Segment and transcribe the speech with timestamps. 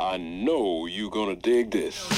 [0.00, 2.08] I know you're gonna dig this.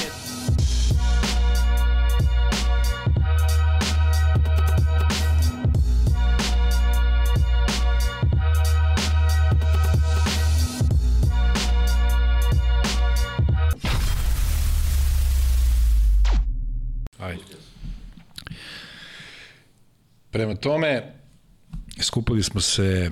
[20.31, 21.13] Prema tome,
[21.99, 23.11] skupili smo se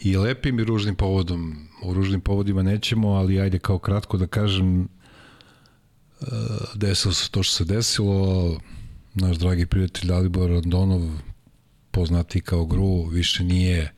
[0.00, 1.68] i lepim i ružnim povodom.
[1.82, 4.86] O ružnim povodima nećemo, ali ajde kao kratko da kažem e,
[6.74, 8.60] desilo se to što se desilo.
[9.14, 11.10] Naš dragi prijatelj Dalibor Rondonov,
[11.90, 13.92] poznati kao Gru, više nije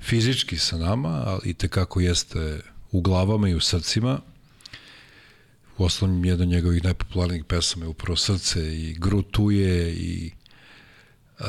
[0.00, 4.20] fizički sa nama, ali tekako jeste u glavama i u srcima.
[5.78, 10.30] U osnovom jedan od njegovih najpopularnijih pesama je upravo Srce i Gru tu je i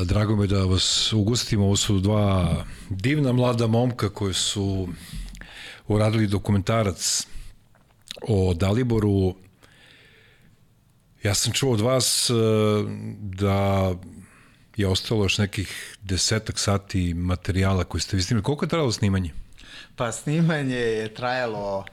[0.04, 1.66] drago me da vas ugustimo.
[1.66, 4.88] Ovo su dva divna mlada momka koji su
[5.88, 7.28] uradili dokumentarac
[8.28, 9.36] o Daliboru.
[11.24, 12.34] Ja sam čuo od vas e,
[13.20, 13.92] da
[14.76, 18.44] je ostalo još nekih desetak sati materijala koji ste vi snimali.
[18.44, 19.32] Koliko je trajalo snimanje?
[19.96, 21.86] Pa snimanje je trajalo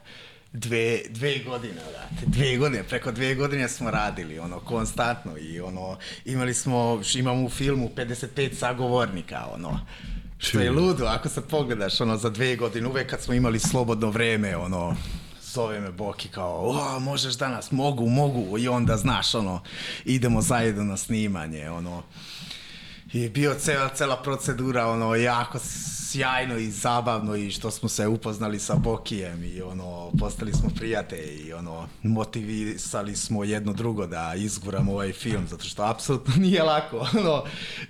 [0.56, 2.26] dve, dve godine, brate.
[2.26, 7.48] Dve godine, preko dve godine smo radili, ono, konstantno i ono, imali smo, imamo u
[7.48, 9.80] filmu 55 sagovornika, ono,
[10.38, 14.10] što je ludo, ako se pogledaš, ono, za dve godine, uvek kad smo imali slobodno
[14.10, 14.96] vreme, ono,
[15.42, 19.62] zove me Boki kao, o, možeš danas, mogu, mogu, i onda, znaš, ono,
[20.04, 22.02] idemo zajedno na snimanje, ono,
[23.12, 25.58] i bio cela, cela procedura, ono, jako
[26.16, 31.46] sjajno i zabavno i što smo se upoznali sa Bokijem i ono, postali smo prijatelji
[31.46, 37.08] i ono, motivisali smo jedno drugo da izguramo ovaj film, zato što apsolutno nije lako,
[37.18, 37.42] ono,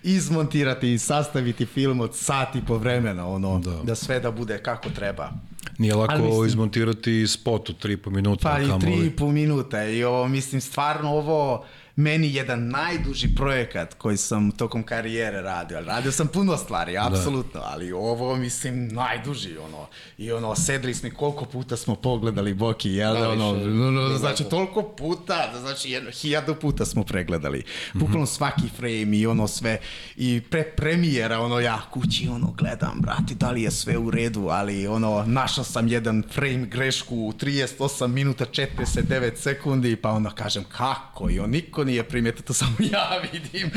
[0.03, 4.91] izmontirati i sastaviti film od sati po vremena, ono, da, da sve da bude kako
[4.91, 5.31] treba.
[5.79, 8.49] Nije lako mislim, izmontirati spot od 3,5 minuta.
[8.49, 11.65] Pa i 3,5 minuta i ovo, mislim, stvarno ovo,
[11.97, 15.81] meni jedan najduži projekat koji sam tokom karijere radio.
[15.81, 17.07] Radio sam puno stvari, da.
[17.07, 17.71] apsolutno, da.
[17.73, 19.87] ali ovo mislim najduži ono.
[20.19, 24.45] I ono sedli smo koliko puta smo pogledali Boki, jel da, ono, no, no, znači
[24.45, 27.65] toliko puta, da znači jedno hiljadu puta smo pregledali.
[27.93, 28.37] Bukvalno mm -hmm.
[28.37, 29.79] svaki frame i ono sve
[30.17, 34.49] i pre premijera ono ja kući ono gledam, brati, da li je sve u redu,
[34.51, 40.65] ali ono našao sam jedan frame grešku u 38 minuta 49 sekundi, pa onda kažem
[40.65, 43.71] kako i on niko nije primetio, to samo ja vidim.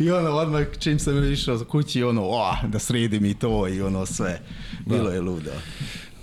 [0.00, 4.06] I ono, odmah čim sam išao kući, ono, o, da sredim i to i ono
[4.06, 4.40] sve.
[4.86, 5.14] Bilo da.
[5.14, 5.50] je ludo.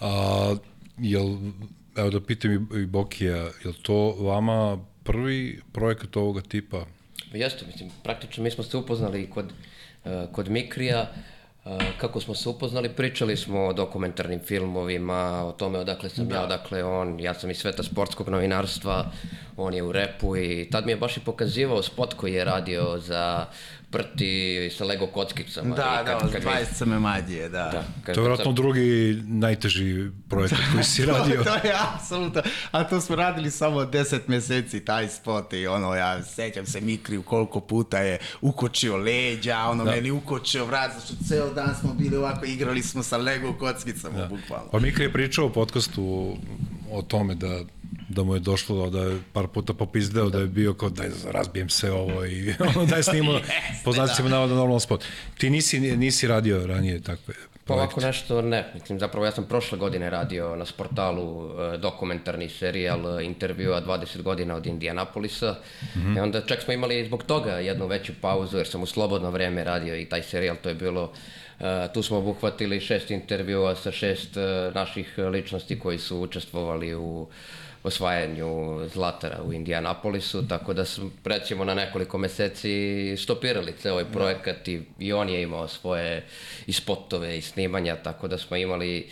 [0.02, 0.56] A,
[0.98, 1.38] jel,
[1.96, 6.86] evo da pitam i Bokija, je to vama prvi projekat ovoga tipa?
[7.34, 11.14] Jeste, mislim, praktično mi smo se upoznali kod, uh, kod Mikrija,
[11.98, 16.36] kako smo se upoznali, pričali smo o dokumentarnim filmovima, o tome odakle sam da.
[16.36, 19.06] ja, odakle on, ja sam iz sveta sportskog novinarstva,
[19.58, 23.00] on je u repu i tad mi je baš i pokazivao spot koji je radio
[23.00, 23.46] za
[23.94, 25.76] prti sa Lego kockicama.
[25.76, 27.64] Da, kad, da, kad 20 me madije, da.
[27.64, 31.44] da kad, to je vjerojatno drugi najteži projekat koji si radio.
[31.44, 35.96] to, to je apsolutno, a to smo radili samo 10 meseci, taj spot i ono,
[35.96, 39.92] ja sećam se Mikriju koliko puta je ukočio leđa, ono da.
[39.92, 44.28] meni ukočio vrat, zašto ceo dan smo bili ovako, igrali smo sa Lego kockicama, da.
[44.28, 44.70] bukvalno.
[44.72, 46.36] Pa Mikri je pričao u podcastu
[46.92, 47.60] o tome da
[48.10, 51.70] da mu je došlo da je par puta popizdeo da je bio kao daj razbijem
[51.70, 53.40] se ovo i ono daj snimo
[53.84, 54.36] po znacima da.
[54.36, 55.06] navoda normalan spot.
[55.38, 57.34] Ti nisi, nisi radio ranije takve
[57.66, 58.66] Pa ovako nešto ne.
[58.74, 64.22] Mislim, zapravo ja sam prošle godine radio na sportalu e, dokumentarni serijal e, intervjua 20
[64.22, 65.56] godina od Indianapolisa.
[65.96, 66.18] Mm -hmm.
[66.18, 69.64] I onda čak smo imali zbog toga jednu veću pauzu jer sam u slobodno vreme
[69.64, 70.56] radio i taj serijal.
[70.64, 71.12] To je bilo
[71.60, 77.28] Uh, tu smo obuhvatili šest intervjua sa šest uh, naših ličnosti koji su učestvovali u
[77.84, 84.68] osvajanju Zlatara u Indianapolisu, tako da smo recimo na nekoliko meseci stopirali ceo ovaj projekat
[84.68, 86.26] i, i on je imao svoje
[86.68, 89.10] i spotove i snimanja, tako da smo imali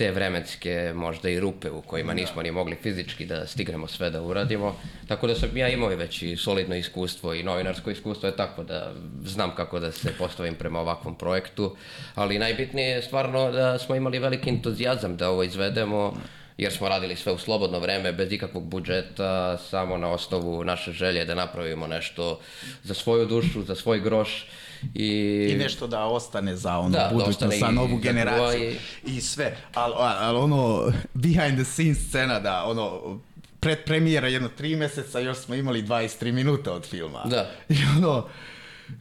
[0.00, 2.20] te vremenske možda i rupe u kojima da.
[2.20, 4.76] nismo ni mogli fizički da stignemo sve da uradimo.
[5.08, 8.92] Tako da sam ja imao već i solidno iskustvo i novinarsko iskustvo je tako da
[9.24, 11.76] znam kako da se postavim prema ovakvom projektu,
[12.14, 16.16] ali najbitnije je stvarno da smo imali veliki entuzijazam da ovo izvedemo
[16.60, 21.24] jer smo radili sve u slobodno vreme, bez ikakvog budžeta, samo na osnovu naše želje
[21.24, 22.40] da napravimo nešto
[22.82, 24.46] za svoju dušu, za svoj groš.
[24.94, 25.08] I,
[25.52, 28.70] I nešto da ostane za ono da, budućnost, da za novu generaciju
[29.06, 29.56] i, i sve.
[29.74, 33.18] Ali al, ono, behind the scenes scena da ono,
[33.60, 37.22] pred premijera jedno tri meseca još smo imali 23 minuta od filma.
[37.24, 37.50] Da.
[37.68, 38.28] I ono,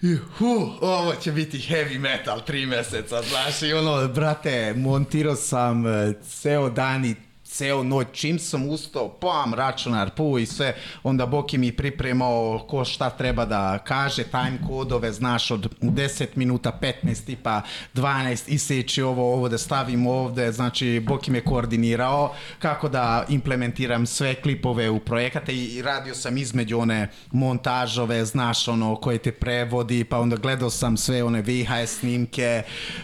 [0.02, 5.86] i, hu, ovo će biti heavy metal tri meseca, znaš, i ono, brate, montirao sam
[5.86, 5.92] uh,
[6.24, 7.16] ceo dan i
[7.50, 12.86] ceo noć, čim sam ustao, pam, računar, pu i sve, onda Boki mi pripremao ko
[12.86, 17.62] šta treba da kaže, time kodove, znaš, od 10 minuta, 15, tipa
[17.94, 24.36] 12, iseći ovo, ovo da stavim ovde, znači Boki me koordinirao kako da implementiram sve
[24.36, 30.20] klipove u projekate i radio sam između one montažove, znaš, ono, koje te prevodi, pa
[30.20, 32.64] onda gledao sam sve one VHS snimke,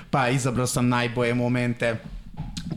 [0.10, 1.98] pa izabrao sam najboje momente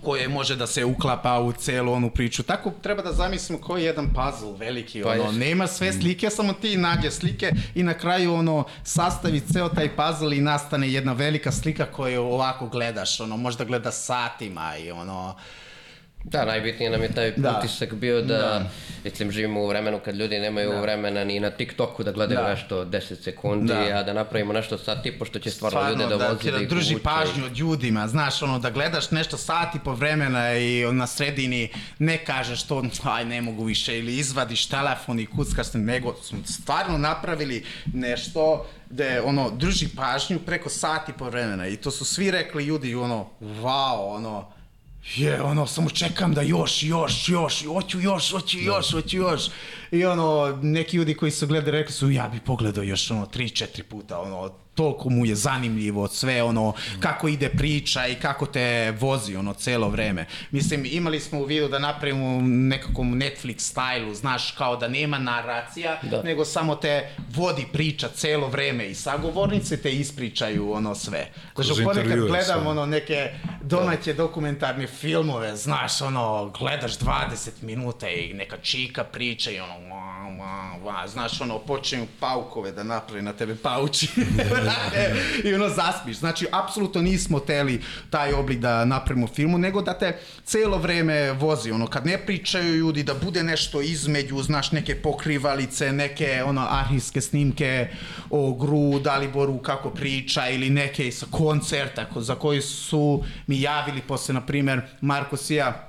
[0.02, 2.42] koje može da se uklapa u celu onu priču.
[2.42, 5.38] Tako treba da zamislimo koji je jedan puzzle veliki, Pa ono, jest.
[5.38, 10.36] nema sve slike, samo ti nađe slike i na kraju ono sastavi ceo taj puzzle
[10.36, 15.34] i nastane jedna velika slika koju ovako gledaš, ono možda gleda satima i ono
[16.28, 17.56] Da, najbitnije nam je taj Da.
[17.58, 18.70] utisak bio da, Da.
[19.04, 22.50] mislim, živimo u vremenu kad ljudi nemaju vremena ni na TikToku da gledaju Da.
[22.50, 23.98] nešto 10 sekundi, Da.
[23.98, 26.62] a da napravimo nešto sad tipu što će stvarno, ljude da, da, vozi, da, da
[26.62, 27.04] ih drži uvuče.
[27.04, 32.18] pažnju od ljudima, znaš, ono, da gledaš nešto sati po vremena i na sredini ne
[32.18, 36.98] kažeš to, aj, ne mogu više, ili izvadiš telefon i kuckaš se, nego smo stvarno
[36.98, 42.64] napravili nešto da ono, drži pažnju preko sati po vremena i to su svi rekli
[42.64, 44.57] ljudi, ono, wow, ono,
[45.16, 49.42] je, ono, samo čekam da još, još, još, hoću još, hoću još, hoću još.
[49.90, 53.50] I ono, neki ljudi koji su gledali rekli su, ja bi pogledao još ono, tri,
[53.50, 58.94] četiri puta, ono, toliko mu je zanimljivo sve ono kako ide priča i kako te
[59.00, 60.26] vozi ono celo vreme.
[60.50, 65.98] Mislim imali smo u vidu da napravimo nekakvom Netflix stajlu, znaš kao da nema naracija,
[66.02, 66.22] Da.
[66.22, 71.26] nego samo te vodi priča celo vreme i sagovornice te ispričaju ono sve.
[71.56, 72.70] Znači ponekad gledam sve.
[72.70, 73.30] ono neke
[73.62, 80.28] domaće dokumentarne filmove, znaš, ono, gledaš 20 minuta i neka čika priča i ono, va,
[80.38, 84.08] va, va, znaš, ono, počinju paukove da napravi na tebe pauči.
[85.44, 86.16] I ono, zaspiš.
[86.16, 91.70] Znači, apsolutno nismo teli taj oblik da napravimo filmu, nego da te celo vreme vozi,
[91.70, 97.20] ono, kad ne pričaju ljudi, da bude nešto između, znaš, neke pokrivalice, neke, ono, arhivske
[97.20, 97.88] snimke
[98.30, 104.00] o Gru, Daliboru, kako priča, ili neke sa koncerta ko, za koji su mi javili
[104.00, 105.87] posle, na primer, Marko Sija,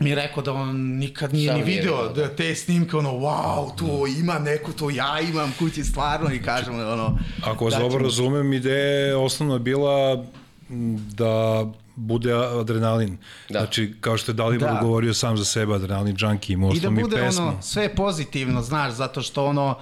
[0.00, 3.10] mi je rekao da on nikad nije Sam ni video video, da te snimke, ono,
[3.10, 7.18] wow, to ima neko, to ja imam kući stvarno i kažem, ono...
[7.44, 10.24] Ako vas da dobro ćemo- razumem, ideja je osnovno bila
[10.70, 11.64] m, da
[11.96, 13.18] bude adrenalin.
[13.48, 13.58] Da.
[13.58, 14.78] Znači, kao što je Dalibor Da.
[14.82, 17.42] govorio sam za sebe, adrenalin junkie, imao I da smo mi bude pesmu.
[17.42, 19.78] ono sve pozitivno, znaš, zato što ono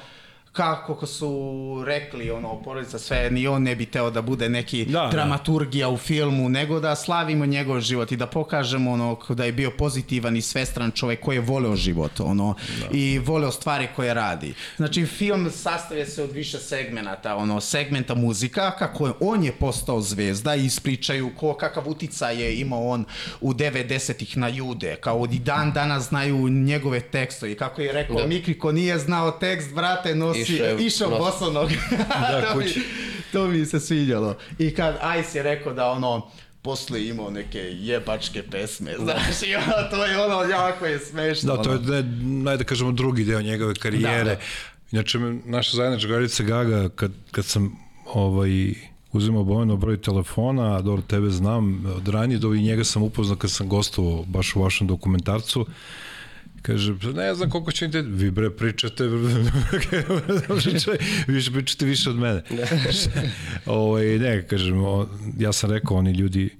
[0.52, 4.84] kako ko su rekli, ono, porodica sve, ni on ne bi teo da bude neki
[4.84, 5.08] Da, da.
[5.08, 9.70] dramaturgija u filmu, nego da slavimo njegov život i da pokažemo ono, da je bio
[9.70, 12.54] pozitivan i svestran čovjek koji je voleo život, ono,
[12.92, 14.54] i voleo stvari koje radi.
[14.76, 20.00] Znači, film sastavlja se od više segmenata, ono, segmenta muzika, kako je, on je postao
[20.00, 23.04] zvezda i ispričaju ko, kakav uticaj je imao on
[23.40, 28.16] u 90-ih na ljude, kao i dan danas znaju njegove tekstove i kako je rekao,
[28.16, 28.26] Da.
[28.26, 31.22] Mikri ko nije znao tekst, brate, nosi, Je- išao nosi.
[31.22, 31.70] bosonog.
[32.52, 32.64] to, mi,
[33.32, 34.36] to mi se sviđalo.
[34.58, 36.30] I kad Ice je rekao da ono,
[36.62, 41.56] posle imao neke jebačke pesme, znaš, i ono, to je ono, jako je smešno.
[41.56, 42.02] Da, to je, ne,
[42.42, 44.24] najde da kažemo, drugi deo njegove karijere.
[44.24, 44.40] Da, da.
[44.92, 47.76] Inače, naša zajednička garica Gaga, kad, kad sam
[48.06, 48.74] ovaj,
[49.12, 53.36] uzimao Bojano broj telefona, a dobro, tebe znam od ranije, do i njega sam upoznao
[53.36, 55.66] kad sam gostovao baš u vašem dokumentarcu,
[56.62, 59.04] Kaže, "Pa ne znam koliko će ide, vi bre pričate,
[61.26, 62.42] vi više pričate više od mene.
[63.66, 64.76] ovaj, ne, kažem,
[65.38, 66.50] ja sam rekao, oni ljudi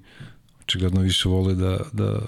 [0.61, 2.19] očigledno više vole da, da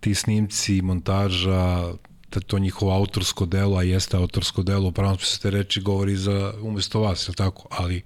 [0.00, 1.92] ti snimci, montaža,
[2.32, 6.16] da to njihovo autorsko delo, a jeste autorsko delo, u pravom smislu te reči govori
[6.16, 7.68] za umesto vas, je tako?
[7.70, 8.02] Ali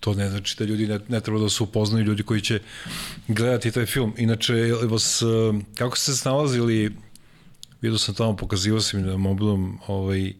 [0.00, 2.60] to ne znači da ljudi ne, ne treba da se upoznaju ljudi koji će
[3.28, 4.14] gledati taj film.
[4.18, 5.26] Inače, vas, eh,
[5.74, 6.92] kako ste se snalazili,
[7.80, 10.32] vidio sam tamo, pokazivao sam na mobilom, ovaj,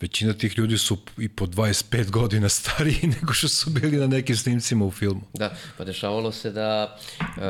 [0.00, 4.36] većina tih ljudi su i po 25 godina stariji nego što su bili na nekim
[4.36, 5.20] snimcima u filmu.
[5.34, 7.40] Da, pa dešavalo se da e,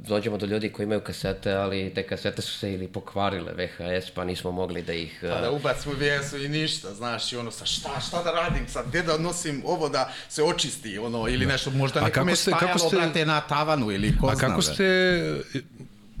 [0.00, 4.24] dođemo do ljudi koji imaju kasete, ali te kasete su se ili pokvarile VHS, pa
[4.24, 5.20] nismo mogli da ih...
[5.22, 8.68] e, Pa da ubacimo vjesu i ništa, znaš, i ono, sa šta, šta da radim
[8.68, 12.36] sad, gdje da nosim ovo da se očisti, ono, ili nešto, možda A nekome kako
[12.36, 14.62] ste- kako stajalo, ste- brate, na tavanu, ili ko A zna, kako bre.
[14.64, 15.60] ste,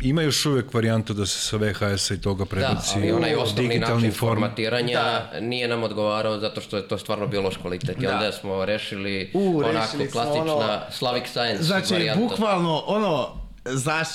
[0.00, 3.78] ima još uvek varijanta da se sa VHS-a i toga Da, prebaci ali onaj osnovni
[3.78, 4.14] način format?
[4.16, 5.40] formatiranja Da.
[5.40, 7.98] nije nam odgovarao zato što je to stvarno bio loš kvalitet.
[7.98, 8.12] Da.
[8.12, 12.20] onda smo rešili U, onako rešili klasična ono- Slavic Science Znači, varijanta.
[12.20, 13.28] bukvalno, ono,
[13.64, 14.08] znaš,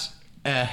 [0.44, 0.68] eh,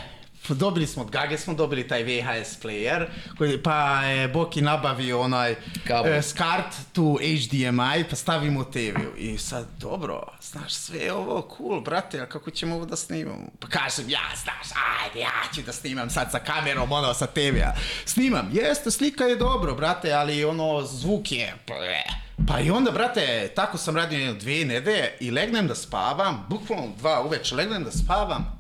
[0.55, 3.07] dobili smo od Gage smo dobili taj VHS player,
[3.39, 5.55] koji, pa je Boki nabavio onaj
[5.87, 6.13] Kabel.
[6.13, 8.97] e, SCART tu HDMI, pa stavimo TV.
[9.17, 13.47] I sad, dobro, znaš, sve je ovo cool, brate, a kako ćemo ovo da snimamo?
[13.61, 17.73] Pa kažem, ja, znaš, ajde, ja ću da snimam sad sa kamerom, ono, sa TV-a.
[18.05, 21.55] Snimam, jeste, slika je dobro, brate, ali ono, zvuk je...
[21.67, 22.03] ble.
[22.47, 27.23] Pa i onda, brate, tako sam radio dvije nedelje i legnem da spavam, bukvalno dva
[27.23, 28.59] uveče, legnem da spavam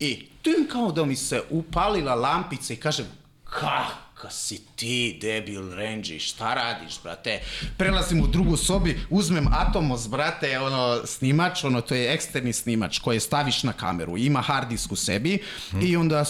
[0.00, 3.06] i tim kao da mi se upalila lampica i kažem,
[4.20, 7.40] kaka si ti, debil Renđi, šta radiš, brate?
[7.76, 13.20] Prelazim u drugu sobi, uzmem Atomos, brate, ono, snimač, ono, to je eksterni snimač koji
[13.20, 15.38] staviš na kameru, ima hard disk u sebi
[15.82, 16.24] i onda e,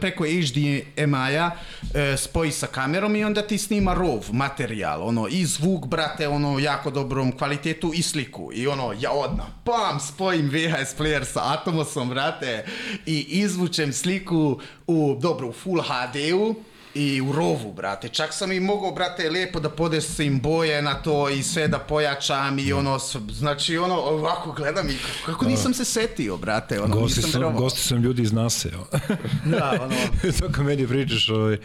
[0.00, 1.50] preko HDMI-a
[1.94, 6.58] e, spoji sa kamerom i onda ti snima RAW materijal, ono, i zvuk, brate, ono,
[6.58, 8.50] jako dobrom kvalitetu i sliku.
[8.54, 12.64] I ono, ja odmah, pam, spojim VHS player sa Atomosom, brate,
[13.06, 18.08] i izvučem sliku u, dobro, u Full HD-u, i u rovu, brate.
[18.08, 22.30] Čak sam i mogao, brate, lijepo da podesim boje na to i sve da pojačam
[22.58, 26.96] i ono, s- znači ono, ovako gledam i kako, kako nisam se setio, brate, ono,
[26.96, 28.68] Gosti nisam sam, gosti sam ljudi iz NASA.
[28.68, 28.86] evo.
[29.46, 29.94] Da, ono,
[30.40, 31.56] to kad meni pričaš, ovaj,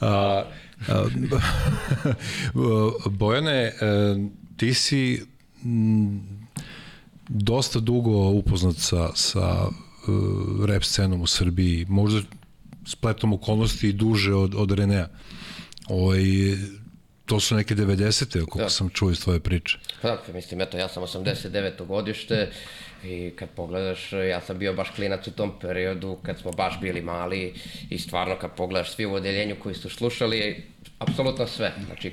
[0.00, 0.44] a,
[0.88, 1.04] a,
[3.08, 3.72] Bojane, e,
[4.56, 5.22] ti si
[5.64, 6.20] m,
[7.28, 9.74] dosta dugo upoznat sa, sa uh,
[10.66, 12.20] rap scenom u Srbiji, možda
[12.86, 15.08] spletom okolnosti i duže od, od Renea.
[15.88, 16.22] Ovaj,
[17.26, 18.32] to su neke 90.
[18.32, 18.70] koliko Da.
[18.70, 19.78] sam čuo iz tvoje priče.
[20.02, 21.86] Da, mislim, eto, ja sam 89.
[21.86, 22.50] godište
[23.04, 27.00] i kad pogledaš, ja sam bio baš klinac u tom periodu kad smo baš bili
[27.02, 27.54] mali
[27.90, 30.64] i stvarno kad pogledaš svi u odeljenju koji su slušali,
[30.98, 31.72] apsolutno sve.
[31.86, 32.12] Znači,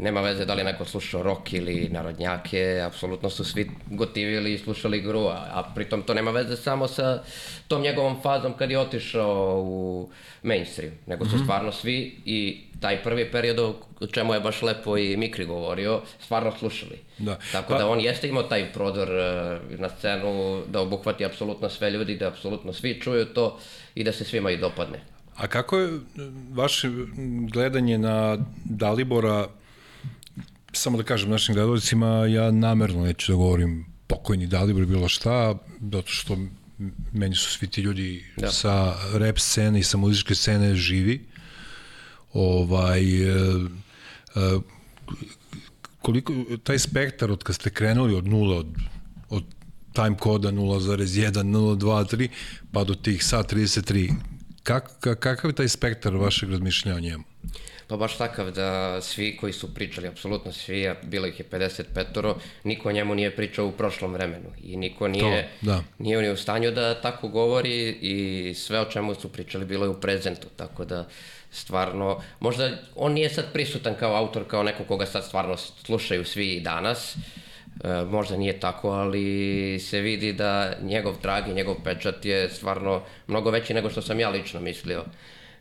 [0.00, 5.00] nema veze da li neko slušao rock ili narodnjake, apsolutno su svi gotivili i slušali
[5.00, 7.22] gru, a, pritom to nema veze samo sa
[7.68, 10.10] tom njegovom fazom kad je otišao u
[10.42, 15.16] mainstream, nego su stvarno svi i taj prvi period o čemu je baš lepo i
[15.16, 16.98] Mikri govorio, stvarno slušali.
[17.18, 17.38] Da.
[17.52, 21.90] Tako Pa- da on jeste imao taj prodor e, na scenu da obuhvati apsolutno sve
[21.90, 23.58] ljudi, da apsolutno svi čuju to
[23.94, 25.11] i da se svima i dopadne.
[25.36, 26.00] A kako je
[26.52, 26.90] vaše
[27.52, 29.48] gledanje na Dalibora,
[30.72, 35.54] samo da kažem našim gledalcima, ja namerno neću da govorim pokojni Dalibor bilo šta,
[35.92, 36.36] zato što
[37.12, 38.50] meni su svi ti ljudi Da.
[38.50, 41.24] sa rap scene i sa muzičke scene živi.
[42.32, 43.34] Ovaj, e,
[44.34, 44.58] e,
[46.02, 48.66] koliko, taj spektar od kad ste krenuli od nula, od,
[49.28, 49.44] od
[49.92, 52.28] time koda 0.1, 0.2, 3,
[52.72, 54.12] pa do tih sad 33,
[54.62, 57.24] kak, kak, kakav je taj spektar vašeg razmišljanja o njemu?
[57.86, 62.36] Pa baš takav da svi koji su pričali, apsolutno svi, a bilo ih je 55-oro,
[62.64, 65.82] niko o njemu nije pričao u prošlom vremenu i niko nije, da.
[65.98, 69.90] nije ni u stanju da tako govori i sve o čemu su pričali bilo je
[69.90, 71.08] u prezentu, tako da
[71.50, 76.60] stvarno, možda on nije sad prisutan kao autor, kao neko koga sad stvarno slušaju svi
[76.60, 77.16] danas,
[77.84, 83.02] E, možda nije tako, ali se vidi da njegov trag i njegov pečat je stvarno
[83.26, 85.04] mnogo veći nego što sam ja lično mislio.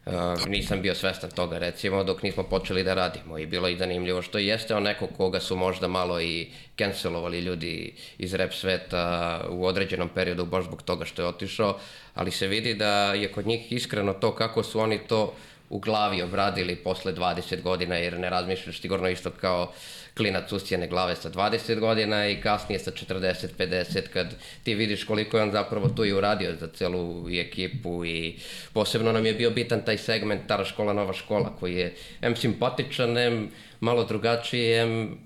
[0.05, 0.13] Uh,
[0.47, 4.37] nisam bio svestan toga recimo dok nismo počeli da radimo i bilo je zanimljivo što
[4.37, 6.47] jeste on neko koga su možda malo i
[6.77, 11.77] cancelovali ljudi iz rap sveta u određenom periodu baš zbog toga što je otišao,
[12.13, 15.33] ali se vidi da je kod njih iskreno to kako su oni to
[15.69, 19.73] u glavi obradili posle 20 godina jer ne razmišljaš sigurno isto kao
[20.21, 25.43] klinac usijene glave sa 20 godina i kasnije sa 40-50 kad ti vidiš koliko je
[25.43, 28.35] on zapravo tu i uradio za celu i ekipu i
[28.73, 33.17] posebno nam je bio bitan taj segment Stara škola, nova škola koji je M simpatičan,
[33.17, 33.49] M
[33.79, 35.17] malo drugačiji, M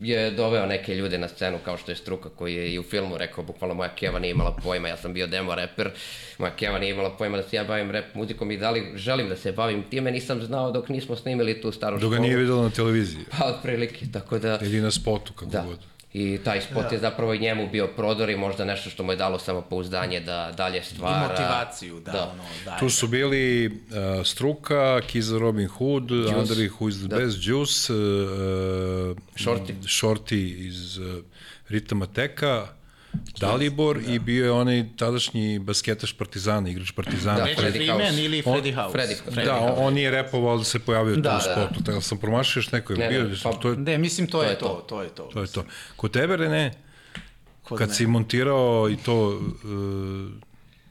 [0.00, 3.18] je doveo neke ljude na scenu kao što je Struka koji je i u filmu
[3.18, 5.90] rekao bukvalno moja keva nije imala pojma, ja sam bio demo reper,
[6.38, 9.28] moja keva nije imala pojma da se ja bavim rap muzikom i da li želim
[9.28, 12.10] da se bavim time, nisam znao dok nismo snimili tu staru Dok školu.
[12.12, 14.58] ga nije videla na televiziji Pa otprilike, tako da...
[14.62, 15.62] ili na spotu, kako Da.
[15.62, 15.78] god.
[16.12, 19.16] I taj spot je zapravo i njemu bio prodor i možda nešto što mu je
[19.16, 21.26] dalo samopouzdanje da dalje stvara.
[21.26, 22.22] I motivaciju, da, Da.
[22.32, 22.76] ono, da.
[22.80, 27.98] Tu su bili uh, Struka, Kiza Robin Hood, Andri Who is the Best, Juice, uh,
[29.36, 29.74] Shorty.
[29.82, 31.04] Shorty iz uh,
[31.68, 32.66] Ritama Teka,
[33.40, 37.36] Dalibor i bio je onaj tadašnji basketaš Partizana, igrač Partizana.
[37.36, 38.98] Da, Fred- Freddy Freeman ili Freddy House?
[38.98, 39.80] Freddy- Freddy Da, on, House.
[39.80, 41.40] on nije repovao da se pojavio Da, u da.
[41.40, 43.98] spotu, tako da sam promašio još neko je Ne, bio, ne, pa- to je, Ne,
[43.98, 44.84] mislim, to, je je to, to.
[44.88, 45.22] to je to.
[45.24, 45.64] to je to.
[45.96, 46.72] Kod tebe, Rene,
[47.62, 47.94] Kod kad mene.
[47.94, 49.40] si montirao i to uh,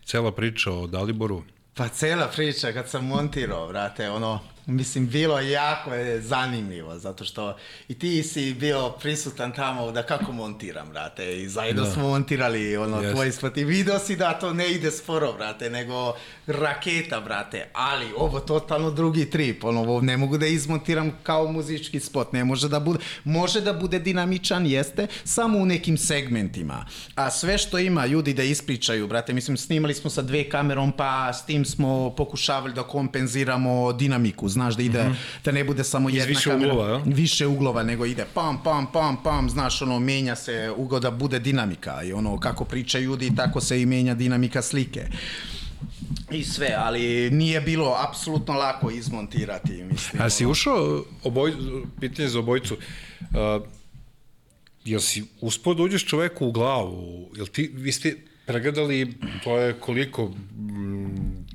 [0.06, 5.52] cela priča o Daliboru, Pa cela priča kad sam montirao, brate, ono, Mislim, bilo je
[5.52, 7.56] jako je zanimljivo, zato što
[7.88, 11.92] i ti si bio prisutan tamo da kako montiram, brate, i zajedno Da.
[11.92, 13.14] smo montirali ono Jest.
[13.14, 13.58] tvoj spot.
[13.58, 16.14] I video si da to ne ide sporo, brate, nego
[16.48, 22.00] raketa, brate, ali ovo totalno drugi trip, ono, ovo ne mogu da izmontiram kao muzički
[22.00, 26.86] spot, ne može da bude, može da bude dinamičan, jeste, samo u nekim segmentima,
[27.16, 31.34] a sve što ima ljudi da ispričaju, brate, mislim, snimali smo sa dve kamerom, pa
[31.34, 35.06] s tim smo pokušavali da kompenziramo dinamiku, znaš, da ide,
[35.46, 37.02] da ne bude samo jedna više kamera, uglova, jel?
[37.06, 41.40] više uglova, nego ide pam, pam, pam, pam, znaš, ono, menja se ugao da bude
[41.40, 45.08] dinamika i ono, kako pričaju ljudi, tako se i menja dinamika slike.
[46.32, 50.22] I sve, ali nije bilo apsolutno lako izmontirati, mislim.
[50.22, 51.54] A si ušao, oboj,
[52.00, 53.66] pitanje za obojicu, uh,
[54.86, 57.30] jel si uspio da uđeš čoveku u glavu?
[57.36, 59.14] Jel ti, vi ste pregledali,
[59.44, 61.46] to je koliko, mm,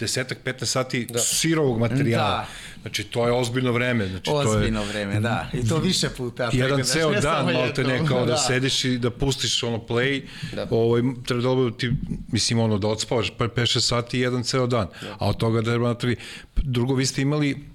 [0.00, 1.18] desetak, 15 sati da.
[1.18, 2.28] sirovog materijala.
[2.28, 2.46] Da.
[2.82, 4.08] Znači, to je ozbiljno vreme.
[4.08, 5.50] Znači, to je, Ozbiljno vreme, da.
[5.52, 6.44] I to više puta.
[6.44, 10.22] jedan pregledaš, ceo dan, malo te ne, kao da, sediš i da pustiš ono play,
[10.54, 10.66] Da.
[10.70, 11.92] ovaj, treba da obavi ti,
[12.32, 14.86] mislim, ono, da odspavaš pa 5-6 sati jedan ceo dan,
[15.18, 16.16] a od toga da natravi.
[16.56, 17.73] Drugo, vi ste imali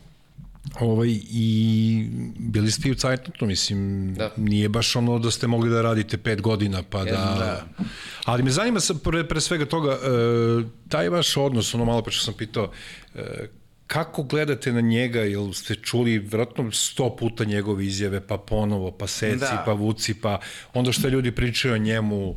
[0.79, 4.31] ovaj, i bili ste i u Cajtnotu, mislim, Da.
[4.37, 7.11] nije baš ono da ste mogli da radite 5 godina, pa da...
[7.11, 7.65] Da.
[8.25, 9.97] Ali me zanima sa, pre, pre svega toga, e,
[10.89, 12.71] taj vaš odnos, ono malo pre što sam pitao,
[13.15, 13.47] e,
[13.87, 19.07] kako gledate na njega, jel ste čuli vjerojatno sto puta njegove izjave, pa ponovo, pa
[19.07, 19.63] seci, Da.
[19.65, 20.39] pa vuci, pa
[20.73, 22.35] onda što ljudi pričaju o njemu,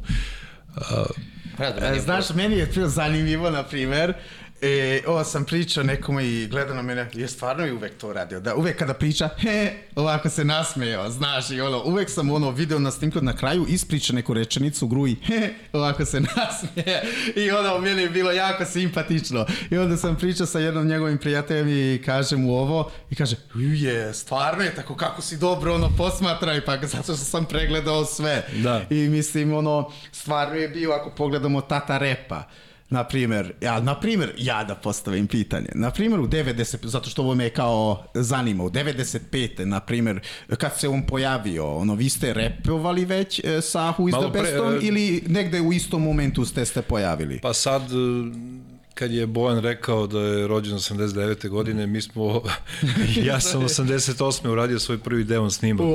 [1.58, 4.14] Ne znam, meni E, je Znaš, meni je bilo zanimljivo, na primer,
[4.62, 8.40] E, ovo sam pričao nekome i gleda na mene, je stvarno i uvek to radio,
[8.40, 12.78] da uvek kada priča, he, ovako se nasmejao, znaš, i ono, uvek sam ono video
[12.78, 17.02] na snimku na kraju ispriča neku rečenicu gruji, he, ovako se nasmeje,
[17.36, 21.68] i ono, meni je bilo jako simpatično, i onda sam pričao sa jednom njegovim prijateljem
[21.68, 26.64] i kažem mu ovo, i kaže, je, stvarno je tako, kako si dobro, ono, posmatraj,
[26.64, 28.82] pa zato što sam pregledao sve, Da.
[28.90, 32.48] i mislim, ono, stvarno je bio, ako pogledamo Tata Repa,
[32.92, 37.22] na primjer, ja, na primjer, ja da postavim pitanje, na primjer u 90, zato što
[37.22, 39.64] ovo me je kao zanima, u 95.
[39.64, 40.20] na primjer,
[40.58, 44.32] kad se on pojavio, ono, vi ste repovali već e, sa Who is Malo the
[44.32, 47.38] pre, Best on, e, ili negde u istom momentu ste se pojavili?
[47.42, 48.71] Pa sad, e,
[49.02, 51.48] kad je Bojan rekao da je rođen 89.
[51.48, 52.42] godine, mi smo,
[53.28, 54.48] ja sam 88.
[54.48, 55.86] uradio svoj prvi demon snimak,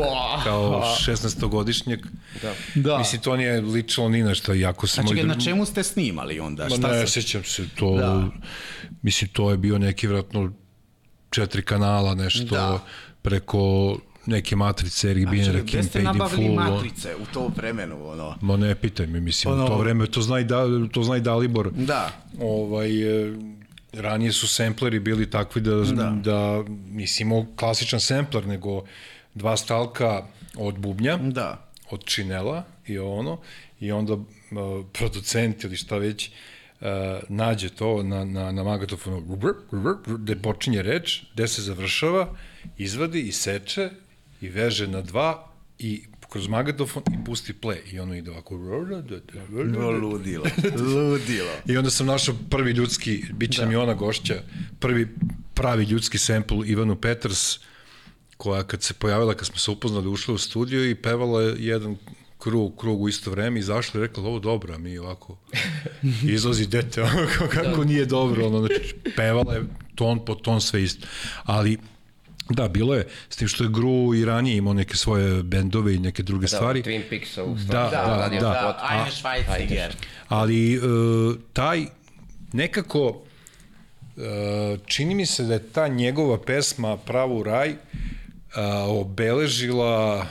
[0.43, 1.99] kao 16-godišnjak.
[2.41, 2.53] Da.
[2.75, 2.97] Da.
[2.97, 5.07] Mislim, to nije ličilo ni na što, jako sam...
[5.07, 6.63] Znači, moj na čemu ste snimali onda?
[6.63, 7.13] Ma Šta ne, se...
[7.13, 8.27] sjećam se, to, Da.
[9.01, 10.51] mislim, to je bio neki vratno
[11.29, 12.79] četiri kanala, nešto Da.
[13.21, 17.47] preko neke matrice, Eric Znači, Biner, gde King ste Paid in nabavili matrice u to
[17.55, 18.35] vremenu, ono?
[18.41, 19.75] Ma ne pitaj me, mislim, Ono- ono...
[19.75, 21.71] to vreme, to zna i, da, to zna i Dalibor.
[21.71, 22.11] Da.
[22.39, 23.33] Ovaj, e,
[23.93, 26.13] ranije su sempleri bili takvi da, da.
[26.23, 28.83] da nisi imao klasičan sempler, nego
[29.33, 30.23] dva stalka
[30.55, 31.67] od bubnja, Da.
[31.89, 33.37] od činela i ono,
[33.79, 34.25] i onda uh,
[34.93, 36.29] producent ili šta već
[36.81, 36.87] uh,
[37.29, 39.37] nađe to na, na, na magatofonu
[40.05, 42.35] gde počinje reč, gde se završava,
[42.77, 43.89] izvadi i seče
[44.41, 48.57] i veže na dva i kroz magatofon i pusti play i ono ide ovako
[49.65, 50.45] No, ludilo.
[50.79, 51.51] ludilo.
[51.65, 53.65] I onda sam našao prvi ljudski, bit će da.
[53.65, 54.41] nam i ona gošća,
[54.79, 55.07] prvi
[55.53, 57.59] pravi ljudski sample Ivanu Peters,
[58.37, 61.97] koja kad se pojavila, kad smo se upoznali, ušla u studio i pevala je jedan
[62.39, 65.37] krug, krug u isto vreme, izašla i rekla, ovo dobro, a mi ovako
[66.35, 67.01] izlazi dete,
[67.37, 69.63] kako, kako nije dobro, ono, znači, pevala je
[69.95, 71.07] ton po ton sve isto.
[71.43, 71.77] Ali,
[72.49, 75.99] Da, bilo je, s tim što je Gru i ranije imao neke svoje bendove i
[75.99, 76.81] neke druge Da, stvari.
[76.83, 78.53] Twin Peaks u Da, da, radio da.
[78.53, 78.75] spot.
[78.75, 79.91] Da, Eine Schweiziger.
[80.27, 80.79] ali e,
[81.53, 81.85] taj
[82.53, 83.21] nekako
[84.17, 84.21] e,
[84.85, 87.75] čini mi se da je ta njegova pesma Pravo u raj e,
[88.87, 90.25] obeležila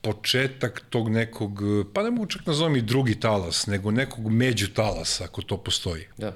[0.00, 1.60] početak tog nekog,
[1.94, 6.04] pa ne mogu čak nazovem i drugi talas, nego nekog među talasa, ako to postoji.
[6.18, 6.32] Da.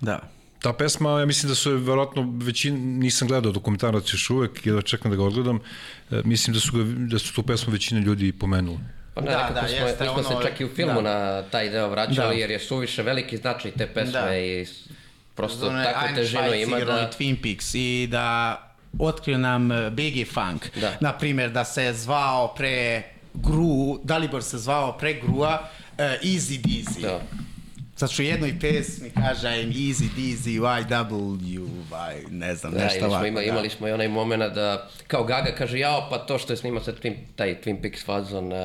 [0.00, 0.20] Da.
[0.62, 4.82] Ta pesma, ja mislim da su je verovatno većin, nisam gledao dokumentarac još uvek, jedva
[4.82, 5.60] čekam da ga odgledam,
[6.10, 8.78] e, mislim da su, ga, da su tu pesmu većina ljudi pomenuli.
[9.14, 10.68] Pa ne, Da, da, nekako da, smo, jeste mi smo ono- se čak i u
[10.68, 11.14] filmu da.
[11.34, 12.40] na taj deo vraćali, Da.
[12.40, 14.36] jer je suviše veliki značaj te pesme Da.
[14.36, 14.66] i
[15.34, 16.92] prosto je takvu težinu ima da...
[16.92, 18.58] ono Twin Peaks i da
[18.98, 20.78] otkrio nam eh, BG Funk.
[20.80, 20.96] Da.
[21.00, 23.02] Na primjer, da se zvao pre
[23.34, 27.00] Gru, Dalibor se zvao pre Grua uh, Easy Deasy.
[27.00, 27.20] Da.
[27.96, 31.66] Što u jednoj pesmi kaže I'm easy, dizzy, YW,
[32.18, 33.26] y, ne znam, Da, nešto ili smo ovako.
[33.26, 33.52] imali, da.
[33.52, 36.82] imali smo i onaj moment da, kao Gaga kaže, jao, pa to što je snimao
[36.82, 38.58] sad Twin, taj Twin Peaks fazon uh,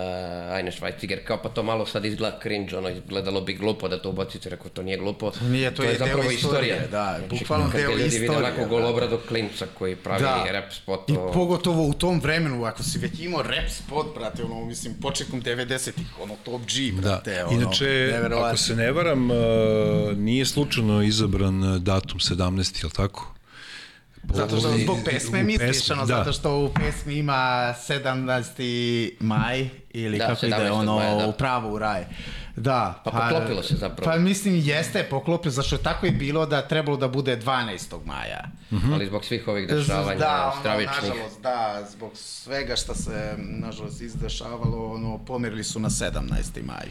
[0.51, 4.09] Ajne Schweiziger, kao pa to malo sad izgleda cringe, ono, izgledalo bi glupo da to
[4.09, 5.31] ubacite, rekao, to nije glupo.
[5.41, 6.87] Nije, to je deo zapravo istorije, istorija.
[6.91, 8.67] da, Znači, bukvalno deo ljudi vide istorije, onako da.
[8.67, 11.31] golobradog klinca koji pravi rap spot, I to...
[11.33, 16.05] pogotovo u tom vremenu, ako si već imao rap spot, brate, ono, mislim, početkom 90-ih,
[16.23, 18.13] ono, top G, Da, brate, ono, inače,
[18.43, 23.33] ako se ne varam, uh, nije slučajno izabran datum 17, je li tako?
[24.33, 26.15] Zato što zbog pesme pesmi, misliš, ono, da.
[26.15, 29.11] zato što u pesmi ima 17.
[29.19, 30.71] maj, ili Da, kako ide, 17.
[30.71, 31.27] ono, maja, da.
[31.27, 32.05] u pravo u raj.
[32.55, 33.01] Da.
[33.05, 34.11] Pa poklopilo se zapravo.
[34.11, 38.05] Pa mislim, jeste poklopilo, zašto je tako i bilo da trebalo da bude 12.
[38.05, 38.43] maja.
[38.93, 41.09] ali zbog svih ovih dešavanja da, ono, stravičnih.
[41.09, 46.21] nažalost, da, zbog svega što se, nažalost, izdešavalo, ono, pomerili su na 17.
[46.65, 46.87] maj.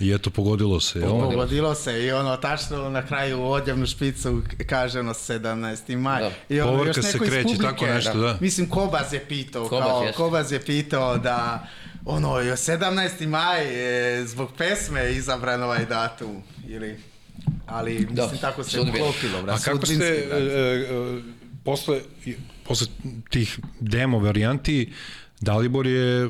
[0.00, 1.10] I eto, pogodilo se, jel?
[1.10, 5.96] Pogodilo se i ono, tačno na kraju u odjavnu špicu kaže ono 17.
[5.98, 6.22] maj.
[6.22, 6.30] Da.
[6.48, 8.38] I ono, Povorka još se neko iz kreće, publike, tako nešto, da.
[8.40, 10.16] Mislim, Kobaz je pitao, Kobaz, kao, jeste.
[10.16, 11.66] Kobaz je pitao da
[12.04, 13.26] ono, je 17.
[13.26, 16.96] maj je zbog pesme izabran ovaj datum, ili,
[17.66, 18.98] ali mislim, Da, tako se sudbina.
[18.98, 21.22] uklopilo, bra, A kako ste, e, e,
[21.64, 22.00] posle,
[22.64, 22.86] posle
[23.30, 24.92] tih demo varijanti,
[25.40, 26.28] Dalibor je e,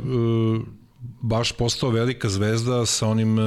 [1.01, 3.43] baš postao velika zvezda sa onim e,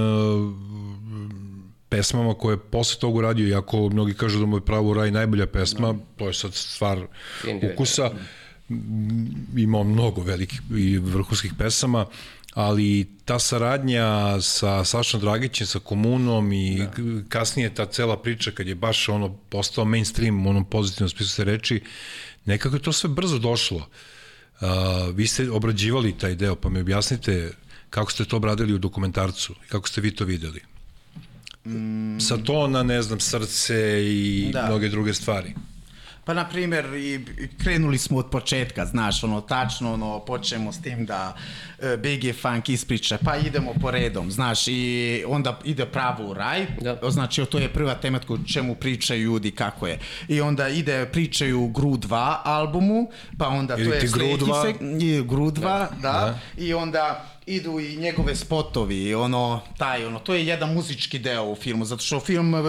[1.89, 5.45] pesmama koje je posle toga uradio, iako mnogi kažu da mu je pravo raj najbolja
[5.45, 6.97] pesma, to je sad stvar
[7.43, 7.73] Individualno.
[7.73, 8.11] ukusa,
[8.69, 12.05] M, imao mnogo velikih i vrhunskih pesama,
[12.53, 17.23] ali ta saradnja sa Sašom Dragićem, sa Komunom i da.
[17.29, 21.43] kasnije ta cela priča kad je baš ono postao mainstream u onom pozitivnom smislu se
[21.43, 21.83] reči,
[22.45, 23.77] nekako je to sve brzo došlo.
[23.77, 23.85] Uh,
[25.13, 27.51] vi ste obrađivali taj deo, pa mi objasnite
[27.89, 30.61] kako ste to obradili u dokumentarcu i kako ste vi to videli.
[31.65, 32.19] Mm.
[32.19, 34.61] Sa tona, ne znam, srce i da.
[34.61, 34.67] Da.
[34.67, 35.53] mnoge druge stvari.
[36.23, 40.81] Pa, na primjer, i, i krenuli smo od početka, znaš, ono, tačno, ono, počnemo s
[40.81, 41.35] tim da
[41.79, 44.83] e, Biggie Funk ispriča, pa idemo po redom, znaš, i
[45.27, 47.11] onda ide pravo u raj, Da.
[47.11, 49.99] znači, to je prva tematka o čemu pričaju ljudi, kako je.
[50.27, 53.07] I onda ide, pričaju Gru 2 albumu,
[53.37, 54.63] pa onda Ili to je ti Gru sljedeći 2.
[54.63, 56.39] seg- i Gru 2, da, da, Da.
[56.57, 61.55] i onda idu i njegove spotovi, ono, taj, ono, to je jedan muzički deo u
[61.55, 62.61] filmu, zato što film, e,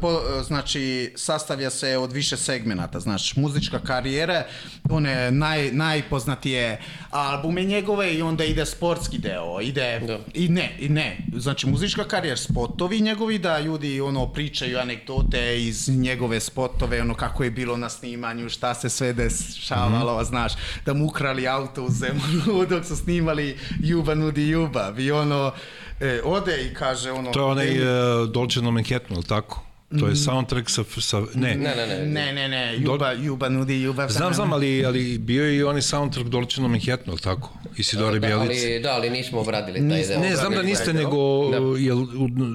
[0.00, 4.44] po, e, znači, sastavlja se od više segmenata, znači, muzička karijera,
[4.90, 10.18] one naj, najpoznatije albume njegove i onda ide sportski deo, ide, Da.
[10.34, 15.88] i ne, i ne, znači, muzička karijera, spotovi njegovi, da ljudi, ono, pričaju anegdote iz
[15.88, 20.52] njegove spotove, ono, kako je bilo na snimanju, šta se sve dešavalo, znaš,
[20.86, 25.52] da mu ukrali auto u zemlju dok su snimali Juba nudi ljubav i ono,
[26.00, 27.30] e, ode i kaže ono...
[27.32, 29.64] To je onaj "Ej, uh, Dolce no Manhattan, ili tako?
[30.00, 32.06] To je soundtrack sa, sa ne, Ne, ne, ne.
[32.06, 34.08] Ne, ne, ne, Juba, Juba nudi ljubav.
[34.08, 37.52] Znam, znam, ali, ali bio je i onaj soundtrack Dolce no Manhattan, ili tako?
[37.76, 38.66] Isidore Da, Bjelice.
[38.66, 40.20] ali, da, ali nismo obradili taj deo.
[40.20, 40.98] Ne, znam da niste, Da.
[40.98, 41.56] nego, Da.
[41.78, 41.98] jel,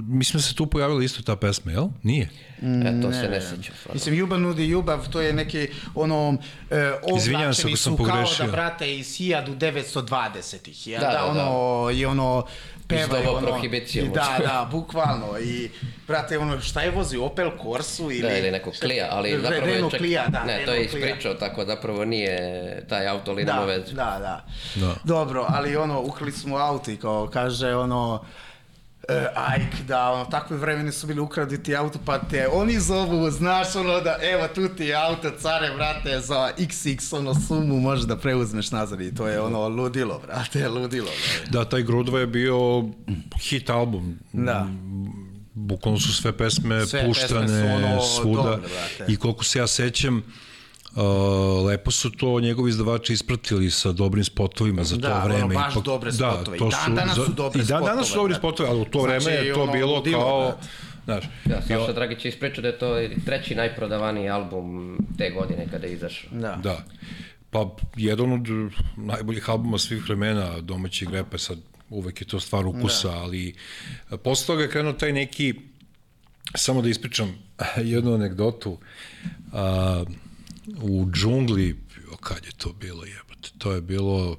[0.08, 1.88] mislim da se tu pojavila isto ta pesma, jel?
[2.04, 2.30] Nije.
[2.64, 3.94] E, to se ne stvarno.
[3.94, 6.38] Mislim, ljubav nudi ljubav, to je neki, ono,
[6.72, 8.46] e, Izvinjavam se oblačeni ako sam su kao pogrešio.
[8.46, 11.46] da brate iz 1920-ih, jel Da, da, da, da.
[11.50, 12.46] ono, i ono,
[12.88, 15.70] pevaju, doba ono, prohibicije da, da, bukvalno, i,
[16.08, 18.22] brate, ono, šta je vozio, Opel Corsu ili...
[18.22, 20.00] Da, ili nekog Klija, ali Re- zapravo je čak...
[20.00, 22.38] Clio, da, ne, to je ispričao, tako zapravo nije
[22.90, 23.94] taj auto ali nema Da, veze.
[23.94, 24.46] da, da,
[24.76, 24.96] Da.
[25.04, 28.24] Dobro, ali ono, ukrali smo auto i kao, kaže ono,
[29.10, 33.76] e, Ajk, da, ono, takve vremene su bili ukraditi auto, pa te oni zovu, znaš,
[33.76, 38.18] ono, da, evo, tu ti je auto, care, brate, za XX, ono, sumu možeš da
[38.18, 41.52] preuzmeš nazad i to je, ono, ludilo, brate, ludilo, brate.
[41.52, 42.84] Da, taj Grudva je bio
[43.42, 44.20] hit album.
[44.34, 44.68] Da.
[45.54, 48.42] Bukvalno su sve pesme Sve puštane pesme su ono svuda.
[48.42, 49.12] dobre, brate.
[49.14, 50.24] I koliko se ja sećam, Uh,
[51.64, 55.56] lepo su to njegovi izdavači ispratili sa dobrim spotovima za Da, to ono, vreme.
[55.56, 56.58] baš Ipak- dobre da, spotove.
[56.58, 58.86] I to dan danas su dobre I dan danas su spotove, dobri spotovi, ali u
[58.86, 60.40] to vreme Znači, je to ono, bilo ludilo, kao...
[60.42, 60.68] brate.
[61.06, 65.88] Znaš, Da, Saša Dragić je ispričao da je to treći najprodavaniji album te godine kada
[65.88, 66.30] je izašao.
[66.32, 66.56] Da.
[66.56, 66.84] Da.
[67.50, 71.58] Pa jedan od najboljih albuma svih vremena domaćeg repa, sad
[71.90, 73.14] uvek je to stvar ukusa, da.
[73.14, 73.54] ali
[74.24, 75.54] posle toga je krenuo taj neki,
[76.56, 77.36] samo da ispričam
[77.84, 78.78] jednu anegdotu,
[79.54, 80.04] a,
[80.82, 81.80] u džungli,
[82.20, 84.38] kad je to bilo jebate, to je bilo,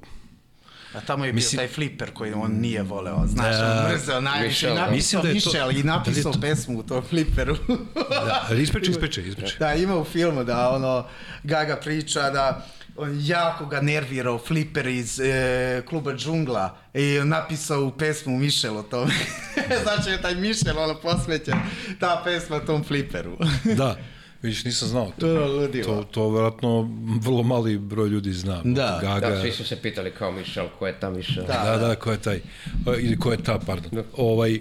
[0.95, 3.83] A tamo je Mislim- bio taj fliper koji on nije voleo, znaš, Da.
[3.85, 4.75] on mrzeo najviše, i da.
[4.77, 7.57] napisao da je to- Michel i da napisao to- pesmu u tom fliperu.
[8.11, 9.59] da, ali ispričaj, ispričaj, ispričaj.
[9.59, 11.07] Da, ima u filmu da ono
[11.43, 15.33] Gaga priča da on jako ga nervirao Flipper iz e,
[15.89, 19.15] kluba Džungla i napisao u pesmu Mišel o tome.
[19.83, 21.55] znači je taj Mišel ono posvećen
[22.01, 23.37] ta pesma tom Flipperu.
[23.67, 23.97] Da,
[24.45, 25.95] vidiš, nisam znao To je ludilo.
[25.95, 28.63] To, to verovatno vrlo mali broj ljudi zna.
[28.65, 28.99] Da.
[29.03, 31.47] Gaga, Da, svi su se pitali kao Mišel, ko je ta Mišel?
[31.47, 31.65] Da.
[31.65, 32.41] Da, da, ko je taj,
[33.01, 34.05] ili ko je ta, pardon.
[34.17, 34.55] Ovaj,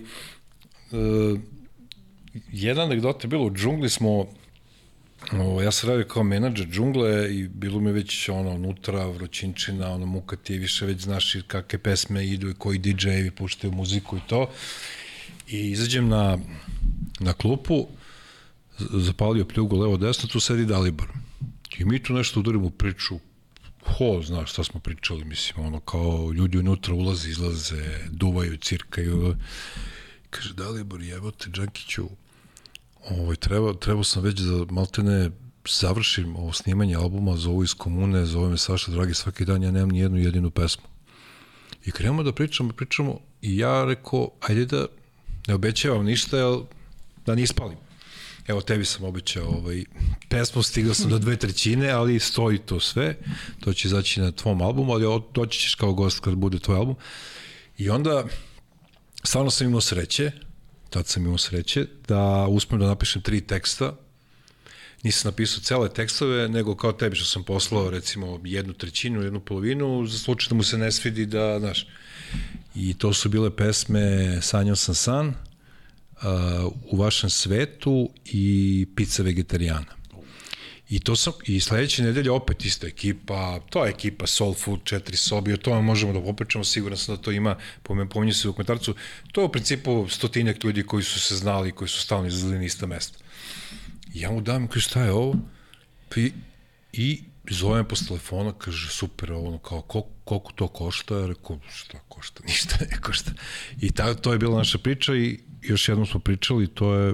[0.92, 1.40] uh,
[2.52, 4.28] jedna anegdota je bilo, u džungli smo,
[5.32, 10.06] o, ja sam radio kao menadžer džungle i bilo mi već ono unutra, vrućinčina, ono
[10.06, 14.18] muka ti je više već znaš i kakve pesme idu i koji DJ-evi puštaju muziku
[14.18, 14.50] i to.
[15.48, 16.38] I izađem na,
[17.20, 17.88] na klupu,
[18.80, 21.08] zapalio pljugu levo desno, tu sedi Dalibor.
[21.78, 23.20] I mi tu nešto udarimo priču,
[23.86, 29.36] ho, znaš šta smo pričali, mislim, ono, kao ljudi unutra ulaze, izlaze, duvaju, cirkaju.
[30.30, 32.10] Kaže, Dalibor, jebote, Džankiću,
[33.10, 35.30] ovaj, treba, trebao sam već da maltene
[35.70, 39.90] završim ovo snimanje albuma, zovu iz komune, zove me Saša Dragi svaki dan, ja nemam
[39.90, 40.84] ni jednu jedinu pesmu.
[41.86, 44.88] I krenemo da pričamo, pričamo i ja rekao, ajde da
[45.48, 46.64] ne obećavam ništa, jel,
[47.26, 47.78] da ne ispalim.
[48.48, 49.84] Evo, tebi sam obećao ovaj,
[50.30, 53.16] pesmu, stigao sam do dve trećine, ali stoji to sve,
[53.60, 56.96] to će izaći na tvom albumu, ali doći ćeš kao gost kad bude tvoj album.
[57.78, 58.24] I onda,
[59.24, 60.32] stvarno sam imao sreće,
[60.90, 63.96] tad sam imao sreće, da uspem da napišem tri teksta,
[65.04, 70.06] nisam napisao cele tekstove, nego kao tebi što sam poslao recimo jednu trećinu, jednu polovinu,
[70.06, 71.88] za slučaj da mu se ne svidi da, znaš,
[72.76, 75.34] i to su bile pesme Sanjao sam san,
[76.92, 80.04] U vašem svetu i Pizza vegetarijana.
[80.90, 85.18] I to sam, i sledeće nedelje opet ista ekipa, to je ekipa Soul Food, četiri
[85.18, 88.96] sobi, o tome možemo da popričamo, siguran sam da to ima, pominje se u dokumentarcu,
[89.32, 92.66] to je u principu stotinjak ljudi koji su se znali, koji su stalno izlazili na
[92.66, 93.20] ista mesta.
[94.14, 95.36] Ja mu dam, kaže, šta je ovo?
[96.10, 96.22] Pa
[96.94, 101.20] I, zove me posle telefona, kaže, super, ono, kao, koliko, koliko to košta?
[101.20, 102.44] Ja rekao, šta košta?
[102.48, 103.32] Ništa ne košta.
[103.82, 107.14] I ta, to je bila naša priča i još jednom smo pričali, to je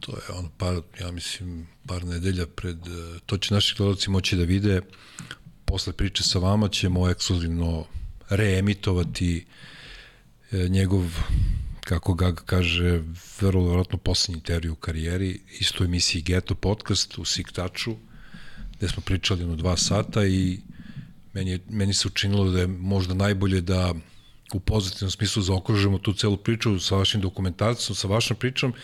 [0.00, 4.36] to je ono par, ja mislim, par nedelja pred, eh, to će naši gledalci moći
[4.36, 4.80] da vide,
[5.64, 7.86] posle priče sa vama ćemo ekskluzivno
[8.28, 9.46] reemitovati
[10.52, 11.04] eh, njegov,
[11.80, 13.02] kako ga kaže,
[13.40, 17.96] vrlo vjerojatno poslednji intervju u karijeri, isto emisiji Geto podcast u Siktaču,
[18.76, 20.60] gde smo pričali ono dva sata i
[21.32, 23.94] meni, meni se učinilo da je možda najbolje da
[24.54, 28.74] u pozitivnom smislu zaokružimo tu celu priču sa vašim dokumentarcom, sa vašom pričom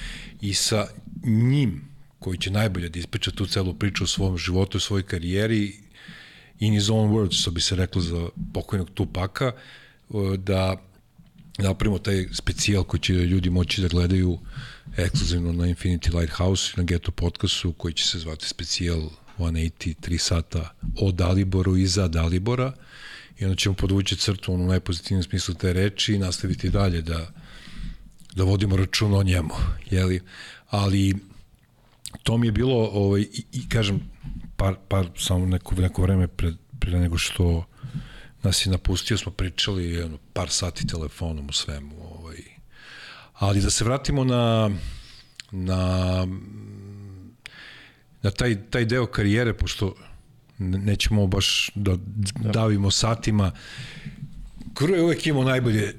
[0.40, 0.86] i sa
[1.24, 5.76] njim koji će najbolje da ispriča tu celu priču o svom životu, o svojoj karijeri
[6.58, 9.52] in his own words, što bi se reklo za pokojnog Tupaka,
[10.38, 10.76] da
[11.58, 14.38] napravimo taj specijal koji će ljudi moći da gledaju
[14.96, 19.00] ekskluzivno na Infinity Lighthouse i na Geto podcastu koji će se zvati specijal
[19.38, 22.72] 180, 3 sata o Daliboru i za Dalibora
[23.38, 27.30] i onda ćemo podvući crtu u najpozitivnijem smislu te reči i nastaviti dalje da,
[28.34, 29.54] da vodimo račun o njemu,
[29.90, 30.20] jeli?
[30.68, 31.14] Ali
[32.22, 34.00] to mi je bilo, ovaj, i, i kažem,
[34.56, 37.64] par, par, samo neko, neko vreme pre, pre nego što
[38.42, 41.94] nas je napustio, smo pričali jedno, par sati telefonom u svemu.
[42.00, 42.36] Ovaj.
[43.32, 44.70] Ali da se vratimo na,
[45.50, 46.26] na,
[48.22, 49.94] na taj, taj deo karijere, pošto
[50.58, 51.96] nećemo baš da
[52.36, 53.52] davimo satima.
[54.74, 55.94] Kuro je uvek imao najbolje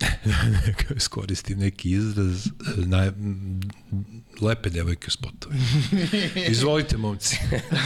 [1.06, 2.46] skoristim neki izraz
[2.76, 3.12] na,
[4.40, 5.54] lepe devojke spotove.
[6.50, 7.38] Izvolite, momci.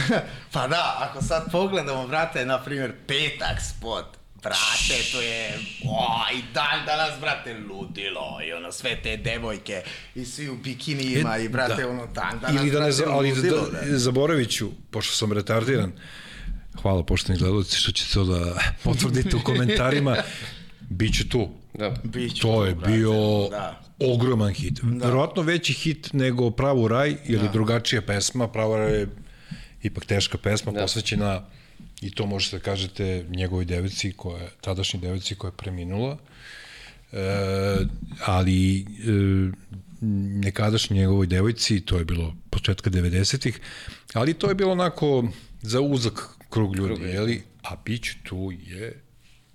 [0.53, 5.53] pa da, ako sad pogledamo, brate, na primjer, petak spot, brate, to je,
[5.85, 9.81] o, i dan danas, brate, ludilo, i ono, sve te devojke,
[10.15, 11.89] i svi u bikinijima, i brate, da.
[11.89, 15.13] ono, dan danas, Ili da ne, za- brate, ali ludilo, da, da, zaboravit ću, pošto
[15.13, 15.91] sam retardiran,
[16.75, 18.53] hvala pošteni gledalci što ćete to da
[18.83, 20.15] potvrdite u komentarima,
[20.89, 21.49] Biće tu.
[21.73, 21.93] Da.
[22.03, 23.13] Biće To je brate, bio
[23.51, 23.81] da.
[24.01, 24.79] ogroman hit.
[24.81, 25.05] Da.
[25.05, 27.47] Verovatno veći hit nego Pravu raj, je Da.
[27.47, 28.47] drugačija pesma.
[28.47, 29.07] Pravo raj je
[29.83, 30.81] ipak teška pesma, Da.
[30.81, 31.41] posvećena
[32.03, 36.17] i to možete da kažete njegovoj devici, koja tadašnji devici koja je preminula.
[37.11, 37.77] E,
[38.25, 38.85] ali e,
[40.43, 43.59] nekadašnji njegovoj devojci, to je bilo početka 90-ih,
[44.13, 45.27] ali to je bilo onako
[45.61, 47.43] za uzak krug ljudi, Krug, jeli?
[47.63, 49.01] A Bić tu je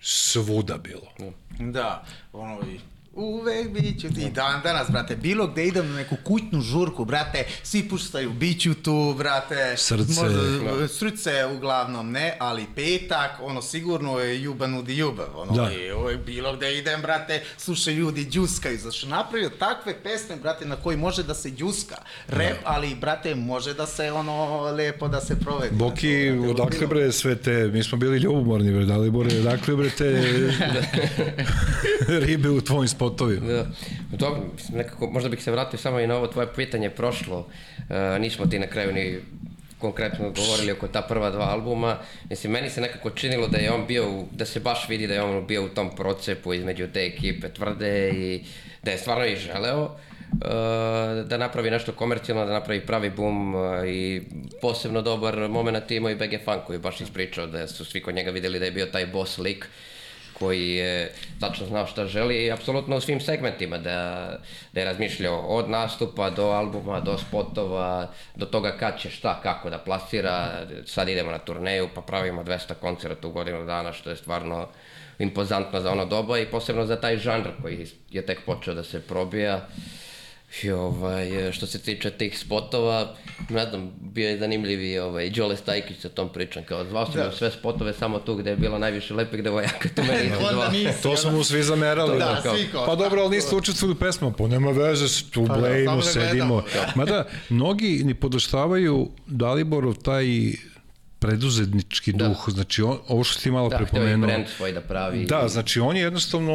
[0.01, 1.33] svuda bilo.
[1.59, 2.81] Da, ono, i
[3.19, 4.21] Uvek biću ti.
[4.23, 8.75] I dan danas, brate, bilo gde idem na neku kućnu žurku, brate, svi puštaju biću
[8.75, 9.75] tu, brate.
[9.77, 10.23] Srce.
[10.23, 15.27] Možda, srce uglavnom ne, ali petak, ono, sigurno je ljubav nudi ljubav.
[15.37, 15.73] Ono, Da.
[15.73, 18.79] I uvek bilo gde idem, brate, slušaju ljudi džuskaju.
[18.79, 21.97] Zašto napravio takve pesme, brate, na koji može da se džuska.
[22.29, 25.75] Rep, ali, brate, može da se, ono, lepo da se provedi.
[25.77, 29.39] Boki, Znači, brate, odakle bre sve te, mi smo bili ljubomorni bre, da li bore,
[29.41, 30.23] odakle bre te
[32.27, 33.47] ribe u tvojim spotovima?
[33.47, 33.67] Da.
[34.13, 37.47] Dobro, mislim, nekako, možda bih se vratio samo i na ovo tvoje pitanje prošlo.
[37.91, 39.19] E, nismo ti na kraju ni
[39.79, 41.97] konkretno govorili oko ta prva dva albuma.
[42.31, 45.23] Mislim, meni se nekako činilo da je on bio, da se baš vidi da je
[45.23, 48.45] on bio u tom procepu između te ekipe tvrde i
[48.83, 49.95] da je stvarno i želeo e,
[51.25, 54.23] da napravi nešto komercijalno, da napravi pravi bum e, i
[54.61, 58.15] posebno dobar moment imao i BG Funk koji je baš ispričao da su svi kod
[58.15, 59.67] njega videli da je bio taj boss lik
[60.39, 64.31] koji je tačno znao šta želi i apsolutno u svim segmentima da,
[64.73, 69.71] da je razmišljao od nastupa do albuma, do spotova, do toga kad će šta, kako
[69.71, 74.17] da plasira, sad idemo na turneju pa pravimo 200 koncerta u godinu dana što je
[74.17, 74.69] stvarno
[75.19, 79.01] impozantno za ono doba i posebno za taj žanr koji je tek počeo da se
[79.01, 79.67] probija.
[80.63, 83.15] I ovaj, što se tiče tih spotova,
[83.49, 87.15] ne znam, bio je zanimljiv i ovaj, Đole Stajkić sa tom pričom, kao zvao sam
[87.15, 87.33] da.
[87.33, 90.71] sve spotove samo tu gde je bilo najviše lepih devojaka, tu meni Onda zvao.
[90.71, 92.19] nisi, To su mu svi zamerali.
[92.19, 95.47] Da, kao, svi kao, pa dobro, ali niste učestvovali u pesmama, pa nema veze, tu
[95.47, 96.63] Pa da, blejimo, da sedimo.
[96.63, 96.93] gledamo.
[96.95, 100.25] Mada, mnogi ni podoštavaju Daliborov taj
[101.19, 102.29] preduzetnički Da.
[102.29, 104.27] duh, znači on, ovo što si ti malo Da, prepomenuo.
[104.27, 105.25] brand svoj da pravi.
[105.25, 106.55] Da, znači on je jednostavno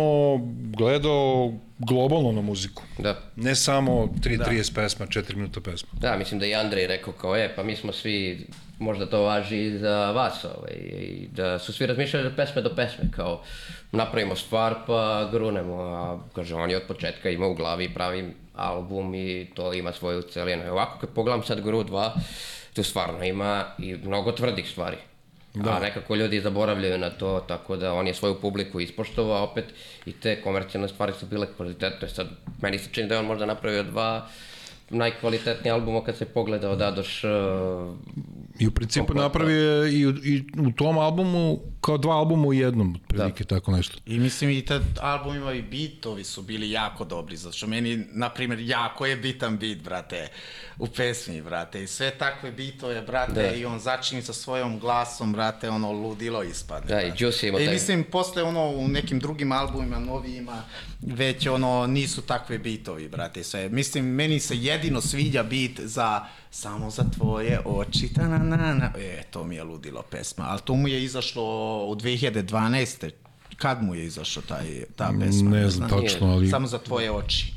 [0.78, 2.84] gledao globalno na muziku.
[2.98, 3.20] Da.
[3.36, 5.90] Ne samo 3.30 pesma, 4 minuta pesma.
[5.94, 8.48] Da, mislim da je i Andrej rekao kao, e, pa mi smo svi,
[8.80, 12.76] možda to važi i za vas, ovaj, i da su svi razmišljali od pesme do
[12.76, 13.42] pesme, kao,
[13.92, 19.16] napravimo stvar pa grunemo, a kaže, on je od početka imao u glavi pravi album
[19.16, 20.66] i to ima svoju celinu.
[20.66, 22.12] I ovako, kad pogledam sad Gru 2,
[22.74, 24.98] tu stvarno ima i mnogo tvrdih stvari.
[25.54, 25.72] Da.
[25.72, 29.66] A nekako ljudi zaboravljaju na to, tako da on je svoju publiku ispoštovao opet
[30.06, 32.10] i te komercijalne stvari su bile kvalitetne.
[32.10, 32.28] Sad,
[32.62, 34.28] meni se čini da je on možda napravio dva
[34.90, 37.28] najkvalitetnije albuma kad se pogleda od A do Š.
[38.60, 39.24] I u principu Kompletno.
[39.24, 43.98] napravio je i, i u tom albumu kao dva albuma u jednom, otprilike tako nešto.
[44.06, 48.30] I mislim i tad albumima i bitovi su bili jako dobri, zato što meni, na
[48.30, 50.28] primjer, jako je bitan bit, brate,
[50.78, 53.52] u pesmi, brate, i sve takve bitove, brate, Da.
[53.52, 56.88] i on začini sa svojom glasom, brate, ono, ludilo ispadne.
[56.88, 57.24] Da, i brate.
[57.24, 60.64] Juice je imao I taj- mislim, posle, ono, u nekim drugim albumima, novijima,
[61.02, 63.70] već, ono, nisu takve bitovi, brate, i sve.
[63.70, 68.92] Mislim, meni se jedino sviđa bit za samo za tvoje oči, ta na na na,
[68.98, 71.44] e, to mi je ludilo pesma, ali to mu je izašlo
[71.88, 73.10] u 2012.
[73.58, 75.50] Kad mu je izašao taj, ta pesma?
[75.50, 77.54] Ne znam tačno, ali Samo za tvoje oči.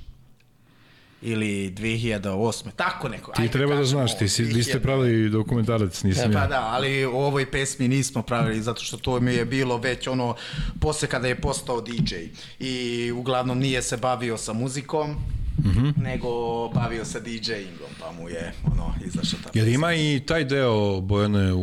[1.22, 2.70] Ili 2008.
[2.76, 3.32] Tako neko.
[3.32, 6.46] ti treba da znaš, ti si, vi ste pravili dokumentarac, nisam E, pa ja.
[6.46, 10.34] da, ali u ovoj pesmi nismo pravili zato što to mi je bilo već ono
[10.80, 12.14] posle kada je postao DJ
[12.58, 15.16] i uglavnom nije se bavio sa muzikom
[15.58, 15.88] Mhm.
[15.96, 16.28] nego
[16.68, 21.52] bavio se DJ-ingom pa mu je ono izašao ta Jer ima i taj deo Bojane
[21.52, 21.58] u,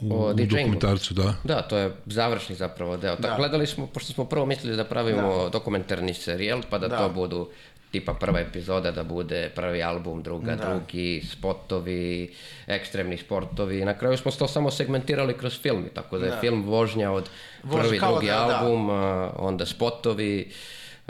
[0.00, 1.34] u, O u dokumentarcu, da.
[1.44, 3.16] Da, to je završni zapravo deo.
[3.16, 3.36] Tako Da.
[3.36, 6.98] gledali smo, pošto smo prvo mislili da pravimo dokumentarni serijal, pa da, Da.
[6.98, 7.48] to budu
[7.90, 10.68] tipa prva epizoda da bude prvi album, druga, Da.
[10.68, 12.30] drugi, spotovi,
[12.66, 13.84] ekstremni sportovi.
[13.84, 16.40] Na kraju smo to samo segmentirali kroz film, tako da je Da.
[16.40, 17.28] film vožnja od
[17.72, 18.56] prvi, kao drugi da, da.
[18.56, 20.50] album, a, onda spotovi,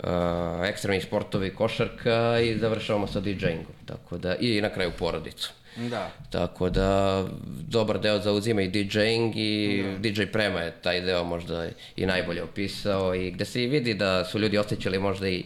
[0.03, 3.75] a, ekstremni sportovi, košarka i završavamo sa DJ-ingom.
[3.85, 5.53] Tako da, i na kraju porodicu.
[5.77, 6.11] Da.
[6.29, 7.23] Tako da,
[7.67, 13.15] dobar deo zauzima i DJing i DJ Prema je taj deo možda i najbolje opisao
[13.15, 15.43] i gde se i vidi da su ljudi osjećali možda i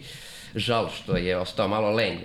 [0.58, 2.18] žal što je ostao malo lenj,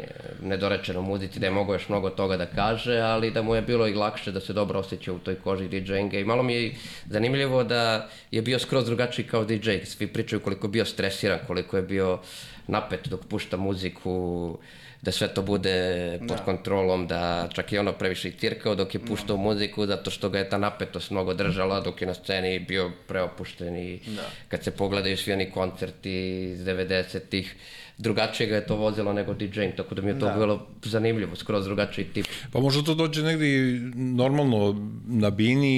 [0.43, 3.89] nedorečeno muzici, da je mogao još mnogo toga da kaže, ali da mu je bilo
[3.89, 6.75] i lakše da se dobro osjeća u toj koži DJ-inga i malo mi je
[7.07, 11.77] zanimljivo da je bio skroz drugačiji kao DJ, svi pričaju koliko je bio stresiran, koliko
[11.77, 12.19] je bio
[12.67, 14.59] napet dok pušta muziku,
[15.03, 15.75] da sve to bude
[16.19, 16.45] pod Da.
[16.45, 20.39] kontrolom, da čak i ono previše i cirkao dok je puštao muziku, zato što ga
[20.39, 24.23] je ta napetost mnogo držala, dok je na sceni bio preopušten i Da.
[24.49, 27.55] kad se pogledaju svi oni koncerti iz 90-ih,
[27.99, 30.33] drugačije ga je to vozilo nego DJ, tako da mi je to Da.
[30.33, 32.27] bilo zanimljivo, skroz drugačiji tip.
[32.53, 35.75] Pa možda to dođe negdje i normalno na bini,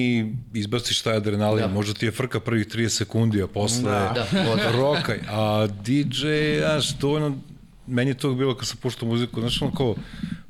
[0.54, 1.68] izbaciš taj adrenalin, Da.
[1.68, 4.26] možda ti je frka prvih 30 sekundi, a posle Da.
[4.32, 5.18] Da, rokaj.
[5.28, 6.26] A DJ,
[6.58, 7.38] znaš, dovoljno,
[7.86, 9.94] meni je to bilo kad sam puštao muziku, znaš, ono kao,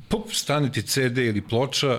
[0.08, 1.98] pup, stane ti CD ili ploča,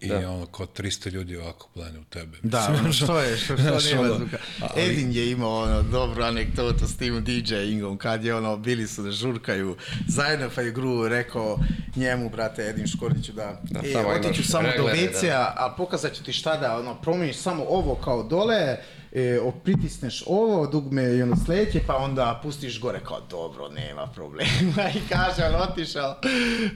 [0.00, 0.30] i da.
[0.30, 2.36] ono, kao 300 ljudi ovako plane u tebe.
[2.42, 4.38] Da, Mislim, ono, što je, što, što znaš, nema zvuka.
[4.60, 9.02] ali- Edin je imao ono, dobru anegdotu s tim DJ-ingom, kad je ono, bili su
[9.02, 9.76] da žurkaju
[10.08, 11.58] zajedno, pa je Gru rekao
[11.96, 16.32] njemu, brate, Edin Škoriću, da, Da, e, otiću samo do WC-a, a pokazat ću ti
[16.32, 18.76] šta da, ono, promijeniš samo ovo kao dole,
[19.12, 24.90] e, pritisneš ovo dugme i ono sledeće, pa onda pustiš gore kao dobro, nema problema.
[24.98, 26.16] I kaže, on otišao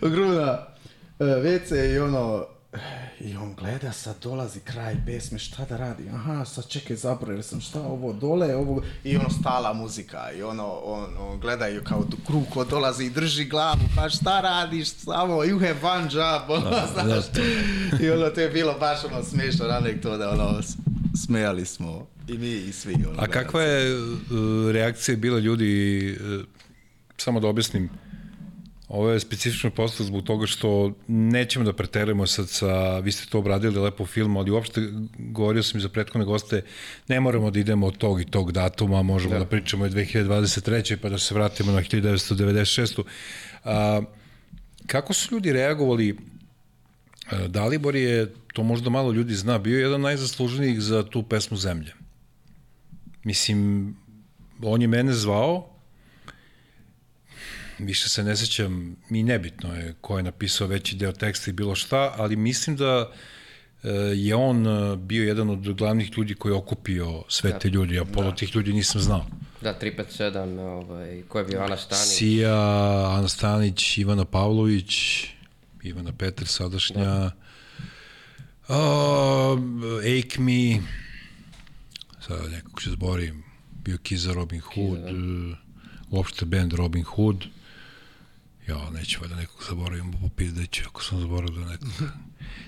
[0.01, 0.59] Gruna
[1.19, 2.47] e, WC i ono,
[3.21, 6.03] i on gleda, sad dolazi kraj pesme, šta da radi?
[6.15, 8.83] Aha, sad čekaj, zaboravio sam šta ovo dole, ovo...
[9.05, 13.11] I ono stala muzika i ono, on, on gledaju kao d- krug ko dolazi i
[13.11, 17.25] drži glavu, pa šta radiš, samo you have one job, ono, znaš.
[18.01, 20.61] I ono, to je bilo baš ono smiješno anegdota, ono,
[21.27, 22.95] smejali smo i mi i svi.
[23.09, 24.11] Ono, A kakva je uh,
[24.73, 26.45] reakcija bila ljudi, uh,
[27.17, 27.91] samo da objasnim,
[28.93, 33.39] ovo je specifično postao zbog toga što nećemo da preterujemo sad sa, vi ste to
[33.39, 34.81] obradili lepo u filmu, ali uopšte
[35.19, 36.63] govorio sam i za prethodne goste,
[37.09, 40.97] ne moramo da idemo od tog i tog datuma, možemo da, da pričamo i 2023.
[40.97, 43.03] pa da se vratimo na 1996.
[43.65, 44.03] A,
[44.87, 46.17] kako su ljudi reagovali
[47.31, 51.57] E, Dalibor je, to možda malo ljudi zna, bio jedan od najzasluženijih za tu pesmu
[51.57, 51.95] Zemlje.
[53.25, 53.97] Mislim,
[54.63, 55.72] on je mene zvao,
[57.85, 61.75] više se ne sećam, i nebitno je ko je napisao veći deo teksta i bilo
[61.75, 63.13] šta, ali mislim da
[63.83, 67.99] e, je on e, bio jedan od glavnih ljudi koji je okupio sve te ljudi,
[67.99, 69.27] a polo tih ljudi nisam znao.
[69.61, 72.05] Da, 357, ovaj, ko je bio Ana Stanić.
[72.05, 72.57] Sija,
[73.19, 75.25] Ana Stanić, Ivana Pavlović,
[75.83, 77.31] Ivana Petar sadašnja, da.
[78.69, 79.59] uh,
[80.19, 80.83] Akemi,
[82.27, 83.45] sada nekog se zborim,
[83.85, 85.11] bio Kiza Robin Hood, da.
[85.11, 85.57] uh,
[86.11, 87.45] uopšte band Robin Hood,
[88.69, 91.89] ja, neću valjda nekog zaboravim, popizdeću ako sam zaboravio nekog.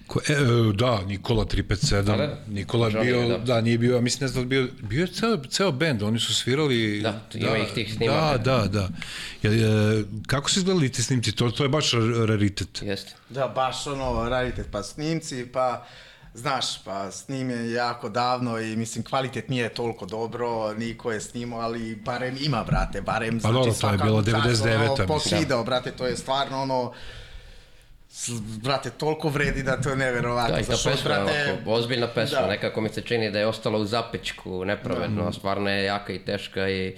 [0.07, 0.37] Ko, e, e,
[0.75, 2.39] da, Nikola 357, Da, da.
[2.49, 3.39] Nikola je bio, da.
[3.39, 3.61] da.
[3.61, 6.21] nije bio, ja mislim ne znam da je bio, bio je ceo, ceo band, oni
[6.21, 7.01] su svirali...
[7.03, 8.39] Da, ima ih tih snimaka.
[8.39, 8.89] Da, da, da.
[9.43, 11.33] Jel, e, kako su izgledali ti snimci?
[11.33, 12.83] To, to je baš ra- raritet.
[12.83, 13.15] Jeste.
[13.31, 15.87] Da, baš ono, radite, pa snimci, pa
[16.35, 21.61] znaš, pa snim je jako davno i mislim kvalitet nije toliko dobro, niko je snimao,
[21.61, 24.91] ali barem ima, brate, barem Pa znači dobro, to je svaka bilo čast, 99-a, ono,
[24.91, 25.07] mislim.
[25.07, 26.93] pokidao, brate, to je stvarno ono,
[28.63, 30.55] brate, toliko vredi da to je neverovatno.
[30.55, 32.47] Da, i ta Zašto, pesma je ovako, ozbiljna pesma, Da.
[32.47, 36.19] nekako mi se čini da je ostala u zapečku, nepravedno, a stvarno je jaka i
[36.19, 36.97] teška i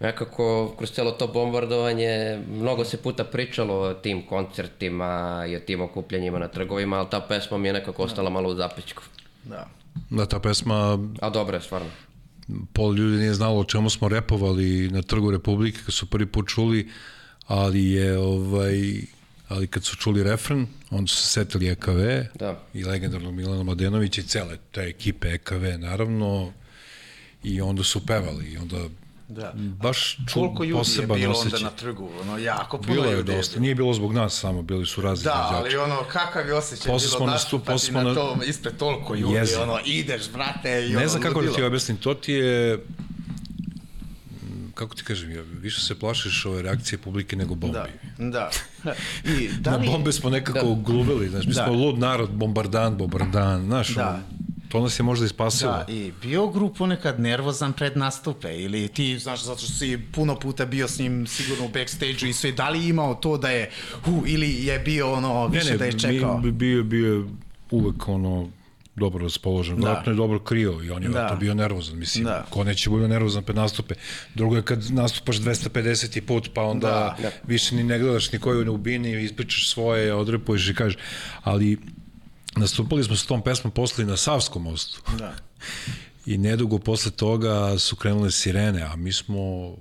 [0.00, 5.80] nekako kroz celo to bombardovanje mnogo se puta pričalo o tim koncertima i o tim
[5.80, 9.02] okupljanjima na trgovima, ali ta pesma mi je nekako ostala malo u zapečku.
[9.44, 9.68] Da.
[10.10, 11.88] Da, ta pesma, A dobro je, stvarno.
[12.72, 16.48] pol ljudi nije znalo o čemu smo repovali na Trgu Republike kad su prvi put
[16.48, 16.88] čuli,
[17.46, 19.00] ali je ovaj
[19.48, 21.98] ali kad su čuli refren, onda su se setili EKV
[22.38, 22.60] Da.
[22.74, 26.52] i legendarnog Milana Mladenovića i cele te ekipe EKV, naravno,
[27.42, 28.76] i onda su pevali i onda
[29.28, 29.52] Da.
[29.56, 31.56] baš ču, Koliko ljudi je bilo osjećaj.
[31.56, 34.62] onda na trgu, ono, jako puno Bilo je ljudi dosta, nije bilo zbog nas samo,
[34.62, 35.76] bili su razni Da, izvođači.
[35.76, 38.76] ali ono, kakav je osjećaj Posle bilo nastup- nastupati posle smo na na- tom, ispred
[38.76, 39.62] toliko ljudi, Jezivo.
[39.62, 44.70] ono, ideš, brate, i ono, Ne znam kako da ti objasnim, to ti je mm,
[44.74, 47.78] kako ti kažem, ja, više se plašiš ove reakcije publike nego bombi.
[48.18, 48.50] Da,
[48.84, 48.94] da.
[49.26, 50.82] I da Na li, bombe smo nekako da.
[50.82, 51.64] gluvili, znaš, mi Da.
[51.64, 54.08] smo lud narod, bombardan, bombardan, znaš, Da.
[54.08, 54.37] ono,
[54.68, 55.72] to nas je možda i spasilo.
[55.72, 60.34] Da, i bio grup ponekad nervozan pred nastupe ili ti, znaš, zato što si puno
[60.38, 63.70] puta bio s njim sigurno u backstage-u i sve, da li imao to da je,
[64.04, 66.38] hu, ili je bio ono, ne, više ne, da je čekao?
[66.38, 67.24] mi, bio, bio je
[67.70, 68.48] uvek ono,
[68.96, 69.80] dobro raspoložen, Da.
[69.80, 71.36] vjerojatno je dobro krio i on je Da.
[71.40, 72.46] bio nervozan, mislim, Da.
[72.50, 73.94] ko neće biti nervozan pred nastupe.
[74.34, 76.20] Drugo je kad nastupaš 250.
[76.20, 77.16] put, pa onda Da.
[77.22, 77.30] da.
[77.46, 80.98] više ni ne gledaš ni koju ne ubini, ispričaš svoje, odrepuješ i kažeš,
[81.42, 81.78] ali
[82.58, 85.02] nastupali smo s tom pesmom posle i na Savskom mostu.
[85.18, 85.34] Da.
[86.26, 89.78] I nedugo posle toga su krenule sirene, a mi smo uh,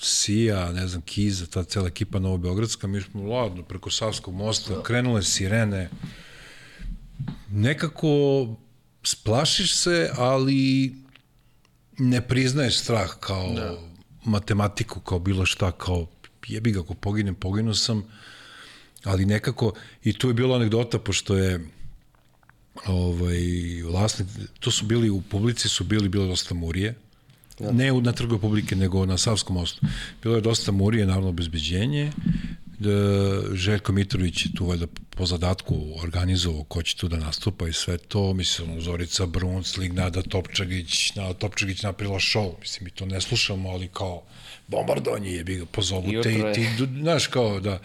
[0.00, 4.82] Sija, ne znam, Kiza, ta cela ekipa Novobeogradska, mi smo ladno preko Savskog mosta, da.
[4.82, 5.90] krenule sirene,
[7.50, 8.08] nekako
[9.02, 10.94] splašiš se, ali
[11.98, 13.78] ne priznaješ strah kao da.
[14.24, 16.06] matematiku, kao bilo šta, kao
[16.46, 18.04] jebi ga, ako poginem, poginuo sam,
[19.04, 19.72] ali nekako,
[20.04, 21.66] i tu je bila anegdota, pošto je
[22.86, 23.38] ovaj,
[23.82, 24.28] vlasnik,
[24.60, 26.94] to su bili, u publici su bili, bilo dosta murije,
[27.60, 27.72] ja.
[27.72, 29.80] ne u- na trgu publike, nego na Savskom mostu.
[30.22, 32.12] Bilo je dosta murije, naravno obezbeđenje,
[32.78, 32.90] da
[33.54, 37.98] Željko Mitrović je tu valjda po zadatku organizovao ko će tu da nastupa i sve
[37.98, 43.70] to, mislim, Zorica Brunclig, Nada Topčagić, Nada Topčagić napravila show, mislim, mi to ne slušamo,
[43.70, 44.22] ali kao
[44.68, 46.66] bombardovanje je, bi ga pozovu I te i ti,
[47.00, 47.78] znaš, kao da,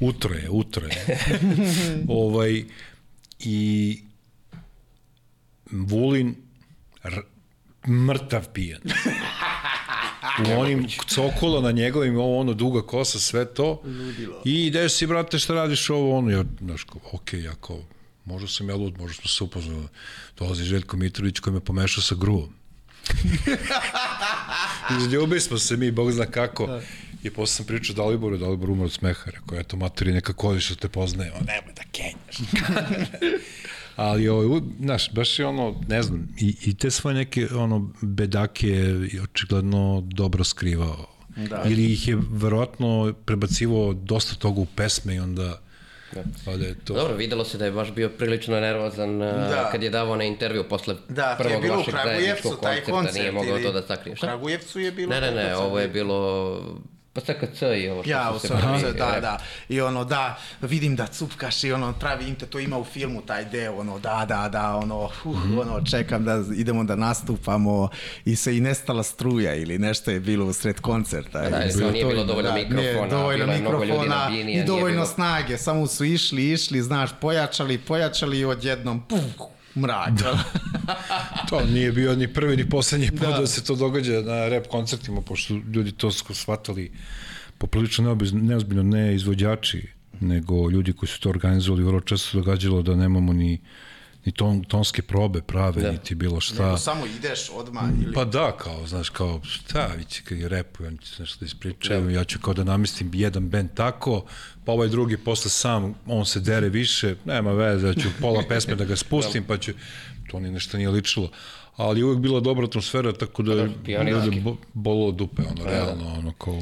[0.00, 1.18] utro je, utro je.
[2.08, 2.64] ovaj,
[3.40, 3.98] i
[5.74, 6.34] Vulin
[7.88, 8.80] mrtav pijan.
[10.48, 13.82] U onim cokola na njegovim, ovo ono, duga kosa, sve to.
[13.84, 14.42] Ludilo.
[14.44, 17.82] I ideš si, brate, šta radiš ovo, ono, ja, znaš, okej, okay, kao,
[18.24, 19.86] možda sam ja lud, možda smo se upoznali.
[20.38, 22.54] Dolazi Željko Mitrović koji me pomešao sa gruvom.
[24.98, 26.66] Izljubi smo se mi, Bog zna kako.
[26.66, 26.82] Da.
[27.22, 29.30] I posle sam pričao Daliboru, Dalibor umar od smeha.
[29.30, 31.32] Rekao, eto, materi, neka kodiš da te poznaje.
[31.32, 32.36] On, nemoj da kenjaš.
[33.96, 38.68] Ali, ovo, znaš, baš je ono, ne znam, i, i te svoje neke ono, bedake
[38.68, 41.06] je očigledno dobro skrivao.
[41.36, 41.62] Da.
[41.66, 45.60] Ili ih je verovatno prebacivo dosta toga u pesme i onda
[46.14, 46.22] Da.
[46.44, 46.94] Pa da je to...
[46.94, 49.68] Dobro, videlo se da je baš bio prilično nervozan da.
[49.72, 53.58] kad je davao na intervju posle da, prvog bilo vašeg zajedničkog koncerta, koncert, nije mogao
[53.58, 54.12] to da sakrije.
[54.12, 55.10] U Kragujevcu je bilo...
[55.10, 56.60] Ne, ne, ne, ovo je bilo
[57.14, 59.38] Pa SKC i ovo što ja, su se pravi, da, da.
[59.68, 63.22] I ono, da, vidim da cupkaš i ono, pravi im te, to ima u filmu
[63.22, 67.88] taj deo, ono, da, da, da, ono, uh, mm ono, čekam da idemo da nastupamo
[68.24, 71.42] i se i nestala struja ili nešto je bilo u sred koncerta.
[71.42, 74.88] Da, da, to nije bilo dovoljno da, mikrofona, nije dovoljno bilo mikrofona bini, i dovoljno
[74.88, 75.06] bilo...
[75.06, 79.20] snage, samo su išli, išli, znaš, pojačali, pojačali i odjednom, puf,
[79.76, 80.10] mrak.
[80.10, 80.44] Da.
[81.48, 83.40] to nije bio ni prvi ni poslednji put da.
[83.40, 86.92] da se to događa na rap koncertima, pošto ljudi to su shvatali
[87.58, 89.86] poprilično neozbiljno, ne izvođači,
[90.20, 93.60] nego ljudi koji su to organizovali, vrlo često događalo da nemamo ni
[94.24, 95.90] ni ton, tonske probe prave, da.
[95.92, 96.64] niti bilo šta.
[96.64, 98.12] Nego samo ideš odmah ili...
[98.12, 101.46] Pa da, kao, znaš, kao, šta, vi će kad je repuju, oni će nešto da
[101.46, 102.10] ispričaju, da.
[102.10, 104.24] ja ću kao da namislim jedan band tako,
[104.64, 108.74] pa ovaj drugi posle sam, on se dere više, nema veze, ja ću pola pesme
[108.74, 109.72] da ga spustim, pa ću,
[110.30, 111.30] to ni nešto nije ličilo
[111.76, 113.66] ali uvek bila dobra atmosfera, tako da,
[113.98, 115.70] pa da bolo dupe, ono, da.
[115.70, 116.60] realno, ono, kao,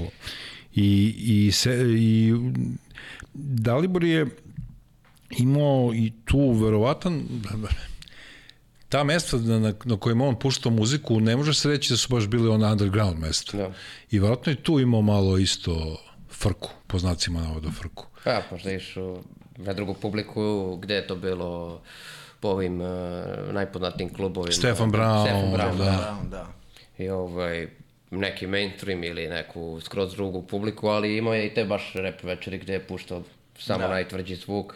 [0.75, 2.35] i, i, se, i
[3.35, 4.27] Dalibor je
[5.39, 7.22] imao i tu verovatan
[8.93, 12.09] ta mesta na, na, na kojima on puštao muziku, ne može se reći da su
[12.14, 13.57] baš bili ona underground mesta.
[13.57, 13.70] Da.
[14.11, 15.97] I verovatno je tu imao malo isto
[16.30, 18.07] frku, po znacima navoda frku.
[18.24, 19.16] Pa, možda išu
[19.57, 21.80] na drugu publiku, gde je to bilo
[22.41, 22.89] po ovim uh,
[23.53, 24.53] najpoznatijim klubovima.
[24.53, 25.26] Stefan Brown.
[25.26, 25.85] Stefan Brown, da.
[25.85, 26.47] Brown, da.
[26.99, 27.68] I ovaj,
[28.11, 32.59] neki mainstream ili neku skroz drugu publiku, ali imao je i te baš rap večeri
[32.59, 33.22] gde je puštao
[33.59, 33.89] samo da.
[33.89, 34.74] najtvrđi zvuk.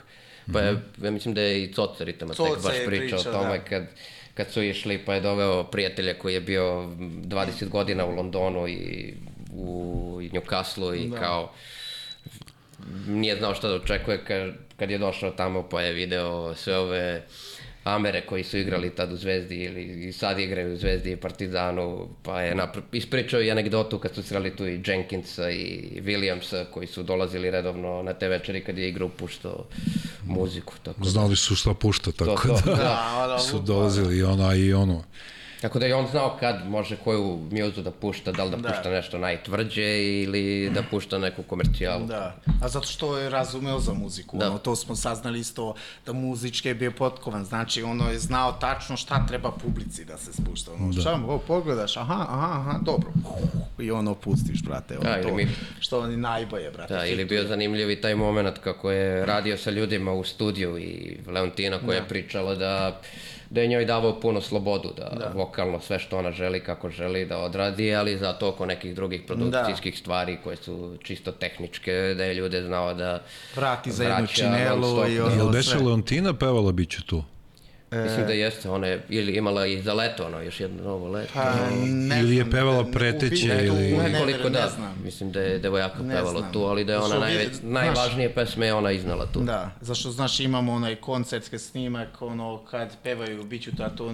[0.52, 1.04] Pa je, mhm.
[1.04, 3.64] ja mislim da je i Coca Ritama tek baš pričao priča, o tome da.
[3.64, 3.86] kad,
[4.34, 9.14] kad su išli, pa je doveo prijatelja koji je bio 20 godina u Londonu i
[9.52, 11.18] u Newcastle i da.
[11.18, 11.52] kao
[13.06, 17.22] nije znao šta da očekuje kad, kad je došao tamo pa je video sve ove
[17.86, 22.08] Amere koji su igrali tad u Zvezdi ili i sad igraju u Zvezdi i Partizanu,
[22.22, 22.80] pa je napr...
[22.92, 28.02] ispričao i anegdotu kad su sreli tu i Jenkinsa i Williamsa koji su dolazili redovno
[28.02, 29.64] na te večeri kad je igrao puštao
[30.24, 30.74] muziku.
[30.82, 34.22] Tako da- Znali su šta pušta, tako to, to, da, da, da, su dolazili i
[34.22, 35.04] ona i ono.
[35.60, 38.68] Tako da je on znao kad može koju mjuzu da pušta, da li da, da.
[38.68, 42.06] pušta nešto najtvrđe ili da pušta neku komercijalu.
[42.06, 44.50] Da, a zato što je razumeo za muziku, da.
[44.50, 45.74] ono, to smo saznali isto
[46.06, 50.32] da muzički je bio potkovan, znači ono je znao tačno šta treba publici da se
[50.32, 51.00] spušta, ono, da.
[51.00, 53.12] šta, o, pogledaš, aha, aha, aha, dobro,
[53.78, 55.48] i ono pustiš, brate, ono, da, to, mi...
[55.80, 56.94] što oni najbolje, brate.
[56.94, 61.18] Da, ili bio zanimljiv i taj moment kako je radio sa ljudima u studiju i
[61.26, 61.94] Leontina koja da.
[61.94, 63.00] je pričala da
[63.56, 65.32] da je njoj davao puno slobodu, da, da.
[65.34, 69.94] vokalno sve što ona želi, kako želi da odradi, ali zato oko nekih drugih produkcijskih
[69.94, 69.98] da.
[69.98, 73.22] stvari koje su čisto tehničke, da je ljude znao da
[73.54, 77.24] vrati za jednu činelu i ono Jel beše Leontina pevala biću tu?
[77.90, 78.02] E...
[78.02, 81.30] Mislim da jeste, ona je ili imala i za leto, ono, još jedno novo leto.
[81.34, 83.92] Pa, ne ili je pevala preteće, ne, ili...
[83.92, 85.00] Ne, ne, ne, da, znam.
[85.04, 86.52] mislim da je devojaka ne pevala znam.
[86.52, 89.40] tu, ali da je ona najveć, najvažnije pesme je ona iznala tu.
[89.40, 94.12] Da, zašto, znaš, imamo onaj koncertski snimak, ono, kad pevaju Biću, a to,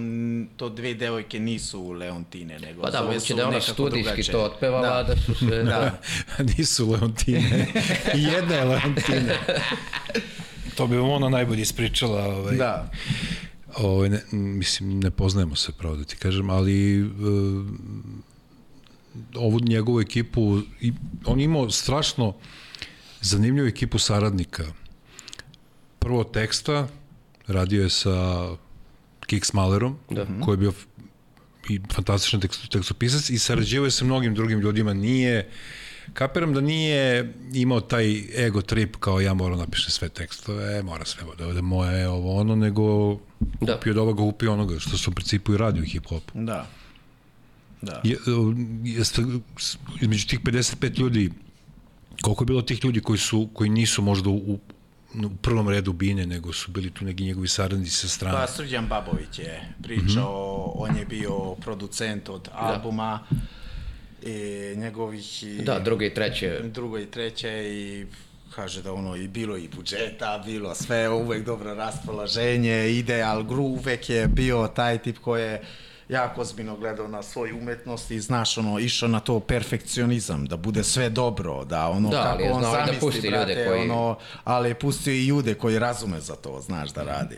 [0.57, 4.31] to dve devojke nisu Leontine, nego pa da, moguće da je ona studijski drugače.
[4.31, 5.63] to otpevala, da, da su sve...
[5.63, 5.91] da.
[6.57, 7.67] nisu Leontine.
[8.33, 9.37] Jedna je Leontine.
[10.77, 12.23] to bi vam ona najbolje ispričala.
[12.23, 12.55] Ovaj.
[12.55, 12.89] Da.
[13.77, 17.09] Ovaj, ne, mislim, ne poznajemo se, pravo da ti kažem, ali uh,
[19.35, 20.93] ovu njegovu ekipu, i,
[21.25, 22.33] on imao strašno
[23.21, 24.63] zanimljivu ekipu saradnika.
[25.99, 26.87] Prvo teksta,
[27.47, 28.47] radio je sa
[29.27, 30.25] Kix Malerom, da.
[30.45, 30.73] koji je bio
[31.69, 35.53] i fantastičan tekst, tekstopisac i sarađivao je sa mnogim drugim ljudima, nije uh,
[36.13, 41.23] kapiram da nije imao taj ego trip kao ja moram napišem sve tekstove, mora sve
[41.37, 43.17] da bude moje ovo ono, nego
[43.61, 43.73] da.
[43.73, 46.23] kupio od ovoga, kupio onoga, što su u principu i radio hip hop.
[46.33, 46.67] Da.
[47.81, 48.01] Da.
[48.03, 48.17] Je,
[48.83, 49.21] jeste,
[50.01, 51.31] između tih 55 ljudi,
[52.21, 54.59] koliko je bilo tih ljudi koji su koji nisu možda u, u
[55.41, 58.37] prvom redu bine, nego su bili tu neki njegovi saradnici sa strane.
[58.37, 60.83] Pa Srđan Babović je pričao, Mhm.
[60.83, 63.19] on je bio producent od albuma
[64.25, 64.33] i
[64.75, 66.59] njegovih i Da, druge i treće.
[66.63, 68.05] drugo i treće i
[68.49, 73.63] kaže da ono i bilo i budžeta, bilo sve, uvek dobro raspoloženje, ide, ali Gru
[73.63, 75.61] uvek je bio taj tip koji je
[76.09, 80.83] jako ozbiljno gledao na svoju umetnost i znaš ono, išao na to perfekcionizam, da bude
[80.83, 84.69] sve dobro, da ono Da, kako on da zamisli, pusti ljude brate, koji- ono, ali
[84.69, 87.37] je pustio i ljude koji razume za to, znaš, da radi.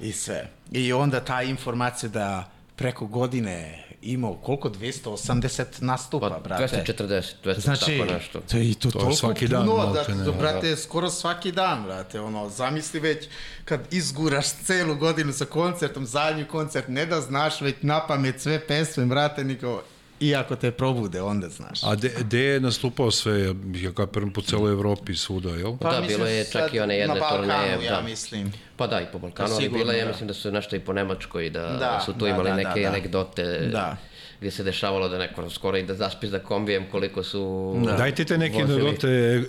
[0.00, 0.48] I sve.
[0.72, 2.44] I onda ta informacija da
[2.76, 6.82] preko godine imao koliko 280 nastupa, Pa brate.
[6.86, 8.40] 240, 200 Znači, tako nešto.
[8.50, 10.24] to i to, To toliko svaki dan, puno, da, ne.
[10.24, 13.28] to, brate, skoro svaki dan, brate, ono, zamisli već
[13.64, 18.66] kad izguraš celu godinu sa koncertom, zadnji koncert, ne da znaš već na pamet sve
[18.66, 19.82] pesme, brate, niko,
[20.20, 21.84] iako te probude, onda znaš.
[21.84, 23.40] A de, de je nastupao sve,
[23.74, 25.76] ja kapiram po celoj Evropi svuda, jel?
[25.76, 28.02] Pa da, bilo je čak i one jedne na Balkanu, turneje, ja da.
[28.02, 28.52] mislim.
[28.76, 30.08] Pa da, i po Balkanu, ali bila je, da.
[30.08, 32.68] mislim da su nešto i po Nemačkoj, da, Da, su tu da, imali da, neke
[32.72, 32.88] da, da.
[32.88, 33.42] anegdote
[33.72, 33.96] Da.
[34.38, 37.92] gdje se dešavalo da neko skoro i da zaspi za kombijem koliko su Da.
[37.92, 39.42] Dajte te neke anegdote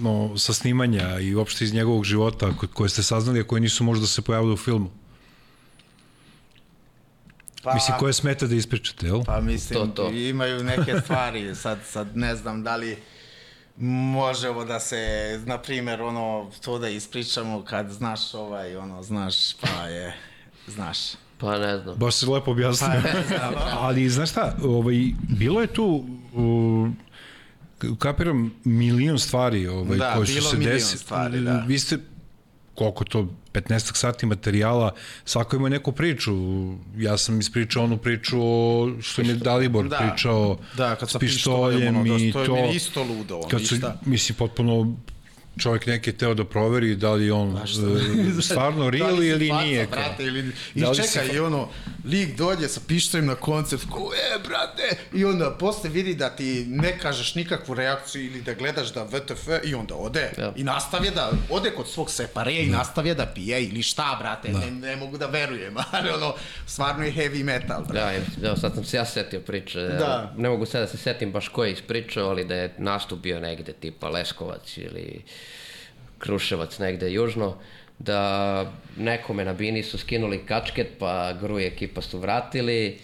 [0.00, 3.84] no, sa snimanja i uopšte iz njegovog života ko- koje ste saznali, a koje nisu
[3.84, 4.90] možda se pojavile u filmu.
[7.62, 9.22] Pa, Mislim, koje smeta da ispričate, jel?
[9.24, 10.10] Pa mislim, To, to.
[10.10, 12.96] imaju neke stvari, sad, sad ne znam da li
[13.76, 14.96] možemo da se,
[15.46, 20.16] na primjer, ono, to da ispričamo kad znaš ovaj, ono, znaš, pa je,
[20.66, 20.98] znaš.
[21.38, 21.94] Pa ne znam.
[21.96, 22.90] Baš se lepo objasnio.
[23.30, 24.94] Pa, Ali, znaš šta, ovaj,
[25.28, 26.88] bilo je tu, uh,
[27.98, 30.98] kapiram, milion stvari ovaj, Da, koje su bilo se milion desile.
[30.98, 31.64] stvari, da.
[31.66, 31.98] Vi ste,
[32.78, 36.32] koliko to, 15 sati materijala, svako ima neku priču.
[36.96, 39.96] Ja sam ispričao onu priču o, što mi je Dalibor Da.
[39.98, 42.54] pričao Da, kad sa pištoljem ono, da, i to je to.
[42.54, 44.96] meni isto ludo, ono, Kad su, mislim, potpuno
[45.58, 49.48] čovjek neki teo da proveri da li on e, stvarno real Da li si ili
[49.48, 49.86] faca, nije.
[49.86, 51.68] Brate, ili, I Da li si čekaj, fa- i ono,
[52.04, 56.64] lik dođe sa pištoljem na koncert, ko je, brate, i onda posle vidi da ti
[56.68, 60.30] ne kažeš nikakvu reakciju ili da gledaš da VTF i onda ode.
[60.38, 60.52] Ja.
[60.56, 64.70] I nastavlja da, ode kod svog separeja i nastavlja da pije ili šta, brate, ne,
[64.70, 66.34] ne mogu da verujem, ali ono,
[66.66, 68.22] stvarno je heavy metal, brate.
[68.36, 69.80] Da, evo, sad sam se ja setio priče.
[69.80, 70.32] Da.
[70.36, 73.40] Ne mogu sad da se setim baš ko je ispričao, ali da je nastup bio
[73.40, 75.22] negde tipa Leskovac ili
[76.18, 77.56] Kruševac negde južno,
[77.98, 82.98] da nekome na bini su skinuli kačket, pa Gru i ekipa su vratili,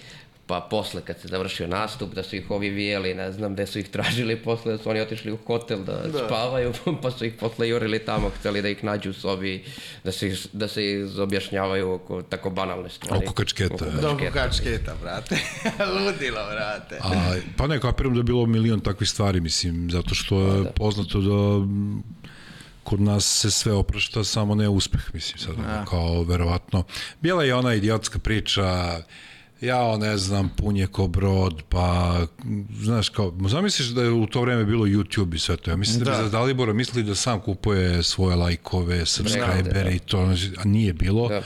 [0.47, 3.79] pa posle kad se završio nastup, da su ih ovi vijeli, ne znam gde su
[3.79, 6.27] ih tražili, posle da su oni otišli u hotel da, da.
[6.27, 9.65] spavaju, pa su ih posle jurili tamo, hteli da ih nađu u sobi,
[10.05, 13.25] da se, da se izobjašnjavaju oko tako banalne stvari.
[13.25, 13.75] Oko kačketa.
[13.75, 14.31] Oko kačketa.
[14.33, 15.37] kačketa, brate.
[15.95, 16.99] Ludilo, brate.
[17.03, 21.21] A, pa ne, kapiram da je bilo milion takvih stvari, mislim, zato što je poznato
[21.21, 22.03] da m,
[22.85, 26.85] kod nas se sve oprašta, samo ne uspeh, mislim, sad, ono, kao, verovatno.
[27.21, 28.99] Bila je ona idiotska priča,
[29.61, 32.19] jao, ne znam, pun je ko brod, pa,
[32.81, 36.05] znaš, kao, zamisliš da je u to vreme bilo YouTube i sve to, ja mislim
[36.05, 36.17] da, Da.
[36.23, 41.29] za Dalibora mislili da sam kupuje svoje lajkove, subscribere i to, a nije bilo.
[41.29, 41.43] Da.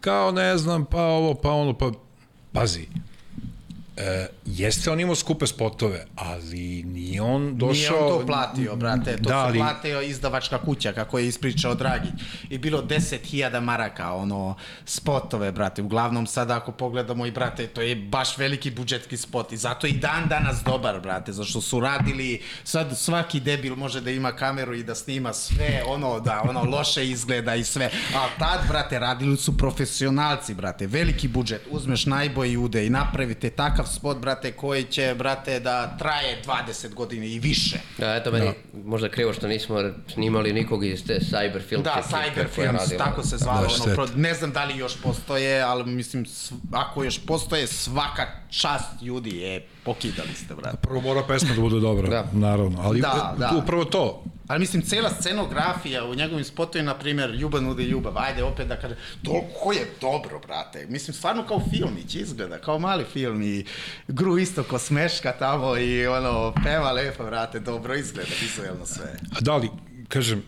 [0.00, 1.92] Kao, ne znam, pa ovo, pa ono, pa,
[2.52, 2.86] pazi,
[3.96, 7.96] E, jeste on imao skupe spotove, ali nije on došao...
[7.96, 12.08] Nije on to platio, brate, to Da, ali- platio izdavačka kuća, kako je ispričao Dragi.
[12.50, 15.82] I bilo 10.000 maraka, ono, spotove, brate.
[15.82, 19.52] Uglavnom, sada ako pogledamo i, brate, to je baš veliki budžetski spot.
[19.52, 24.10] I zato i dan danas dobar, brate, zašto su radili, sad svaki debil može da
[24.10, 27.90] ima kameru i da snima sve, ono, da, ono, loše izgleda i sve.
[28.16, 33.85] A tad, brate, radili su profesionalci, brate, veliki budžet, uzmeš najbolji ude i napravite takav
[33.86, 37.78] spot, brate, koji će, brate, da traje 20 godine i više.
[37.98, 38.50] Da, eto meni
[38.84, 42.70] možda krivo što nismo snimali nikog iz te Cyber Film Da, ekipe Cyber koja je
[42.70, 46.24] Films, tako se zvalo, Da, ono, pro, ne znam da li još postoje, ali mislim,
[46.26, 50.76] sv- ako još postoje, svaka čast ljudi je, pokidali ste, brate.
[50.82, 52.24] Prvo mora pesma da bude dobra, Da.
[52.32, 53.52] naravno, ali Da, da.
[53.62, 54.22] upravo to.
[54.48, 58.76] Ali mislim, cela scenografija u njegovim spotovima, na primjer, Ljubav nude ljubav, ajde opet da
[58.76, 60.86] kažem, toliko je dobro, brate.
[60.88, 63.64] Mislim, stvarno kao filmić izgleda, kao mali film i
[64.08, 69.16] Gru isto ko smeška tamo i ono, peva lepo, brate, dobro izgleda, vizuelno sve.
[69.36, 69.70] A da li,
[70.08, 70.42] kažem,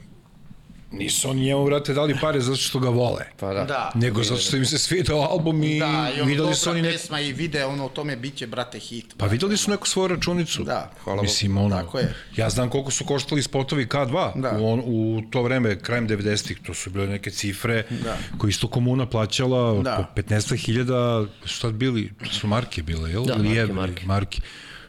[0.90, 3.24] nisu oni njemu, brate, dali pare zato što ga vole.
[3.36, 3.64] Pa da.
[3.64, 3.92] Da.
[3.94, 6.92] Nego zato što im se svidao album i, Da, i ono videli su oni neku...
[6.92, 9.14] pesma i vide, ono, o tome biće, brate, hit.
[9.16, 10.62] Pa videli su neku svoju računicu.
[10.64, 12.14] Da, hvala Mislim, ono, Tako je.
[12.36, 14.58] ja znam koliko su koštali spotovi K2 Da.
[14.58, 18.16] u, on, u to vreme, krajem 90-ih, to su bile neke cifre Da.
[18.38, 20.08] koje isto komuna plaćala Da.
[20.14, 23.24] po 15.000, su tad bili, su marke bile, jel?
[23.24, 24.06] Da, Ili marke, evri, marke.
[24.06, 24.40] marke.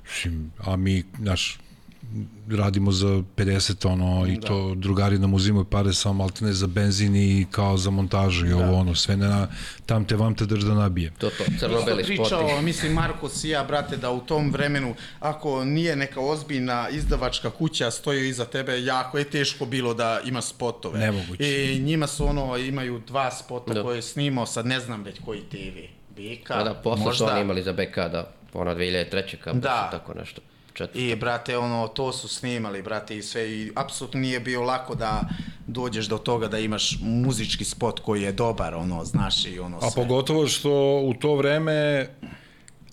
[0.05, 1.59] Mislim, a mi, naš,
[2.49, 7.47] radimo za 50 ono i to drugari nam uzimaju pare samo maltene za benzin i
[7.51, 9.47] kao za montažu i ovo ono sve na
[9.85, 11.11] tam te vam te drž da nabije.
[11.17, 12.17] To to, crno-beli spoti.
[12.17, 17.49] pričao, mislim, Marko i ja, brate, da u tom vremenu, ako nije neka ozbiljna izdavačka
[17.49, 20.99] kuća stoji iza tebe, jako je teško bilo da ima spotove.
[20.99, 21.73] Nemoguće.
[21.73, 23.83] I njima su ono, imaju dva spota Da.
[23.83, 25.77] koje je snimao, sad ne znam već koji TV.
[26.11, 27.25] BK, Da, da, posle možda.
[27.25, 29.37] su oni imali za BK, da, ono 2003.
[29.37, 29.89] kad Da.
[29.91, 30.41] su tako nešto.
[30.79, 31.09] Četiri.
[31.09, 35.21] I, brate, ono, to su snimali, brate, i sve, i apsolutno nije bio lako da
[35.67, 39.91] dođeš do toga da imaš muzički spot koji je dobar, ono, znaš, i ono A
[39.91, 40.03] sve.
[40.03, 42.07] pogotovo što u to vreme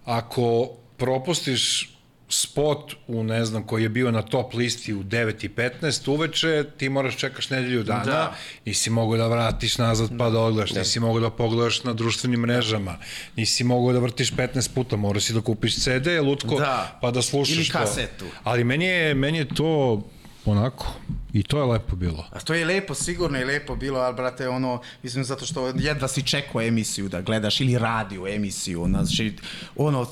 [0.04, 1.95] ako propustiš
[2.28, 7.16] spot u ne znam koji je bio na top listi u 9.15 uveče, ti moraš
[7.16, 8.34] čekaš nedelju dana, Da.
[8.64, 12.98] nisi mogao da vratiš nazad pa da odgledaš, nisi mogao da pogledaš na društvenim mrežama,
[13.36, 16.98] nisi mogao da vrtiš 15 puta, morao si da kupiš CD, lutko, Da.
[17.00, 17.72] pa da slušaš Ili to.
[17.72, 18.24] kasetu.
[18.42, 20.02] Ali meni je, meni je to
[20.44, 20.92] onako,
[21.36, 22.24] i to je lepo bilo.
[22.30, 24.72] A to je lepo, sigurno je lepo bilo, ali brate, ono,
[25.02, 29.32] mislim, zato što jedva si čekao emisiju da gledaš ili radio emisiju, znači,
[29.76, 30.06] ono,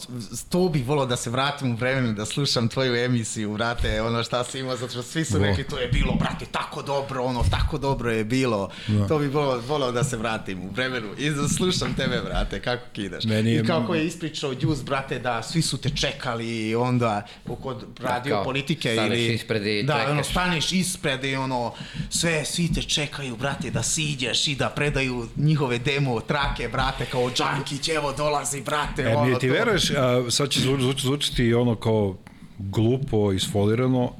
[0.48, 4.44] to bih volao da se vratim u vremenu da slušam tvoju emisiju, brate, ono šta
[4.44, 5.44] si imao, zato što svi su Vo.
[5.44, 9.06] rekli, to je bilo, brate, tako dobro, ono, tako dobro je bilo, Da.
[9.06, 12.82] to bih volao, volao da se vratim u vremenu i da slušam tebe, brate, kako
[12.92, 13.24] kidaš.
[13.24, 17.84] Meni je- I kako je ispričao Đus, brate, da svi su te čekali onda kod
[18.00, 19.34] radio kao, politike staneš ili...
[19.34, 20.10] ispred i da, čekaš.
[20.10, 21.72] ono, staneš ispred i ono,
[22.10, 27.30] sve, svi te čekaju, brate, da siđeš i da predaju njihove demo trake, brate, kao
[27.30, 29.52] Džankić, evo dolazi, brate, E, ono, ti to.
[29.52, 32.16] veruješ, a, sad će zvuč, zvuč, zvučiti ono kao
[32.58, 34.12] glupo, isfolirano,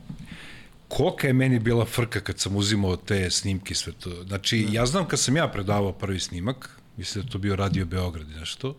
[0.88, 4.24] kolika je meni bila frka kad sam uzimao te snimke sve to.
[4.26, 7.86] Znači, ja znam kad sam ja predavao prvi snimak, mislim da je to bio Radio
[7.86, 8.76] Beograd i nešto,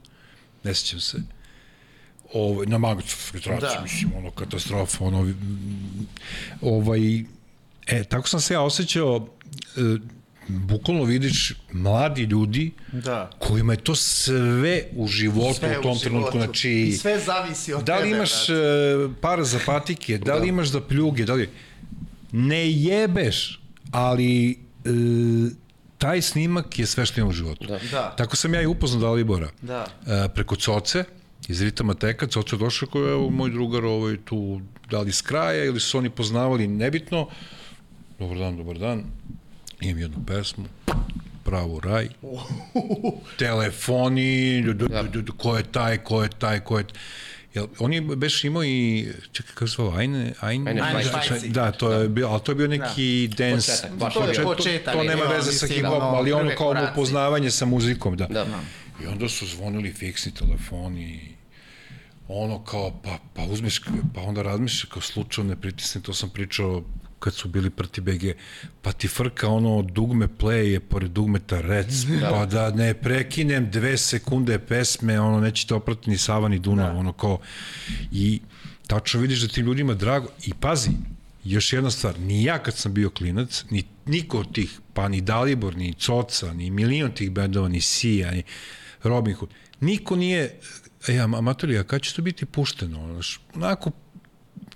[0.64, 1.18] ne sećam se,
[2.34, 3.56] ovaj, na Da.
[3.60, 3.80] da.
[3.84, 6.08] mislim, ono, katastrofa, ono, mm,
[6.62, 7.24] ovaj,
[7.88, 9.28] e, tako sam se ja osjećao,
[9.78, 9.80] e,
[10.48, 13.30] bukvalno vidiš mladi ljudi Da.
[13.40, 16.72] kojima je to sve u životu Sve u tom u trenutku, znači...
[16.72, 18.62] I sve zavisi od Da li tebe, imaš brate.
[18.62, 21.50] e, para za patike, da li imaš za pljuge, da li...
[22.32, 23.62] Ne jebeš,
[23.92, 24.56] ali e,
[25.98, 27.68] taj snimak je sve što imam u životu.
[27.68, 27.80] Da.
[27.92, 28.14] Da.
[28.18, 29.50] Tako sam ja i upoznao Dalibora.
[29.62, 29.86] Da.
[30.08, 31.04] E, preko Coce,
[31.48, 35.22] iz Ritama Teka, Coce došao koji je evo, moj drugar ovaj, tu, da li iz
[35.22, 37.28] kraja ili su oni poznavali, nebitno.
[38.20, 39.04] Dobar dan, dobar dan.
[39.82, 40.66] Imam jednu pesmu,
[41.44, 42.10] Pravo raj.
[43.40, 46.86] Telefoni, d, d, d, d, ko je taj, ko je taj, ko je...
[47.54, 51.48] Jel, on je beš imao i, čekaj, kako se zvao, Ajne, Ajne, Ajne Ajne.
[51.48, 53.36] Da, to je bio, ali to je bio neki da.
[53.36, 53.72] dance.
[53.72, 57.52] Početak, baš To je početak, To, to nema veze sa hip-hopom, ali ono kao upoznavanje
[57.52, 58.26] sa muzikom, da.
[58.26, 58.46] Da.
[59.04, 61.36] I onda su zvonili fiksni telefoni,
[62.28, 63.82] ono kao, pa, pa uzmeš,
[64.16, 66.84] pa onda razmišljaš kao slučajno ne pritisne, to sam pričao
[67.20, 68.24] kad su bili prti BG,
[68.82, 72.30] pa ti frka ono dugme play je pored dugmeta rec, da.
[72.30, 76.94] pa da ne prekinem dve sekunde pesme, ono neće te oprati ni Sava ni Dunav,
[76.94, 77.00] da.
[77.00, 77.40] ono kao,
[78.12, 78.42] i
[78.88, 80.90] tačno vidiš da tim ljudima drago, i pazi,
[81.44, 85.22] još jedna stvar, ni ja kad sam bio klinac, ni niko od tih, pa ni
[85.22, 88.44] Dalibor, ni Coca, ni milion tih bendova, ni Sija, ni
[89.04, 89.50] Robin Hood,
[89.80, 90.60] niko nije,
[91.08, 93.14] e, amatorija, kad će to biti pušteno?
[93.14, 93.92] Znaš, onako,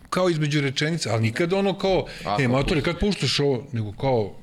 [0.09, 4.35] kao između rečenica, ali nikad ono kao, Ako e, matori, kad puštaš ovo, nego kao,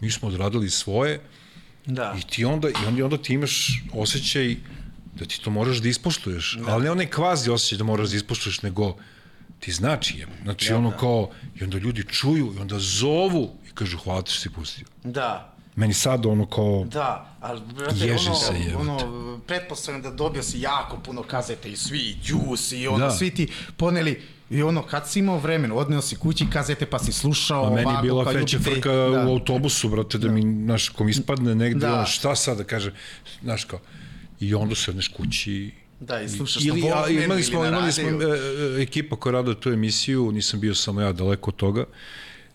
[0.00, 1.20] mi smo odradili svoje,
[1.86, 2.14] Da.
[2.18, 4.56] i ti onda, i onda, i onda ti imaš osjećaj
[5.14, 6.72] da ti to moraš da ispoštuješ, da.
[6.72, 8.96] ali ne onaj kvazi osjećaj da moraš da ispoštuješ, nego
[9.60, 10.26] ti znači je.
[10.42, 10.96] Znači da, ono da.
[10.96, 14.86] kao, i onda ljudi čuju, i onda zovu i kažu hvala ti što si pustio.
[15.04, 15.52] Da.
[15.76, 20.60] Meni sad ono kao, Da, ali brate, Ježi ono, se, ono, pretpostavljam da dobio si
[20.60, 23.10] jako puno kazete i svi, i Juice, i ono, Da.
[23.10, 27.12] svi ti poneli, i ono, kad si imao vremena, odneo si kući kazete, pa si
[27.12, 28.60] slušao A meni je ovako, bila ljubitelj.
[28.60, 29.24] frka da.
[29.26, 31.88] u autobusu, brate, da mi, znaš, ko mi ispadne negde, Da.
[31.88, 31.94] da.
[31.94, 32.92] ono, šta sad da kaže,
[33.42, 33.78] znaš kao,
[34.40, 35.70] i onda se odneš kući
[36.00, 39.16] Da, i slušaš ili, na a, Walkmanu imali ili smo, na imali smo e, ekipa
[39.16, 41.84] koja rada tu emisiju, nisam bio samo ja daleko od toga,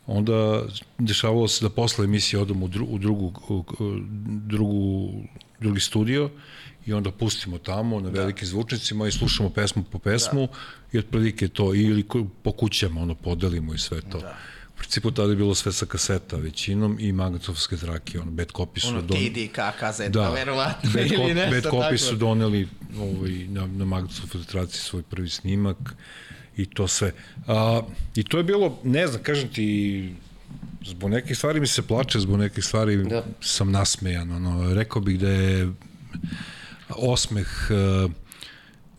[0.08, 0.64] onda
[0.98, 3.64] dešavalo se da posle emisije odem u, dru, u drugu, u,
[4.26, 5.12] drugu,
[5.60, 6.30] drugi studio
[6.86, 10.54] i onda pustimo tamo na velikim zvučnicima i slušamo pesmu po pesmu da.
[10.92, 12.06] i otprilike to ili
[12.44, 14.20] po kućama ono podelimo i sve to.
[14.20, 14.38] Da.
[14.76, 18.80] U principu tada je bilo sve sa kaseta većinom i magnetofske trake, ono, bad copy
[18.80, 19.18] su Ono, don-
[19.48, 22.68] TDK kazeta, da, verovatno, bad, ili cop, nešto bad copy su doneli
[23.00, 25.78] ovaj, na, na magnetofskoj traciji svoj prvi snimak
[26.58, 27.12] i to sve.
[27.48, 27.82] A,
[28.16, 30.14] I to je bilo, ne znam, kažem ti,
[30.86, 33.04] zbog nekih stvari mi se plače, zbog nekih stvari Da.
[33.04, 33.24] da.
[33.42, 34.32] sam nasmejan.
[34.32, 35.72] Ono, rekao bih da je
[36.98, 38.12] osmeh uh,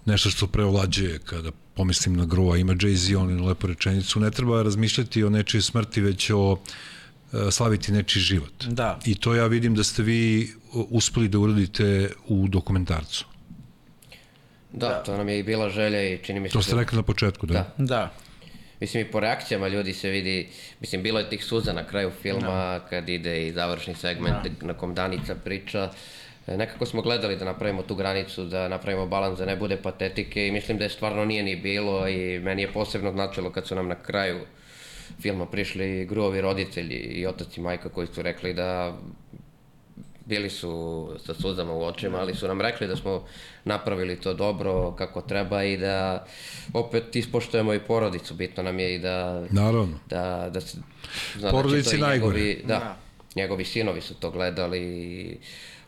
[0.04, 4.62] nešto što preovlađuje kada pomislim na Grua, ima Jay-Z on jednu lepu rečenicu, ne treba
[4.62, 6.56] razmišljati o nečijoj smrti, već o
[7.32, 8.64] e, slaviti nečiji život.
[8.66, 8.98] Da.
[9.04, 13.26] I to ja vidim da ste vi uspeli da uradite u dokumentarcu.
[14.72, 16.52] Da, to nam je i bila želja i čini mi se...
[16.52, 17.54] To ste da- rekli na početku, da?
[17.54, 17.84] Da.
[17.84, 18.14] Da.
[18.80, 20.48] Mislim i po reakcijama ljudi se vidi,
[20.80, 24.94] mislim bilo je tih suza na kraju filma kad ide i završni segment na kom
[24.94, 25.78] Danica priča.
[25.82, 30.46] E, Nekako smo gledali da napravimo tu granicu, da napravimo balans da ne bude patetike
[30.46, 33.74] i mislim da je stvarno nije ni bilo i meni je posebno značilo kad su
[33.74, 34.38] nam na kraju
[35.20, 38.96] filma prišli gruovi roditelji i otac i majka koji su rekli da
[40.26, 43.24] bili su sa suzama u očima, ali su nam rekli da smo
[43.64, 46.26] napravili to dobro kako treba i da
[46.74, 48.34] opet ispoštujemo i porodicu.
[48.34, 49.98] Bitno nam je i da Naravno.
[50.10, 50.78] da, da se
[51.38, 52.38] zna Porodici da najgore.
[52.40, 52.96] njegovi, da, Da.
[53.36, 55.36] njegovi sinovi su to gledali i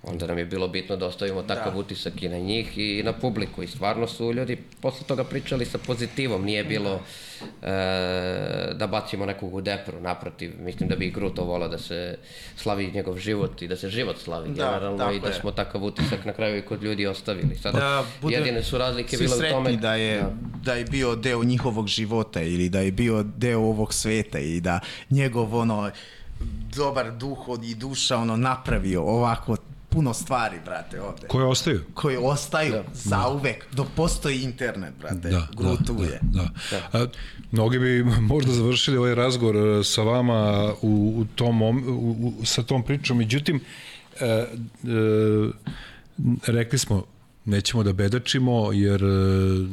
[0.05, 3.63] onda nam je bilo bitno da ostavimo takav utisak i na njih i na publiku
[3.63, 7.01] i stvarno su ljudi posle toga pričali sa pozitivom, nije bilo
[7.63, 7.67] e,
[8.75, 12.19] da bacimo nekog u depru, naprotiv, mislim da bi i Gru to volao da se
[12.57, 15.35] slavi njegov život i da se život slavi Da, generalno i da je.
[15.35, 17.57] smo takav utisak na kraju i kod ljudi ostavili.
[17.57, 20.23] Sad, Da bude jedine su razlike bile u tome da je,
[20.63, 20.75] da.
[20.75, 24.81] je bio deo njihovog života ili da je bio deo ovog sveta i da
[25.11, 25.91] njegov ono
[26.69, 29.57] dobar duh od- i duša ono napravio ovako
[29.95, 31.27] puno stvari, brate, ovde.
[31.27, 31.85] Koje ostaju?
[31.95, 32.85] Koji ostaju da.
[32.93, 35.29] zauvek, dok postoji internet, brate.
[35.31, 36.21] Da, da, tu da, je.
[36.23, 36.49] da.
[36.93, 37.07] A,
[37.51, 41.71] mnogi bi možda završili ovaj razgovor e, sa vama u, u tom, u,
[42.41, 43.61] u, sa tom pričom, međutim,
[44.21, 44.47] e, e,
[46.47, 47.05] rekli smo,
[47.45, 49.67] nećemo da bedačimo, jer, e,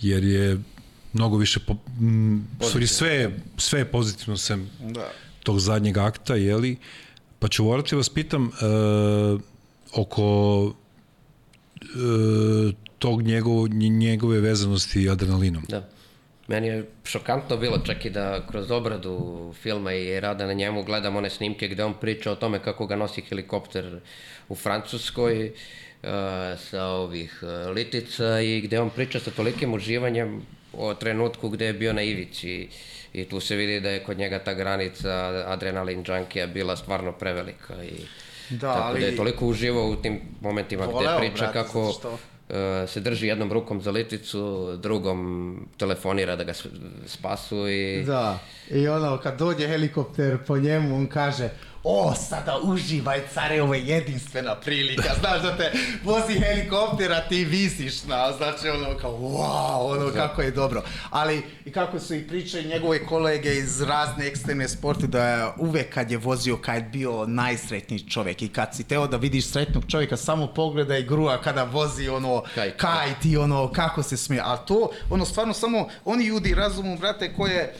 [0.00, 0.58] jer je
[1.12, 5.10] mnogo više, po, m, stvari sve, sve je pozitivno sem Da.
[5.42, 6.76] tog zadnjeg akta, jeli?
[7.40, 8.50] Pa ću morati vas pitam e,
[9.96, 10.72] oko
[11.82, 15.64] e, tog njegovo, njegove vezanosti adrenalinom.
[15.68, 15.88] Da.
[16.48, 19.14] Meni je šokantno bilo čak i da kroz obradu
[19.62, 22.96] filma i rada na njemu gledam one snimke gde on priča o tome kako ga
[22.96, 24.00] nosi helikopter
[24.48, 26.08] u Francuskoj uh,
[26.58, 31.72] sa ovih uh, litica i gde on priča sa tolikim uživanjem o trenutku gde je
[31.72, 32.68] bio na ivici
[33.12, 35.10] i tu se vidi da je kod njega ta granica
[35.46, 37.92] adrenalin junkija bila stvarno prevelika i
[38.50, 41.84] Da, tako ali- da je toliko uživao u tim momentima Voleo, gde priča brate, kako
[41.84, 42.18] zato što-
[42.50, 44.40] e, se drži jednom rukom za liticu,
[44.76, 45.20] drugom
[45.76, 46.52] telefonira da ga
[47.06, 48.02] spasu i...
[48.04, 48.38] Da,
[48.70, 51.48] i ono, kad dođe helikopter po njemu, on kaže,
[51.84, 55.72] o, sada uživaj, care, ovo je jedinstvena prilika, znaš da te
[56.04, 60.82] vozi helikopter, a ti visiš na, znači ono kao, wow, ono kako je dobro.
[61.10, 65.94] Ali, i kako su i pričali njegove kolege iz razne ekstremne sporte, da je uvek
[65.94, 69.84] kad je vozio, kad je bio najsretniji čovjek i kad si teo da vidiš sretnog
[69.88, 72.74] čovjeka, samo pogledaj grua kada vozi ono, Kajt.
[72.76, 77.34] kajt i ono, kako se smije, a to, ono, stvarno samo, oni ljudi razumu, brate,
[77.34, 77.74] koje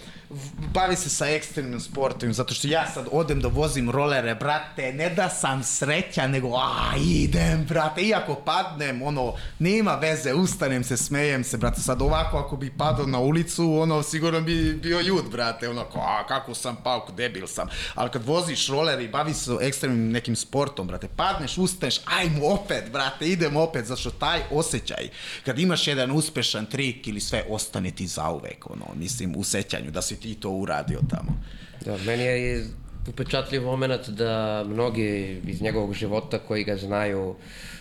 [0.74, 5.10] bavi se sa ekstremnim sportovima, zato što ja sad odem da vozim rolere, brate, ne
[5.10, 11.44] da sam srećan, nego a, idem, brate, iako padnem, ono, nema veze, ustanem se, smejem
[11.44, 15.68] se, brate, sad ovako ako bi padao na ulicu, ono, sigurno bi bio ljud, brate,
[15.68, 19.56] ono, ko, a, kako sam pao, debil sam, ali kad voziš roler i bavi se
[19.60, 25.08] ekstremnim nekim sportom, brate, padneš, ustaneš, ajmo opet, brate, idemo opet, zato što taj osjećaj,
[25.44, 30.02] kad imaš jedan uspešan trik ili sve, ostane ti zauvek, ono, mislim, u sećanju, da
[30.02, 31.42] si ti to uradio tamo.
[31.84, 32.66] Da, meni je
[33.08, 37.36] upečatljiv moment da mnogi iz njegovog života koji ga znaju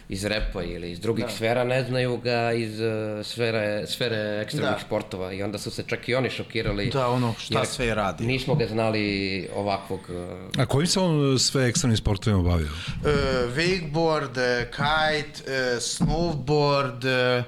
[0.09, 1.31] iz repa ili iz drugih da.
[1.31, 4.85] sfera ne znaju ga iz uh, sfere, sfere ekstremnih Da.
[4.85, 6.89] sportova i onda su se čak i oni šokirali.
[6.89, 8.27] Da, ono, šta sve je radio.
[8.27, 12.67] Nismo ga znali ovakvog uh, A kojim se on sve ekstremnim sportovima bavio?
[12.67, 13.07] Uh,
[13.55, 14.33] wakeboard,
[14.71, 17.45] kite, uh, snowboard, uh,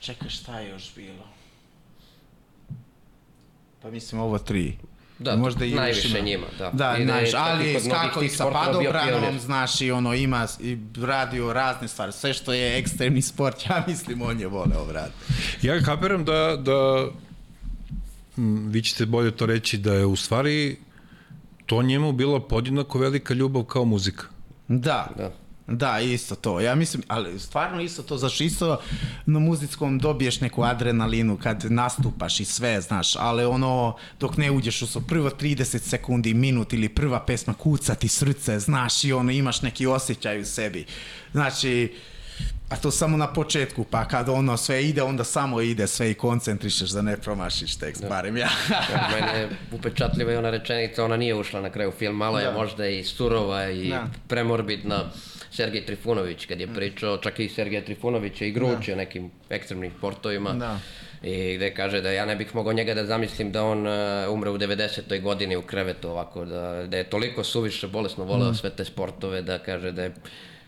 [0.00, 1.23] čekaj, šta je još bilo?
[3.84, 4.76] Pa mislim ovo tri.
[5.18, 6.18] Da, Možda i najviše ima.
[6.18, 6.70] njima, da.
[6.70, 10.46] Da, I da je znaš, i ali skako i sa padobranom, znaš, i ono, ima
[10.60, 12.12] i radio razne stvari.
[12.12, 15.12] Sve što je ekstremni sport, ja mislim, on je voleo, brate.
[15.62, 17.06] Ja kapiram da, da
[18.38, 20.76] m, vi ćete bolje to reći, da je u stvari
[21.66, 24.24] to njemu bila podjednako velika ljubav kao muzika.
[24.68, 25.08] Da.
[25.16, 25.32] Da.
[25.66, 26.60] Da, isto to.
[26.60, 28.80] Ja mislim, ali stvarno isto to, zašto isto
[29.26, 34.82] na muzickom dobiješ neku adrenalinu kad nastupaš i sve, znaš, ali ono, dok ne uđeš
[34.82, 39.32] u so prvo 30 sekundi, minut ili prva pesma kuca ti srce, znaš, i ono,
[39.32, 40.86] imaš neki osjećaj u sebi.
[41.32, 41.94] Znači,
[42.68, 46.14] a to samo na početku, pa kad ono sve ide, onda samo ide sve i
[46.14, 48.08] koncentrišeš da ne promašiš tekst, da.
[48.08, 48.48] barem ja.
[48.70, 52.44] Ja, mene je upečatljiva i ona rečenica, ona nije ušla na kraju film, malo je
[52.44, 52.52] Da.
[52.52, 54.06] možda i surova i Da.
[54.28, 55.04] premorbidna.
[55.54, 60.52] Sergej Trifunović kad je pričao, čak i Sergej Trifunović je i gručio nekim ekstremnim sportovima.
[60.52, 60.78] Da.
[61.22, 63.92] i gde kaže da ja ne bih mogao njega da zamislim da on uh,
[64.30, 65.22] umre u 90.
[65.22, 68.54] godini u krevetu ovako, da, da je toliko suviše bolesno voleo mm.
[68.54, 70.14] sve te sportove da kaže da je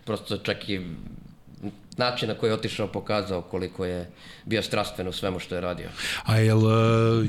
[0.05, 0.80] prosto čak i
[1.97, 4.11] način na koji je otišao pokazao koliko je
[4.45, 5.89] bio strastven u svemu što je radio.
[6.24, 6.72] A jel uh,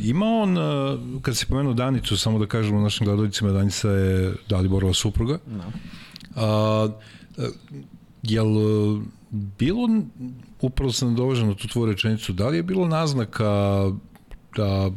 [0.03, 4.93] ima on, uh, kad se pomenuo Danicu, samo da kažemo našim gledovicima, Danica je Daliborova
[4.93, 5.37] supruga.
[5.47, 5.71] No.
[6.35, 6.91] Uh,
[8.23, 8.47] jel
[9.31, 9.89] bilo,
[10.61, 13.83] upravo sam dovožen na tu tvoju rečenicu, da li je bilo naznaka
[14.55, 14.91] da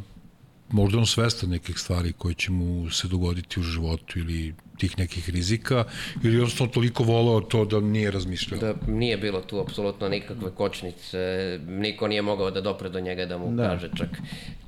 [0.69, 5.29] možda on svesta nekih stvari koje će mu se dogoditi u životu ili tih nekih
[5.29, 5.83] rizika
[6.23, 8.59] ili jednostavno toliko volao to da nije razmišljao?
[8.59, 13.37] Da nije bilo tu apsolutno nikakve kočnice, niko nije mogao da dopre do njega da
[13.37, 13.63] mu da.
[13.63, 14.09] kaže čak.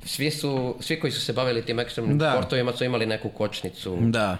[0.04, 2.32] Svi, su, svi koji su se bavili tim ekstremnim da.
[2.32, 3.98] sportovima su imali neku kočnicu.
[4.00, 4.38] Da.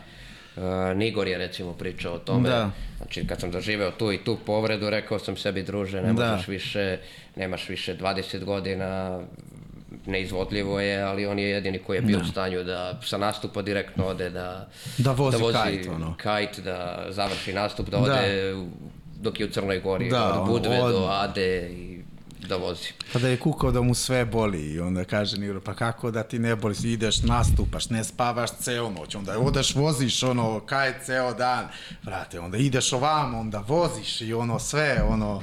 [0.56, 2.48] Uh, Nigor je recimo pričao o tome.
[2.48, 2.70] Da.
[2.96, 6.30] Znači kad sam doživeo tu i tu povredu, rekao sam sebi druže, ne da.
[6.30, 6.98] možeš više,
[7.36, 9.20] nemaš više 20 godina,
[10.06, 12.24] neizvodljivo je, ali on je jedini koji je bio da.
[12.24, 16.14] u stanju da sa nastupa direktno ode da, da vozi, da vozi kajt, ono.
[16.16, 18.64] kajt, da završi nastup, da ode da.
[19.20, 20.92] dok je u Crnoj Gori, da, od Budve od...
[20.92, 22.03] do Ade i
[22.46, 22.88] da vozi.
[23.12, 26.22] Pa da je kukao da mu sve boli i onda kaže Niro, pa kako da
[26.22, 31.34] ti ne boli, ideš, nastupaš, ne spavaš ceo noć, onda odeš, voziš, ono, kaj ceo
[31.34, 31.68] dan,
[32.02, 35.42] vrate, onda ideš ovam, onda voziš i ono sve, ono,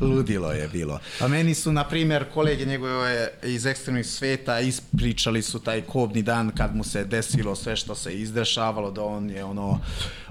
[0.00, 1.00] ludilo je bilo.
[1.20, 6.50] A meni su, na primjer, kolege njegove iz ekstremnih sveta ispričali su taj kobni dan
[6.50, 9.80] kad mu se desilo sve što se izdešavalo, da on je, ono,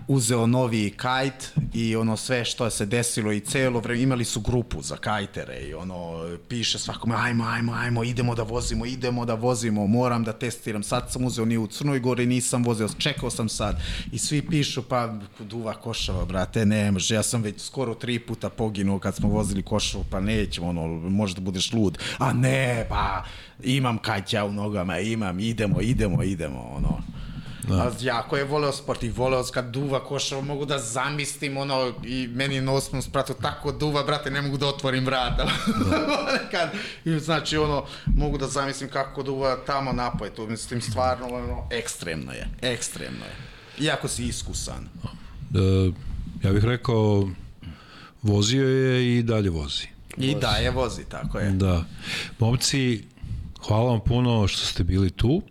[0.08, 4.82] uzeo novi kajt i ono sve što se desilo i celo vreme imali su grupu
[4.82, 9.88] za kajtere i ono piše svakome ajmo ajmo ajmo idemo da vozimo idemo da vozimo
[9.88, 13.82] moram da testiram sad sam uzeo ni u Crnoj Gori nisam vozio čekao sam sad.
[14.12, 18.50] I svi pišu pa duva košava brate ne može ja sam već skoro tri puta
[18.50, 21.98] poginuo kad smo vozili košavu pa nećemo ono možda budeš lud.
[22.18, 23.24] A ne pa
[23.64, 27.15] imam kajća u nogama imam idemo idemo idemo ono
[27.64, 27.76] Da.
[27.76, 32.28] A jako je voleo sport i voleo kad duva košava, mogu da zamislim ono i
[32.28, 35.46] meni na osmom spratu tako duva, brate, ne mogu da otvorim vrata.
[35.90, 36.40] Da.
[36.52, 36.70] kad,
[37.06, 42.32] I znači ono, mogu da zamislim kako duva tamo napoj, to mislim stvarno ono, ekstremno
[42.32, 43.36] je, ekstremno je.
[43.86, 44.88] Iako si iskusan.
[45.50, 45.62] Da,
[46.44, 47.30] ja bih rekao,
[48.22, 49.88] vozio je i dalje vozi.
[50.18, 50.40] I vozi.
[50.42, 51.52] dalje vozi, tako je.
[51.52, 51.84] Da.
[52.40, 53.04] Momci,
[53.68, 55.42] hvala vam puno što ste bili tu.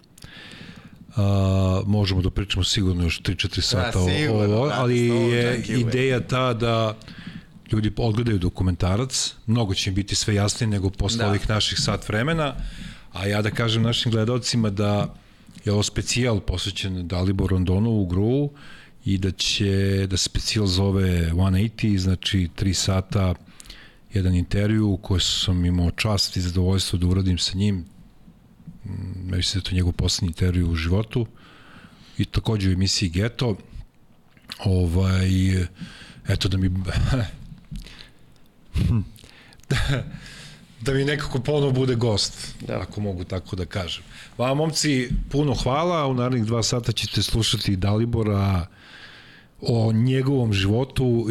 [1.16, 1.22] Uh,
[1.86, 6.96] možemo da pričamo sigurno još 3-4 sata da, sigurno, ovo, ali je ideja ta da
[7.72, 11.28] ljudi odgledaju dokumentarac, mnogo će im biti sve jasnije nego posle da.
[11.28, 12.54] ovih naših sat vremena,
[13.12, 15.14] a ja da kažem našim gledalcima da
[15.64, 17.52] je ovo specijal posvećen Dalibor
[17.86, 18.50] u Gru
[19.04, 23.34] i da će, da se specijal zove 180, znači 3 sata
[24.12, 27.84] jedan intervju u kojoj sam imao čast i zadovoljstvo da uradim sa njim,
[28.84, 31.26] Mm, mislim da je to njegov poslednji intervju u životu
[32.18, 33.56] i takođe u emisiji Geto
[34.64, 35.28] ovaj
[36.28, 36.70] eto da mi
[40.80, 42.80] da mi nekako ponovo bude gost, da.
[42.80, 44.02] ako mogu tako da kažem.
[44.38, 46.06] Vama, momci, puno hvala.
[46.06, 48.66] U narednih dva sata ćete slušati Dalibora
[49.60, 51.26] o njegovom životu,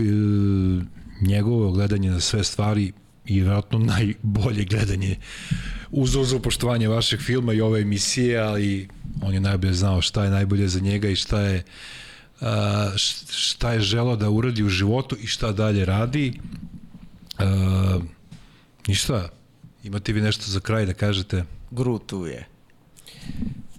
[1.21, 2.91] njegovo gledanje na sve stvari
[3.25, 5.15] i vjerojatno najbolje gledanje
[5.93, 8.87] uz uzu poštovanje vašeg filma i ove emisije, ali
[9.21, 11.63] on je najbolje znao šta je najbolje za njega i šta je
[13.29, 16.33] šta je želo da uradi u životu i šta dalje radi.
[18.87, 19.29] ništa,
[19.83, 21.43] imate vi nešto za kraj da kažete?
[21.71, 22.47] Gru tu je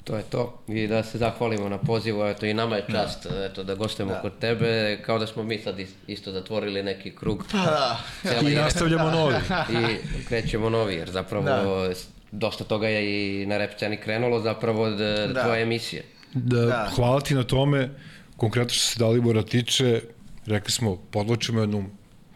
[0.05, 0.63] to je to.
[0.69, 2.93] I da se zahvalimo na pozivu, eto i nama je da.
[2.93, 3.45] čast da.
[3.45, 4.21] eto, da gostujemo da.
[4.21, 7.45] kod tebe, kao da smo mi sad isto zatvorili neki krug.
[7.53, 8.01] Pa da.
[8.49, 9.35] I nastavljamo novi.
[9.71, 11.93] I krećemo novi, jer zapravo da.
[12.31, 15.43] dosta toga je i na rep sceni krenulo zapravo od da.
[15.45, 16.05] tvoje emisije.
[16.35, 17.91] Da, da, hvala ti na tome,
[18.37, 20.01] konkretno što se Dalibora tiče,
[20.47, 21.91] rekli smo, podločimo jednu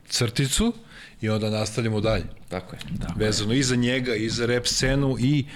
[0.08, 0.72] crticu
[1.20, 2.24] i onda nastavljamo dalje.
[2.48, 2.80] Tako je.
[3.00, 3.58] Tako Vezano je.
[3.58, 5.46] i za njega, i za rep scenu i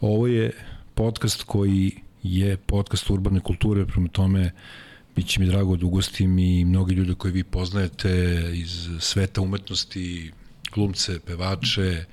[0.00, 0.52] ovo je
[0.94, 4.50] podcast koji je podcast urbane kulture, prema tome
[5.16, 8.10] bit će mi drago da ugostim i mnogi ljude koje vi poznajete
[8.54, 10.32] iz sveta umetnosti,
[10.74, 12.04] glumce, pevače,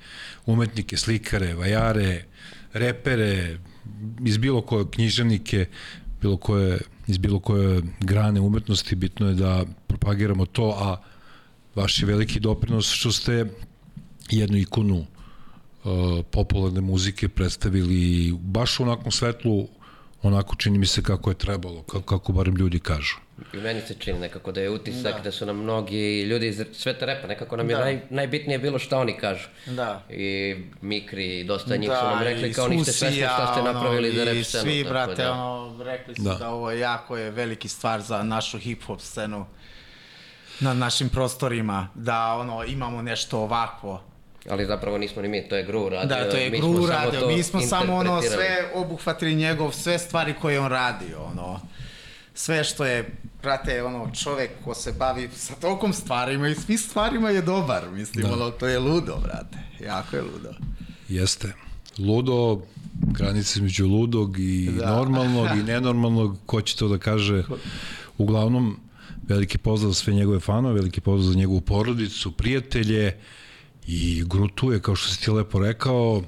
[0.46, 2.24] umetnike, slikare, vajare,
[2.72, 3.58] repere,
[4.26, 5.66] iz bilo koje književnike,
[6.20, 10.96] bilo koje, iz bilo koje grane umetnosti, bitno je da propagiramo to, a
[11.74, 13.46] vaš je veliki doprinos što ste
[14.30, 15.19] jednu ikonu uh,
[16.30, 19.68] popularne muzike predstavili baš u onakvom svetlu
[20.22, 23.16] onako čini mi se kako je trebalo, kako, kako barem ljudi kažu.
[23.54, 26.64] I meni se čini nekako da je utisak da, da su nam mnogi ljudi iz
[26.72, 27.84] sveta repa, nekako nam je Da.
[27.84, 29.48] naj, najbitnije bilo šta oni kažu.
[29.66, 30.04] Da.
[30.10, 33.72] I Mikri, dosta njih su Da, nam rekli i kao niste svesni šta ste ono,
[33.72, 34.62] napravili za rap I scenu.
[34.62, 35.32] svi, tako brate, da.
[35.32, 36.34] ono, rekli su Da.
[36.34, 36.48] da.
[36.50, 39.46] ovo je jako je veliki stvar za našu hip-hop scenu
[40.60, 44.02] na našim prostorima, da ono, imamo nešto ovakvo.
[44.50, 46.08] Ali zapravo nismo ni mi, to je Gru radio.
[46.08, 49.72] Da, to je mi smo Gru samo radio, mi smo samo ono sve obuhvatili njegov,
[49.72, 51.60] sve stvari koje on radio, ono.
[52.34, 53.10] Sve što je,
[53.42, 58.26] brate, ono, čovek ko se bavi sa tokom stvarima i svih stvarima je dobar, mislim,
[58.26, 58.32] Da.
[58.32, 60.50] ono, to je ludo, brate, jako je ludo.
[61.08, 61.52] Jeste.
[61.98, 62.60] Ludo,
[62.94, 64.96] granica između ludog i Da.
[64.96, 67.42] normalnog i nenormalnog, ko će to da kaže.
[68.18, 68.80] Uglavnom,
[69.28, 73.18] veliki pozdrav za sve njegove fanove, veliki pozdrav za njegovu porodicu, prijatelje
[73.92, 76.22] i grutuje, kao što si ti lepo rekao,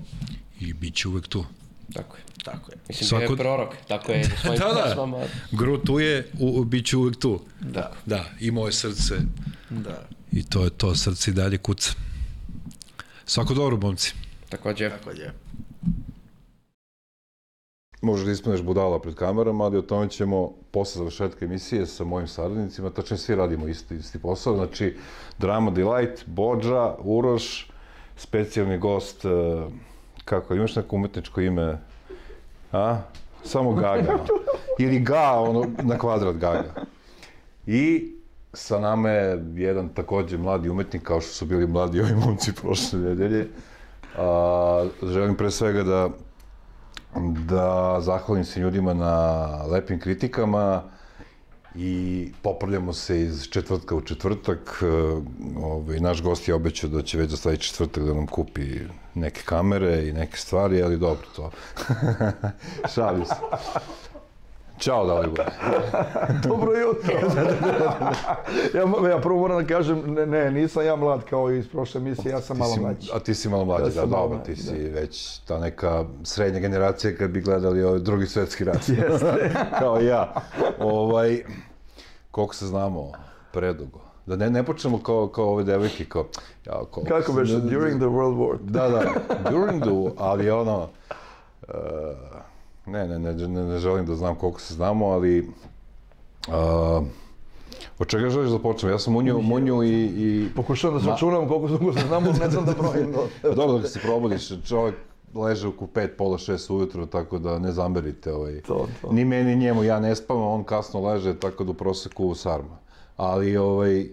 [0.61, 1.45] i bit će uvek tu.
[1.93, 2.23] Tako je.
[2.45, 2.79] Tako je.
[2.89, 4.85] Mislim, Svako- bio je prorok, tako je svojim Da, da.
[4.85, 5.19] pesmama.
[5.53, 7.41] Grutuje, u, bit će uvek tu.
[7.61, 7.93] Da.
[8.07, 9.15] Da, i moje srce.
[9.71, 10.07] Da.
[10.33, 11.93] I to je to, srce i dalje kuca.
[13.25, 14.15] Svako dobro, momci.
[14.49, 15.33] Takođe, Tako je.
[18.03, 22.29] Možeš da ispaneš budala pred kamerama, ali o tome ćemo posle završetka emisije sa mojim
[22.29, 24.97] saradnicima, tačnije svi radimo isti, isti posao, znači
[25.39, 27.71] Drama Delight, Bođa, Uroš,
[28.17, 29.29] specijalni gost, e,
[30.25, 31.79] kako, imaš neko umetničko ime?
[32.73, 32.99] A?
[33.45, 34.19] Samo Gaga.
[34.85, 36.75] Ili Ga, ono, na kvadrat Gaga.
[37.67, 38.13] I
[38.53, 42.99] sa nama je jedan takođe mladi umetnik, kao što su bili mladi ovi momci prošle
[42.99, 43.49] nedelje.
[44.19, 46.11] A, želim pre svega da
[47.21, 50.83] da zahvalim se ljudima na lepim kritikama
[51.75, 54.83] i popravljamo se iz četvrtka u četvrtak.
[54.83, 54.87] E,
[55.63, 58.63] Ovaj, naš gost je obećao da će već za sledeći četvrtak da nam kupi
[59.15, 61.51] neke kamere i neke stvari, ali dobro to.
[62.95, 63.35] Šalim se.
[64.83, 65.45] Ćao, Dalibor.
[66.49, 67.15] Dobro jutro.
[68.79, 72.33] ja, ja prvo moram da kažem, ne, ne, nisam ja mlad kao iz prošle emisije,
[72.33, 73.11] ja sam malo mlađi.
[73.15, 76.61] A ti si malo mlađi, Ja da, malo dobro, ti si već ta neka srednja
[76.61, 78.91] generacija kad bi gledali ovaj drugi svetski rat.
[79.81, 80.35] Kao i ja.
[80.79, 81.43] Ovaj,
[82.31, 83.13] koliko se znamo,
[83.53, 84.01] predugo.
[84.27, 86.27] Da ne, ne počnemo kao, kao ove devojke, kao...
[86.67, 88.59] Ja, koliko Kako već, during the World War.
[88.61, 89.03] Da, da,
[89.51, 90.89] during the, ali ono...
[91.69, 91.75] Uh,
[92.87, 95.49] ne, ne, ne, ne, ne želim da znam koliko se znamo, ali...
[96.49, 97.07] Uh,
[97.99, 98.95] od čega želiš da počnemo?
[98.95, 100.05] Ja sam munju, munju i...
[100.05, 103.13] i Pokušavam da se računam koliko dugo se znamo, ne znam da brojim.
[103.57, 104.95] Dobro da se probudiš, čovjek
[105.35, 108.61] leže oko 5, pola 6 ujutro, tako da ne zamberite ovaj.
[108.61, 109.13] To, to.
[109.13, 112.79] Ni meni, ni njemu, ja ne spavam, on kasno leže, tako da u proseku sarma.
[113.17, 114.07] Ali, ovaj,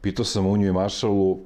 [0.00, 1.38] pitao sam Unju i Mašalu,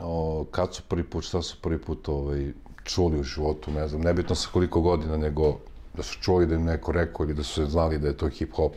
[0.00, 2.52] o, kad su prvi put, šta su prvi put ovaj,
[2.88, 5.56] čuli u životu, ne znam, nebitno sa koliko godina, nego
[5.94, 8.70] da su čuli da im neko rekao ili da su znali da je to hip-hop.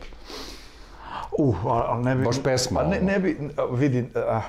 [1.38, 2.24] Uh, ali ne bi...
[2.24, 4.40] Baš pesma, A ne, ne bi, a, vidi, a,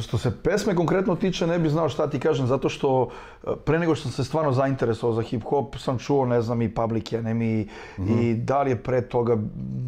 [0.00, 3.10] što se pesme konkretno tiče, ne bi znao šta ti kažem, zato što
[3.64, 7.12] pre nego što sam se stvarno zainteresovao za hip-hop, sam čuo, ne znam, i Public
[7.12, 7.68] Enemy,
[7.98, 9.36] i da li je pre toga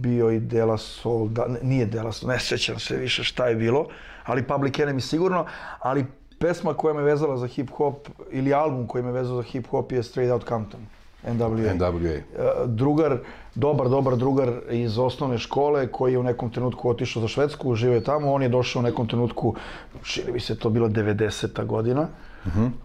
[0.03, 3.47] bio i De La Soul, da, nije De La Soul, ne sjećam se više šta
[3.47, 3.87] je bilo,
[4.25, 5.47] ali Public Enemy sigurno,
[5.81, 6.07] ali
[6.39, 7.95] pesma koja me vezala za hip-hop,
[8.31, 10.81] ili album koji me vezao za hip-hop je Straight Out Compton,
[11.27, 11.75] NWA.
[11.79, 12.15] NWA.
[12.15, 12.23] E,
[12.67, 13.19] drugar,
[13.55, 17.95] dobar, dobar drugar iz osnovne škole koji je u nekom trenutku otišao za Švedsku, žive
[17.95, 19.55] je tamo, on je došao u nekom trenutku,
[20.03, 21.67] čini mi se to bilo 90.
[21.67, 22.09] godina,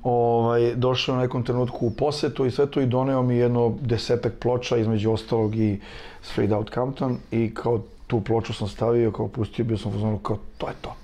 [0.03, 4.33] ovaj, došao u nekom trenutku u posetu i sve to i doneo mi jedno desetak
[4.39, 5.79] ploča, između ostalog i
[6.21, 10.37] Straight Out Compton i kao tu ploču sam stavio, kao pustio, bio sam u kao
[10.57, 10.95] to je to.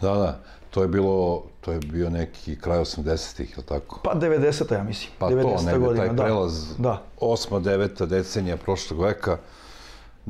[0.00, 0.38] Da, da,
[0.70, 4.00] to je bilo, to je bio neki kraj 80-ih, je li tako?
[4.04, 4.72] Pa 90.
[4.72, 5.42] ja mislim, Pa 90.
[5.42, 6.22] to, negde taj da.
[6.22, 7.02] prelaz, Da.
[7.18, 9.38] osma, deveta decenija prošlog veka,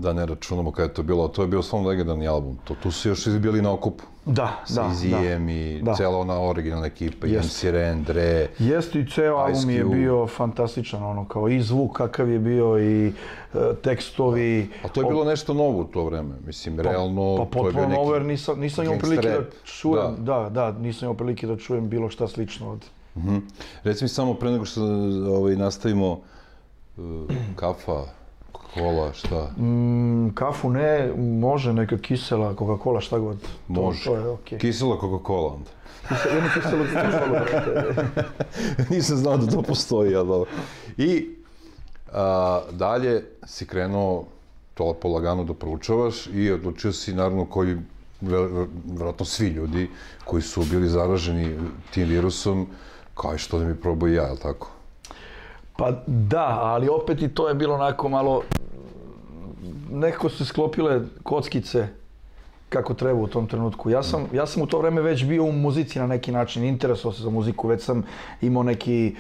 [0.01, 2.59] da ne računamo kada je to bilo, to je bio stvarno legendarni album.
[2.65, 4.05] To, tu su još svi bili na okupu.
[4.27, 5.95] Da, Sa da, Izijem i Da.
[5.95, 7.69] cela ona originalna ekipa, Jeste.
[7.69, 12.31] MC Ren, Dre, Jeste i ceo album je bio fantastičan, ono, kao i zvuk kakav
[12.31, 13.13] je bio i e,
[13.83, 14.71] tekstovi.
[14.85, 17.73] a to je bilo nešto novo u to vreme, mislim, realno, Pa to je bio
[17.73, 20.49] potpuno neki novo, jer nisam, nisam imao prilike da čujem, da.
[20.51, 22.85] da, nisam imao prilike da čujem bilo šta slično od...
[23.85, 24.83] Reci mi samo pre nego što
[25.29, 26.21] ovaj, nastavimo,
[26.97, 27.05] uh,
[27.57, 28.18] kafa,
[28.75, 33.41] kola, šta, Mm, kafu ne, može neka kisela, Coca-Cola, šta god.
[33.41, 34.05] To, može.
[34.05, 34.59] To je okej.
[34.59, 35.71] Kisela Coca-Cola onda.
[36.09, 38.05] Kisela, jednu kiselu Coca-Cola.
[38.91, 40.51] Nisam znao da to postoji, ali dobro.
[40.97, 41.29] I
[42.13, 44.25] a, dalje si krenuo
[44.75, 47.77] to polagano da proučavaš i odlučio si naravno koji
[48.21, 49.91] ver- verovatno svi ljudi
[50.25, 51.59] koji su bili zaraženi
[51.91, 52.67] tim virusom,
[53.15, 54.71] kao što da mi probao i ja, je li tako?
[55.79, 58.43] Pa da, ali opet i to je bilo onako malo,
[59.91, 61.89] nekako su se sklopile kockice
[62.69, 63.91] kako treba u tom trenutku.
[63.91, 67.13] Ja sam, ja sam u to vreme već bio u muzici na neki način, interesovao
[67.13, 68.03] se za muziku, već sam
[68.41, 69.15] imao neki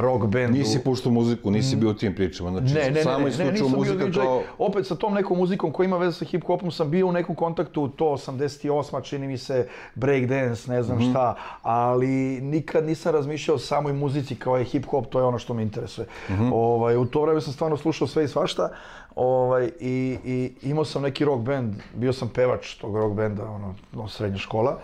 [0.00, 0.50] rock band.
[0.50, 3.68] u- Nisi puštao muziku, nisi bio u tim pričama, znači ne, ne, samo isključivo nisam
[3.70, 4.16] bio muzika DJ.
[4.16, 4.42] kao...
[4.58, 7.88] Opet sa tom nekom muzikom koja ima veze sa hip-hopom sam bio u nekom kontaktu,
[7.88, 8.66] to 88.
[9.02, 10.36] čini mi se, breakdance,
[10.68, 12.06] ne znam šta, ali
[12.42, 16.06] nikad nisam razmišljao o samoj muzici kao je hip-hop, to je ono što me interesuje.
[16.30, 16.52] Mhm.
[16.52, 18.68] ovaj, u to vreme sam stvarno slušao sve i svašta
[19.16, 23.74] ovaj, i, i imao sam neki rock band, bio sam pevač tog rock benda, ono,
[23.92, 24.78] no, srednja škola.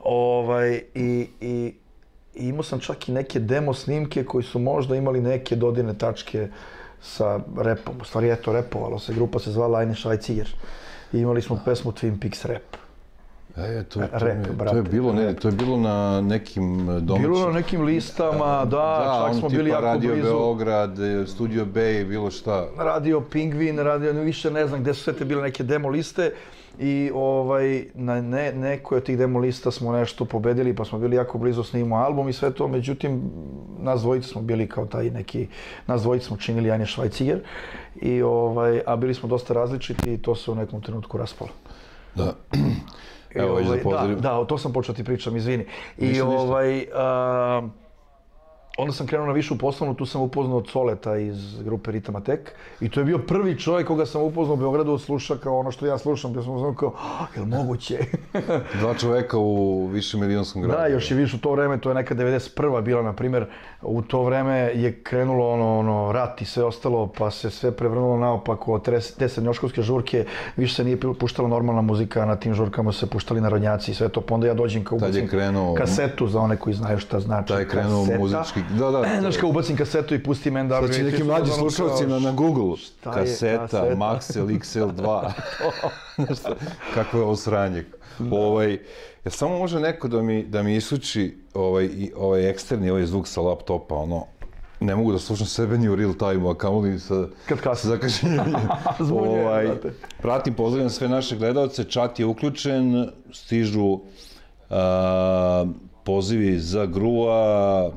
[0.00, 1.74] Ovaj, i, i,
[2.36, 6.48] i imao sam čak i neke demo snimke koji su možda imali neke dodirne tačke
[7.02, 7.94] sa repom.
[8.00, 9.14] U stvari, eto, repovalo se.
[9.14, 10.54] Grupa se zvala Ajne Švajciger.
[11.12, 12.76] I imali smo pesmu Twin Peaks Rap.
[13.56, 17.00] E, to, to, Rap, to brate, je bilo, ne, to je bilo na nekim e,
[17.00, 17.30] domaćim...
[17.30, 20.28] Bilo na nekim listama, da, čak ono smo tipa bili jako Radio blizu.
[20.28, 22.66] Beograd, e, Studio Bay, bilo šta.
[22.78, 26.32] Radio Pingvin, radio, više ne znam gde su sve te bile neke demo liste
[26.78, 31.16] i ovaj, na ne, nekoj od tih demo lista smo nešto pobedili pa smo bili
[31.16, 33.22] jako blizu snimimo album i sve to, međutim
[33.78, 35.48] nas dvojica smo bili kao taj neki,
[35.86, 37.40] nas dvojica smo činili Anja Švajciger
[38.02, 41.50] i ovaj, a bili smo dosta različiti i to se u nekom trenutku raspalo.
[42.14, 42.34] Da.
[43.34, 44.08] Evo, da ovaj.
[44.08, 45.66] Da, da, to sam počeo ti pričam, izvini.
[45.98, 46.40] I Ništa, ništa.
[46.42, 47.68] ovaj, a,
[48.76, 52.88] onda sam krenuo na višu poslovnu, tu sam upoznao Coleta iz grupe Ritama Tek i
[52.88, 55.98] to je bio prvi čovjek koga sam upoznao u Beogradu, sluša kao ono što ja
[55.98, 57.98] slušam, bio sam uzmano kao, "Ah, jel moguće?
[58.80, 60.78] Dva čoveka u više milionskom gradu.
[60.78, 62.82] da, još i više u to vreme, to je neka 91.
[62.82, 63.46] bila, na primjer,
[63.84, 68.16] u to vreme je krenulo ono, ono, rat i sve ostalo, pa se sve prevrnulo
[68.18, 68.78] naopako,
[69.18, 70.24] te srednjoškolske žurke,
[70.56, 74.20] više se nije puštala normalna muzika, na tim žurkama se puštali narodnjaci i sve to,
[74.20, 77.68] pa onda ja dođem kao ubacim krenuo- kasetu za one koji znaju šta znači Taj
[77.68, 78.18] krenuo kaseta.
[78.18, 79.04] muzički, da, da.
[79.20, 80.80] Znaš, kao ubacim kasetu i pustim NW.
[80.80, 83.82] Sad će neki mlađi slušalci na, na Google, kaseta, kaseta?
[83.86, 85.30] Maxel XL2.
[86.16, 86.50] Znaš šta,
[86.94, 87.84] Kakvo je ovo sranje.
[88.30, 88.78] Ovaj,
[89.24, 93.40] ja samo može neko da mi, da mi isključi ovaj, ovaj eksterni ovaj zvuk sa
[93.40, 94.26] laptopa, ono,
[94.80, 97.74] ne mogu da slušam sebe ni u real time a kamoli sa, Kad kasno.
[97.74, 98.54] sa zakašnjenjem.
[99.12, 99.92] Ovaj, brate.
[100.22, 103.98] pratim, pozdravljam sve naše gledalce, chat je uključen, stižu
[104.70, 105.66] a,
[106.04, 107.90] pozivi za grua,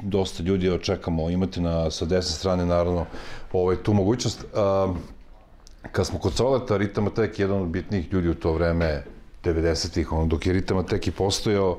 [0.00, 3.06] dosta ljudi očekamo imati na, sa desne strane, naravno,
[3.52, 4.44] ovaj, tu mogućnost.
[4.54, 4.94] A,
[5.92, 9.04] kad smo kod Soleta, Ritamatek je jedan od bitnijih ljudi u to vreme,
[9.44, 11.78] 90-ih, ono, dok je Ritamatek i postojao,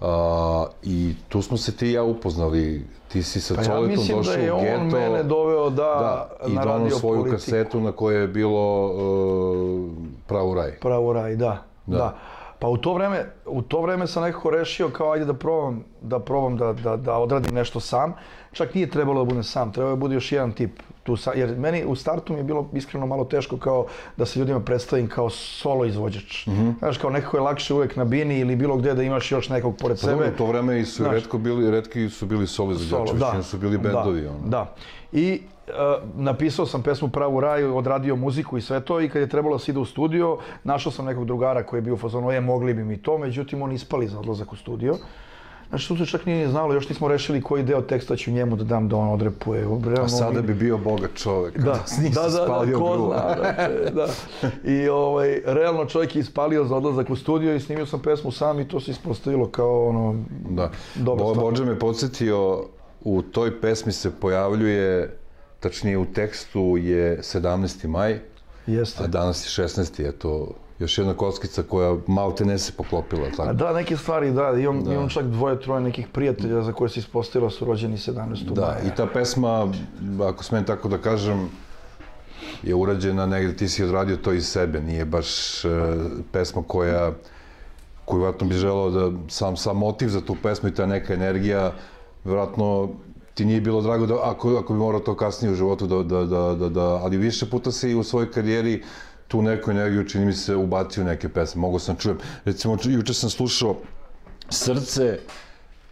[0.00, 2.84] a, i tu smo se ti i ja upoznali.
[3.08, 4.80] Ti si sa Pa ja Coletom mislim došao da je u on geto.
[4.80, 7.36] mene doveo da, Da, i na donao svoju politiku.
[7.36, 9.90] kasetu na kojoj je bilo uh,
[10.26, 10.70] Pravo raj.
[10.72, 12.16] Pravo raj, da, da.
[12.60, 16.18] Pa u to vreme, u to vreme sam nekako rešio kao ajde da probam, da
[16.18, 18.14] probam da, da, da odradim nešto sam.
[18.52, 20.70] Čak nije trebalo da budem sam, trebalo je da bude još jedan tip.
[21.02, 24.38] Tu sa, jer meni u startu mi je bilo iskreno malo teško kao da se
[24.38, 26.46] ljudima predstavim kao solo izvođač.
[26.46, 26.70] Mhm.
[26.78, 29.76] Znaš, kao nekako je lakše uvek na bini ili bilo gde da imaš još nekog
[29.76, 30.34] pored Pa dobro, sebe.
[30.34, 31.14] u to vreme i su Znaš.
[31.14, 34.20] retko bili, retki su bili solo izvođači, većina su bili bendovi.
[34.20, 34.38] Da, ono.
[34.48, 34.74] da.
[35.12, 35.42] I
[36.14, 39.58] napisao sam pesmu Pravu raju, odradio muziku i sve to i kad je trebalo da
[39.58, 42.74] se ide u studio, našao sam nekog drugara koji je bio u fazonu, e, mogli
[42.74, 44.96] bi mi to, međutim on ispali za odlazak u studio.
[45.70, 48.56] Znači, tu se čak nije ni znalo, još nismo rešili koji deo teksta ću njemu
[48.56, 49.60] da dam da on odrepuje.
[49.60, 51.58] Realno, A sada bi bio bogat čovek.
[51.58, 51.72] da,
[52.14, 54.06] da, da, da, ko zna, brate, da.
[54.70, 58.60] I ovaj, realno čovjek je ispalio za odlazak u studio i snimio sam pesmu sam
[58.60, 60.70] i to se ispostavilo kao ono, Da.
[60.94, 61.34] Bo.
[61.34, 62.64] Bođa me podsjetio,
[63.04, 65.19] u toj pesmi se pojavljuje,
[65.60, 67.86] tačnije u tekstu je 17.
[67.88, 68.20] maj,
[68.66, 69.04] jeste.
[69.04, 70.08] a danas je 16.
[70.08, 73.26] Eto, još jedna kockica koja malte ne se poklopila.
[73.26, 73.52] A Tako.
[73.52, 77.50] da, neke stvari, da, imam, imam čak dvoje, troje nekih prijatelja za koje se ispostavilo
[77.50, 78.52] su rođeni 17.
[78.52, 78.92] Da, maja.
[78.92, 79.72] i ta pesma,
[80.28, 81.48] ako smem tako da kažem,
[82.62, 85.68] je urađena negde, ti si odradio to iz sebe, nije baš e,
[86.32, 87.12] pesma koja,
[88.04, 91.72] koju vratno bi želeo da, sam, sam motiv za tu pesmu i ta neka energija,
[92.24, 92.88] vjerojatno
[93.40, 96.24] ti nije bilo drago da, ako, ako bi morao to kasnije u životu da, da,
[96.24, 98.82] da, da, da, ali više puta si u svojoj karijeri
[99.28, 101.60] tu neku energiju, čini mi se, ubacio neke pesme.
[101.60, 103.76] Mogu sam čujem, recimo, juče sam slušao
[104.48, 105.18] Srce,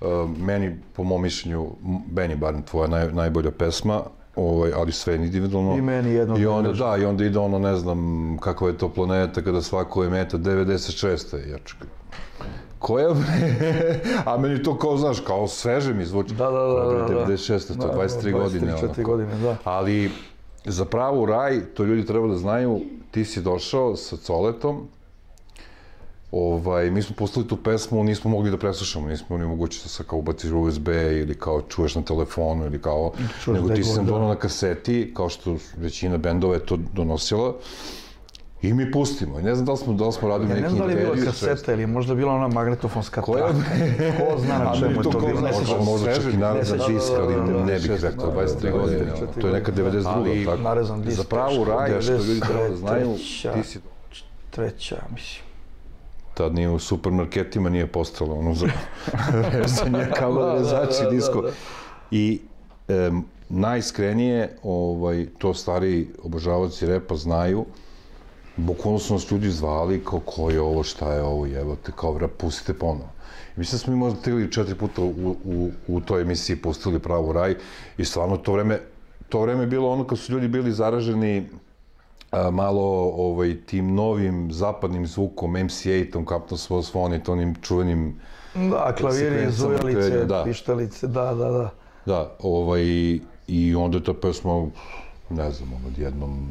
[0.01, 1.67] Uh, meni, po mom mišljenju,
[2.13, 4.03] meni barem tvoja naj, najbolja pesma,
[4.37, 5.75] ovaj, ali sve individualno.
[5.77, 8.79] I meni jedno I da onda, da, i onda ide ono, ne znam, kakva je
[8.79, 11.51] to planeta kada svako je meta, 96.
[11.51, 11.89] Ja čekaj,
[12.79, 14.01] koja bre?
[14.25, 16.35] A meni to kao, znaš, kao sveže mi zvuči.
[16.35, 17.27] Da, da, da, Koja bre, da, da.
[17.27, 17.69] 96.
[17.69, 18.73] to Da, je 23 da, godine.
[18.73, 19.03] 23 onako.
[19.03, 19.57] godine, da.
[19.65, 20.11] Ali,
[20.65, 22.81] za pravu raj, to ljudi treba da znaju,
[23.11, 24.89] ti si došao sa Coletom,
[26.33, 30.05] Ovaj, mi smo pustili tu pesmu, nismo mogli da preslušamo, nismo ni moguće da se
[30.05, 33.13] kao ubaciš u USB ili kao čuješ na telefonu ili kao,
[33.45, 34.03] Čuješ nego da ti si da.
[34.03, 37.55] donao na kaseti, kao što većina bendova je to donosila.
[38.63, 39.39] I mi pustimo.
[39.39, 40.85] I ne znam da li smo, da li smo radili Ja ne neki znam da
[40.85, 43.49] li je bila intervju, kaseta ili je možda bila ona magnetofonska Koja?
[43.49, 43.61] traka.
[44.19, 45.41] Ko zna na čemu je to bilo.
[45.41, 46.25] Ne možda, možda čak
[46.63, 49.05] i sećam disk, ali Da, da, da, ne bih da, rekao, da, 23 da, godine,
[49.05, 50.07] da, da, to je neka 92.
[50.07, 50.63] Ali tako.
[50.63, 51.17] narezan disk.
[51.17, 53.63] Za pravu raj, što ljudi treba da znaju, 93.
[53.63, 53.81] ti si
[54.51, 55.45] Treća, mislim.
[56.35, 58.67] tad nije u supermarketima nije postalo ono za
[59.53, 61.43] rezanje kao Da, da, rezači da, disko.
[61.43, 61.55] da, da.
[62.11, 62.41] I
[62.89, 67.65] em, najiskrenije, ovaj, to stari obožavaoci repa znaju,
[68.59, 72.31] bukvalno su nas ljudi zvali kao ko je ovo, šta je ovo, jebote, kao rap,
[72.39, 73.11] pustite ponovo.
[73.57, 76.57] I mislim da smo mi možda tri ili četiri puta u, u, u toj emisiji
[76.57, 77.55] pustili pravu raj
[77.99, 78.81] i stvarno to vreme,
[79.29, 81.49] to vreme je bilo ono kad su ljudi bili zaraženi
[82.31, 88.21] a, malo ovaj, tim novim zapadnim zvukom, MC8-om, Captain Swell Swan i onim čuvenim
[88.55, 90.45] Da, klaviri, zujalice, da.
[90.45, 91.71] pištalice, da, da, da.
[92.07, 92.85] Da, ovaj,
[93.49, 94.67] i onda je ta pesma,
[95.31, 96.49] ne znam, odjednom,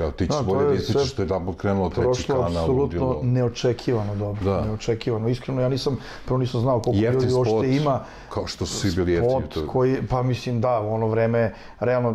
[0.00, 2.74] evo, ti ćeš Da, bolje da što je tamo krenulo treći Prošlo kanal, apsolutno
[3.06, 3.20] ludilo.
[3.24, 4.44] neočekivano dobro.
[4.44, 4.60] Da.
[4.60, 5.28] Neočekivano.
[5.28, 8.00] Iskreno, ja nisam, prvo nisam znao koliko Jeftin ljudi uopšte ima.
[8.28, 9.42] kao što su svi bili jeftini.
[9.42, 12.14] spot koji, pa mislim da, u ono vreme, realno,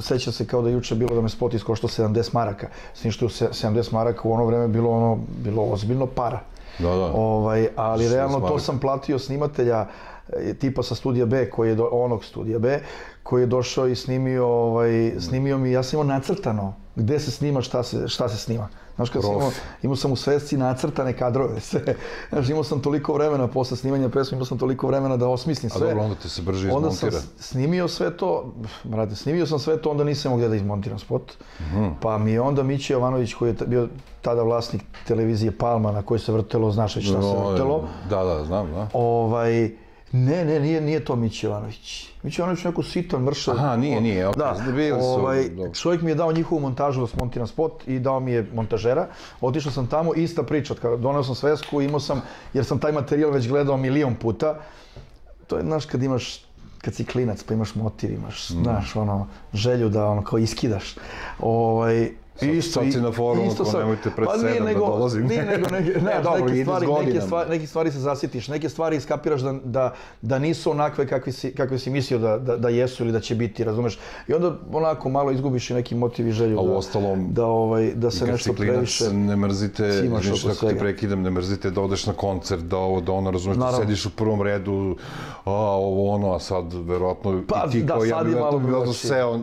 [0.00, 2.68] sećam se kao da juče bilo da me spot iskoštao 70 maraka.
[2.94, 6.40] S tim što je se- 70 maraka u ono vreme bilo ono, bilo ozbiljno para.
[6.78, 7.12] Da, da.
[7.14, 9.86] Ovaj, ali 60 realno to sam platio snimatelja
[10.30, 12.80] e, tipa sa studija B, koji je do, onog studija B,
[13.24, 14.90] koji je došao i snimio, ovaj,
[15.20, 18.68] snimio mi, ja sam imao nacrtano gde se snima, šta se, šta se snima.
[18.96, 19.50] Znaš, kad sam imao,
[19.82, 21.94] imao sam u svesci nacrtane kadrove, sve.
[22.28, 25.78] Znaš, imao sam toliko vremena posle snimanja pesme, imao sam toliko vremena da osmislim A
[25.78, 25.88] sve.
[25.88, 27.20] dobro, onda te se brže Onda sam izmontira.
[27.38, 28.52] s- snimio sve to,
[28.84, 31.32] brate, snimio sam sve to, onda nisam mogao da izmontiram spot.
[31.60, 31.86] Mhm.
[32.00, 33.88] Pa mi je onda Mići Jovanović, koji je bio
[34.22, 37.88] tada vlasnik televizije Palma, na kojoj se vrtelo, znaš već šta se No, vrtelo.
[38.10, 38.88] Da, da, znam, da.
[38.92, 39.70] Ovaj,
[40.14, 42.08] ne, ne, nije, nije to Mići Jovanović.
[42.22, 43.54] Mići Jovanović je neko sitan, mršav.
[43.56, 45.50] Aha, nije, nije, okej, Da, bili su, ovaj,
[45.82, 49.06] čovjek mi je dao njihovu montažu da smontiram spot i dao mi je montažera.
[49.40, 52.22] Otišao sam tamo, ista priča, kao doneo sam svesku, imao sam,
[52.52, 54.60] jer sam taj materijal već gledao milion puta.
[55.46, 56.44] To je, znaš, kad imaš
[56.78, 58.62] kad si klinac pa imaš motiv, imaš, Mm.
[58.62, 60.94] znaš, ono, želju da ono kao iskidaš.
[61.40, 65.26] Ovaj, Sad- sad si na forumu, isto sam- nemojte pred pa sedam da nego, dolazim.
[65.26, 68.68] Nije nego, neke, Ne, znaš, dobro, neke stvari, neke, stvari, neke stvari se zasjetiš, neke
[68.68, 72.68] stvari iskapiraš da, da, da nisu onakve kakve si, kakve si mislio da, da, da
[72.68, 73.98] jesu ili da će biti, razumeš?
[74.28, 77.92] I onda onako malo izgubiš i neki motiv i želju A da, uostalom, da, ovaj,
[77.94, 79.12] da se nešto previše...
[79.12, 83.12] ne mrzite, oko kako te prekidam, ne mrzite da odeš na koncert, da ovo, da
[83.12, 84.96] ono, razumeš, da sediš u prvom redu,
[85.44, 88.92] a ovo ono, a sad verovatno Pa, i ti da, kao ja bi verovatno verovatno
[88.92, 89.40] seo,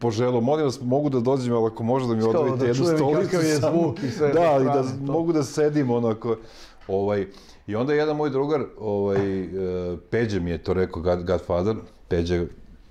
[0.00, 2.84] poželao, molim vas, mogu da dođem, ali ako može da mi Kao odvojite da jednu
[2.86, 3.36] stolicu.
[3.36, 5.12] je zvuk i sve Da, i da to.
[5.12, 6.36] mogu da sedim onako,
[6.88, 7.26] ovaj,
[7.66, 11.76] I onda jedan moj drugar, ovaj, e, Peđa mi je to rekao, God, Godfather,
[12.08, 12.44] Peđa,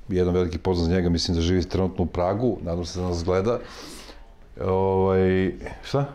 [0.10, 3.60] jedan veliki za njega, mislim da živi trenutno u Pragu, nadam se da nas gleda.
[4.62, 5.53] Ovaj,
[5.84, 6.06] šta?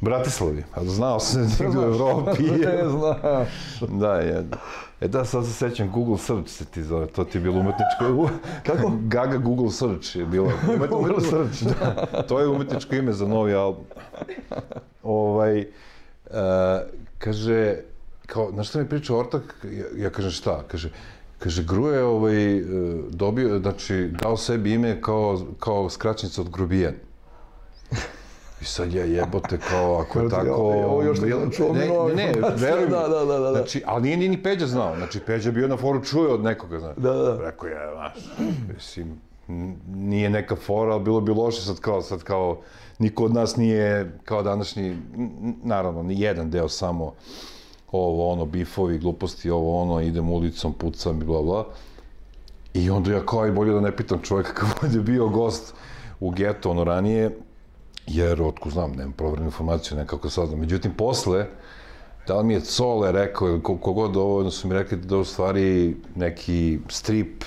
[0.00, 0.64] Bratislavi.
[0.74, 2.42] A znao sam da je u Evropi.
[2.42, 3.98] ne znam.
[3.98, 4.44] da, je.
[5.00, 8.30] E da, sad se sećam, Google Search se ti zove, to ti je bilo umetničko...
[8.66, 8.92] Kako?
[9.00, 10.50] Gaga Google Search je bilo.
[10.90, 12.22] Google Search, da.
[12.22, 13.84] to je umetničko ime za novi album.
[15.02, 15.66] ovaj, e,
[17.18, 17.76] kaže,
[18.26, 19.56] kao, znaš šta mi priča Ortak?
[19.64, 20.62] Ja, ja kažem šta?
[20.68, 20.90] Kaže,
[21.38, 22.62] Kaže, Gruje je ovaj, e,
[23.10, 26.94] dobio, znači, dao sebi ime kao, kao skraćenica od Grubijan.
[28.60, 30.54] I sad ja jebote kao, ako je tako...
[30.54, 32.70] ovo još nisam čuo ne, ne, ne, informacije.
[32.70, 32.90] veruj mi.
[32.90, 33.52] Da, da, da, da.
[33.52, 34.96] Znači, ali nije, ni Peđa znao.
[34.96, 36.96] Znači, Peđa bio na foru čuje od nekoga, znaš.
[36.96, 37.38] Da, da.
[37.40, 38.14] Rekao je, znaš,
[38.74, 39.20] mislim,
[39.94, 42.60] nije neka fora, ali bilo bi loše sad kao, sad kao,
[42.98, 44.96] niko od nas nije, kao današnji,
[45.62, 47.14] naravno, ni jedan deo samo
[47.92, 51.66] ovo, ono, bifovi, gluposti, ovo, ono, idem ulicom, pucam i bla, bla.
[52.74, 55.74] I onda ja kao i bolje da ne pitam čovjeka kako je bio gost
[56.20, 57.36] u geto ono ranije,
[58.08, 60.60] jer otko znam, nemam proverenu informaciju, nekako saznam.
[60.60, 61.46] Međutim, posle,
[62.26, 65.16] da li mi je Cole rekao, ili ko- kogod ovo, onda su mi rekli da
[65.16, 67.44] u stvari neki strip,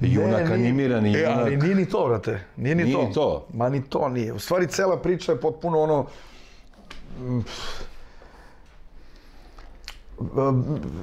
[0.00, 1.38] junak, nije- animirani e, junak.
[1.38, 2.40] ali nije ni to, brate.
[2.56, 3.10] Nije ni Nije to.
[3.14, 3.46] to.
[3.54, 4.32] Ma ni to nije.
[4.32, 6.06] U stvari, cela priča je potpuno ono...
[7.18, 7.42] e,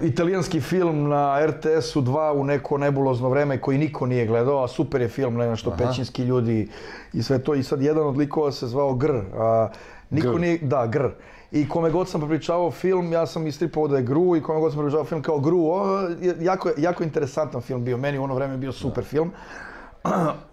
[0.04, 5.02] italijanski film na RTS-u 2 u neko nebulozno vreme koji niko nije gledao, a super
[5.02, 6.70] je film, ne što, pećinski ljudi
[7.14, 7.54] i sve to.
[7.56, 9.12] I sad jedan od likova se zvao Gr.
[9.36, 9.70] A,
[10.10, 10.40] niko Gr.
[10.40, 11.08] nije, da, Gr.
[11.52, 14.72] I kome god sam prepričavao film, ja sam istripao da je Gru i kome god
[14.72, 15.60] sam prepričavao film kao Gru.
[15.62, 17.98] O, je- jako, je- jako interesantan film bio.
[17.98, 19.32] Meni u ono vreme bio super film.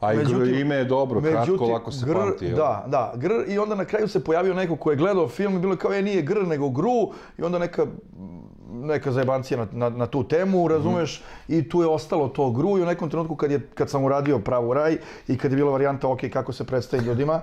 [0.01, 2.45] A i Međutim- ime je dobro, kratko, Međutim, lako se gr, pamti.
[2.45, 2.57] jel?
[2.57, 5.61] Da, da, gr i onda na kraju se pojavio neko ko je gledao film i
[5.61, 7.09] bilo je kao, e, nije gr, nego gru
[7.39, 7.87] i onda neka
[8.75, 12.83] neka zajebancija na, na, na tu temu, razumeš, i tu je ostalo to gru i
[12.83, 14.99] u nekom trenutku kad, je, kad sam uradio pravu raj
[15.29, 17.41] i kad je bila varijanta, ok, kako se predstavi ljudima,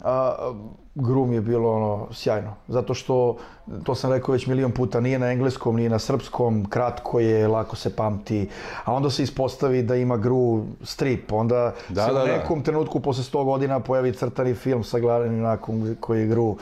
[0.00, 0.52] a,
[0.98, 3.36] gru mi je bilo ono, sjajno, zato što,
[3.84, 7.76] to sam rekao već milion puta, nije na engleskom, nije na srpskom, kratko je, lako
[7.76, 8.48] se pamti,
[8.84, 12.32] a onda se ispostavi da ima gru strip, onda Da, se da, u da.
[12.32, 16.56] nekom trenutku posle 100 godina pojavi crtani film sa glavnim junakom koji je gru,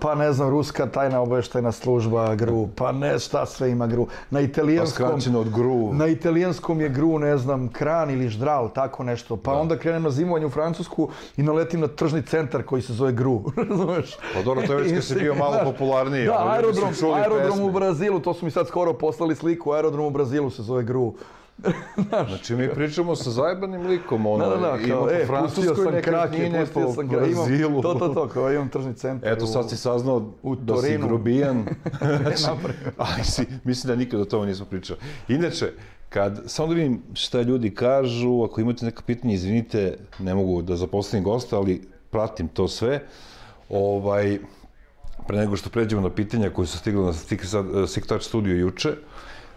[0.00, 4.38] pa ne znam, ruska tajna obaveštajna služba gru, pa ne šta sve ima gru, na
[4.38, 5.06] Pa italijanskom...
[5.06, 5.92] skraćeno od gru.
[5.92, 9.36] Na italijanskom je gru, ne znam, kran ili ždral, tako nešto.
[9.36, 13.12] Pa onda krenem na zimovanje u Francusku i naletim na tržni centar koji se zove
[13.12, 14.16] gru, razumeš?
[14.34, 17.64] Pa dobro, to je već kad si bio malo Znaš, popularniji, Da, aerodrom, aerodrom pesme.
[17.64, 21.14] u Brazilu, to su mi sad skoro poslali sliku, aerodrom u Brazilu se zove gru.
[22.28, 25.26] Znači, mi pričamo sa zajebanim likom, ono, Da, da, da, ima kao, po e, pustio
[25.26, 27.70] Francuskoj sam krake, nekretnine, pustio po sam krake, Brazilu.
[27.70, 29.32] imam, to, to, to, kao imam tržni centar.
[29.32, 31.06] Eto, sad si saznao u da si Torinu.
[31.06, 31.64] grubijan.
[32.22, 32.44] znači,
[32.96, 35.00] ali si, mislim da nikad o tome nismo pričali.
[35.28, 35.72] Inače,
[36.08, 40.76] kad, samo da vidim šta ljudi kažu, ako imate neka pitanja, izvinite, ne mogu da
[40.76, 43.00] zaposlim gosta, ali pratim to sve.
[43.68, 44.38] Ovaj,
[45.26, 48.92] pre nego što pređemo na pitanja koje su stigle na Stick Touch studio juče,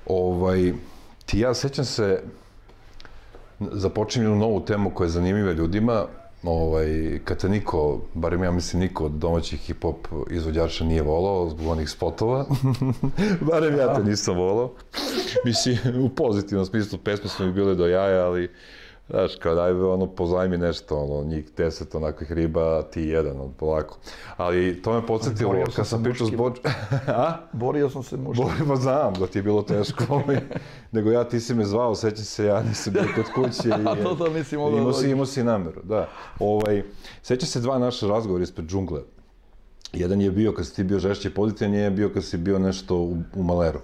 [0.06, 0.74] ovaj,
[1.26, 2.22] ti ja sećam se,
[3.60, 6.06] započinjem jednu novu temu koja je zanimljiva ljudima,
[6.44, 9.96] ovaj, kad te niko, barem ja mislim niko od domaćih hip-hop
[10.32, 12.46] izvođača nije volao zbog onih spotova,
[13.52, 14.74] barem ja te nisam volao.
[15.46, 18.52] Mislim, u pozitivnom smislu pesme su mi bile do jaja, ali
[19.12, 23.98] Znaš, kao daj ono, pozajmi nešto, ono, njih deset onakvih riba, ti jedan, ono, polako.
[24.38, 26.32] Ali to me podsjetilo, Borio kad sam pričao s.
[26.32, 26.54] Bođ...
[27.08, 27.34] A?
[27.54, 28.44] Borio sam se muški.
[28.44, 30.40] Boli, pa znam da ti je bilo teško, ovaj,
[30.92, 33.70] nego ja, ti si me zvao, sećam se, ja nisam bio kod kuće.
[34.00, 35.12] I, To- to nisi mogao Imao da si, dođeš.
[35.12, 36.08] imao si nameru, da.
[36.40, 36.84] Ovaj,
[37.22, 39.02] sećam se dva naša razgovora ispred džungle.
[39.94, 41.00] Jedan je bio kad si ti bio
[41.36, 43.80] pozitivan, jedan je bio kad si bio nešto u, u Maleru.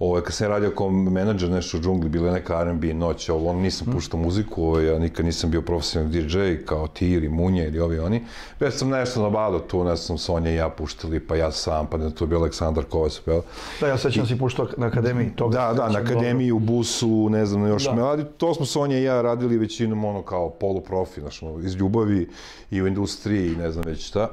[0.00, 3.50] Ovo, kad sam radio kao menadžer nešto u džungli, bila je neka R&B noć, ovo,
[3.50, 7.66] on nisam puštao muziku, ovo, ja nikad nisam bio profesionalni DJ, kao ti ili Munje
[7.66, 8.22] ili ovi oni.
[8.60, 11.96] Već sam nešto nabadao tu, ne znam, Sonja i ja puštali, pa ja sam, pa
[11.96, 13.42] ne, tu je bio Aleksandar Kovac, peo.
[13.80, 15.30] Da, ja sećam si puštao na akademiji.
[15.36, 17.94] Toga Da, da, na akademiji, u busu, ne znam, još Da.
[17.94, 21.74] me, ali to smo Sonja i ja radili većinom ono kao poluprofi, znaš, ono, iz
[21.74, 22.28] ljubavi
[22.70, 24.30] i u industriji, ne znam već šta.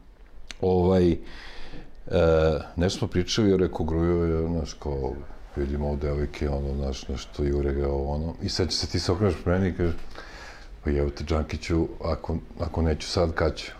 [0.60, 1.16] ovaj,
[2.12, 5.12] e, nešto smo pričali, grujo je, znaš, kao,
[5.56, 9.12] vidimo ovo devojke, ono, znaš, nešto jure ga, ono, i sad će se ti se
[9.12, 9.94] okreneš pre meni i kažeš,
[10.84, 13.72] pa jevo te, Džankiću, ako, ako neću sad, kad ću?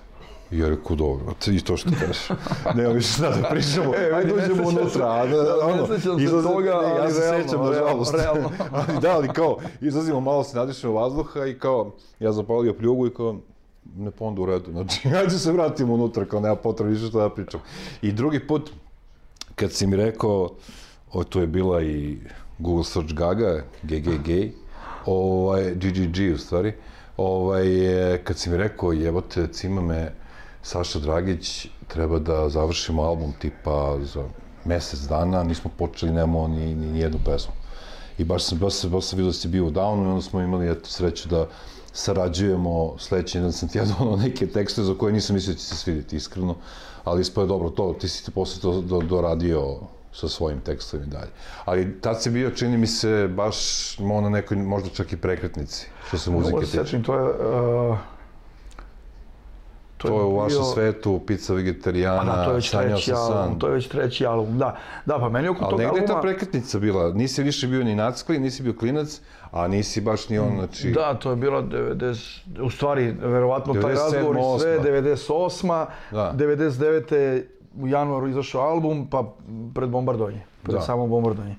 [0.50, 2.28] I ja rekao, dobro, i to što kažeš.
[2.76, 5.10] Nema više šta da pričamo, E, ajde ne uđemo unutra.
[5.10, 8.14] a, da, ne ono, sećam se toga, ne, ja ali se realno, sećam, realno, nažalost.
[8.14, 8.50] realno.
[8.88, 13.14] ali da, ali kao, izlazimo malo, se nadišemo vazduha i kao, ja zapalio pljugu i
[13.14, 13.36] kao,
[13.96, 17.18] ne pa onda u redu, znači, ajde se vratimo unutra, kao nema potrebe više šta
[17.18, 17.60] da pričam.
[18.02, 18.70] I drugi put,
[19.54, 20.50] kad si mi rekao,
[21.12, 22.18] o, tu je bila i
[22.58, 24.28] Google Search Gaga, GGG,
[25.06, 26.72] ovaj, GGG u stvari,
[27.16, 27.64] ovaj,
[28.24, 30.12] kad si mi rekao, jebote, cima me
[30.62, 34.24] Saša Dragić, treba da završimo album tipa za
[34.64, 37.52] mesec dana, nismo počeli, nemamo ni, ni, ni jednu pesmu.
[38.18, 40.22] I baš sam, baš sam, baš sam vidio da si bio u Downu i onda
[40.22, 41.48] smo imali eto, sreću da
[41.92, 45.66] sarađujemo, sledeći dan sam ti ja donao neke tekste za koje nisam mislio da će
[45.66, 46.54] se svidjeti, iskreno,
[47.04, 49.76] ali ispo je dobro to, ti si ti posle to do, doradio
[50.12, 51.30] sa svojim tekstovima i dalje.
[51.64, 53.56] Ali tad si bio, čini mi se, baš
[53.98, 56.84] na nekoj, možda čak i prekretnici, što se muzike da tiče.
[56.84, 57.24] sećam, to je...
[57.24, 57.98] Uh,
[60.02, 63.16] To je u vašem bio- svetu, pizza vegetarijana, da, to je već sanjao treći sam
[63.18, 63.58] album, san.
[63.58, 64.76] to je već treći album, da.
[65.06, 66.20] Da, pa meni oko Ali tog negde je ta albuma...
[66.22, 69.20] prekretnica bila, nisi više bio ni nackli, nisi bio klinac,
[69.50, 70.90] a nisi baš ni on, znači...
[70.90, 75.86] Da, to je bila 90, u stvari, verovatno taj 97, razgovor i sve, 98.
[76.10, 76.32] Da.
[76.32, 77.42] 99.
[77.76, 79.24] u januaru izašao album, pa
[79.74, 80.80] pred bombardovanje, pred Da.
[80.80, 81.56] samo bombardovanje.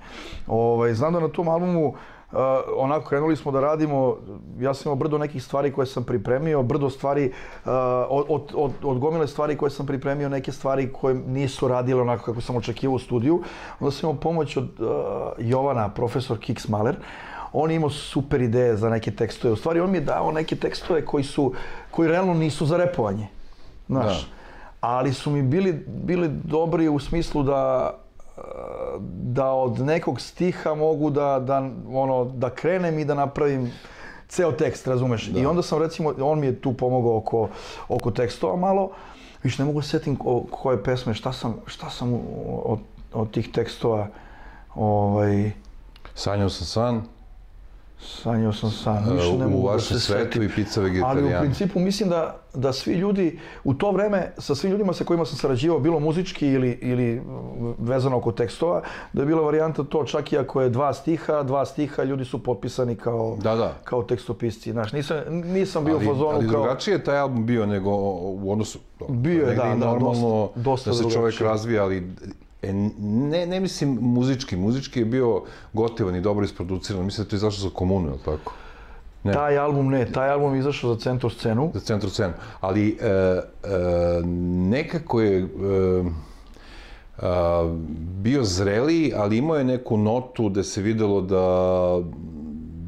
[0.47, 1.93] Ovaj, znam da na tom albumu
[2.33, 2.39] uh,
[2.77, 4.17] onako krenuli smo da radimo,
[4.59, 7.71] ja sam imao brdo nekih stvari koje sam pripremio, brdo stvari, uh,
[8.09, 12.41] od, od, od, gomile stvari koje sam pripremio, neke stvari koje nisu radile onako kako
[12.41, 13.43] sam očekivao u studiju.
[13.79, 14.87] Onda sam imao pomoć od uh,
[15.37, 16.95] Jovana, profesor Kiks Maler,
[17.53, 19.53] on je imao super ideje za neke tekstove.
[19.53, 21.53] U stvari, on mi je dao neke tekstove koji su,
[21.91, 23.27] koji realno nisu za repovanje.
[23.87, 24.21] Znaš.
[24.21, 24.27] Da.
[24.81, 27.91] Ali su mi bili, bili dobri u smislu da
[29.09, 33.71] da od nekog stiha mogu da, da, ono, da krenem i da napravim
[34.27, 35.27] ceo tekst, razumeš?
[35.35, 37.49] I onda sam recimo, on mi je tu pomogao oko,
[37.87, 38.91] oko tekstova malo,
[39.43, 42.13] više ne mogu da se setim ko, koje pesme, šta sam, šta sam
[42.63, 42.79] od,
[43.13, 44.07] od tih tekstova
[44.75, 45.51] ovaj,
[46.15, 47.01] Sanjao sam san,
[48.03, 50.43] Sanjao sam san, više ne u mogu da se svetu setim.
[50.43, 51.39] i pizza Ali u vegetarijana.
[51.39, 55.37] principu mislim da, da svi ljudi, u to vreme, sa svim ljudima sa kojima sam
[55.37, 57.21] sarađivao, bilo muzički ili, ili
[57.79, 58.81] vezano oko tekstova,
[59.13, 62.43] da je bila varijanta to čak i ako je dva stiha, dva stiha, ljudi su
[62.43, 63.73] potpisani kao, Da, da.
[63.83, 64.71] kao tekstopisci.
[64.71, 66.61] Znaš, nisam, nisam bio ali, u fazonu ali kao...
[66.61, 67.89] drugačije je taj album bio nego
[68.21, 68.79] u odnosu...
[69.09, 71.47] Bio je, da, da, normalno dosta- dosta da se drugačije.
[71.47, 72.01] razvija, ali e,
[72.99, 74.55] ne, ne mislim muzički.
[74.55, 75.41] Muzički je bio
[75.73, 77.05] gotivan i dobro isproduciran.
[77.05, 78.53] Mislim da je to izašlo za komunu, je li tako?
[79.23, 79.33] Ne.
[79.33, 81.71] Taj album ne, taj album je izašao za centru scenu.
[81.73, 82.33] za centru scenu.
[82.59, 83.41] Ali e, e,
[84.69, 85.47] nekako je e,
[87.17, 87.75] a,
[88.21, 91.43] bio zreliji, ali imao je neku notu da se videlo da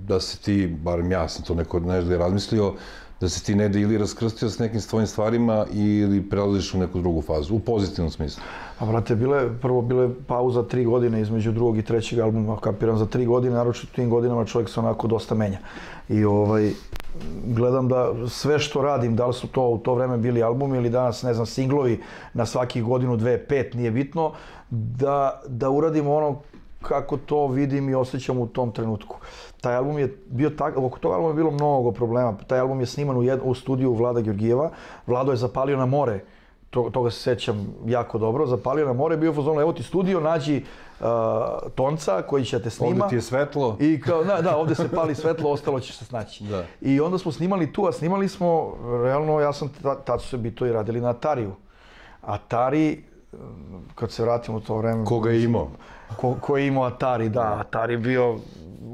[0.08, 2.74] da se ti, barem ja sam to neko nešto razmislio,
[3.26, 7.00] da se ti ne da ili raskrstio s nekim svojim stvarima ili prelaziš u neku
[7.00, 8.44] drugu fazu, u pozitivnom smislu.
[8.80, 13.06] A brate, bile, prvo bile pauza tri godine između drugog i trećeg albuma, kapiram za
[13.06, 15.60] tri godine, naročito tim godinama čovjek se onako dosta menja.
[16.10, 16.72] I ovaj,
[17.46, 20.90] gledam da sve što radim, da li su to u to vreme bili albumi ili
[20.90, 22.02] danas, ne znam, singlovi
[22.34, 24.32] na svakih godinu, dve, pet, nije bitno,
[24.70, 26.42] da, da uradim ono
[26.82, 29.18] kako to vidim i osjećam u tom trenutku.
[29.66, 32.38] Taj album je bio tak, oko tog albuma je bilo mnogo problema.
[32.48, 34.70] Taj album je sniman u, jed, u studiju Vlada Georgijeva.
[35.08, 36.20] Vlado je zapalio na more,
[36.70, 38.46] to, toga se sećam jako dobro.
[38.46, 40.64] Zapalio na more, bio u fazonu, evo ti studio, nađi
[41.00, 41.06] uh,
[41.76, 43.06] tonca koji će te snima.
[43.06, 43.78] Ovdje ti je svetlo.
[43.80, 46.44] I kao, da, da, ovde se pali svetlo, ostalo ćeš se snaći.
[46.44, 46.64] Da.
[46.82, 48.74] I onda smo snimali tu, a snimali smo,
[49.04, 51.52] realno, ja sam, ta- tad su se bi to i radili na Atariju.
[52.22, 53.04] Atari,
[53.96, 55.06] kad se vratimo u to vreme...
[55.06, 55.70] Koga je imao?
[56.18, 58.38] Ko, ko je imao Atari, da, Atari bio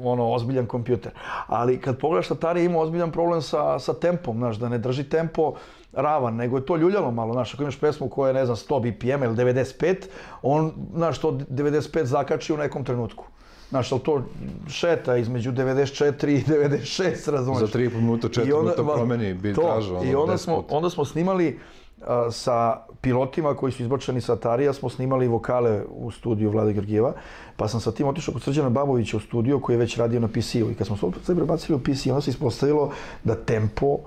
[0.02, 1.12] ono, ozbiljan kompjuter.
[1.46, 5.04] Ali kad pogledaš Atari je imao ozbiljan problem sa, sa tempom, znaš, da ne drži
[5.04, 5.54] tempo
[5.92, 8.80] ravan, nego je to ljuljalo malo, znaš, ako imaš pesmu koja je, ne znam, 100
[8.80, 9.96] BPM ili 95,
[10.42, 13.24] on, znaš, to 95 zakači u nekom trenutku.
[13.70, 14.22] Znaš, ali to
[14.68, 17.60] šeta između 94 i 96, razumeš?
[17.60, 19.96] Za tri i po minuta, četiri I onda- minuta ma, promeni bitražu, to.
[19.96, 21.60] ono, I onda deset smo, onda smo snimali
[22.02, 27.12] a, sa pilotima koji su izbačeni sa Atarija, smo snimali vokale u studiju Vlade Georgijeva,
[27.56, 30.28] pa sam sa tim otišao kod Srđana Babovića u studio koji je već radio na
[30.28, 32.90] PC-u i kad smo sve prebacili u PC, onda se ispostavilo
[33.24, 33.98] da tempo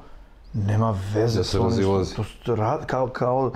[0.53, 2.15] nema veze Da se razilazi.
[2.15, 3.51] To, to, ra- kao, kao,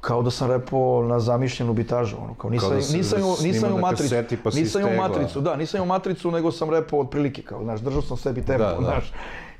[0.00, 3.76] kao da sam repao na zamišljenu bitažu, ono, kao nisam, Kao da nisam, nisam na
[3.76, 4.14] matricu,
[4.44, 5.08] pa nisam istegla.
[5.08, 8.64] matricu, da, nisam imao matricu, nego sam repao otprilike, kao, znaš, držao sam sebi tempo,
[8.64, 8.76] Da, da.
[8.80, 9.12] znaš.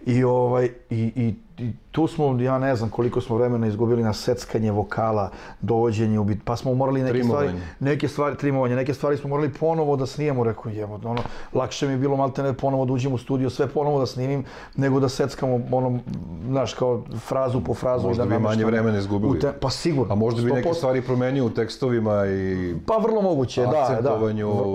[0.06, 4.12] I, ovaj, i, i, i tu smo, ja ne znam koliko smo vremena izgubili na
[4.12, 5.30] seckanje vokala,
[5.60, 7.66] dovođenje u bit, pa smo morali neke stvari, Trimovanje.
[7.80, 11.20] neke stvari, trimovanje, neke stvari smo morali ponovo da snijemo, rekao jebo, ono,
[11.52, 14.44] lakše mi je bilo malte ne ponovo da uđem u studio, sve ponovo da snimim,
[14.76, 15.98] nego da seckamo, ono,
[16.44, 18.04] znaš, kao frazu po frazu.
[18.04, 19.40] i Možda da bi manje vremena izgubili.
[19.40, 20.12] te- pa sigurno.
[20.12, 20.74] A možda bi neke 100%.
[20.74, 24.14] stvari promenio u tekstovima i Pa vrlo moguće, da, da,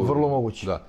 [0.02, 0.66] vrlo moguće.
[0.66, 0.82] Da.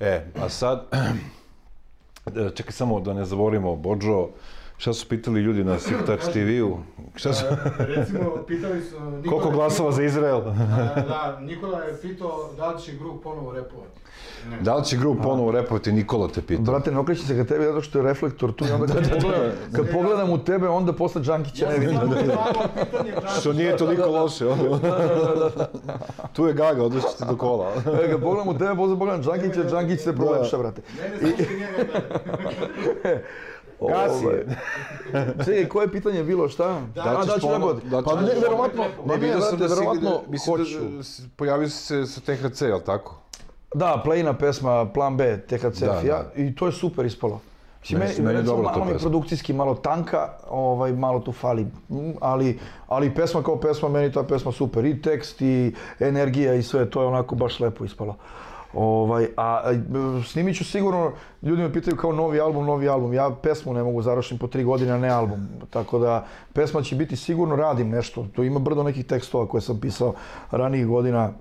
[0.00, 0.82] E, a sad,
[2.36, 4.26] e, čekaj samo da ne zaboravimo, Bođo,
[4.78, 6.82] Шта се питали луѓи на Сиктак ТВ-у?
[7.16, 7.46] Шта се...
[7.78, 8.94] Рецимо, питали се...
[9.28, 10.40] Колку гласова за Израел?
[10.40, 14.00] да, Никола е питал дали ќе груп поново реповати.
[14.60, 16.62] Дали ќе груп поново реповати, Никола те пита.
[16.62, 19.84] Брате, не окречи се кај тебе, затоа што е рефлектор ту, да, кога да, да.
[19.88, 22.10] погледам, у тебе, онда после Джанки ќе не видам.
[23.38, 24.52] Што не е толико лошо?
[26.34, 27.72] Ту е гага, одиш ти до кола.
[27.84, 30.82] Кога погледам у тебе, после погледам Джанки ќе, Джанки ќе се пролепша, брате.
[30.98, 31.78] Не, не, не, не,
[33.04, 33.22] не,
[33.80, 34.26] Gasi.
[34.26, 34.44] Ovaj,
[35.38, 36.80] Čekaj, koje pitanje je bilo, šta?
[36.94, 37.46] Da A, ćeš da ću
[37.84, 40.10] da Pa ćeš- ne, verovatno, Ne, ne, ne, da verovatno
[40.46, 40.80] hoću.
[40.88, 43.16] da s- pojavio si se sa THC, jel tako?
[43.74, 46.30] Da, Plejina pesma Plan B, THC Da, ja, da.
[46.36, 47.40] i to je super ispalo.
[47.82, 50.18] Mislim, Meni- meni, meni je recimo, dobra ta malo mi je produkcijski malo tanka,
[50.48, 51.66] ovaj, malo tu fali,
[52.20, 54.84] ali, ali pesma kao pesma, meni ta pesma super.
[54.84, 58.16] I tekst, i energija, i sve, to je onako baš lepo ispalo.
[58.74, 59.72] Ovaj, a,
[60.26, 63.14] snimit ću sigurno, ljudi me pitaju kao novi album, novi album.
[63.14, 65.48] Ja pesmu ne mogu završiti po tri godine, a ne album.
[65.70, 68.26] Tako da pesma će biti sigurno, radim nešto.
[68.34, 70.14] Tu ima brdo nekih tekstova koje sam pisao
[70.50, 71.32] ranijih godina,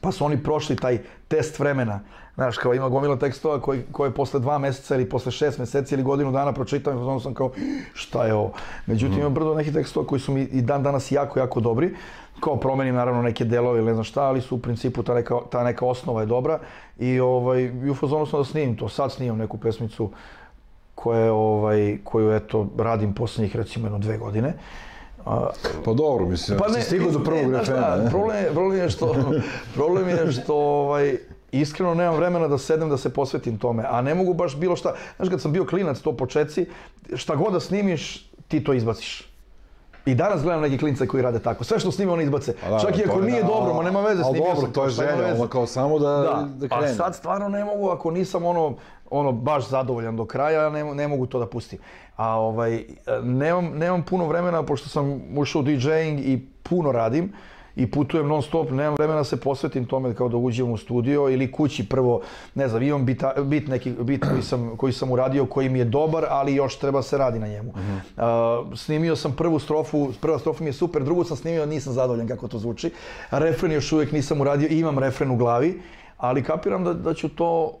[0.00, 0.98] pa su oni prošli taj
[1.28, 2.00] test vremena.
[2.34, 6.02] Znaš, kao ima gomila tekstova koji, koje posle dva meseca ili posle šest meseci ili
[6.02, 7.50] godinu dana pročitam i onda sam kao,
[7.94, 8.52] šta je ovo?
[8.86, 11.94] Međutim, ima brdo nekih tekstova koji su mi i dan danas jako, jako dobri.
[12.40, 15.38] Kao promenim naravno neke delove ili ne znam šta, ali su u principu ta neka,
[15.50, 16.58] ta neka osnova je dobra.
[16.98, 18.88] I, ovaj, i u fazonu sam da snimim to.
[18.88, 20.10] Sad snimam neku pesmicu
[20.94, 24.54] koje, ovaj, koju eto, radim posljednjih recimo jedno dve godine.
[25.26, 25.50] A,
[25.84, 27.96] Pa dobro, mislim, pa si ne, stigao do prvog ne, refrena.
[27.96, 28.10] ne?
[28.10, 29.14] Problem problem je što,
[29.74, 31.16] problem je što ovaj,
[31.52, 34.94] iskreno nemam vremena da sedem da se posvetim tome, a ne mogu baš bilo šta.
[35.16, 36.66] Znaš, kad sam bio klinac, to počeci,
[37.14, 39.35] šta god da snimiš, ti to izbaciš.
[40.06, 41.64] I danas gledam neke klince koji rade tako.
[41.64, 42.54] Sve što snime oni izbace.
[42.62, 44.72] Pa da, Čak i ako je nije da, dobro, ma nema veze, snimio dobro, sam,
[44.72, 46.94] to je želja, ono kao samo da, Da, da a krene.
[46.94, 48.74] sad stvarno ne mogu, ako nisam ono,
[49.10, 51.78] ono baš zadovoljan do kraja, ne, ne mogu to da pustim.
[52.16, 52.84] A ovaj,
[53.22, 57.32] nemam, nemam puno vremena, pošto sam ušao u DJing i puno radim,
[57.76, 61.28] i putujem non stop, nemam vremena da se posvetim tome kao da uđem u studio
[61.28, 62.20] ili kući prvo,
[62.54, 65.84] ne znam, imam bita, bit neki bit koji sam, koji sam uradio koji mi je
[65.84, 67.72] dobar, ali još treba se radi na njemu.
[67.72, 68.22] Uh,
[68.76, 72.48] snimio sam prvu strofu, prva strofa mi je super, drugu sam snimio, nisam zadovoljan kako
[72.48, 72.90] to zvuči.
[73.30, 75.80] Refren još uvijek nisam uradio, imam refren u glavi,
[76.16, 77.78] ali kapiram da, da ću to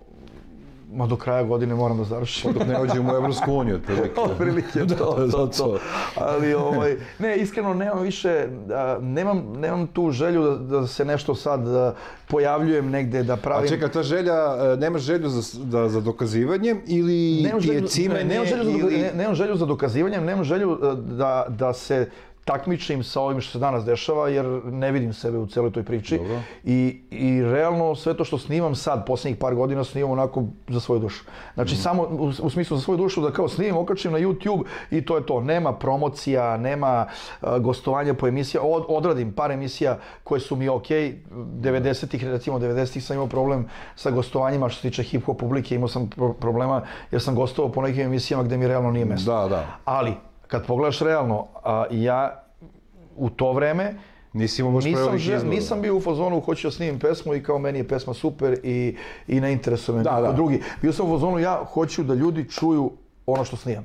[0.92, 2.52] Ма до краја години морам да завршам.
[2.52, 4.26] Па, Док не оди во Европску унија, прилики.
[4.38, 5.80] Прилики, тоа, да, да, тоа, тоа.
[6.16, 8.34] Али овој, не, искрено немам више,
[8.70, 11.88] а, немам немам ту желју да, да се нешто сад да
[12.30, 13.66] појављувам негде да правим.
[13.66, 18.22] А чека, та желја, немаш желју за да, за доказивање или немам ти е циме,
[18.24, 18.38] не,
[19.10, 22.06] немам желју за доказивање, немам желју да да се
[22.46, 26.18] takmičim sa ovim što se danas dešava, jer ne vidim sebe u celoj toj priči.
[26.18, 26.40] Dobro.
[26.64, 26.76] I,
[27.10, 31.24] I realno sve to što snimam sad, posljednjih par godina, snimam onako za svoju dušu.
[31.54, 31.82] Znači Mhm.
[31.82, 35.16] samo u, u smislu za svoju dušu da kao snimam, okačim na YouTube i to
[35.16, 35.40] je to.
[35.40, 37.06] Nema promocija, nema
[37.42, 38.62] uh, gostovanja po emisija.
[38.62, 40.86] Od, odradim par emisija koje su mi ok.
[40.86, 43.66] 90-ih, recimo 90-ih sam imao problem
[43.96, 45.74] sa gostovanjima što se tiče hip-hop publike.
[45.74, 49.32] Imao sam pro- problema jer sam gostovao po nekim emisijama gde mi realno nije mesto.
[49.32, 49.66] Da, da.
[49.84, 50.12] Ali,
[50.46, 52.44] kad pogledaš realno, a, ja
[53.16, 53.94] u to vreme
[54.32, 57.58] Nisi imao baš nisam, žel- nisam bio u fazonu hoću da snimim pesmu i kao
[57.58, 58.96] meni je pesma super i,
[59.28, 60.32] i ne interesuje me Da, niko da.
[60.32, 60.62] drugi.
[60.82, 62.92] Bio sam u fazonu ja hoću da ljudi čuju
[63.26, 63.84] ono što snimam.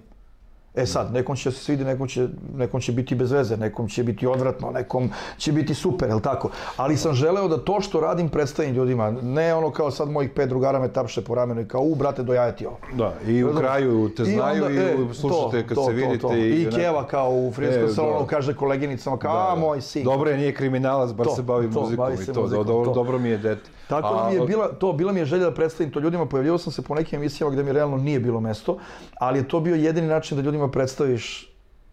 [0.72, 4.28] Е сад, неком ќе се свиди, неком ќе неком ќе бити безвезе, неком ќе бити
[4.32, 6.54] одвратно, неком ќе бити супер, ел тако.
[6.80, 10.48] Али сам желео да тоа што радим представи луѓима, не оно као сад мои пет
[10.48, 12.80] другара ме тапше по рамено и као у брате дојаде ти ово.
[12.96, 17.36] Да, и у крају те знају и, слушате кога се видите и, и кева као
[17.50, 19.62] у френском салону каже колегиницама као а да, да.
[19.66, 20.08] мој син.
[20.08, 23.70] е ние криминалас, бар се бави музиком и да, то, добро ми е дете.
[23.92, 26.26] Tako da A, mi je bila, to, bila mi je želja da predstavim to ljudima,
[26.26, 28.78] pojavljivao sam se po nekim emisijama gde mi realno nije bilo mesto,
[29.20, 31.52] ali je to bio jedini način da ljudima predstaviš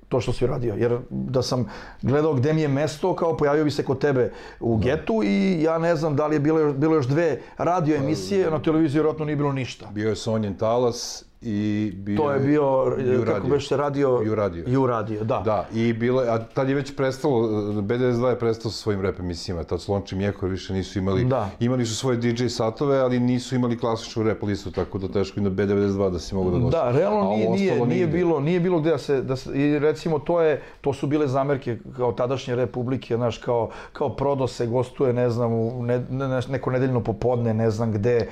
[0.08, 0.74] to što si uradio.
[0.74, 1.66] Jer da sam
[2.02, 5.78] gledao gde mi je mesto, kao pojavio bi se kod tebe u getu i ja
[5.78, 9.36] ne znam da li je bilo, bilo još dve radio emisije, na televiziji vjerojatno nije
[9.36, 9.86] bilo ništa.
[9.90, 14.22] Bio je Sonjen Talas i bio To je bio, Ju kako beše radio?
[14.24, 14.64] Ju radio.
[14.66, 15.42] Ju radio, da.
[15.44, 17.40] Da, i bilo, a tad je već prestalo,
[17.82, 21.50] B92 je prestao sa svojim rap emisijama, tad Slonči i Mjehor više nisu imali, Da.
[21.60, 25.42] imali su svoje DJ satove, ali nisu imali klasičnu rap listu, tako da teško i
[25.42, 26.76] na B92 da si mogu da gosti.
[26.76, 30.18] Da, realno nije, nije, nije bilo, nije bilo gde da se, da se, i recimo
[30.18, 35.12] to je, to su bile zamerke kao tadašnje republike, znaš, kao, kao Prodo se gostuje,
[35.12, 38.28] ne znam, u ne, ne, neko nedeljno popodne, ne znam gde,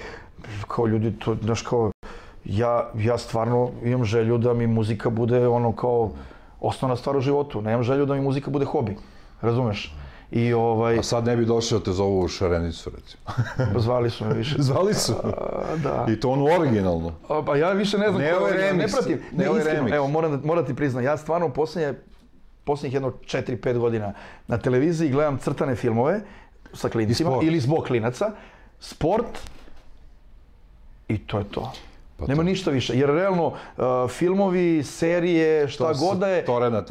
[0.69, 1.91] kao ljudi, to, znaš, kao,
[2.47, 6.11] ja, ja stvarno imam želju da mi muzika bude ono kao
[6.61, 8.97] osnovna stvar u životu, nemam želju da mi muzika bude hobi,
[9.41, 9.95] razumeš?
[10.31, 13.81] I ovaj, A sad ne bi došao da te zovu u Šarenicu, recimo.
[13.81, 14.55] zvali su me više.
[14.69, 15.13] Zvali su.
[15.13, 16.07] A, da.
[16.09, 17.13] I to ono originalno.
[17.29, 19.21] A, Pa ja više ne znam Ne ko je remix, ne pratim.
[19.33, 19.95] ne Ne, ovaj iskreno, remix.
[19.95, 21.95] evo moram da, moram ti priznam, ja stvarno posljednje,
[22.65, 24.13] posljednjih jedno 4-5 godina
[24.49, 26.21] na televiziji gledam crtane filmove
[26.73, 28.31] sa klincima ili zbog klinaca,
[28.81, 29.39] sport
[31.09, 31.73] i to je to.
[32.19, 32.45] Pa Nema to.
[32.45, 36.45] ništa više, jer realno uh, filmovi, serije, šta To god da je,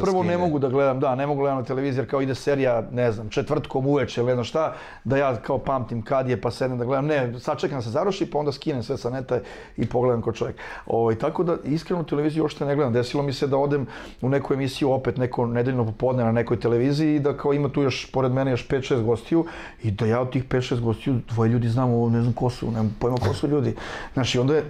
[0.03, 0.37] prvo ne skine.
[0.37, 3.29] mogu da gledam, da, ne mogu gledam na televiziji jer kao ide serija, ne znam,
[3.29, 4.73] četvrtkom uveče ili ne znam šta,
[5.03, 8.31] da ja kao pamtim kad je pa sedem da gledam, ne, sačekam da se završi
[8.31, 9.39] pa onda skinem sve sa neta
[9.77, 10.55] i pogledam ko čovjek.
[10.85, 13.87] Ovaj, tako da iskreno televiziju uopšte ne gledam, desilo mi se da odem
[14.21, 17.81] u neku emisiju opet neko nedeljno popodne na nekoj televiziji i da kao ima tu
[17.81, 19.45] još, pored mene još 5-6 gostiju
[19.83, 22.71] i da ja od tih 5-6 gostiju dvoje ljudi znam, ovo ne znam ko su,
[22.71, 23.75] nemam pojma ko su ljudi.
[24.13, 24.63] Znaš, i onda je,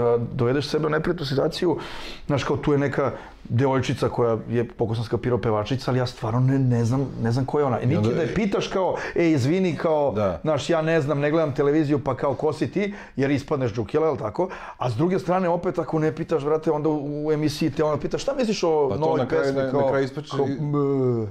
[0.00, 1.78] e, dovedeš sebe u neprijatnu situaciju,
[2.26, 3.12] znaš, kao tu je neka
[3.50, 7.44] devojčica koja je, koliko sam skapirao, pevačica, ali ja stvarno ne, ne znam, ne znam
[7.44, 7.80] ko je ona.
[7.80, 10.38] I niti onda- da je pitaš kao, ej, izvini, kao, Da.
[10.42, 14.06] znaš, ja ne znam, ne gledam televiziju, pa kao, ko si ti, jer ispadneš džukela,
[14.06, 14.48] jel tako?
[14.78, 18.00] A s druge strane, opet, ako ne pitaš, brate, onda u, u emisiji te onda
[18.00, 19.52] pitaš, šta misliš o Pa novoj na pesmi?
[19.52, 20.46] na- na kao, kraju ispače- kao.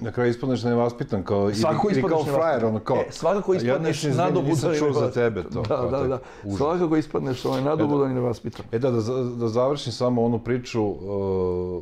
[0.01, 2.97] Na kraju ispadneš nevaspitan, kao, ili, Svakako ili kao ispadneš frajer, ono kao.
[2.97, 5.61] E, svakako ja ispadneš izvini, nadobudan Nisam čuo za tebe to.
[5.61, 6.19] Da, kao da, da.
[6.57, 8.65] Svakako ispadneš ovaj nadobudan i nevaspitan.
[8.71, 9.01] E da, da,
[9.35, 10.95] da završim samo onu priču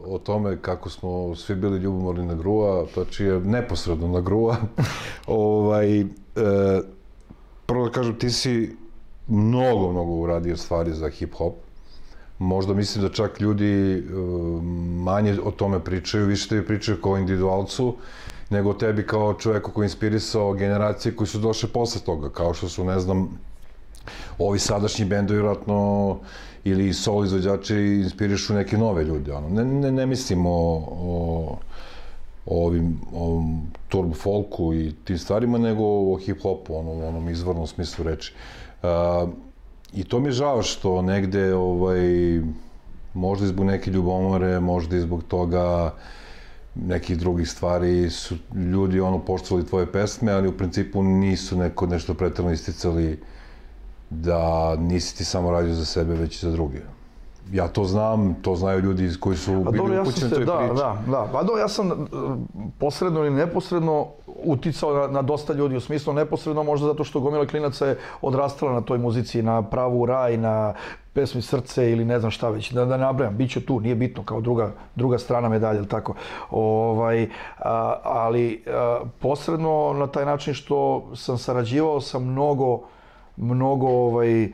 [0.08, 4.58] o tome kako smo svi bili ljubomorni na Grua, znači je neposredno na Grua.
[5.28, 6.06] ovaj, e,
[7.66, 8.76] prvo da kažem, ti si
[9.28, 11.54] mnogo, mnogo uradio stvari za hip-hop.
[12.40, 14.04] Možda mislim da čak ljudi e,
[15.04, 17.96] manje o tome pričaju, više tebi pričaju kao individualcu,
[18.50, 22.70] nego tebi kao čoveku koji je inspirisao generacije koji su došle posle toga, kao što
[22.70, 23.40] su, ne znam,
[24.38, 26.20] ovi sadašnji bendovi vjerojatno
[26.70, 29.34] ili solo izvođači inspirišu neke nove ljude.
[29.34, 29.50] Ono.
[29.50, 31.58] Ne, ne, ne mislim o, o
[32.48, 37.68] o ovim, ovom turbo folku i tim stvarima, nego o hip-hopu, ono, u onom izvornom
[37.68, 38.34] smislu reči.
[38.84, 39.30] Uh,
[39.94, 42.00] I to mi je žao što negde, ovaj,
[43.14, 45.94] možda i zbog neke ljubomore, možda i zbog toga
[46.76, 52.14] nekih drugih stvari su ljudi ono poštovali tvoje pesme, ali u principu nisu neko nešto
[52.14, 53.20] pretrano isticali
[54.10, 56.80] da nisi ti samo radio za sebe, već i za druge.
[57.52, 60.58] Ja to znam, to znaju ljudi koji su Pa bili ja upućeni se, toj da,
[60.58, 60.74] priči.
[60.76, 61.28] da, da.
[61.32, 61.96] Pa dobro, ja sam e,
[62.80, 64.08] posredno ili neposredno
[64.44, 68.74] uticao na, na dosta ljudi, u smislu neposredno možda zato što gomila klinaca je odrastala
[68.74, 70.74] na toj muzici, na pravu raj, na
[71.14, 74.24] pesmi srce ili ne znam šta već, da, da nabrajam, bit će tu, nije bitno,
[74.24, 76.14] kao druga, druga strana medalje, ili tako.
[76.52, 77.30] Ovaj,
[77.60, 82.82] a, ali a, posredno na taj način što sam sarađivao sa mnogo
[83.38, 84.50] mnogo ovaj, e,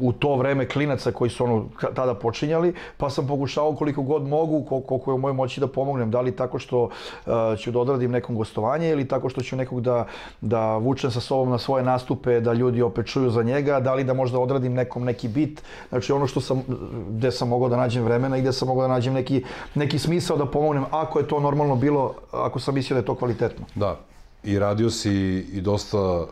[0.00, 1.64] u to vreme klinaca koji su ono
[1.94, 5.66] tada počinjali, pa sam pokušao koliko god mogu, kol- koliko je u mojoj moći da
[5.66, 6.88] pomognem, da li tako što
[7.26, 10.06] e, ću da odradim nekom gostovanje ili tako što ću nekog da,
[10.40, 14.04] da vučem sa sobom na svoje nastupe, da ljudi opet čuju za njega, da li
[14.04, 16.62] da možda odradim nekom neki bit, znači ono što sam,
[17.10, 19.44] gde sam mogao da nađem vremena i gde sam mogao da nađem neki,
[19.74, 23.14] neki smisao da pomognem, ako je to normalno bilo, ako sam mislio da je to
[23.14, 23.64] kvalitetno.
[23.74, 23.96] Da,
[24.44, 25.12] i radio si
[25.52, 26.26] i dosta,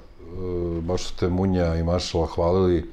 [0.83, 2.91] baš su te Munja i Maršala hvalili,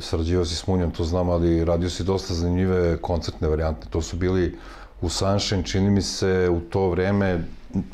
[0.00, 3.86] sarađivao si s Munjom, to znam, ali radio si dosta zanimljive koncertne varijante.
[3.90, 4.58] To su bili
[5.00, 7.44] u Sunshine, čini mi se, u to vreme,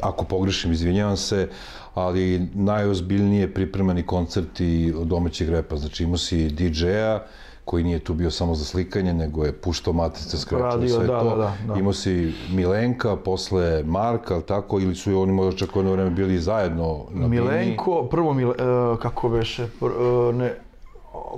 [0.02, 1.48] ako pogrešim, izvinjavam se,
[1.94, 5.76] ali najozbiljnije pripremani koncerti domaćeg repa.
[5.76, 7.20] Znači imao si DJ-a,
[7.66, 11.20] koji nije tu bio samo za slikanje, nego je puštao matrice, skrečao Radio, sve da,
[11.20, 11.28] to.
[11.30, 11.78] da, da, da.
[11.80, 16.38] Imao si Milenka, posle Marka, ali tako, ili su oni možda čak jedno vreme bili
[16.38, 17.40] zajedno na Bini?
[17.42, 18.62] Milenko, prvo Mile, e,
[19.02, 20.54] kako beše, pr, e, ne,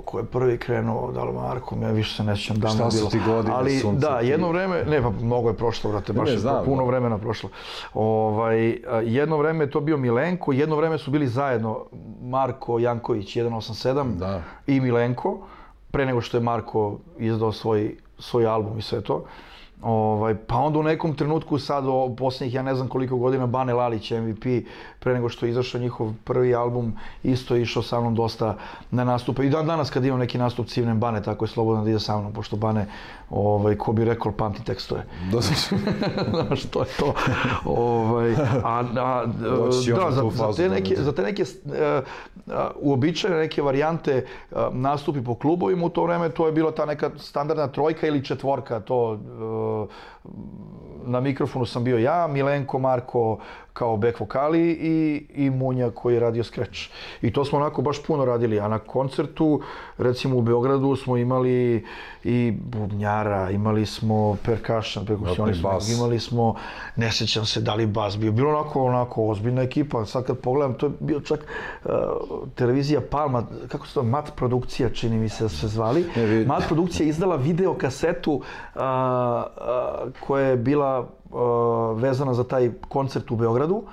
[0.05, 2.91] ko je prvi krenuo, da li Marko, ja više se ne sjećam davno Šta je
[2.91, 3.09] su bilo.
[3.09, 4.27] ti godine, Ali sunce da, ti?
[4.27, 6.87] jedno vreme, ne pa mnogo je prošlo, brate, baš ne, je znam, puno da.
[6.89, 7.49] vremena prošlo.
[7.93, 11.85] Ovaj, jedno vreme je to bio Milenko, jedno vreme su bili zajedno
[12.21, 14.41] Marko Janković 187 Da.
[14.67, 15.37] i Milenko,
[15.91, 19.25] pre nego što je Marko izdao svoj, svoj album i sve to.
[19.81, 23.73] Ovaj, pa onda u nekom trenutku sad, o posljednjih ja ne znam koliko godina, Bane
[23.73, 24.45] Lalić MVP,
[24.99, 26.93] pre nego što je izašao njihov prvi album,
[27.23, 28.57] isto je išao sa mnom dosta
[28.91, 29.45] na nastupe.
[29.45, 32.17] I dan danas kad imam neki nastup civnem Bane, tako je slobodno da ide sa
[32.17, 32.85] mnom, pošto Bane,
[33.29, 35.05] ovaj, ko bi rekao, pamti tekstove.
[35.31, 35.39] Da,
[36.45, 37.13] Znaš, to je to.
[37.65, 39.25] ovaj, a, a, da,
[40.11, 41.03] za, tu za, te da, neke, da.
[41.03, 42.01] za te neke e,
[42.47, 44.25] a, uobičajene neke varijante e,
[44.71, 48.79] nastupi po klubovima u to vreme, to je bila ta neka standardna trojka ili četvorka,
[48.79, 50.18] to e,
[51.05, 53.39] na mikrofonu sam bio ja, Milenko, Marko
[53.79, 56.89] kao back vokali i, i Munja koji je radio skreč.
[57.21, 59.61] I to smo onako baš puno radili, a na koncertu,
[59.97, 61.85] recimo u Beogradu smo imali
[62.23, 65.89] i bubnjara, imali smo percussion, perkusionist, bas.
[65.97, 66.55] imali smo,
[66.95, 70.73] ne sjećam se da li bas bio, bilo onako, onako ozbiljna ekipa, sad kad pogledam,
[70.73, 71.39] to je bio čak
[71.85, 71.91] uh,
[72.55, 76.45] televizija Palma, kako se to, Mat produkcija čini mi se da su se zvali, Ne,
[76.45, 78.41] Mat produkcija izdala video kasetu uh,
[78.75, 83.83] uh, koja je bila uh, vezana za taj koncert u Beogradu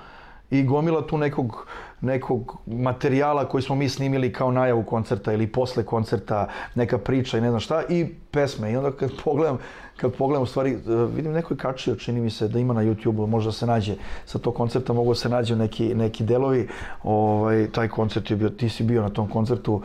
[0.51, 1.67] i gomila tu nekog
[2.01, 7.41] nekog materijala koji smo mi snimili kao najavu koncerta ili posle koncerta, neka priča i
[7.41, 8.73] ne znam šta, i pesme.
[8.73, 9.59] I onda kad pogledam,
[9.97, 10.77] kad pogledam u stvari, e,
[11.15, 13.95] vidim neko je kačio, čini mi se da ima na YouTube-u, možda se nađe
[14.25, 16.69] sa tog koncerta, mogu da se nađu neki, neki delovi.
[17.03, 19.83] Ovaj, taj koncert je bio, ti si bio na tom koncertu,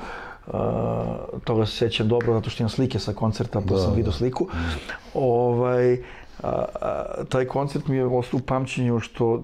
[0.48, 0.58] Uh,
[1.44, 4.48] toga se sjećam dobro, zato što imam slike sa koncerta, pa sam vidio sliku.
[5.14, 5.98] Ovaj,
[6.44, 9.44] a, a, taj koncert mi je ostao u pamćenju što...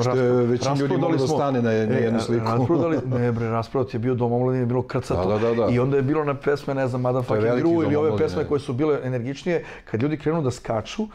[0.00, 2.44] Što je većina ljudi moglo da stane na jednu- jednu sliku.
[2.44, 5.28] Rasprodali, ne bre, rasprodat je bio Dom omladine, je bilo krcato.
[5.28, 5.72] Da, da, da, da.
[5.72, 7.92] I onda je bilo na pesme, ne znam, Madame To je Fucking veliki Gru Dom
[7.92, 11.06] ili ove pesme koje su bile energičnije, kad ljudi krenu da skaču,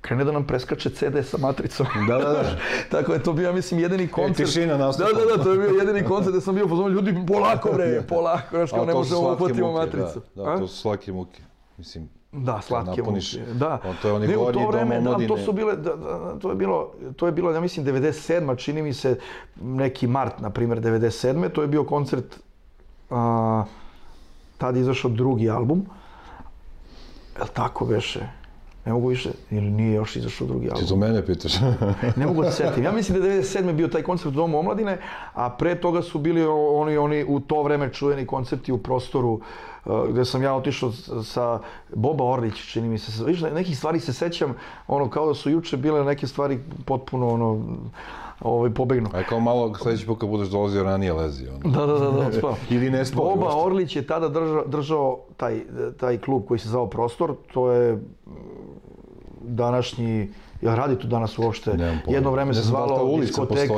[0.00, 1.86] krene da nam preskače CD sa matricom.
[2.08, 2.56] Da, da, da.
[2.98, 4.48] Tako je to bio, ja mislim, jedini koncert.
[4.48, 5.08] tišina nastupa.
[5.12, 8.02] Da, da, da, to je bio jedini koncert gde sam bio pozvan, ljudi, polako bre,
[8.08, 10.20] polako, znaš, kao ne možemo slatke uhvatimo matricu.
[10.34, 11.42] Da, da, to su slake muke.
[11.76, 13.38] Mislim, Da, slatke napuniš.
[13.38, 13.52] muke.
[13.52, 13.78] Da.
[13.84, 15.44] On to je onaj Ne, gornji to dom vreme, da, to omladine.
[15.44, 18.58] su bile, da, da, to je bilo, to je bilo, ja mislim, 97.
[18.58, 19.18] čini mi se,
[19.60, 21.48] neki mart, na primjer, 97.
[21.48, 22.40] To je bio koncert,
[23.10, 23.64] a,
[24.58, 25.86] tad je izašao drugi album.
[27.38, 28.20] Jel tako beše?
[28.84, 30.82] Ne mogu više, ili nije još izašao drugi album?
[30.82, 31.52] Ti to mene pitaš.
[32.16, 32.84] Ne mogu da se setim.
[32.84, 33.72] Ja mislim da je 97.
[33.72, 34.98] bio taj koncert u Domu omladine,
[35.32, 39.40] a pre toga su bili oni, oni u to vreme čuveni koncerti u prostoru uh,
[39.84, 40.92] gde sam ja otišao
[41.24, 41.60] sa
[41.94, 43.24] Boba Orlić, čini mi se.
[43.24, 44.54] Viš, nekih stvari se sećam,
[44.88, 47.62] ono, kao da su juče bile neke stvari potpuno, ono,
[48.40, 49.10] ovaj, pobegnu.
[49.14, 51.48] Aj kao malo sledeći put kad budeš dolazio ranije lezi.
[51.48, 51.58] Ono.
[51.70, 52.56] Da, da, da, da, spao.
[52.70, 53.24] Ili ne spao.
[53.24, 53.60] Boba uopšte.
[53.60, 55.60] Orlić je tada držao, držao taj,
[56.00, 58.02] taj klub koji se zvao Prostor, to je
[59.42, 60.32] današnji,
[60.62, 61.70] ja radi tu danas uopšte,
[62.08, 63.74] jedno vreme se da zvalo postoji, diskoteka,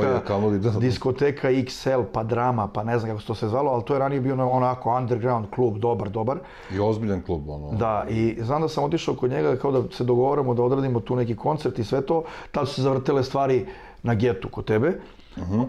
[0.59, 3.93] da- diskoteka XL, pa drama, pa ne znam kako se to se zvalo, ali to
[3.93, 6.37] je ranije bio onako underground klub, dobar, dobar.
[6.71, 7.77] I ozbiljan klub, ono.
[7.77, 11.15] Da, i znam da sam otišao kod njega kao da se dogovaramo da odradimo tu
[11.15, 12.23] neki koncert i sve to.
[12.51, 13.65] Tad su se zavrtele stvari
[14.03, 14.99] na getu kod tebe.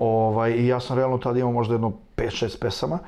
[0.00, 2.98] ovaj, I ja sam realno tada imao možda jedno 5-6 pesama.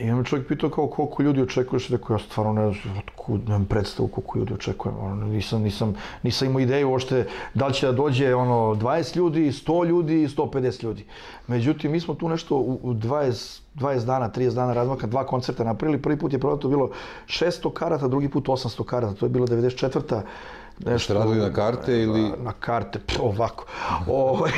[0.00, 3.64] I onda čovjek pitao kao koliko ljudi očekuješ, rekao ja stvarno ne znam otkud, nemam
[3.64, 7.92] predstavu koliko ljudi očekujem, ono, nisam, nisam, nisam imao ideju uopšte da li će da
[7.92, 11.04] dođe ono 20 ljudi, 100 ljudi, 150 ljudi.
[11.46, 15.64] Međutim, mi smo tu nešto u, u 20, 20 dana, 30 dana razmaka, dva koncerta
[15.64, 16.90] napravili, prvi put je prodato bilo
[17.26, 20.22] 600 karata, drugi put 800 karata, to je bilo 94.
[20.82, 23.64] Nešto, radili na karte ili- Na, na karte, ovako.
[24.08, 24.50] Ovaj,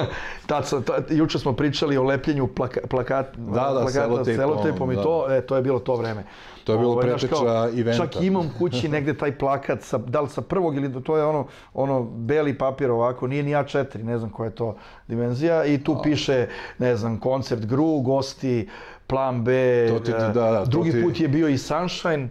[0.46, 4.92] tad sam, tad, juče smo pričali o lepljenju plaka, plakat, Da, da, plakata selotejpom, selotejpom
[4.92, 5.02] i da.
[5.02, 6.24] to, e, to je bilo to vreme.
[6.64, 8.06] To je bilo Ovaj, znaš, preteča kao, eventa.
[8.06, 11.44] Čak imam kući negde taj plakat, sa, da li sa prvog ili to je ono,
[11.74, 14.76] ono beli papir ovako, nije ni A4, ne znam koja je to
[15.08, 16.46] dimenzija i tu piše,
[16.78, 18.68] ne znam, koncert GRU, gosti,
[19.06, 19.52] plan B,
[19.88, 22.28] To ti- e, da, da, drugi ti- put je bio i Sunshine, e,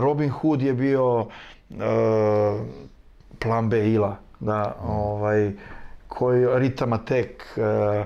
[0.00, 1.26] Robin Hood je bio
[3.38, 5.52] plan B Ila, da, ovaj,
[6.08, 8.04] koji, Rita Matek, e,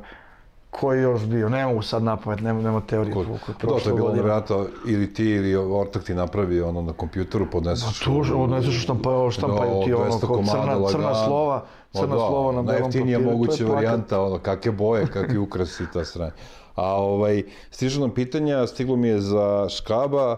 [0.71, 3.15] koji još bio, ne mogu sad napamet, nema, nema teorije.
[3.15, 6.93] Koliko Pa da, to je bilo nevjerojatno, ili ti ili Ortak ti napravi ono na
[6.93, 8.01] kompjuteru, podneseš...
[8.01, 12.53] Tu odneseš štampaju, štampaju ti Da, ono 200 kao crna, crna slova, crna da, slova
[12.53, 12.81] na belom papiru.
[12.81, 16.33] Najjeftinija moguća varijanta, ono, kakve boje, kakvi ukrasi ta sranja.
[16.75, 20.37] A ovaj, stižu nam pitanja, stiglo mi je za Škaba,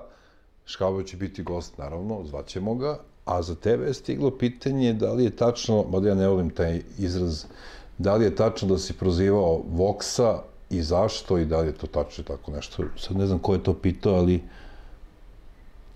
[0.65, 2.99] Škaba će biti gost, naravno, zvaćemo ga,
[3.29, 6.83] a za tebe je stiglo pitanje da li je tačno, mada ja ne volim taj
[6.99, 7.45] izraz,
[7.99, 11.87] da li je tačno da si prozivao Voksa i zašto i da li je to
[11.87, 12.85] tačno tako nešto.
[12.97, 14.43] Sad ne znam ko je to pitao, ali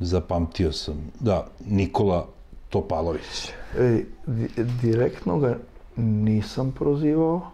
[0.01, 1.11] zapamtio sam.
[1.21, 2.27] Da, Nikola
[2.69, 3.53] Topalović.
[4.27, 5.59] Di- direktno ga
[5.97, 7.51] nisam prozivao.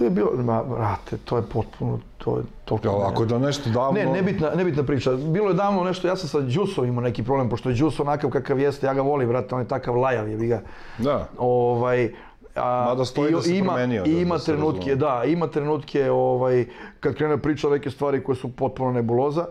[0.00, 2.98] Tu je bilo, ma, brate, to je potpuno, to je totalno...
[2.98, 3.92] Ja, ako da nešto davno...
[3.92, 5.12] Ne, nebitna, nebitna priča.
[5.12, 8.30] Bilo je davno nešto, ja sam sa Đusom imao neki problem, pošto je Đus onakav
[8.30, 10.62] kakav jeste, ja ga volim, brate, on je takav lajav, je ga.
[10.98, 11.28] Da.
[11.38, 12.12] Ovaj,
[12.54, 16.10] a, Mada stoji i- da se ima, promenio, da- ima da trenutke, da, ima trenutke
[16.10, 16.64] ovaj,
[17.00, 19.46] kad krene priča neke stvari koje su potpuno nebuloza.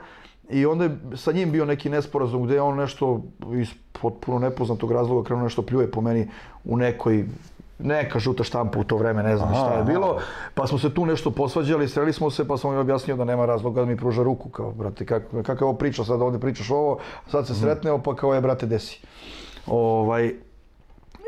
[0.50, 3.22] I onda je sa njim bio neki nesporazum gde je on nešto
[3.54, 6.28] iz potpuno nepoznatog razloga krenuo nešto pljuje po meni
[6.64, 7.26] u nekoj
[7.80, 10.18] neka žuta štampa u to vreme, ne znam šta je bilo.
[10.54, 13.46] Pa smo se tu nešto posvađali, sreli smo se, pa sam mu objasnio da nema
[13.46, 16.70] razloga da mi pruža ruku, kao, brate, kak, kakva je ovo priča, sad ovde pričaš
[16.70, 19.02] ovo, sad se sretnemo, pa kao je, brate, desi.
[19.68, 20.34] Ovaj,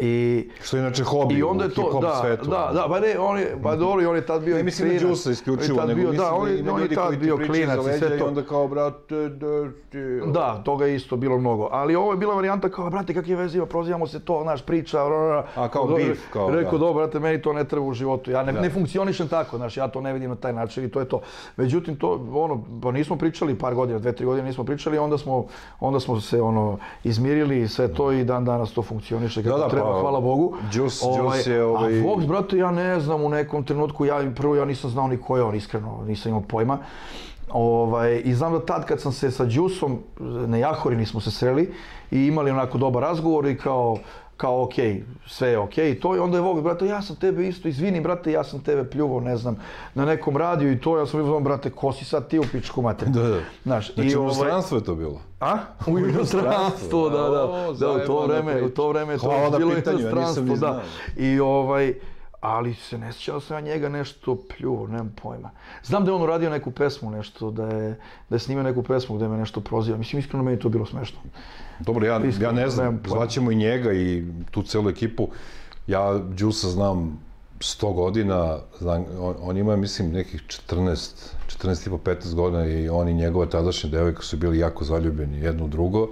[0.01, 2.45] i, Što je inače hobi i onda u je to, hip-hop da, svetu.
[2.45, 4.87] da, da, pa ne, on je, pa dobro, i on je tad bio Ne mislim
[4.87, 5.09] na klinac.
[5.09, 7.17] Đusa isključivo, On je tad nego bio, mislim da, on da ima on ljudi koji
[7.17, 8.25] bio klinac i sve i to.
[8.25, 9.47] onda kao, brate, da
[9.89, 9.97] ti...
[10.25, 11.67] Da, toga je isto bilo mnogo.
[11.71, 14.97] Ali ovo je bila varijanta kao, brate, kakve veze ima, prozivamo se to, naš priča,
[14.97, 15.45] ra, ra.
[15.55, 16.77] A, kao Do- beef, kao, Rekao, da.
[16.77, 18.31] dobro, brate, meni to ne treba u životu.
[18.31, 20.99] Ja ne, ne funkcionišem tako, znaš, ja to ne vidim na taj način i to
[20.99, 21.21] je to.
[21.57, 25.45] Međutim, to, ono, pa nismo pričali par godina, dve, tri godine nismo pričali, onda smo,
[25.79, 29.63] onda smo se, ono, izmirili i sve to i dan danas to funkcioniše kako Da,
[29.63, 30.53] da, treba, hvala Bogu.
[30.63, 34.55] Đus- Đus je, ovaj- A Vox, brate, ja ne znam u nekom trenutku, ja prvo
[34.55, 36.77] ja nisam znao ni ko je on, iskreno, nisam imao pojma.
[37.49, 41.73] Ovaj, I znam da tad kad sam se sa Đusom, na Jahorini smo se sreli
[42.11, 43.97] i imali onako dobar razgovor i kao,
[44.41, 44.73] kao ok,
[45.27, 48.01] sve je ok i to i onda je Vox, brate, ja sam tebe isto, izvini
[48.01, 49.57] brate, ja sam tebe pljuvao, ne znam,
[49.93, 52.81] na nekom radiju i to, ja sam vidio, brate, ko si sad ti u pičku
[52.81, 53.07] mater.
[53.09, 53.39] Da, da.
[53.63, 55.21] Znaš, Znači, i u ovaj- inostranstvu je to bilo.
[55.39, 55.57] a?
[55.87, 57.43] U inostranstvu, da, da.
[57.43, 60.57] O, Da, u to vreme, u to vreme je to Hvala bilo ja inostranstvo, ni
[60.57, 60.81] da.
[61.17, 61.93] I ovaj,
[62.41, 65.49] ali se ne sjećam da sam ja njega nešto pljuo, nemam pojma.
[65.83, 67.99] Znam da je on uradio neku pesmu, nešto, da je,
[68.29, 69.97] da je snimio neku pesmu gde me nešto proziva.
[69.97, 71.19] Mislim, iskreno meni to bilo smešno.
[71.85, 75.27] Dobro, ja, ja ne znam, zvaćemo i njega i tu celu ekipu.
[75.87, 77.19] Ja Đusa znam
[77.59, 81.31] 100 godina, znam, on, on ima, mislim, nekih 14,
[81.63, 85.39] 14 i po 15 godina i on i njegova tadašnja devojka su bili jako zaljubljeni
[85.39, 86.09] jedno u drugo.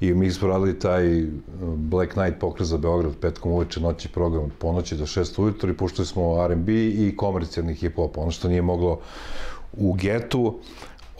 [0.00, 1.28] I mi smo radili taj uh,
[1.76, 5.76] Black Night pokret za Beograd petkom uveče noći program od ponoći do 6 ujutro i
[5.76, 9.00] puštali smo R&B i komercijalni hip-hop, ono što nije moglo
[9.72, 10.58] u getu.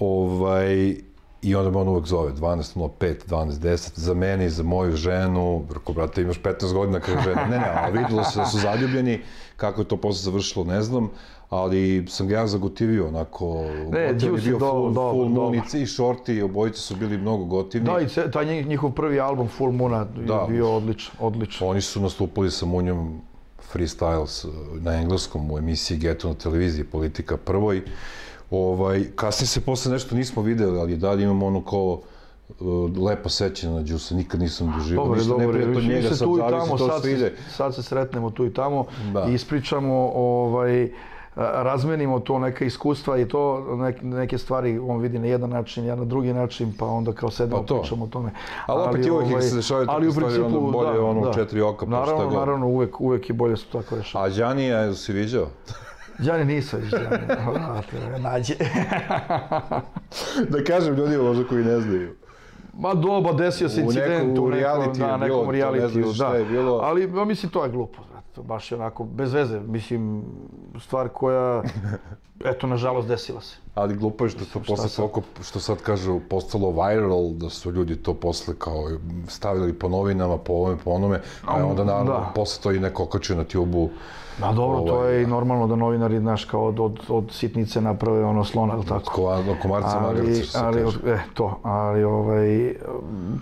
[0.00, 0.96] Ovaj,
[1.42, 2.88] I onda me on uvek zove, 12.05,
[3.26, 7.44] 12.10, za mene i za moju ženu, rekao, brate, imaš 15 godina kao žena.
[7.44, 9.20] Ne, ne, ali videlo se da su zaljubljeni,
[9.56, 11.10] kako je to posle završilo, ne znam,
[11.50, 15.54] ali sam ga ja zagotivio, onako, Ne, gotiv je bio do- full, dobar, full moon
[15.54, 17.86] i, i Shorty, obojice su bili mnogo gotivni.
[17.86, 20.34] Da, i ce- taj njih- njihov prvi album Full Moona Da.
[20.34, 21.68] je bio odličan, odličan.
[21.68, 23.20] Oni su nastupali sa Munjom
[23.64, 27.82] Freestyles uh, na engleskom u emisiji Geto na televiziji, Politika prvoj.
[28.50, 32.00] Ovaj, kasnije se posle nešto nismo videli, ali dalje imamo ono kao
[32.50, 32.66] uh,
[32.98, 35.52] lepa sećanja na Đusa, nikad nisam doživio Dobar je, ništa dobar je.
[35.56, 37.34] neprijatno njega, se sad tu i zavisi tamo, to sad ide.
[37.48, 39.24] sad se sretnemo tu i tamo Da.
[39.24, 40.90] i ispričamo, ovaj,
[41.36, 45.96] razmenimo to neka iskustva i to nek- neke stvari on vidi na jedan način, ja
[45.96, 47.80] na drugi način, pa onda kao sedemo Pa to.
[47.80, 48.30] pričamo o tome.
[48.66, 51.32] Ali opet i uvek se dešavaju takve ali u principu, onda bolje da, ono da.
[51.32, 52.32] četiri oka, pa Naravno, god.
[52.34, 54.24] naravno, uvek, uvek je bolje se tako rešava.
[54.24, 55.46] A Đanija, jel si viđao?
[56.18, 58.54] Đani nisam viš Đani, nađe.
[60.52, 62.14] da kažem ljudima možda koji ne znaju.
[62.78, 66.26] Ma doba, desio se incident u nekom, da, nekom realitiju, da.
[66.26, 66.80] je bilo.
[66.82, 67.98] Ali, ma, mislim, to je glupo,
[68.34, 70.24] to baš je onako, bez veze, mislim,
[70.80, 71.62] stvar koja,
[72.52, 73.56] eto, nažalost, desila se.
[73.74, 77.96] Ali glupo je što to posle toliko, što sad kažu, postalo viral, da su ljudi
[77.96, 78.90] to posle kao
[79.28, 82.32] stavili po novinama, po ovome, po onome, a onda naravno da.
[82.34, 83.90] posle to i neko okačio na tubu.
[84.40, 88.24] Ma dobro, to je i normalno da novinari, znaš, kao od, od, od sitnice naprave
[88.24, 89.12] ono slona, ili tako?
[89.12, 90.98] Kova, komarca magarca, što se ali, kaže.
[91.06, 92.74] e, to, ali, ovaj, u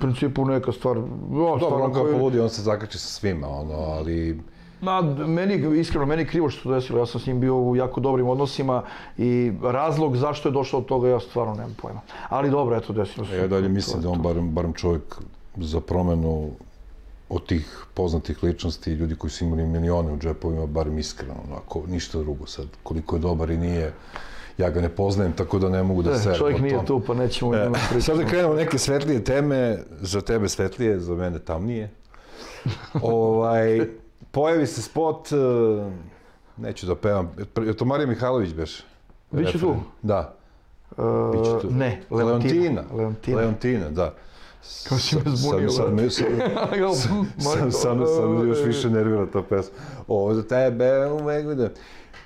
[0.00, 3.74] principu neka stvar, o, Dobro, on kao koju- poludi, on se zakači sa svima, ono,
[3.74, 4.40] ali...
[4.80, 6.98] Ma, meni, iskreno, meni krivo što se to desilo.
[6.98, 8.82] Ja sam s njim bio u jako dobrim odnosima
[9.18, 12.00] i razlog zašto je došlo od toga, ja stvarno nemam pojma.
[12.28, 13.36] Ali dobro, eto, desilo se.
[13.36, 15.16] Ja dalje mislim da on barem, barem čovjek
[15.56, 16.50] za promenu
[17.28, 22.18] od tih poznatih ličnosti, ljudi koji su imali milione u džepovima, barem iskreno, onako, ništa
[22.18, 23.92] drugo sad, koliko je dobar i nije,
[24.58, 26.30] ja ga ne poznajem, tako da ne mogu da se...
[26.30, 28.00] E, čovjek nije tu, pa nećemo E, e, pričati.
[28.00, 31.90] sad da krenemo neke svetlije teme, za tebe svetlije, za mene tamnije.
[33.02, 33.86] ovaj,
[34.30, 35.36] pojavi se spot, e,
[36.56, 37.30] neću da pevam,
[37.66, 38.84] je to Marija Mihajlović beš?
[39.30, 39.76] Biće tu?
[40.02, 40.34] Da.
[40.90, 41.70] E, Biće tu.
[41.70, 42.52] ne, Leontina.
[42.52, 42.84] Leontina.
[42.92, 43.38] Leontina.
[43.38, 44.14] Leontina, da.
[44.88, 46.26] Kao si me Sad- zbunio, Sad, sad, me, sad,
[46.76, 49.74] Jel, sad, majko, sad, sad me još e, više nervira ta pesma.
[50.08, 51.70] Ovo za tebe uvek bude.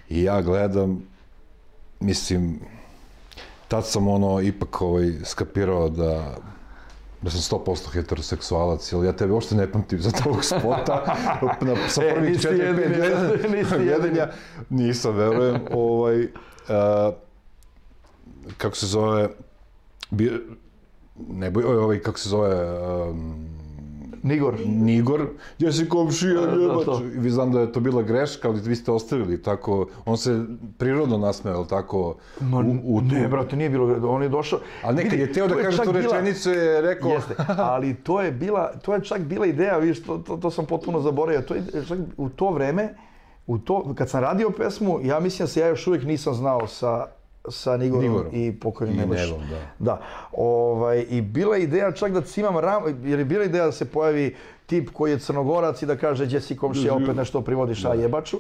[0.09, 1.03] I ja gledam,
[2.01, 2.61] mislim,
[3.69, 6.37] tad sam ono ipak ovaj, skapirao da
[7.23, 11.17] da sam 100% heteroseksualac, jer ja tebe uopšte ne pamtim za tog spota.
[11.61, 14.29] Na, sa E, prvih nisi 4-5 jedini, gledanja,
[14.71, 15.61] nisam, verujem.
[15.73, 16.27] Ovaj,
[16.69, 17.13] a,
[18.57, 19.29] kako se zove,
[20.11, 20.41] bi,
[21.29, 22.81] ne boj, ovaj, kako se zove,
[23.11, 23.51] um,
[24.23, 24.55] Nigor.
[24.67, 25.27] Nigor,
[25.59, 26.85] gdje si komšija, Da, da, jebač.
[26.85, 27.01] to.
[27.05, 30.45] Vi znam da je to bila greška, ali vi ste ostavili tako, on se
[30.79, 33.07] prirodno nasmeo, jel tako, Ma, u, u tu.
[33.07, 34.59] ne, brate, nije bilo, on je došao...
[34.83, 37.11] A ne, kad Vidi, je teo da to kaže tu rečenicu, je rekao...
[37.11, 40.67] Jeste, ali to je bila, to je čak bila ideja, vidiš, to, to, to sam
[40.67, 41.43] potpuno zaboravio.
[41.43, 42.95] To je čak u to vreme,
[43.47, 46.67] u to, kad sam radio pesmu, ja mislim da se ja još uvijek nisam znao
[46.67, 47.07] sa,
[47.49, 48.31] sa Nigorom, Nigorom.
[48.33, 49.39] i pokojnim Nebojšom.
[49.51, 49.59] Da.
[49.79, 50.01] Da.
[50.33, 53.85] Ovaj, I bila je ideja čak da cimam ram, jer je bila ideja da se
[53.85, 54.37] pojavi
[54.67, 58.37] tip koji je crnogorac i da kaže gdje si komšija, opet nešto privodiš, a jebaču.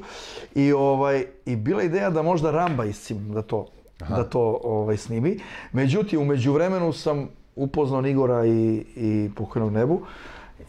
[0.55, 3.67] I, ovaj, I bila je ideja da možda Ramba iscimam da to,
[4.09, 5.39] da to ovaj, snimi.
[5.73, 10.01] Međutim, u međuvremenu sam upoznao Nigora i, i pokojnog nebu.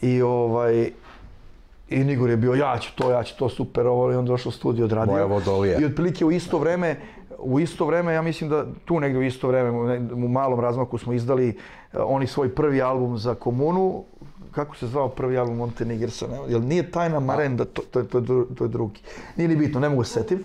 [0.02, 0.90] I ovaj,
[1.90, 4.50] i Nigor je bio, ja ću to, ja ću to, super, ovo, i on došao
[4.50, 5.12] u studio, odradio.
[5.12, 5.78] Moja vodolija.
[5.80, 6.96] I otprilike u isto vreme,
[7.42, 9.70] u isto vreme, ja mislim da tu negdje u isto vreme,
[10.14, 11.54] u malom razmaku smo izdali eh,
[11.98, 14.04] oni svoj prvi album za komunu,
[14.50, 18.18] kako se zvao prvi album Montenegrsa, ne, jel nije Tajna Marenda, to, to, je- to,
[18.18, 18.24] je
[18.54, 19.00] to je drugi.
[19.36, 20.44] Nije ni bitno, ne mogu se setim.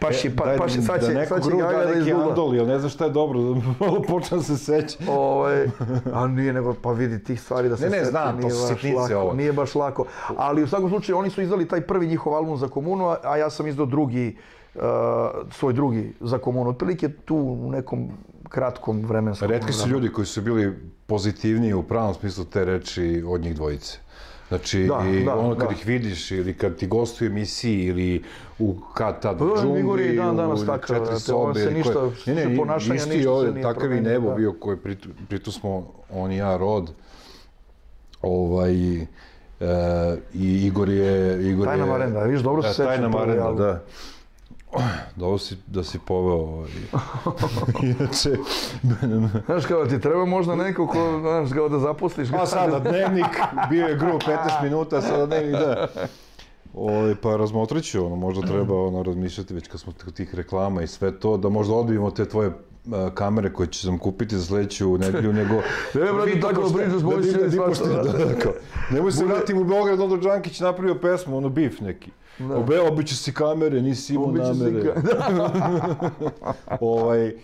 [0.00, 2.28] Paši, pa, Daj, paši, sad da će, neko sad će Gaga da da izgugla.
[2.28, 4.96] andol, jer ne znam šta je dobro, da malo počnem se seći.
[5.08, 5.66] Ovaj,
[6.12, 8.50] a nije nego, pa vidi tih stvari da se Ne, ne, seti, znam, to nije
[8.50, 9.32] su baš sitnice lako, ovo.
[9.32, 10.04] Nije baš lako.
[10.28, 13.50] Ali u svakom slučaju oni su izdali taj prvi njihov album za komunu, a- ja
[13.50, 14.36] sam izdao drugi,
[15.50, 16.70] svoj drugi za komunu.
[16.70, 18.08] Otprilike tu u nekom
[18.48, 20.72] kratkom vremenskom Redki su ljudi koji su bili
[21.06, 23.98] pozitivniji u pravom smislu te reči od njih dvojice.
[24.48, 25.74] Znači, Da, i da, ono kad da.
[25.74, 28.22] ih vidiš ili kad ti gostuje u emisiji ili
[28.58, 31.60] u kad tad Pa da, džungli, i dan danas u takav, četiri brate, sobe.
[31.60, 34.34] se ništa, koje- što se ponašanja, isti ništa se ovaj, nije takav i nebo da.
[34.34, 36.90] bio koji pritu, pritu smo on i ja rod.
[38.22, 39.06] Ovaj, e,
[40.34, 41.48] I Igor je...
[41.50, 43.82] Igor Tajna je, Marenda, vidiš, dobro se Da, sećam Tajna Marenda, da.
[45.16, 46.70] Dobro si, da si poveo ovaj.
[47.90, 48.30] Inače,
[49.46, 52.30] Znaš kao, ti treba možda neko ko, znaš, kao da zaposliš.
[52.30, 53.26] Pa sada dnevnik,
[53.70, 54.18] bio je gru 15
[54.64, 55.86] minuta, sada dnevnik, da.
[56.74, 60.86] Ove, pa razmotrit ću, ono, možda treba ono, razmišljati već kad smo tih reklama i
[60.86, 62.50] sve to, da možda odbijemo te tvoje
[62.92, 65.54] a, kamere koje ću sam kupiti za sledeću nedelju, nego...
[65.94, 68.18] Ne, brate, tako pošte- pričaš, bolje da, si da, ne da, svašta, pošte- da.
[68.18, 68.52] da, da, kao,
[68.90, 70.16] Nemoj se vratim u Beograd, onda
[72.38, 72.52] Neki.
[72.52, 74.82] Obe, obiću si kamere, nisi imao Obiću si namere.
[74.84, 75.02] ka-
[76.80, 77.34] ovaj,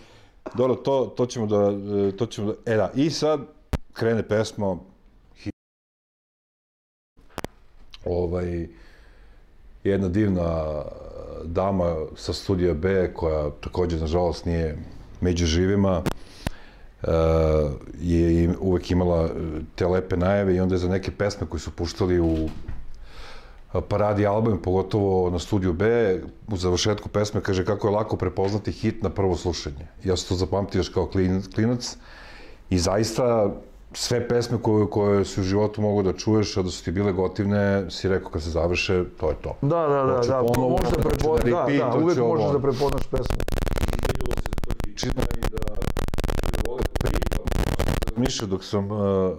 [0.53, 1.71] dobro, to, to ćemo da,
[2.11, 3.39] to ćemo da, e da, i sad
[3.93, 4.77] krene pesma,
[8.05, 8.67] ovaj,
[9.83, 10.81] jedna divna
[11.43, 14.77] dama sa studija B, koja također, nažalost, nije
[15.21, 16.01] među živima,
[17.95, 19.29] je im- uvek imala
[19.75, 22.49] te lepe najave i onda je za neke pesme koje su puštali u
[23.81, 29.03] paradi album, pogotovo na studiju B, u završetku pesme kaže kako je lako prepoznati hit
[29.03, 29.87] na prvo slušanje.
[30.03, 31.97] Ja sam to zapamtio još kao klin- klinac
[32.69, 33.53] i zaista
[33.93, 37.11] sve pesme koje, koje si u životu mogu da čuješ, a da su ti bile
[37.11, 39.55] gotivne, si rekao kad se završe, to je to.
[39.61, 41.37] Da, da, da, Hoću da, ponovo, možeš da, hoću prepo...
[41.37, 42.35] na da, repeat, da, uvek hoću ovo.
[42.35, 43.37] možeš da prepoznaš pesmu.
[44.95, 47.45] čina i da, da vole da pritom.
[48.09, 49.37] Razmišljao dok sam, uh,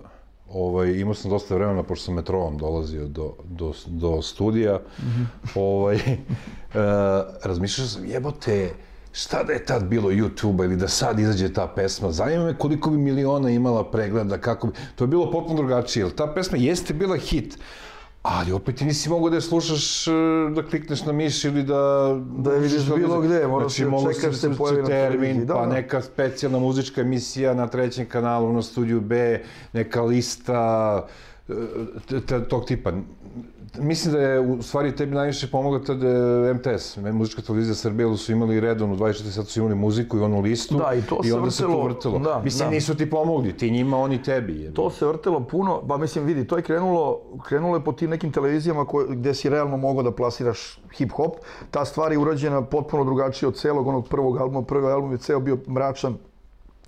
[0.55, 4.81] ovaj, imao sam dosta vremena, pošto sam metrovom dolazio do, do, do studija,
[5.55, 6.03] ovaj, uh,
[7.49, 8.71] razmišljao sam, jebote,
[9.13, 12.91] šta da je tad bilo YouTube-a ili da sad izađe ta pesma, zanima me koliko
[12.91, 16.95] bi miliona imala pregleda, kako bi, to je bilo potpuno drugačije, jer ta pesma jeste
[16.95, 17.59] bila hit,
[18.25, 20.11] ali opet ti nisi mogao da je slušaš, e,
[20.55, 22.15] da klikneš na miš ili da...
[22.39, 24.89] Da je vidiš što bilo bi- gde, moraš znači, da čekaš da se pojavi na
[24.89, 25.73] termin, da, pa da.
[25.73, 29.43] neka specijalna muzička emisija na trećem kanalu, na studiju B,
[29.73, 31.07] neka lista
[31.49, 32.93] e, tog tipa.
[33.79, 38.19] Mislim da je u stvari tebi najviše pomogla tad e, MTS, muzička televizija Srbije, jer
[38.19, 41.29] su imali redovno 24 sata su imali muziku i onu listu Da, i to i
[41.29, 42.19] se onda se to vrtelo, vrtelo.
[42.19, 42.75] da, Mislim, da.
[42.75, 44.61] nisu ti pomogli, ti njima, oni tebi.
[44.61, 44.75] Je.
[44.75, 48.33] To se vrtelo puno, ba mislim vidi, to je krenulo, krenulo je po tim nekim
[48.33, 51.31] televizijama koje, gde si realno mogao da plasiraš hip-hop.
[51.71, 54.63] Ta stvar je urađena potpuno drugačije od celog onog prvog albuma.
[54.63, 56.15] Prvi album je ceo bio mračan.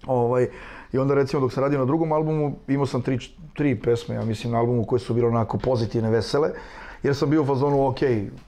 [0.06, 0.48] Ovaj,
[0.92, 3.18] I onda recimo dok sam radio na drugom albumu, imao sam tri,
[3.54, 6.50] tri pesme, ja mislim, na albumu koje su bile onako pozitivne, vesele.
[7.02, 7.98] Jer sam bio u fazonu, ok,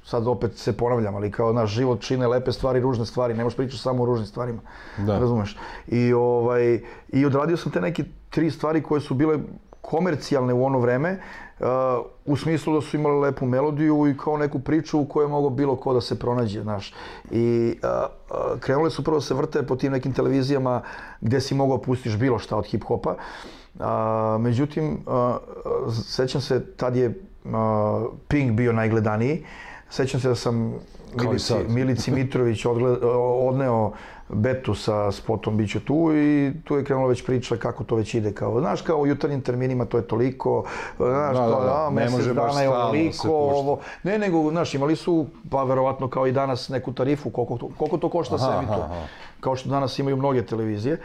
[0.04, 3.56] sad opet se ponavljam, ali kao naš život čine lepe stvari, ružne stvari, ne možeš
[3.56, 4.60] pričati samo o ružnim stvarima.
[4.98, 5.18] Da.
[5.18, 5.56] Razumeš?
[5.86, 9.38] I, ovaj, I odradio sam te neke tri stvari koje su bile
[9.80, 11.20] komercijalne u ono vreme,
[12.24, 15.50] u smislu da su imale lepu melodiju i kao neku priču u kojoj je mogao
[15.50, 16.94] bilo ko da se pronađe, znaš.
[17.30, 17.88] I uh,
[18.30, 20.82] uh, krenule su prvo da se vrte po tim nekim televizijama
[21.20, 23.14] gde si mogao pustiš bilo šta od hip-hopa.
[23.14, 27.08] Uh, međutim, uh, uh, sećam se, tad je
[27.44, 27.52] uh,
[28.28, 29.44] Pink bio najgledaniji.
[29.90, 30.74] Sećam se da sam
[31.14, 31.54] Milici.
[31.68, 32.98] Milici Mitrović odgled,
[33.48, 33.92] odneo
[34.28, 38.32] betu sa spotom Biću tu i tu je krenula već priča kako to već ide
[38.32, 40.64] kao, znaš, kao u jutarnjim terminima to je toliko,
[40.96, 41.90] znaš, Da, to, da, da.
[41.90, 46.68] mesec dana je ovoliko, ovo, ne, nego, znaš, imali su, pa verovatno kao i danas,
[46.68, 48.78] neku tarifu, koliko to, koliko to košta Aha, emituje.
[48.78, 49.06] aha, aha.
[49.40, 51.00] Kao što danas imaju mnoge televizije,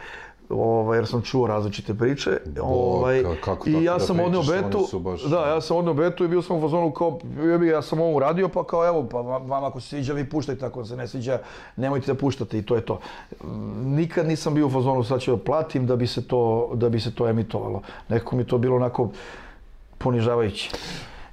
[0.50, 2.30] ovaj, jer sam čuo različite priče.
[2.62, 6.24] ovaj, ka- kako I ja da sam odneo betu, baš- da, ja sam odneo betu
[6.24, 7.18] i bio sam u fazonu kao,
[7.64, 10.66] ja sam ovo uradio, pa kao evo, pa va- vama ako se sviđa, vi puštajte,
[10.66, 11.38] ako vam se ne sviđa,
[11.76, 13.00] nemojte da puštate i to je to.
[13.76, 16.42] Nikad nisam bio u fazonu, sad ću da platim da bi se to,
[16.74, 17.80] da bi se to emitovalo.
[18.08, 19.10] Nekako mi to bilo onako
[19.98, 20.70] ponižavajuće.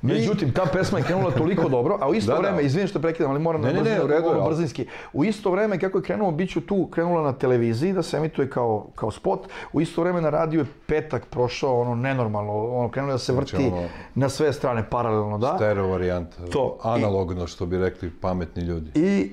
[0.03, 2.41] Međutim, ta pesma je krenula toliko dobro, a u isto Da, da.
[2.41, 4.85] vreme, izvini što prekidam, ali moram Ne, da ne, ne, redu brzinski.
[5.13, 8.87] U isto vreme kako je krenulo Biću tu, krenula na televiziji da se emituje kao,
[8.95, 9.39] kao spot,
[9.73, 13.49] u isto vreme na radiju je petak prošao ono nenormalno, ono krenulo da se vrti
[13.49, 15.53] Znači, ono- na sve strane paralelno, da.
[15.55, 16.77] Stereo varijanta, To.
[16.83, 18.91] analogno što bi rekli pametni ljudi.
[18.95, 19.31] I,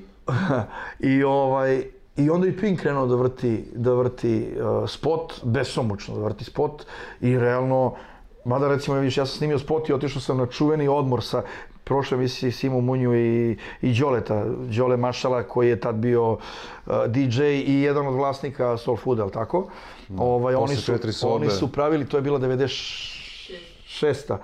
[1.12, 1.82] i ovaj,
[2.16, 6.82] I onda i Pink krenuo da vrti, da vrti uh, spot, besomučno da vrti spot
[7.20, 7.95] i realno,
[8.49, 11.43] mada recimo vidiš, ja sam snimio spot i otišao sam na čuveni odmor sa
[11.85, 14.45] prošle emisije Simu Munju i, i Đoleta,
[14.77, 16.39] Đole Mašala koji je tad bio uh,
[17.07, 19.70] DJ i jedan od vlasnika Soul Fooda, ali tako?
[20.19, 20.93] ovaj, oni, su,
[21.23, 24.37] oni su pravili, to je bila 96.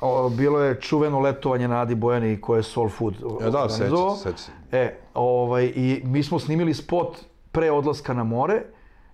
[0.00, 4.16] O, bilo je čuveno letovanje na Adi Bojani koje je Soul Food Ja, da, organizovao.
[4.16, 4.76] sećam se, sećam se.
[4.76, 7.16] E, ovaj, i mi smo snimili spot
[7.52, 8.62] pre odlaska na more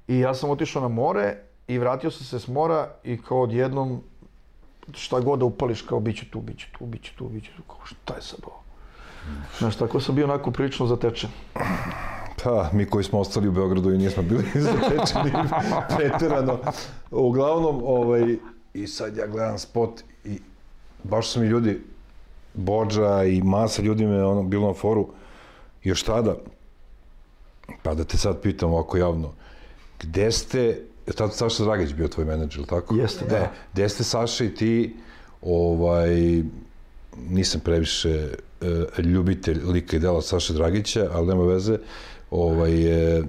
[0.09, 1.37] i ja sam otišao na more
[1.67, 4.03] i vratio sam se s mora i kao odjednom
[4.95, 7.45] šta god da upališ kao bit ću tu, bit ću tu, bit ću tu, bit
[7.45, 8.63] ću tu, kao šta je sad ovo?
[9.59, 11.31] Znaš, tako sam bio onako prilično zatečen.
[12.45, 15.33] Pa, mi koji smo ostali u Beogradu i nismo bili zatečeni
[15.97, 16.59] preterano.
[17.11, 18.37] Uglavnom, ovaj,
[18.75, 20.39] i sad ja gledam spot i
[21.05, 21.81] baš su mi ljudi,
[22.55, 25.09] Bođa i masa ljudi me ono, bilo na foru,
[25.83, 26.35] još tada,
[27.83, 29.33] pa da te sad pitam ovako javno,
[30.01, 32.95] gde ste, je tad Saša Dragić bio tvoj menadžer, tako?
[32.95, 33.37] Jeste, da.
[33.37, 34.97] E, gde ste Saša i ti,
[35.43, 36.43] ovaj,
[37.31, 38.29] nisam previše
[38.99, 41.79] e, ljubitelj lika i dela Saše Dragića, ali nema veze,
[42.31, 43.25] ovaj, e, e,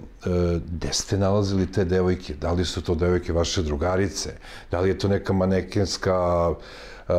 [0.71, 2.33] gde ste nalazili te devojke?
[2.33, 4.33] Da li su to devojke vaše drugarice?
[4.71, 6.53] Da li je to neka manekenska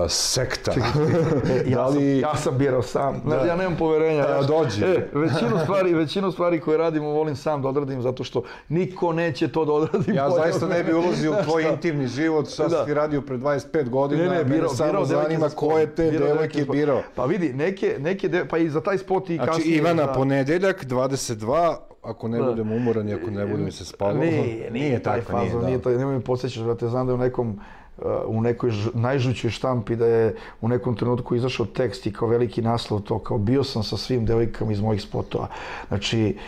[0.09, 0.73] sekta?
[0.73, 2.19] E, ja, da sam, li...
[2.19, 3.23] ja sam birao sam.
[3.25, 3.37] Da.
[3.37, 4.23] Ja nemam poverenja.
[4.23, 4.85] Da, ja, dođi.
[4.85, 9.49] E, većinu stvari, većinu stvari koje radimo volim sam da odradim zato što niko neće
[9.49, 10.15] to da odradi.
[10.15, 12.85] Ja zaista ne bi ulazio u tvoj intimni život, šta Da.
[12.85, 16.29] si radio pre 25 godina, Ne, ne, birao, samo birao zanima ko je te Birao
[16.29, 17.03] devojke birao.
[17.15, 19.77] Pa vidi, neke, neke de, pa i za taj spot i Znači, kasnije.
[19.77, 24.19] Ivana, za- ponedeljak, 22, ako ne budem umoran i ako ne bude mi se spavalo.
[24.19, 25.67] Nije, nije, taj takva, nije, da.
[25.67, 27.61] nije taj, nemoj mi podsjećaš, brate, znam da je u nekom
[28.01, 33.05] у некој најжучи штампи да е у неком тренутку изашо текст и као велики наслов
[33.05, 35.51] то као био сам со свим девојкама из мојих спотова.
[35.89, 36.39] Значи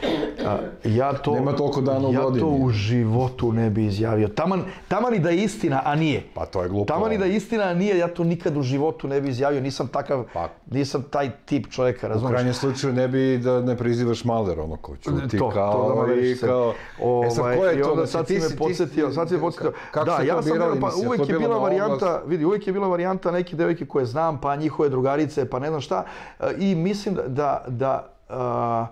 [0.85, 4.33] ја то Нема толку дана ја то у животу не би изјавио.
[4.35, 6.25] Таман таман и да е истина, а ние.
[6.35, 6.87] Па тоа е глупо.
[6.87, 9.61] Таман и да е истина, а ние, ја то никад у животу не би изјавио.
[9.61, 12.33] Нисам такав, па, нисам тај тип човека, разумеш?
[12.33, 16.07] У крајни случај не би да не призиваш Малер, оно кој чути то, да као,
[16.07, 16.73] то, и као...
[17.27, 18.07] Е, сад, кој е тоа?
[18.07, 19.77] Сад си ме подсетио, сад си ме подсетио.
[19.93, 21.97] Да, ја сам, па, увек bila varijanta,
[22.27, 25.81] vidi, uvek je bila varijanta neke devojke koje znam, pa njihove drugarice, pa ne znam
[25.81, 26.05] šta.
[26.41, 28.87] E, I mislim da, da, da a,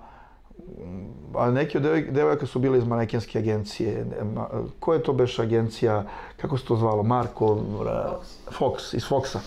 [1.35, 4.07] a neke od devoj- devojaka su bile iz manekenske agencije.
[4.81, 6.05] Koja je to beš agencija?
[6.37, 7.03] Kako se to zvalo?
[7.03, 7.59] Marko?
[7.81, 8.17] ra-
[8.59, 9.39] Fox, iz Foxa.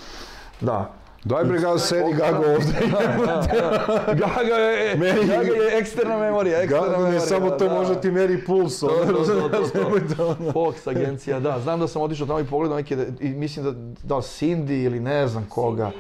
[0.62, 0.90] Da.
[1.24, 2.74] Дај брега седи Гаго овде.
[4.20, 7.14] Гага е Гага е екстерна меморија, екстерна меморија.
[7.14, 7.76] не само тој да.
[7.76, 8.84] може ти мери пулс.
[10.14, 10.36] Да.
[10.52, 11.60] Фокс агенција, да.
[11.64, 13.74] Знам да сам отишол таму и погледам неке да- и мислим да
[14.04, 15.92] да Синди или не знам кога.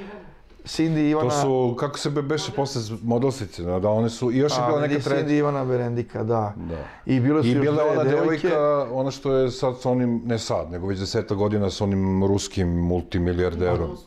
[0.65, 1.29] Синди Ивана.
[1.29, 4.99] Тоа су како се беше после моделсици, да, да они су и јаш била нека
[4.99, 5.19] трет.
[5.19, 6.53] Синди Ивана Берендика, да.
[6.55, 6.83] да.
[7.05, 10.71] И било су и била она девојка, она што е сад со оним не сад,
[10.71, 13.97] него веќе 10 година со оним руским мултимилијардером.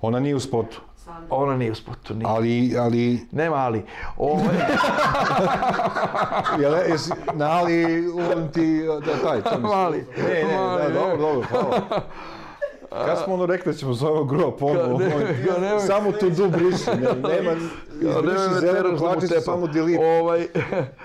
[0.00, 0.80] Ona nije u spotu,
[1.30, 2.26] Ona nije u spotu, nije.
[2.28, 3.82] ali, ali, Nema ali.
[4.16, 4.56] Ovaj,
[6.60, 9.62] jel, jesi, na ali, on ti, da, taj, to mislim.
[9.62, 10.06] Mali.
[10.18, 10.94] Ne, ne, Mali, da, ne.
[10.94, 11.80] dobro, dobro, hvala.
[13.06, 15.00] Kad smo ono rekli da ćemo zovemo grupa ponovo,
[15.86, 17.52] samo tu du briši, ne, nema,
[18.00, 19.42] izbriši me zelenu da tepam.
[19.42, 20.18] samo delete.
[20.20, 20.46] Ovaj,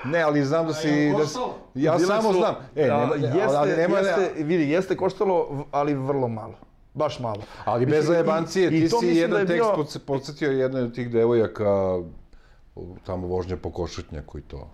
[0.03, 1.39] Ne, ali znam da si, da si,
[1.75, 2.55] ja samo znam.
[2.75, 6.53] E, nema, jeste, ali, nema, jeste, vidi, jeste koštalo, ali vrlo malo.
[6.93, 7.41] Baš malo.
[7.65, 10.95] Ali bez Mislim, i- zajebancije, ti si da jedan je tekst bio- podsjetio jedne od
[10.95, 11.97] tih devojaka
[12.75, 14.69] u- tamo vožnje po košutnjaku i to.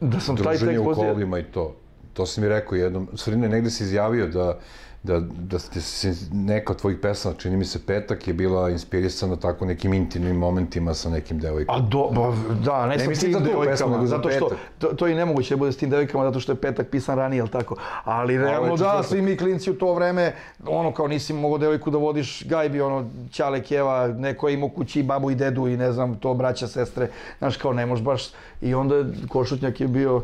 [0.00, 1.12] Da sam taj Druženje tekst u poslije...
[1.12, 1.76] kolima i to.
[2.12, 4.58] To si mi rekao jednom, u stvari ne, negde si izjavio da,
[5.04, 9.36] da, da ste se neka od tvojih pesama, čini mi se petak, je bila inspirisana
[9.36, 11.74] tako nekim intimnim momentima sa nekim devojkom.
[11.76, 12.32] A do, ba,
[12.64, 14.58] da, ne, Ne mislim tim pesmu, devojkama, nego za zato što, petak.
[14.78, 17.38] to, to i nemoguće da bude s tim devojkama, zato što je petak pisan ranije,
[17.38, 17.76] jel tako?
[18.04, 20.34] Ali realno da, svi mi klinci u to vreme,
[20.66, 25.02] ono kao nisi mogao devojku da vodiš gajbi, ono, ćale, keva, neko je imao kući
[25.02, 28.22] babu i dedu i ne znam, to braća, sestre, znaš kao ne možeš baš,
[28.62, 30.22] i onda je košutnjak je bio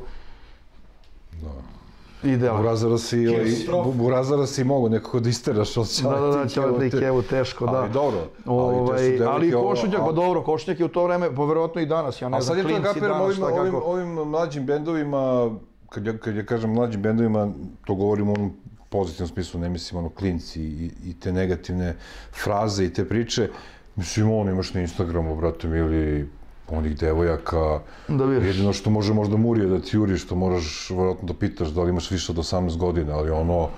[2.25, 2.63] idealan.
[2.63, 3.45] Burazara si, ovaj,
[3.85, 7.67] bu- Burazara si mogu nekako da isteraš od Da, da, da, ćale i kevu, teško,
[7.67, 7.73] da.
[7.73, 11.81] Ali dobro, ali Ovaj, ali košutnjak, pa dobro, košutnjak je u to vreme, pa verovatno
[11.81, 15.51] i danas, ja ne A znam, sad je to kapiram ovim, ovim, ovim mlađim bendovima,
[15.89, 17.53] kad ja, kad ja kažem mlađim bendovima,
[17.85, 18.53] to govorim u onom
[18.89, 21.97] pozitivnom smislu, ne mislim ono klinci i, i te negativne
[22.45, 23.49] fraze i te priče.
[23.97, 26.29] Mislim, on imaš na Instagramu, brate ili
[26.73, 27.81] onih devojaka.
[28.09, 28.47] Da vidiš.
[28.47, 31.91] Jedino što može možda Murije da ti juri, što moraš vjerojatno da pitaš da li
[31.91, 33.69] imaš više od 18 godina, ali ono,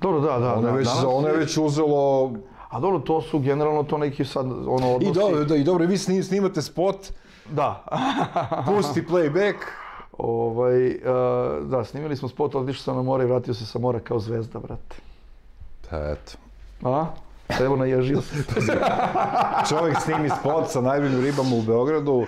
[0.00, 0.70] Dobro, da, da, ono da.
[0.70, 2.32] već, ono je već uzelo
[2.70, 5.12] A dobro, to su generalno to neki sad ono I odnosi.
[5.14, 6.96] dobro, da, i dobro, vi sni- snimate spot,
[7.50, 7.84] Da.
[8.66, 9.54] pusti playback,
[10.18, 10.92] ovaj, uh,
[11.62, 14.58] da, snimili smo spot, otišao sam na more i vratio se sa mora kao zvezda,
[14.58, 14.96] brate.
[15.90, 16.32] Pa eto.
[16.84, 17.06] A?
[17.60, 18.44] Evo naježio se.
[19.68, 22.26] Čovjek snimi spot sa najboljim ribama u Beogradu,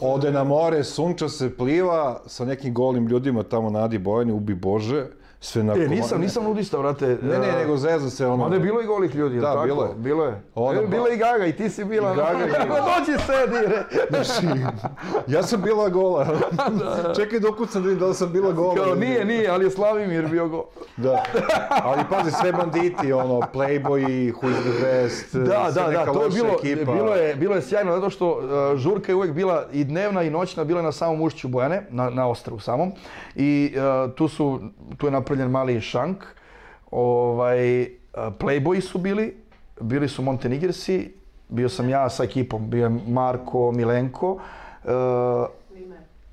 [0.00, 4.54] ode na more, sunča se, pliva sa nekim golim ljudima tamo na Adi Bojani, ubi
[4.54, 5.06] Bože,
[5.40, 7.06] sve na E, nisam, nisam nudista, brate.
[7.22, 8.44] Ne, ne, Uh, nego zeza se ono...
[8.44, 9.64] Onda je bilo i golih ljudi, Da, tako?
[9.64, 9.90] bilo je.
[9.96, 10.42] Bilo je.
[10.54, 12.12] Ona e, ba- bila i Gaga i ti si bila.
[12.12, 12.80] I Gaga je bila.
[12.90, 13.82] Dođi sedi, re.
[14.24, 14.46] Znači,
[15.26, 16.26] ja sam bila gola.
[17.16, 18.74] Čekaj da ukucam da vidim da li sam bila gola.
[18.74, 20.64] Kao, nije, nije, ali je Slavimir bio go.
[20.96, 21.22] Da.
[21.70, 26.22] Ali pazi, sve banditi, ono, Playboy, Who is the best, Da, sve da, da, to
[26.22, 26.92] je bilo, ekipa.
[26.92, 28.42] bilo, je, bilo je sjajno zato što uh,
[28.78, 32.10] žurka je uvek bila i dnevna i noćna, bila je na samom ušću Bojane, na,
[32.10, 32.92] na ostravu samom.
[33.36, 33.74] I
[34.06, 34.60] uh, tu, su,
[34.96, 36.24] tu je napravljen mali šank.
[36.90, 37.88] Ovaj, uh,
[38.38, 39.34] Playboyi su bili,
[39.80, 41.12] bili su Montenegresi,
[41.48, 44.40] bio sam ja sa ekipom, bio je Marko, Milenko, uh,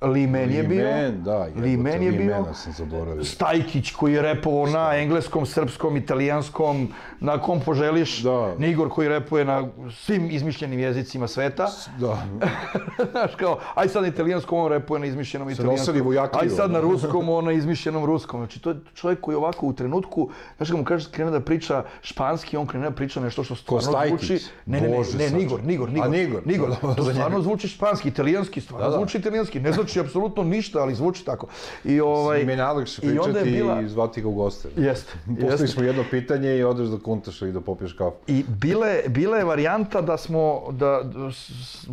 [0.02, 0.86] Limen je bio.
[0.86, 2.46] Limen, da, jebote, Limen je bio.
[2.54, 3.24] Sam zaboravio.
[3.24, 6.88] Stajkić koji je repovao na engleskom, srpskom, italijanskom,
[7.20, 8.20] na kom poželiš.
[8.20, 8.56] Da.
[8.58, 11.68] Nigor koji repuje na svim izmišljenim jezicima sveta.
[12.00, 12.26] Da.
[13.12, 15.96] Znaš kao, aj sad na italijanskom, on repuje na izmišljenom italijanskom.
[16.34, 18.40] Aj sad na ruskom, on na izmišljenom ruskom.
[18.40, 21.84] Znači to je čovjek koji ovako u trenutku, znaš kad mu kažeš krene da priča
[22.02, 24.28] španski, on krene da priča nešto što stvarno Stajkić?
[24.28, 24.46] zvuči.
[24.66, 25.30] Ne, ne, ne, ne.
[25.30, 26.08] Nigor, Nigor, Nigor.
[26.08, 26.70] A, Nigor, Nigor.
[26.96, 28.98] To stvarno zvuči španski, italijanski, stvarno Da, da.
[28.98, 29.60] zvuči italijanski.
[29.60, 31.48] Ne znači apsolutno ništa, ali zvuči tako.
[31.84, 34.70] I ovaj Im je najlakše i onda je pričati bila- i zvati ga u goste.
[34.78, 38.18] Jeste, Postavili smo jedno pitanje i odeš da kuntaš i da popiješ kafu.
[38.28, 41.02] I bila je, bila je varijanta da smo, da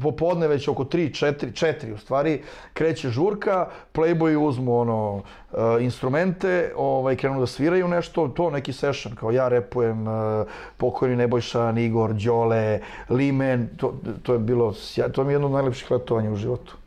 [0.03, 2.41] popodne već oko 3, 4, 4 u stvari,
[2.73, 9.15] kreće žurka, Playboy uzmu ono, e, instrumente, ovaj, krenu da sviraju nešto, to neki session,
[9.15, 10.45] kao ja repujem, e,
[10.77, 14.75] pokojni Nebojša, Igor, Đole, Limen, to, to je bilo,
[15.13, 16.82] to mi je jedno od najlepših letovanja u životu.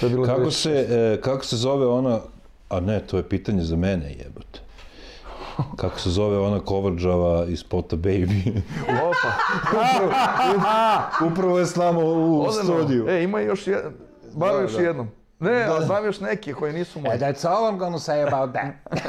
[0.00, 0.50] To je bilo Kako 96.
[0.50, 2.20] se, e, kako se zove ona,
[2.68, 4.60] a ne, to je pitanje za mene, jebote.
[5.76, 8.60] Kako se zove ona kovrđava iz Pota Baby?
[9.02, 9.32] Lopa.
[11.32, 12.64] Upravo je s nama u Odeno.
[12.64, 13.08] studiju.
[13.08, 13.92] E, ima još jedan,
[14.34, 14.82] bar Da, još da.
[14.82, 15.08] jednom.
[15.40, 17.18] Ne, a znam još neke koji nisu moji.
[17.18, 19.02] that's all I'm gonna say about that.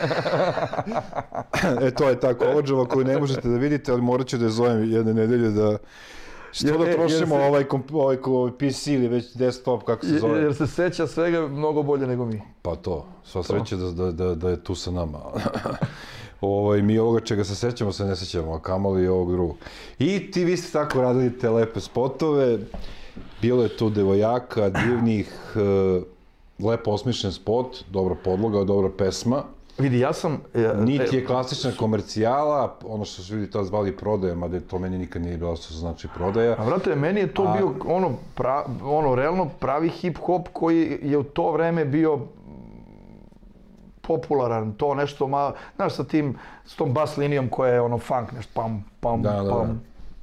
[1.87, 4.51] e, to je ta kovrđava koju ne možete da vidite, ali morat ću da je
[4.51, 5.77] zovem jedne nedelje da...
[6.53, 10.05] Što Jer- da jer trošimo se- ovaj, komp- ovaj ko- PC ili već desktop, kako
[10.05, 10.39] se Jer- zove?
[10.39, 12.41] Jer se seća svega mnogo bolje nego mi.
[12.61, 15.19] Pa to, sva sreća da, da, da, da je tu sa nama.
[16.41, 19.55] ovaj, mi ovoga čega se sećamo se ne sećamo, a kamoli i ovog drugog.
[19.99, 22.57] I ti vi ste tako radili te lepe spotove,
[23.41, 26.01] bilo je tu devojaka, divnih, e,
[26.59, 29.43] lepo osmišljen spot, dobra podloga, dobra pesma.
[29.77, 30.41] Vidi, ja sam...
[30.53, 34.79] e, Niti e, je klasična komercijala, ono što su ljudi tad zvali prodaja, mada to
[34.79, 36.55] meni nikad nije bilo što znači prodaja.
[36.59, 41.17] A vrate, meni je to A- bio ono, pra, ono, realno pravi hip-hop koji je
[41.17, 42.19] u to vreme bio
[44.01, 48.31] popularan, to nešto ma, znaš, sa tim, s tom bas linijom koja je ono funk,
[48.31, 49.67] nešto pam, pam, Da, da, da.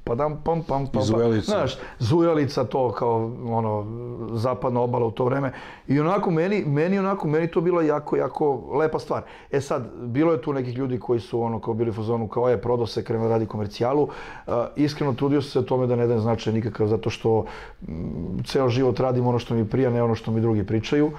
[0.03, 1.51] Pam, pa dam, pam, pam, pam, zujelica.
[1.51, 3.85] Znaš, zujelica to kao, ono,
[4.33, 5.53] zapadna obala u to vreme.
[5.87, 9.23] I onako, meni, meni onako, meni to bila jako, jako lepa stvar.
[9.51, 12.49] E sad, bilo je tu nekih ljudi koji su ono, kao bili u fazonu, kao
[12.49, 14.03] je, prodao se, krenuo da radi komercijalu.
[14.47, 17.45] Uh, iskreno, trudio sam se tome da ne dajem značaj nikakav, zato što
[17.81, 21.11] mm, ceo život radim ono što mi prija, ne ono što mi drugi pričaju.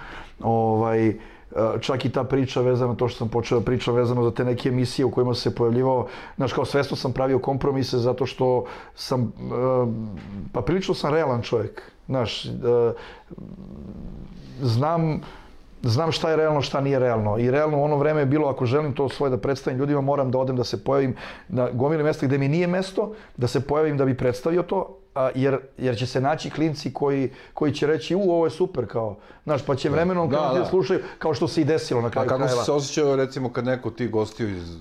[0.42, 1.14] Ovaj,
[1.80, 5.06] čak i ta priča vezana, to što sam počeo pričam vezano za te neke emisije
[5.06, 6.06] u kojima se pojavljivao,
[6.36, 8.64] znaš, kao svesno sam pravio kompromise zato što
[8.94, 9.88] sam, uh,
[10.52, 12.52] pa prilično sam realan čovjek, znaš, uh,
[14.60, 15.20] znam,
[15.82, 17.38] znam šta je realno, šta nije realno.
[17.38, 20.30] I realno u ono vreme je bilo, ako želim to svoje da predstavim ljudima, moram
[20.30, 21.16] da odem da se pojavim
[21.48, 25.30] na gomili mesta gde mi nije mesto, da se pojavim da bi predstavio to, a,
[25.34, 29.16] jer, jer će se naći klinci koji, koji će reći, u, ovo je super, kao,
[29.44, 30.70] znaš, pa će vremenom Da, krenuti da, da.
[30.70, 32.64] slušaju, kao što se i desilo na A kraju kako si krajeva.
[32.64, 34.76] se osjećao, recimo, kad neko od tih gostiju iz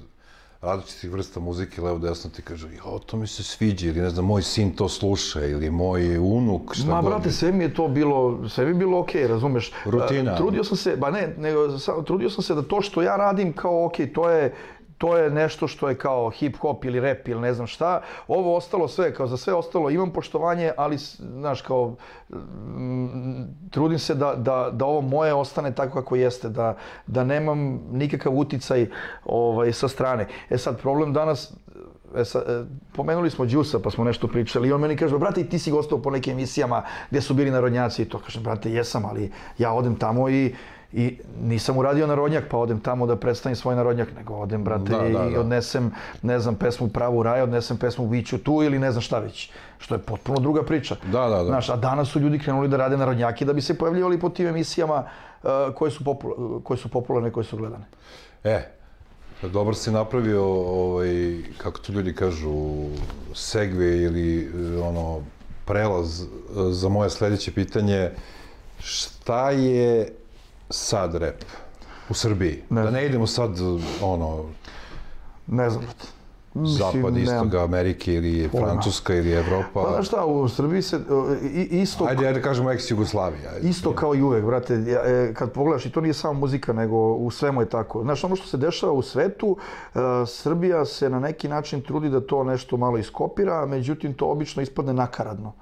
[0.61, 4.25] različitih vrsta muzike, levo desno ti kaže, jo, to mi se sviđa, ili ne znam,
[4.25, 7.05] moj sin to sluša, ili moj unuk, šta Ma, god.
[7.05, 9.71] brate, sve mi je to bilo, sve mi je bilo okej, razumeš?
[9.85, 10.33] Rutina.
[10.33, 13.15] E, Trudio sam se, ba ne, nego, sa- trudio sam se da to što ja
[13.15, 14.53] radim kao okej, to je,
[15.01, 18.01] to je nešto što je kao hip hop ili rap ili ne znam šta.
[18.27, 21.95] Ovo ostalo sve, kao za sve ostalo imam poštovanje, ali znaš kao
[22.29, 27.81] mm, trudim se da, da, da ovo moje ostane tako kako jeste, da, da nemam
[27.91, 28.87] nikakav uticaj
[29.25, 30.27] ovaj, sa strane.
[30.49, 31.53] E sad, problem danas,
[32.15, 32.63] E, sa, e,
[32.93, 36.01] pomenuli smo Đusa pa smo nešto pričali i on meni kaže, brate, ti si gostao
[36.01, 38.19] po nekim emisijama gdje su bili narodnjaci i to.
[38.19, 40.55] Kažem, brate, jesam, ali ja odem tamo i,
[40.93, 44.97] i nisam uradio narodnjak, pa odem tamo da predstavim svoj narodnjak, nego odem, brate, Da,
[44.97, 45.39] da, i da.
[45.39, 45.91] odnesem,
[46.21, 49.51] ne znam, pesmu Pravu raj, odnesem pesmu Biću tu ili ne znam šta već.
[49.79, 50.95] Što je potpuno druga priča.
[51.11, 51.45] Da, da, da.
[51.45, 54.47] Znaš, a danas su ljudi krenuli da rade narodnjaki da bi se pojavljivali po tim
[54.47, 55.03] emisijama
[55.43, 56.15] uh, koje, su
[56.63, 57.85] koje su popularne koje su gledane.
[58.43, 58.61] E,
[59.41, 62.85] dobro si napravio, ovaj, kako to ljudi kažu,
[63.33, 65.21] segve ili e, ono,
[65.65, 66.25] prelaz e,
[66.71, 68.11] za moje sledeće pitanje.
[68.79, 70.20] Šta je
[70.71, 71.43] sad rap
[72.09, 72.63] u Srbiji?
[72.69, 73.51] Ne da ne idemo sad,
[74.01, 74.45] ono,
[75.47, 75.85] Ne znam,
[76.53, 78.67] zapad, istok Amerike ili Pojma.
[78.67, 79.83] Francuska ili Evropa.
[79.83, 80.99] Pa znaš šta, u Srbiji se
[81.69, 83.57] isto Ajde, ajde kažemo ex-Jugoslavija.
[83.61, 87.31] Isto kao i uvek, brate, e, kad pogledaš, i to nije samo muzika, nego u
[87.31, 88.03] svemu je tako.
[88.03, 89.57] Znaš, ono što se dešava u svetu,
[89.95, 94.61] e, Srbija se na neki način trudi da to nešto malo iskopira, međutim, to obično
[94.61, 95.53] ispadne nakaradno.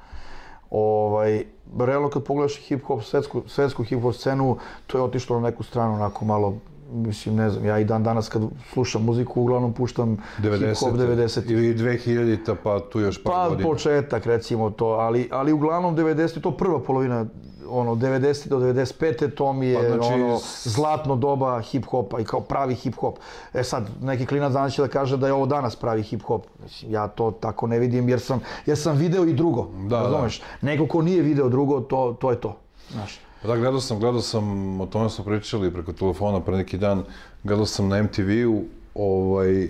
[0.72, 1.44] Ovaj,
[1.80, 6.26] realno kad pogledaš hip-hop, svetsku, svetsku hip-hop scenu, to je otišlo na neku stranu, onako
[6.26, 6.56] malo,
[6.92, 8.42] mislim, ne znam, ja i dan danas kad
[8.74, 11.52] slušam muziku, uglavnom puštam hip-hop 90.
[11.52, 13.70] Ili 2000-ta, pa tu još par Pa godina.
[13.70, 17.26] početak recimo to, ali, ali uglavnom 90 to prva polovina
[17.70, 22.24] ono 90 do 95 to mi je Pa, znači, ono zlatno doba hip hopa i
[22.24, 23.18] kao pravi hip hop.
[23.54, 26.46] E sad neki klinac danas će da kaže da je ovo danas pravi hip hop.
[26.64, 29.68] Mislim, ja to tako ne vidim jer sam jer sam video i drugo.
[29.88, 30.42] Da, razumeš?
[30.62, 32.58] Neko ko nije video drugo, to to je to.
[32.92, 33.20] Znaš.
[33.44, 37.04] Da, gledao sam, gledao sam, o tome smo pričali preko telefona pre neki dan,
[37.44, 38.64] gledao sam na MTV-u
[38.96, 39.68] ovaj,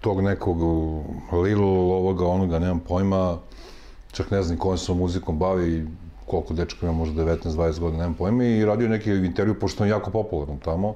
[0.00, 0.58] tog nekog
[1.32, 3.36] Lil ovoga, onoga, nemam pojma,
[4.12, 5.86] čak ne znam kojom se muzikom bavi,
[6.34, 10.10] koliko dečka ima, možda 19-20 godina, nemam pojma, i radio neki intervju, pošto je jako
[10.10, 10.94] popularan tamo.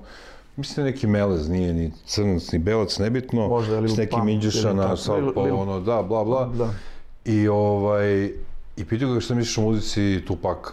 [0.56, 4.68] Mislim da neki melez, nije ni crnac, ni belac, nebitno, Možda s nekim Pump Indjuša
[4.68, 6.46] ili na tako, South Lil- pa ono, da, bla, bla.
[6.46, 6.70] Da.
[7.24, 8.24] I ovaj,
[8.76, 10.72] i pitao ga šta misliš o muzici Tupaka.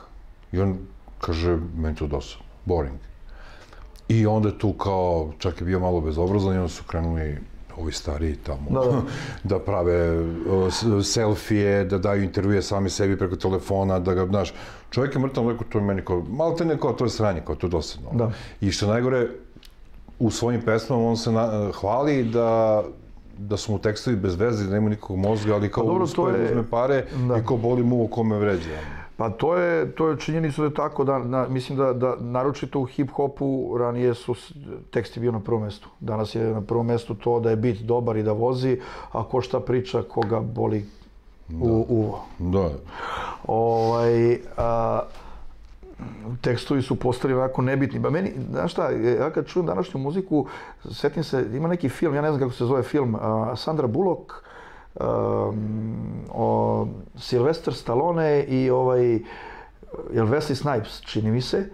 [0.51, 0.77] I on
[1.19, 2.97] kaže, meni to dosta, boring.
[4.07, 7.37] I onda tu kao, čak je bio malo bezobrazan i onda su krenuli
[7.77, 9.01] ovi stariji tamo, Da, da.
[9.49, 10.25] da prave uh,
[11.05, 14.53] selfije, da daju intervjue sami sebi preko telefona, da ga, znaš,
[14.89, 17.41] čovjek je mrtav, rekao, to je meni kao, malo te ne kao, to je sranje,
[17.41, 18.09] kao, to je dosadno.
[18.13, 18.31] Da.
[18.61, 19.27] I što najgore,
[20.19, 22.83] u svojim pesmama on se na, hvali da
[23.37, 26.25] da su mu tekstovi bez veze, da nema nikog mozga, ali kao Pa dobro, uspeo
[26.25, 27.37] to da je- uzme pare da.
[27.37, 28.69] i kao boli mu kome vređa.
[29.17, 32.79] Pa to je, to je činjenica da je tako, da, na, mislim da, da naročito
[32.79, 34.35] u hip-hopu ranije su
[34.91, 35.89] tekst je bio na prvom mestu.
[35.99, 38.79] Danas je na prvom mestu to da je bit dobar i da vozi,
[39.11, 40.85] a ko šta priča, koga boli
[41.61, 42.25] u uvo.
[42.39, 42.69] Da,
[43.47, 45.01] Ovaj, a,
[46.41, 47.99] tekstovi su postali onako nebitni.
[47.99, 50.45] Ba meni, znaš šta, ja kad čujem današnju muziku,
[50.91, 54.44] setim se, ima neki film, ja ne znam kako se zove film, a, Sandra Bullock,
[54.99, 59.19] um, o Sylvester Stallone i ovaj,
[60.13, 61.69] jel Wesley Snipes, čini mi se,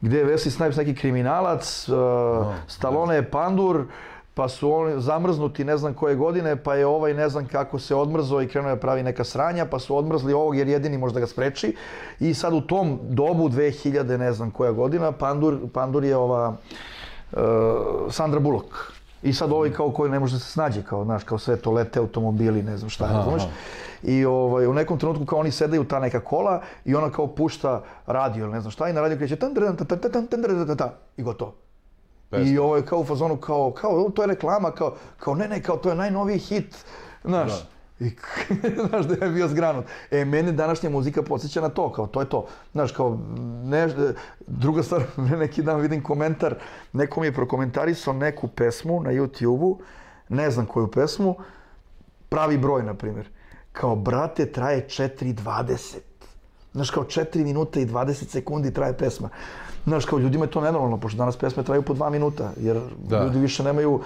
[0.00, 1.96] gde je Wesley Snipes neki kriminalac, uh,
[2.66, 3.84] Stallone je pandur,
[4.34, 7.94] pa su oni zamrznuti ne znam koje godine, pa je ovaj ne znam kako se
[7.94, 11.26] odmrzo i krenuo je pravi neka sranja, pa su odmrzli ovog jer jedini možda ga
[11.26, 11.76] spreči.
[12.20, 16.56] I sad u tom dobu, 2000 ne znam koja godina, pandur, pandur je ova
[17.32, 17.40] uh,
[18.10, 18.95] Sandra Bullock.
[19.26, 21.72] I sad ovaj kao koji ne može da se snađe, kao, znaš, kao sve to
[21.72, 23.42] lete automobili, ne znam šta, razumeš?
[24.02, 27.82] I ovaj, u nekom trenutku kao oni sedaju ta neka kola i ona kao pušta
[28.06, 31.22] radio ili ne znam šta i na radio kreće tan tan tan tan tan i
[31.22, 31.54] gotovo.
[32.32, 35.48] I ovo ovaj, je kao u fazonu kao, kao, to je reklama, kao, kao ne,
[35.48, 36.76] ne, kao to je najnoviji hit,
[37.24, 37.50] znaš.
[37.50, 37.75] Da.
[38.00, 38.10] I,
[38.88, 39.84] znaš da je bio zgranut.
[40.10, 42.46] E, mene današnja muzika podsjeća na to, kao to je to.
[42.72, 43.18] Znaš, kao,
[43.64, 43.88] ne,
[44.46, 45.02] druga stvar,
[45.38, 46.54] neki dan vidim komentar,
[46.92, 49.78] neko mi je prokomentarisao neku pesmu na YouTube-u,
[50.28, 51.34] ne znam koju pesmu,
[52.28, 53.28] pravi broj, na primjer.
[53.72, 55.96] Kao, brate, traje 4.20.
[56.72, 59.28] Znaš, kao 4 minuta i 20 sekundi traje pesma.
[59.84, 63.24] Znaš, kao ljudima je to nenormalno, pošto danas pesme traju po 2 minuta, jer Da.
[63.24, 64.00] ljudi više nemaju...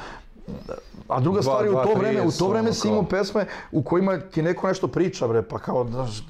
[1.09, 3.83] A druga stvar je u to vreme, u 30, to vreme si imao pesme u
[3.83, 6.25] kojima ti neko nešto priča, bre, pa kao, znaš,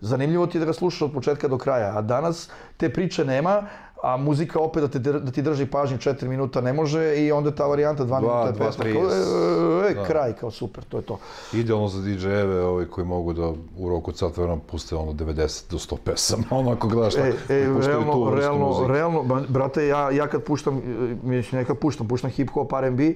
[0.00, 3.62] zanimljivo ti je da ga slušaš od početka do kraja, a danas te priče nema,
[4.04, 7.50] a muzika opet da, te, da ti drži pažnju 4 minuta ne može i onda
[7.54, 8.84] ta varijanta 2 Dva, minuta je pesma.
[8.84, 8.92] 30.
[8.92, 10.04] Kao, e, e, e, Da.
[10.04, 11.18] kraj, kao super, to je to.
[11.52, 15.70] Idealno za DJ-eve ovaj, koji mogu da u roku od sat vremena puste ono 90
[15.70, 19.86] do 100 pesama, ono ako gledaš E, e, da puštaju tu realno, realno, realno, brate,
[19.86, 23.14] ja, ja kad puštam, e, mislim, ne kad puštam, puštam hip-hop, R&B,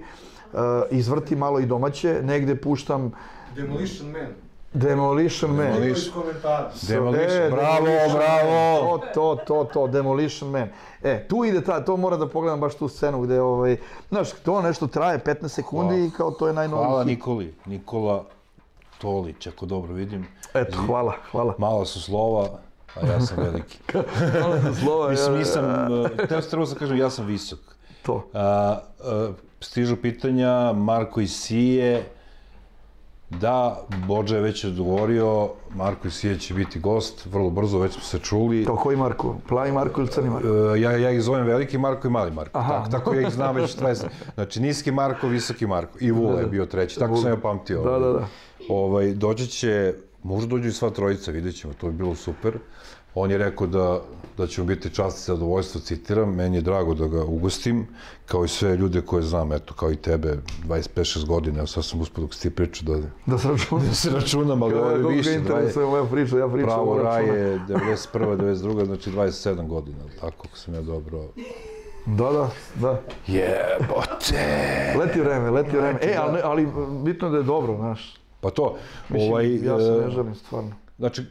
[0.91, 3.12] изврти мало и домаќе, негде пуштам...
[3.57, 4.37] Demolition Man.
[4.75, 5.73] Demolition Man.
[5.73, 6.25] Demolition,
[6.87, 7.51] Demolition.
[7.51, 8.99] Браво, браво.
[9.15, 10.69] То, то, то, то, Demolition Man.
[11.03, 13.79] Е, ту иде таа, то мора да погледам баш ту сцену где овој,
[14.11, 16.85] знаеш, тоа нешто трае 15 секунди и као тоа е најнови.
[16.85, 17.11] Хвала хит.
[17.11, 18.25] Николи, Никола
[19.01, 20.27] Толич, ако добро видим.
[20.55, 21.55] Ето, хвала, хвала.
[21.59, 22.61] Мала су слова,
[22.97, 23.79] а јас сум велики.
[24.43, 25.11] Мала су слова.
[25.11, 25.66] Мислам, мислам,
[26.29, 27.61] треба да кажам, јас сум висок.
[28.03, 28.25] То.
[28.35, 32.05] А, а, stižu pitanja, Marko iz Sije,
[33.30, 38.02] da, Bođa je već odgovorio, Marko iz Sije će biti gost, vrlo brzo, već smo
[38.02, 38.64] se čuli.
[38.64, 39.36] Kao koji Marko?
[39.48, 40.48] Plavi Marko ili crni Marko?
[40.48, 42.59] E, ja, ja ih zovem veliki Marko i mali Marko.
[42.59, 42.72] Aha.
[42.72, 44.05] Tako, tako ja ih znam već 20.
[44.35, 45.98] Znači, niski Marko, visoki Marko.
[46.01, 46.98] I Vula je bio treći.
[46.98, 47.82] Tako sam ja pamtio.
[47.82, 48.26] Da, da, da.
[48.68, 52.59] Ovaj, doći će, možda dođu i sva trojica, vidjet ćemo, to bi bilo super.
[53.20, 54.01] On je rekao da,
[54.36, 57.86] da će mu biti čast i zadovoljstvo, citiram, meni je drago da ga ugostim,
[58.27, 60.39] kao i sve ljude koje znam, eto, kao i tebe,
[60.69, 63.82] 25-6 godina, sad sam uspio dok si ti pričao da, Da se računa.
[63.89, 67.61] da se računam, ali ovo je više, 20, interesuje moja priča, ja pričam pravo raje,
[67.69, 68.36] 91.
[68.36, 68.85] 92.
[68.86, 71.19] znači 27 godina, tako ako sam ja dobro...
[72.07, 72.51] Da, da,
[72.81, 73.01] da.
[73.27, 74.95] Jebote!
[74.99, 75.99] Leti vreme, leti vreme.
[76.03, 76.69] E, ali, ne- ali
[77.05, 78.15] bitno je da je dobro, znaš.
[78.40, 78.77] Pa to,
[79.09, 80.70] Mislim, ovaj, ja se e, ne želim, stvarno.
[80.99, 81.23] znači,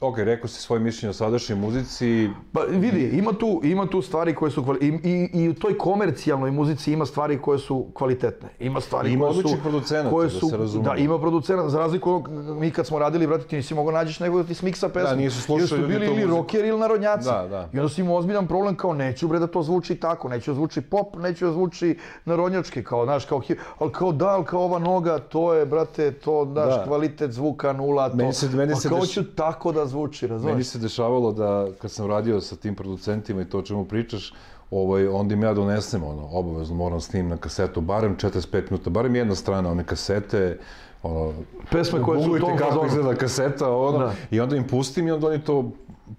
[0.00, 4.34] ok, rekao si svoje mišljenje o sadašnjoj muzici, Pa vidi, ima tu, ima tu stvari
[4.34, 4.78] koje su kvali...
[4.80, 8.48] I, i, I u toj komercijalnoj muzici ima stvari koje su kvalitetne.
[8.60, 9.38] Ima stvari Ima koje su...
[9.38, 10.90] odličnih producenata, koje da su, se razumemo.
[10.90, 11.68] Da, ima producenata.
[11.68, 12.22] Za razliku od
[12.52, 15.08] mi kad smo radili, brate, ti nisi mogao nađeš nego da ti smiksa pesmu.
[15.08, 17.24] Da, nisu slušali ljudi bili ili rockeri ili narodnjaci.
[17.24, 17.68] Da, da.
[17.72, 20.54] I onda si imao ozbiljan problem kao neću bre da to zvuči tako, neću da
[20.54, 23.40] zvuči pop, neću da zvuči narodnjački, kao, znaš, kao,
[23.78, 26.84] ali kao da, ali kao ova noga, to je, brate, to, znaš, Da.
[26.84, 28.16] kvalitet zvuka nula, to.
[28.16, 30.54] Meni se- meni se kao deš- ću tako da zvuči, razumiješ?
[30.54, 34.34] meni se dešavalo da kad sam radio sa tim producentima i to o čemu pričaš,
[34.70, 39.16] ovaj, onda im ja donesem, ono, obavezno moram snimim na kasetu, barem 45 minuta, barem
[39.16, 40.58] jedna strana one kasete,
[41.02, 41.32] ono,
[41.70, 44.12] Pesme koje su tom kako izgleda kaseta, ono, Da.
[44.30, 45.70] i onda im pustim i onda oni to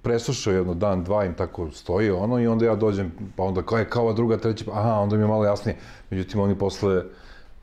[0.02, 3.78] preslušao jedno dan, dva im tako stoji ono i onda ja dođem, pa onda kao
[3.78, 5.78] je kao druga, treća, pa aha, onda mi je malo jasnije.
[6.10, 7.04] Međutim, oni posle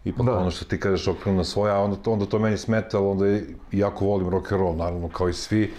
[0.05, 0.39] ipak Da.
[0.39, 3.07] ono što ti kažeš okrenu na svoje, a onda to, onda to meni smeta, ali
[3.07, 3.24] onda
[3.73, 5.73] jako volim rock and roll, naravno, kao i svi.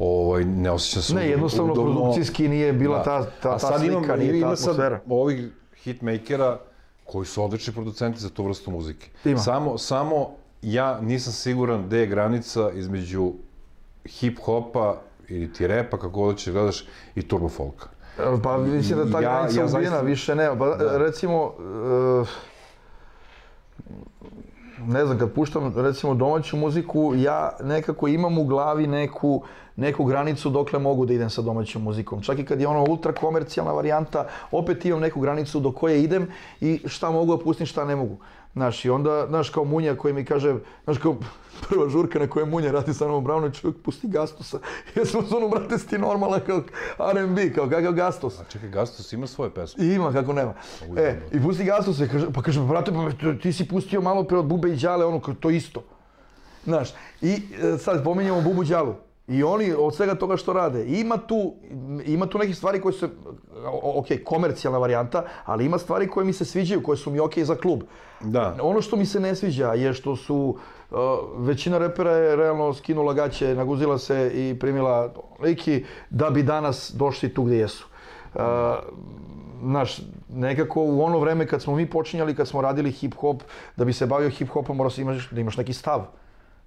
[0.00, 1.92] Ovaj, ne osjećam se Ne, jednostavno udobno.
[1.92, 5.00] produkcijski nije bila ta, ta, ta A sad slika, imam, nije ta ima sad atmosfera.
[5.08, 6.58] ovih hitmakera
[7.04, 9.08] koji su odlični producenti za tu vrstu muzike.
[9.24, 9.38] Ima.
[9.38, 10.30] Samo, samo
[10.62, 13.32] ja nisam siguran gde je granica između
[14.04, 14.94] hip-hopa
[15.28, 17.88] ili ti repa, kako god će gledaš, i turbo folka.
[18.42, 20.56] Pa mislim da ta Ja- granica ja ubijena zaista- više nema.
[20.56, 21.52] Pa, recimo,
[22.18, 22.24] e,
[24.80, 29.42] ne znam, kad puštam recimo domaću muziku, ja nekako imam u glavi neku,
[29.76, 32.22] neku granicu dokle mogu da idem sa domaćom muzikom.
[32.22, 36.28] Čak i kad je ono ultra komercijalna varijanta, opet imam neku granicu do koje idem
[36.60, 38.16] i šta mogu da pustim, šta ne mogu.
[38.52, 41.16] Znaš, i onda, znaš, kao Munja koji mi kaže, znaš, kao
[41.68, 44.58] prva žurka na kojoj Munja radi sa Novom Brownom, čovjek pusti Gastusa.
[44.96, 46.62] Ja sam u zonu, brate, si ti normalan kao
[47.14, 48.40] R&B, kao kakav Gastos.
[48.40, 49.86] A čekaj, Gastos ima svoje pesme.
[49.86, 50.54] Ima, kako nema.
[50.96, 54.38] E, i pusti Gastos se, kaže, pa kaže, brate, pa ti si pustio malo pre
[54.38, 55.82] od Bube i Đale, ono, kao, to isto.
[56.64, 56.90] Znaš,
[57.22, 58.94] i e, sad pominjamo Bubu Đalu.
[59.30, 61.54] I oni od svega toga što rade, ima tu,
[62.06, 63.08] ima tu nekih stvari koje su,
[63.82, 67.54] ok, komercijalna varijanta, ali ima stvari koje mi se sviđaju, koje su mi ok za
[67.54, 67.82] klub.
[68.20, 68.56] Da.
[68.62, 70.56] Ono što mi se ne sviđa je što su,
[70.90, 70.98] uh,
[71.36, 77.34] većina repera je realno skinula gaće, naguzila se i primila liki da bi danas došli
[77.34, 77.86] tu gdje jesu.
[78.34, 78.40] Uh,
[79.62, 83.40] znaš, nekako u ono vreme kad smo mi počinjali, kad smo radili hip-hop,
[83.76, 86.06] da bi se bavio hip-hopom imaš, da imaš neki stav.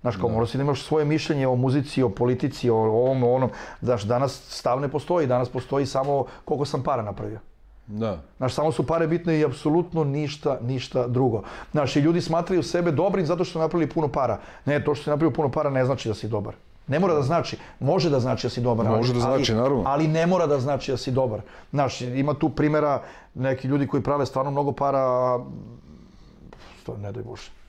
[0.03, 3.33] Znaš, kao morao si da imaš svoje mišljenje o muzici, o politici, o ovom, o
[3.33, 3.49] onom.
[3.81, 7.39] Znaš, danas stav ne postoji, danas postoji samo koliko sam para napravio.
[7.87, 8.19] Da.
[8.37, 11.43] Znaš, samo su pare bitne i apsolutno ništa, ništa drugo.
[11.71, 14.39] Znaš, i ljudi smatraju sebe dobrim zato što su napravili puno para.
[14.65, 16.55] Ne, to što si napravio puno para ne znači da si dobar.
[16.87, 18.87] Ne mora da znači, može da znači da si dobar.
[18.87, 19.83] Može da znači, ali, naravno.
[19.85, 21.41] Ali ne mora da znači da si dobar.
[21.71, 23.01] Znaš, ima tu primjera
[23.33, 25.39] neki ljudi koji prave stvarno mnogo para, a
[26.85, 27.62] to ne daj Bože.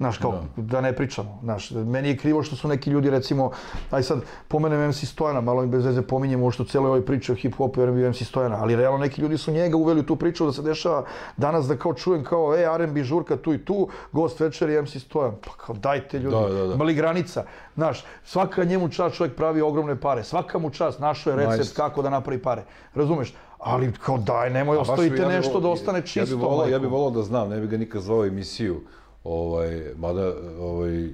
[0.00, 0.80] Znaš, kao, da.
[0.80, 1.38] ne pričamo.
[1.42, 3.50] Znaš, meni je krivo što su neki ljudi, recimo,
[3.90, 4.18] aj sad
[4.48, 8.10] pomenem MC Stojana, malo im bez veze pominjemo što cijele ove priče o hip-hopu i
[8.10, 11.04] MC Stojana, ali realno neki ljudi su njega uveli u tu priču da se dešava
[11.36, 14.96] danas da kao čujem kao, e, R&B žurka tu i tu, gost večer i MC
[14.96, 15.32] Stojan.
[15.40, 16.76] Pa kao, dajte ljudi, Da, da, da.
[16.76, 17.44] mali granica.
[17.74, 21.76] Znaš, svaka njemu čast čovjek pravi ogromne pare, svaka mu čast našao je recept Majstor.
[21.78, 22.62] kako da napravi pare.
[22.94, 23.34] Razumeš?
[23.58, 26.20] Ali kao daj, nemoj, ostavite bi- ja bi nešto da ostane čisto.
[26.20, 28.80] Ja bih volao, ja bih volao da znam, ne bih ga nikad zvao u emisiju,
[29.24, 30.26] ovaj, mada
[30.60, 31.08] ovaj,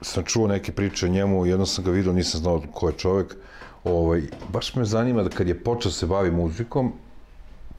[0.00, 3.36] sam čuo neke priče o njemu, jedno sam ga vidio, nisam znao ko je čovjek.
[3.84, 6.92] Ovaj, baš me zanima da kad je počeo se bavi muzikom,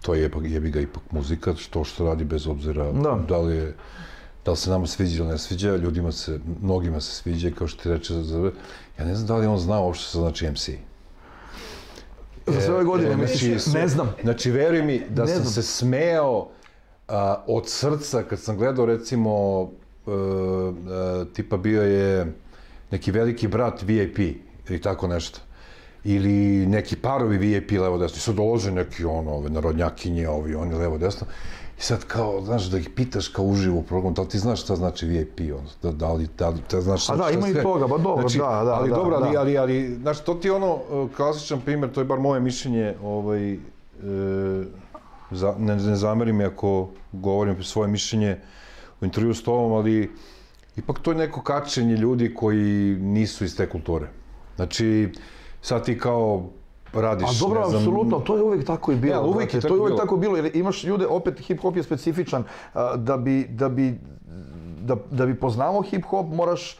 [0.01, 3.19] to je jebi ga ipak muzika, što što radi bez obzira Da.
[3.27, 3.76] da li je
[4.45, 7.84] da li se nama sviđa ili ne sviđa, ljudima se, mnogima se sviđa, kao što
[7.84, 8.14] ti reče,
[8.99, 10.69] ja ne znam da li on znao uopšte što znači MC.
[12.47, 14.14] Za sve ove godine, E, sve- ne znam.
[14.23, 15.53] Znači, veruj mi da Ne sam znam.
[15.53, 16.49] se smejao
[17.08, 19.62] a, od srca kad sam gledao, recimo,
[20.08, 22.34] e, e, tipa bio je
[22.92, 24.20] neki veliki brat VIP
[24.70, 25.40] ili tako nešto.
[26.04, 28.18] Ili neki parovi VIP levo desno.
[28.18, 31.28] I sad dolaze neki ono, ove narodnjakinje, ovi, oni levo desno.
[31.80, 34.62] I sad kao, znaš, da ih pitaš kao uživo u programu, da li ti znaš
[34.64, 37.48] šta znači VIP, ono, da, da li, da li, da znaš A da, šta ima
[37.48, 39.40] i sve- toga, ba dobro, da, da, ali da, dobro, ali, da.
[39.40, 42.96] ali, ali, znaš, to ti je ono, e, klasičan primjer, to je bar moje mišljenje,
[43.04, 43.58] ovaj, e,
[45.32, 48.38] za, ne, ne zameri mi ako govorim svoje mišljenje
[49.02, 50.12] u intervju s tobom, ali
[50.76, 54.08] ipak to je neko kačenje ljudi koji nisu iz te kulture.
[54.56, 55.10] Znači,
[55.62, 56.49] sad ti kao
[56.94, 59.22] radiš, A dobro, znam, apsolutno, to je uvijek tako i bilo.
[59.22, 59.98] Uvijek brate, je to je bilo.
[59.98, 62.44] tako bilo, jer imaš ljude, opet hip-hop je specifičan,
[62.95, 63.99] da bi, da bi,
[64.82, 66.78] da, da bi poznavao hip-hop moraš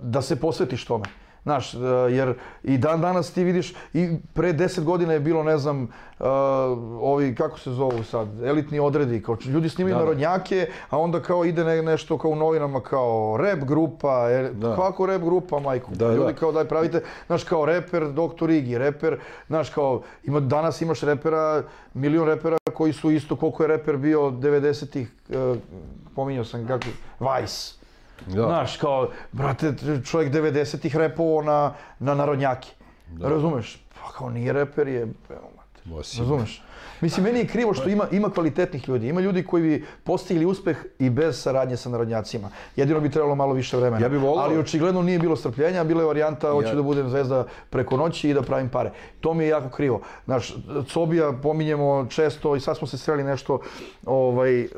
[0.00, 1.04] da se posvetiš tome.
[1.46, 1.78] Znaš, e,
[2.10, 5.88] jer i dan danas ti vidiš, i pre deset godina je bilo, ne znam, e,
[7.00, 10.04] ovi, kako se zovu sad, elitni odredi, kao ljudi snimaju Da, da.
[10.04, 14.76] narodnjake, a onda kao ide ne, nešto kao u novinama, kao rap grupa, e, Da.
[14.76, 15.90] kako rap grupa, majku?
[15.94, 16.38] Da, ljudi da.
[16.38, 21.62] kao daj pravite, znaš, kao reper, doktor Igi, reper, znaš, kao, ima, danas imaš repera,
[21.94, 25.54] milion repera koji su isto koliko je reper bio 90-ih, e,
[26.14, 26.86] pominjao sam kako,
[27.20, 27.85] Vice.
[28.26, 28.42] Da.
[28.42, 29.74] Znaš, kao, brate,
[30.04, 32.68] čovjek 90-ih repovao na, na narodnjake.
[33.20, 33.80] Razumeš?
[33.94, 35.80] Pa kao nije reper je, evo, mate.
[36.18, 36.62] Razumeš?
[37.00, 39.08] Mislim, meni je krivo što ima, ima kvalitetnih ljudi.
[39.08, 42.48] Ima ljudi koji bi postigli uspeh i bez saradnje sa narodnjacima.
[42.76, 44.02] Jedino bi trebalo malo više vremena.
[44.02, 47.08] Ja bi volao- Ali očigledno nije bilo strpljenja, bila je varijanta hoću Ja- da budem
[47.08, 48.90] zvezda preko noći i da pravim pare.
[49.20, 50.00] To mi je jako krivo.
[50.24, 50.54] Znaš,
[50.86, 53.58] Cobija pominjemo često i sad smo se sreli nešto
[54.06, 54.68] ovaj,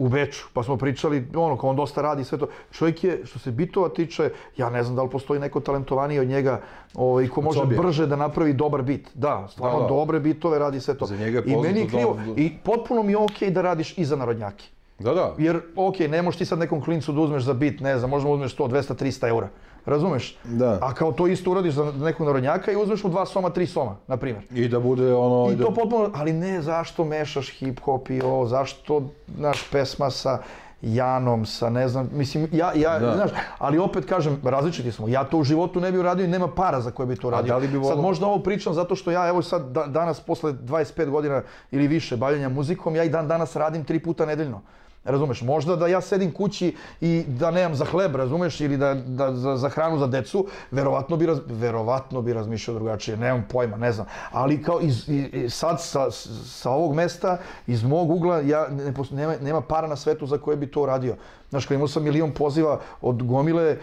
[0.00, 2.48] u Beču, pa smo pričali, ono, kao on dosta radi sve to.
[2.72, 6.28] Čovjek je, što se bitova tiče, ja ne znam da li postoji neko talentovaniji od
[6.28, 6.60] njega,
[6.94, 9.10] ovaj, ko može brže da napravi dobar bit.
[9.14, 9.88] Da, stvarno Da, da.
[9.88, 11.06] dobre bitove radi sve to.
[11.06, 13.98] Za njega je I meni je krivo, da- i potpuno mi je okej da radiš
[13.98, 14.64] i za narodnjake.
[14.98, 15.34] Da, da.
[15.38, 18.28] Jer, okej, ne možeš ti sad nekom klincu da uzmeš za bit, ne znam, možda
[18.28, 19.48] mu uzmeš 100, 200, 300 eura.
[19.86, 20.36] Razumeš?
[20.44, 20.78] Da.
[20.82, 23.96] A kao to isto uradiš za nekog narodnjaka i uzmeš mu dva soma, tri soma,
[24.06, 24.44] na primjer.
[24.52, 25.52] I da bude ono...
[25.52, 30.38] I da- to potpuno, ali ne zašto mešaš hip-hop i ovo, zašto, naš pesma sa
[30.82, 33.14] Janom, sa ne znam, mislim, ja, ja, Da.
[33.14, 36.48] znaš, ali opet kažem, različiti smo, ja to u životu ne bi uradio i nema
[36.48, 37.48] para za koje bi to uradio.
[37.48, 40.20] da li bi Sad volao- možda ovo pričam zato što ja, evo sad, da- danas,
[40.20, 44.60] posle 25 godina ili više bavljenja muzikom, ja i dan danas radim tri puta nedeljno.
[45.04, 49.34] Razumeš, možda da ja sedim kući i da nemam za hleb, razumeš, ili da, da
[49.34, 53.92] za, za hranu za decu, verovatno bi, raz, verovatno bi razmišljao drugačije, nemam pojma, ne
[53.92, 54.06] znam.
[54.30, 56.10] Ali kao iz, i, sad sa,
[56.44, 60.56] sa ovog mesta, iz mog ugla, ja, ne, nema, nema para na svetu za koje
[60.56, 61.16] bi to uradio.
[61.50, 63.76] Znaš, kao imao sam milion poziva od gomile,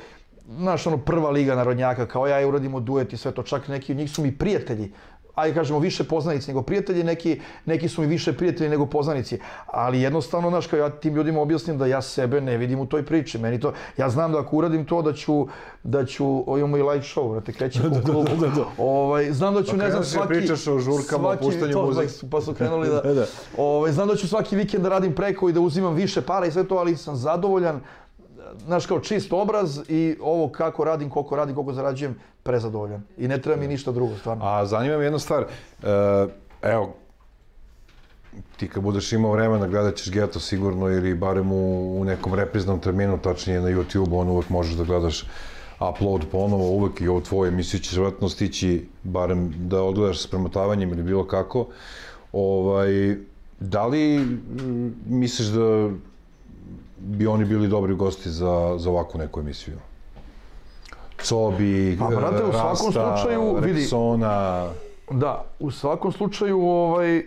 [0.57, 3.91] znaš, ono, prva liga narodnjaka, kao ja i uradimo duet i sve to, čak neki
[3.91, 4.91] od njih su mi prijatelji,
[5.37, 9.39] ajde kažemo više poznanici nego prijatelji, neki, neki su mi više prijatelji nego poznanici.
[9.65, 13.05] Ali jednostavno, znaš, kao ja tim ljudima objasnim da ja sebe ne vidim u toj
[13.05, 13.37] priči.
[13.37, 15.47] Meni to, ja znam da ako uradim to da ću,
[15.83, 18.29] da ću, o, imamo i light show, brate, kreće po klubu.
[18.77, 20.27] Ovaj, znam da ću, Pa ne znam, da svaki...
[20.27, 22.27] pričaš o žurkama, o puštanju to, muzike.
[22.31, 23.01] Pa su, krenuli da...
[23.07, 23.25] Da, da.
[23.57, 26.51] Ovaj, znam da ću svaki vikend da radim preko i da uzimam više para i
[26.51, 27.81] sve to, ali sam zadovoljan
[28.65, 33.03] znaš kao čist obraz i ovo kako radim, koliko radim, koliko zarađujem, prezadovoljan.
[33.17, 34.45] I ne treba mi ništa drugo, stvarno.
[34.45, 36.27] A zanima me jedna stvar, e,
[36.61, 36.93] evo,
[38.57, 42.79] ti kad budeš imao vremena gledat ćeš Geto sigurno ili barem u, u nekom repriznom
[42.79, 45.25] terminu, tačnije na YouTube, on uvek možeš da gledaš
[45.79, 50.89] upload ponovo, uvek i ovo tvoje emisiju ćeš vjerojatno stići barem da odgledaš s premotavanjem
[50.89, 51.67] ili bilo kako.
[52.31, 53.17] Ovaj,
[53.59, 54.37] da li
[55.07, 55.89] misliš da
[56.99, 59.75] bi oni bili dobri gosti za, za ovakvu neku emisiju?
[61.19, 62.75] Cobi, Pa, brate, u svakom Rasta,
[63.15, 64.69] slučaju, vidi- Rexona,
[65.11, 67.23] Da, u svakom slučaju, ovaj,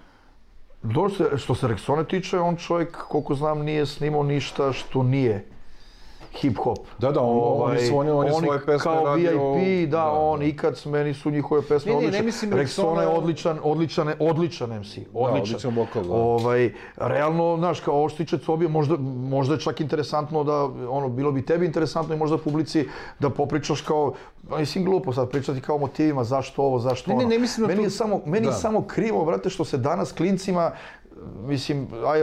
[0.84, 5.46] do se, što se Rexone tiče, on čovjek, koliko znam, nije snimao ništa što nije
[6.32, 6.78] hip-hop.
[6.98, 9.86] Da, da, on- oni su- on je- on je oni svoje pesme kao radio- VIP,
[9.86, 10.44] da, da, on, da.
[10.44, 12.24] ikad s meni su njihove pesme Ne, ne, ne odlične.
[12.24, 15.40] mislim je Rexona- odličan, odličan, odličan MC, odličan.
[15.42, 16.14] odličan vokal, da.
[16.14, 20.54] Ovaj, realno, znaš, kao ovo što tiče Cobije, možda, možda je čak interesantno da,
[20.88, 22.86] ono, bilo bi tebi interesantno i možda publici
[23.18, 24.12] da popričaš kao,
[24.48, 27.28] pa mislim glupo sad pričati kao motivima, zašto ovo, zašto Ne, ne, ono.
[27.28, 28.56] ne mislim da meni to- je samo, meni je da.
[28.56, 30.70] samo krivo, brate, što se danas klincima,
[31.40, 32.20] mislim, aj,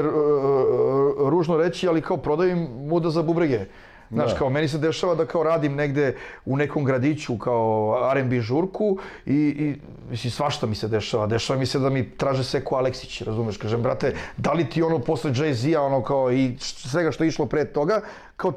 [1.22, 3.66] ružno reći, ali kao prodaju im muda za bubrege.
[4.12, 4.38] Znaš, Da.
[4.38, 6.16] kao meni se dešava da kao radim negde
[6.46, 9.76] u nekom gradiću kao R&B žurku i, i
[10.10, 11.28] mislim svašta mi se dešava.
[11.28, 13.58] Dešava mi se da mi traže Seko Aleksić, razumeš?
[13.58, 17.46] Kažem, brate, da li ti ono posle Jay-Z-a, ono kao i svega što je išlo
[17.46, 18.02] pre toga,
[18.36, 18.54] kao,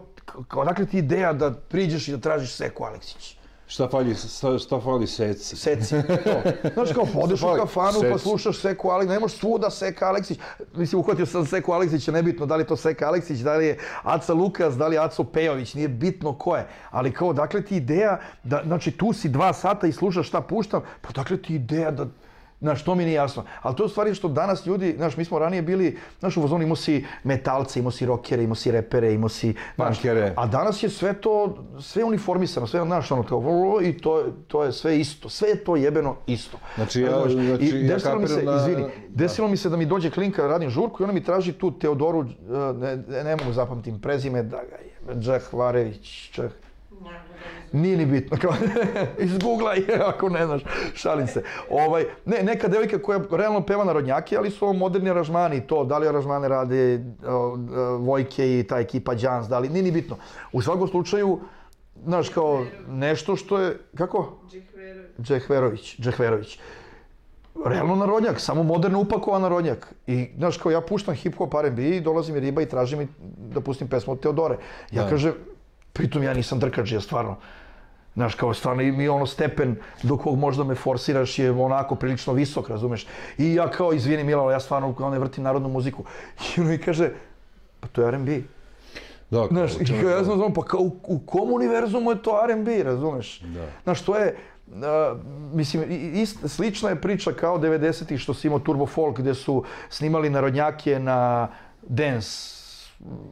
[0.48, 3.40] kao dakle ti ideja da priđeš i da tražiš Seko Aleksić?
[3.70, 5.56] Šta fali, šta, šta fali seci?
[5.56, 5.94] Seci,
[6.24, 6.51] to.
[6.74, 8.22] Znaš kao, podeš u kafanu pa Seci.
[8.22, 10.38] slušaš Seku Aleksić, ne možeš svuda Seka Aleksić.
[10.74, 13.78] Mislim, uhvatio sam Seku Aleksića, nebitno da li je to Seka Aleksić, da li je
[14.02, 16.66] Aca Lukas, da li je Aco Pejović, nije bitno ko je.
[16.90, 20.82] Ali kao, dakle ti ideja, da, znači tu si dva sata i slušaš šta puštam,
[21.01, 22.06] pa dakle ti ideja da,
[22.61, 23.45] Znaš, to mi nije jasno.
[23.62, 26.43] Ali to je u stvari što danas ljudi, znaš, mi smo ranije bili, znaš, u
[26.43, 29.55] vozonu imao si metalce, imao si rockere, imao si repere, imao si...
[29.74, 30.32] znaš, Punkere.
[30.37, 33.43] a danas je sve to, sve uniformisano, sve, znaš, ono, kao,
[33.82, 35.28] i to, to je sve isto.
[35.28, 36.59] Sve je to jebeno isto.
[36.77, 37.47] Znači, ja- Razumeš?
[37.47, 40.11] znači, I ja desilo mi se, kapiram da- izvini, desilo mi se da mi dođe
[40.11, 42.27] klinka, radim žurku i ona mi traži tu Teodoru, eh,
[43.09, 46.51] ne, ne, mogu zapamtim prezime, da ga je, Džahvarević, Čeh,
[47.72, 48.52] nije ni bitno, kao,
[49.18, 50.62] izguglaj ako ne znaš,
[50.94, 51.42] šalim se.
[51.70, 55.84] Ovaj, ne, neka devojka koja realno peva narodnjake, ali su ovo moderni aranžmani i to,
[55.84, 57.56] da li aranžmane rade o, o,
[57.97, 60.16] Vojke i ta ekipa Đans, da li, nije ni bitno.
[60.52, 61.40] U svakom slučaju,
[62.05, 64.32] znaš, kao nešto što je, kako?
[65.22, 66.59] Džehverović, Džehverović.
[67.64, 69.94] Realno narodnjak, samo moderno upakovan narodnjak.
[70.06, 73.09] I, znaš, kao ja puštam hip-hop R&B i dolazi mi riba i traži mi
[73.55, 74.56] da pustim pesmu od Teodore.
[74.92, 75.32] Ja kažem,
[75.92, 77.36] pritom ja nisam drkađija, stvarno.
[78.15, 82.32] Znaš, kao stvarno i mi ono stepen do kog možda me forsiraš je onako prilično
[82.32, 83.07] visok, razumeš?
[83.39, 86.05] I ja kao, izvini Milano, ja stvarno kao ne vrtim narodnu muziku.
[86.57, 87.10] I on mi kaže,
[87.81, 88.41] pa to je R&B.
[89.31, 92.44] Da, Znaš, i kao ja sam znam, pa kao u, u kom univerzumu je to
[92.44, 93.41] R&B, razumeš?
[93.41, 93.67] Da.
[93.84, 94.36] Znaš, to je,
[94.83, 95.15] a,
[95.52, 95.84] mislim,
[96.15, 100.99] ist, slična je priča kao 90-ih što si imao Turbo Folk gdje su snimali narodnjake
[100.99, 101.49] na
[101.83, 102.59] dance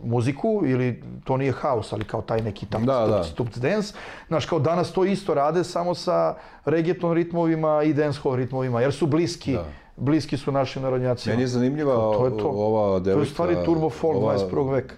[0.02, 3.24] muziku ili to nije house, ali kao taj neki tam Da, da.
[3.24, 3.94] stup, stup dance.
[4.28, 9.06] Znaš, kao danas to isto rade samo sa reggaeton ritmovima i dancehall ritmovima, jer su
[9.06, 9.64] bliski Da.
[9.96, 11.32] bliski su našim narodnjacima.
[11.32, 12.48] Meni je zanimljiva To je to.
[12.48, 13.14] ova devojka.
[13.16, 14.72] To je stvari turbo folk ova, 21.
[14.72, 14.94] veka.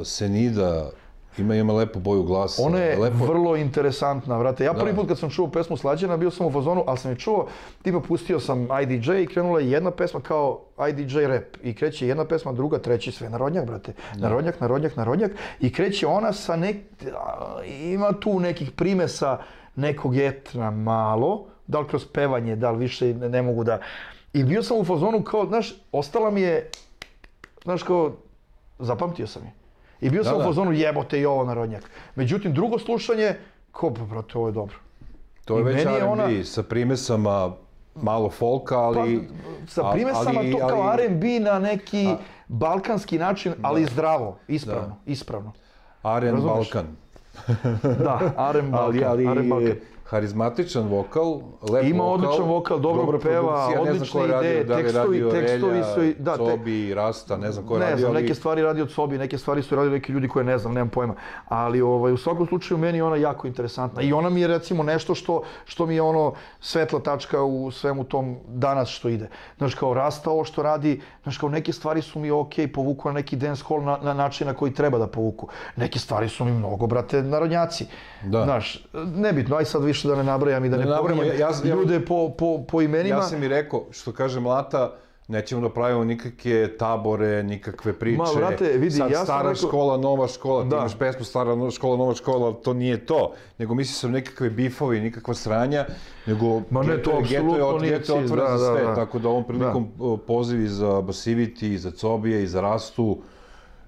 [0.00, 0.90] e, Senida,
[1.40, 2.62] ima, ima lepu boju glasa.
[2.62, 4.64] Ona je lepo, vrlo interesantna, vrate.
[4.64, 4.96] Ja prvi Da.
[4.96, 7.46] put kad sam čuo pesmu Slađana, bio sam u fazonu, ali sam je čuo,
[7.82, 10.60] tipa pustio sam IDJ i krenula je jedna pesma kao
[10.90, 11.56] IDJ rap.
[11.62, 13.92] I kreće jedna pesma, druga, treći, sve narodnjak, brate.
[14.16, 15.32] Narodnjak, narodnjak, narodnjak.
[15.60, 16.76] I kreće ona sa nek...
[17.66, 19.38] Ima tu nekih primesa
[19.76, 23.80] nekog etna malo, da li kroz pevanje, da li više ne, ne mogu da...
[24.32, 26.70] I bio sam u fazonu kao, znaš, ostala mi je,
[27.64, 28.12] znaš kao,
[28.78, 29.59] zapamtio sam je.
[30.00, 30.44] I bio sam Da, u da.
[30.44, 31.82] fazonu jebote i ovo narodnjak.
[32.14, 33.34] Međutim, drugo slušanje,
[33.72, 34.76] ko pa, brate, ovo je dobro.
[35.44, 37.52] to je i već R&B ona- sa primesama
[37.94, 39.28] malo folka, ali...
[39.64, 42.08] Pa, sa a- primesama ali- to kao ali- R&B na neki
[42.48, 45.52] balkanski način, ali zdravo, ispravno, ispravno.
[46.02, 46.54] Aren Razumeš?
[46.72, 46.86] Balkan.
[47.98, 48.20] Da,
[48.50, 49.72] R&B Ali, Balkan, ali R&B Balkan.
[50.10, 54.76] Harizmatičan vokal, lep Ima vokal, odličan vokal, dobro dobra peva, ne znam odlične ideje, da
[54.76, 57.84] tekstovi- radio tekstovi Relja, su i- da, te- Cobi, Rasta, ne znam ko je Ne
[57.84, 58.22] radio, znam, ali...
[58.22, 60.88] neke stvari radi od sobi, neke stvari su radili neki ljudi koje ne znam, nemam
[60.88, 61.14] pojma.
[61.46, 64.02] Ali ovaj, u svakom slučaju meni je ona jako interesantna.
[64.02, 68.04] I ona mi je recimo nešto što, što mi je ono svetla tačka u svemu
[68.04, 69.28] tom danas što ide.
[69.58, 73.14] Znaš, kao Rasta ovo što radi, znaš, kao neke stvari su mi ok, povuku na
[73.14, 75.48] neki dance hall na, na način na koji treba da povuku.
[75.76, 77.86] Neke stvari su mi mnogo, brate, narodnjaci.
[78.22, 78.44] Da.
[78.44, 81.74] Znaš, nebitno, aj sad više da ne nabrajam i da ne, Ne pominjem ja- ja-
[81.74, 83.16] ljude po, po, po imenima.
[83.16, 84.92] Ja sam i rekao, što kaže Mlata,
[85.30, 86.36] nećemo da pravimo nikakve
[86.70, 88.16] tabore, nikakve priče.
[88.18, 90.76] Ma, brate, vidi, Sad ja stara rekao- škola, nova škola, ti Da.
[90.76, 93.32] imaš pesmu stara škola, nova škola, to nije to.
[93.58, 95.86] Nego misli sam nekakve bifovi, nikakva sranja,
[96.26, 97.34] nego Ma ne, to geto
[97.72, 98.94] je- nije geto je otvoren da, za da, sve, da.
[98.94, 103.18] tako da ovom prilikom o, poziv i za Basivity, i za Cobije, i za Rastu,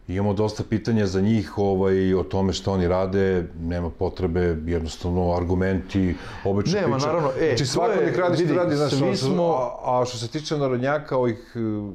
[0.08, 6.14] Imamo dosta pitanja za njih ovaj, o tome što oni rade, nema potrebe, jednostavno argumenti,
[6.44, 7.06] obična Nema, priča.
[7.06, 10.18] naravno, e, znači svako nek radi što vidi, radi, znaš, svi smo- a, a što
[10.18, 11.92] se tiče narodnjaka, ovih, eh,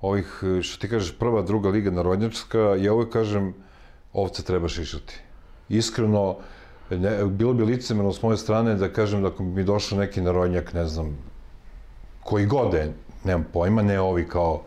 [0.00, 0.26] ovih,
[0.58, 3.54] eh, što ti kažeš, prva, druga liga narodnjačka, ja uvek kažem,
[4.12, 5.14] ovce treba šišati.
[5.68, 6.36] Iskreno,
[6.90, 10.20] ne, bilo bi licemerno s moje strane da kažem da ako bi mi došao neki
[10.20, 11.18] narodnjak, ne znam,
[12.20, 12.92] koji god je,
[13.24, 14.62] nemam pojma, ne ovi kao,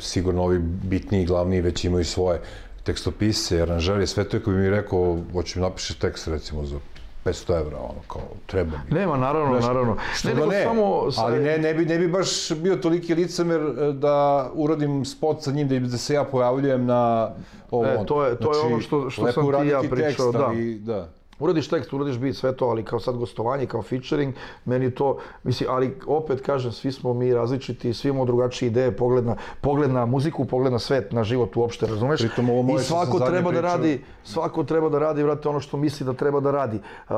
[0.00, 2.40] sigurno ovi bitniji, glavniji već imaju svoje
[2.82, 6.78] tekstopise, aranžere, sve to je koji mi rekao, hoću mi napišeš tekst recimo za
[7.24, 8.94] 500 evra, ono, kao, treba mi.
[8.94, 9.96] Nema, naravno, Znaš, naravno.
[10.24, 11.10] Ne, da nego ne, samo...
[11.10, 14.14] sa- ali ne, ne, bi, ne bi baš bio toliki licemer e, da
[14.54, 17.30] uradim spot sa njim, da, da se ja pojavljujem na
[17.70, 17.86] ovo.
[17.86, 20.46] E, to je- to je ono što- što sam ti ja pričao, tekst, da.
[20.46, 21.08] ali, da.
[21.38, 24.34] Uradiš tekst, uradiš bit, sve to, ali kao sad gostovanje, kao featuring,
[24.64, 29.26] meni to, mislim, ali opet kažem, svi smo mi različiti, svi imamo drugačije ideje, pogled
[29.26, 32.20] na, pogled na muziku, pogled na svet, na život uopšte, razumeš?
[32.20, 35.76] Pritom ovo moje I svako treba da radi, svako treba da radi, vrate, ono što
[35.76, 36.80] misli da treba da radi.
[37.08, 37.14] Uh,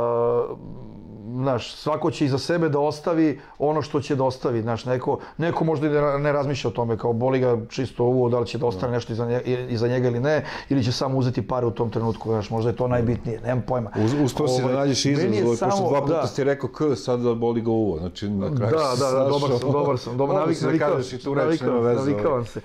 [1.34, 5.65] znaš, svako će iza sebe da ostavi ono što će da ostavi, znaš, neko, neko
[5.65, 5.90] možda i
[6.20, 9.12] ne, razmišlja o tome, kao boli ga čisto ovo, da li će da ostane nešto
[9.12, 12.50] iza njega, iza njega ili ne, ili će samo uzeti pare u tom trenutku, znaš,
[12.50, 13.90] možda je to najbitnije, nemam pojma.
[14.05, 16.26] Uz, uspeo si da Ovaj, nađeš izraz, ovaj, pošto dva puta da.
[16.26, 19.50] si rekao k, sad da boli ga uvo, znači na kraju Da, da, da, dobar
[19.58, 22.00] sam, dobar sam, dobar, navik, si da kažeš i tu reč, navikavam, veze.
[22.00, 22.47] navikavam ovaj.
[22.47, 22.60] se.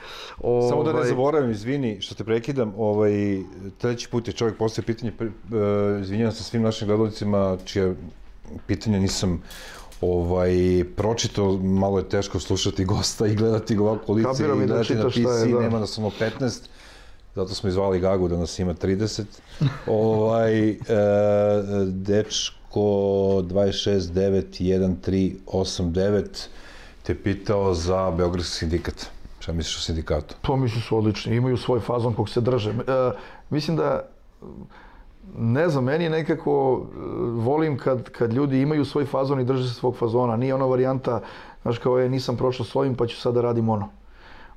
[0.70, 3.12] Samo da ne Ovaj, zaboravim, izvini što te prekidam, ovaj,
[3.78, 7.96] treći put je čovjek postavio pitanje, e, izvinjavam se svim našim gledalcima, čije
[8.68, 9.42] pitanja nisam
[10.02, 10.52] ovaj,
[10.96, 14.96] pročitao, malo je teško slušati gosta i gledati ga ovako lice Kapiram i da gledati
[14.96, 15.60] na čitaš šta je, PC, da.
[15.60, 16.60] nema nas ono 15,
[17.36, 19.24] zato smo izvali Gagu da nas ima 30.
[19.88, 20.76] ovaj, e,
[21.86, 22.80] dečko
[23.42, 26.24] 2691389
[27.04, 29.06] te pitao za Beogradski sindikat.
[29.40, 30.36] Šta misliš o sindikatu?
[30.42, 32.70] To mislim su odlični, imaju svoj fazon kog se drže.
[32.70, 32.74] E,
[33.50, 34.10] mislim da,
[35.38, 37.00] ne znam, meni nekako, e,
[37.32, 40.38] volim kad, kad ljudi imaju svoj fazon i drže se svog fazona.
[40.38, 41.22] Nije ona varijanta,
[41.62, 43.90] znaš kao je, nisam prošao s ovim pa ću sad da radim ono.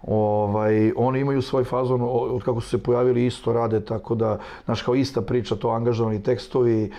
[0.03, 4.83] Ovaj, oni imaju svoj fazon od kako su se pojavili isto rade, tako da, znaš,
[4.83, 6.91] kao ista priča, to angažovani tekstovi, e,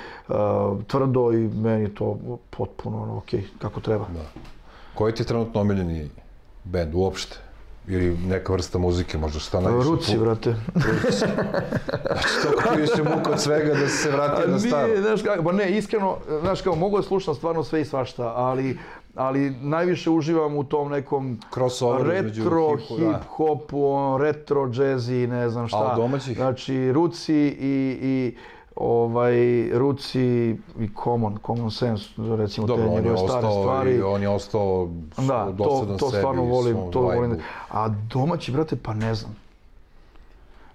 [0.87, 2.17] tvrdo i meni to
[2.49, 4.05] potpuno ono, okej, kako treba.
[4.93, 6.09] Koji ti je trenutno omiljeni
[6.63, 7.46] bend uopšte?
[7.87, 9.89] Ili neka vrsta muzike, možda šta najviše?
[9.89, 10.55] Ruci, brate.
[10.73, 14.87] Znači, toliko više muka od svega da se vrati na staro.
[14.87, 18.33] Nije, znaš kako, ba ne, iskreno, znaš kao, mogu da slušam stvarno sve i svašta,
[18.35, 18.77] ali,
[19.15, 23.05] ali najviše uživam u tom nekom Crossover između retro, hip-hopa, da.
[23.05, 25.91] hip-hopu, on, retro, jazzy, ne znam šta.
[25.93, 26.37] A domaćih?
[26.37, 28.35] Znači, Ruci i, i
[28.79, 33.95] ovaj, Ruci i Common, Common Sense, recimo Dobro, te njegove stare stvari.
[33.95, 37.31] i on je ostao Da, to, to sebi, stvarno volim, to volim.
[37.31, 37.41] vibe-u.
[37.71, 39.35] A domaći, brate, pa ne znam.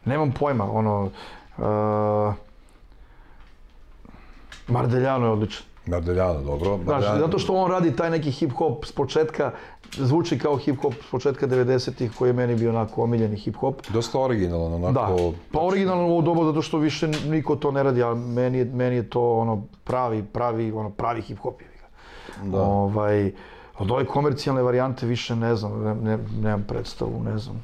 [0.04, 1.10] Nemam pojma, ono...
[1.58, 2.34] Uh,
[4.68, 5.62] Mardeljano je odličan.
[5.86, 6.78] Mardeljana, dobro.
[6.84, 9.52] Znaš, zato što on radi taj neki hip-hop s početka,
[9.96, 13.74] zvuči kao hip-hop s početka 90-ih koji je meni bio onako omiljeni hip-hop.
[13.92, 14.92] Dosta originalan, onako...
[14.92, 18.58] Da, pa originalno u ovo doba zato što više niko to ne radi, a meni
[18.58, 21.54] je, meni je to ono pravi, pravi, ono pravi hip-hop.
[22.44, 22.62] Da.
[22.62, 23.32] Ovaj,
[23.78, 27.62] od ove komercijalne varijante više ne znam, ne, ne, nemam predstavu, ne znam.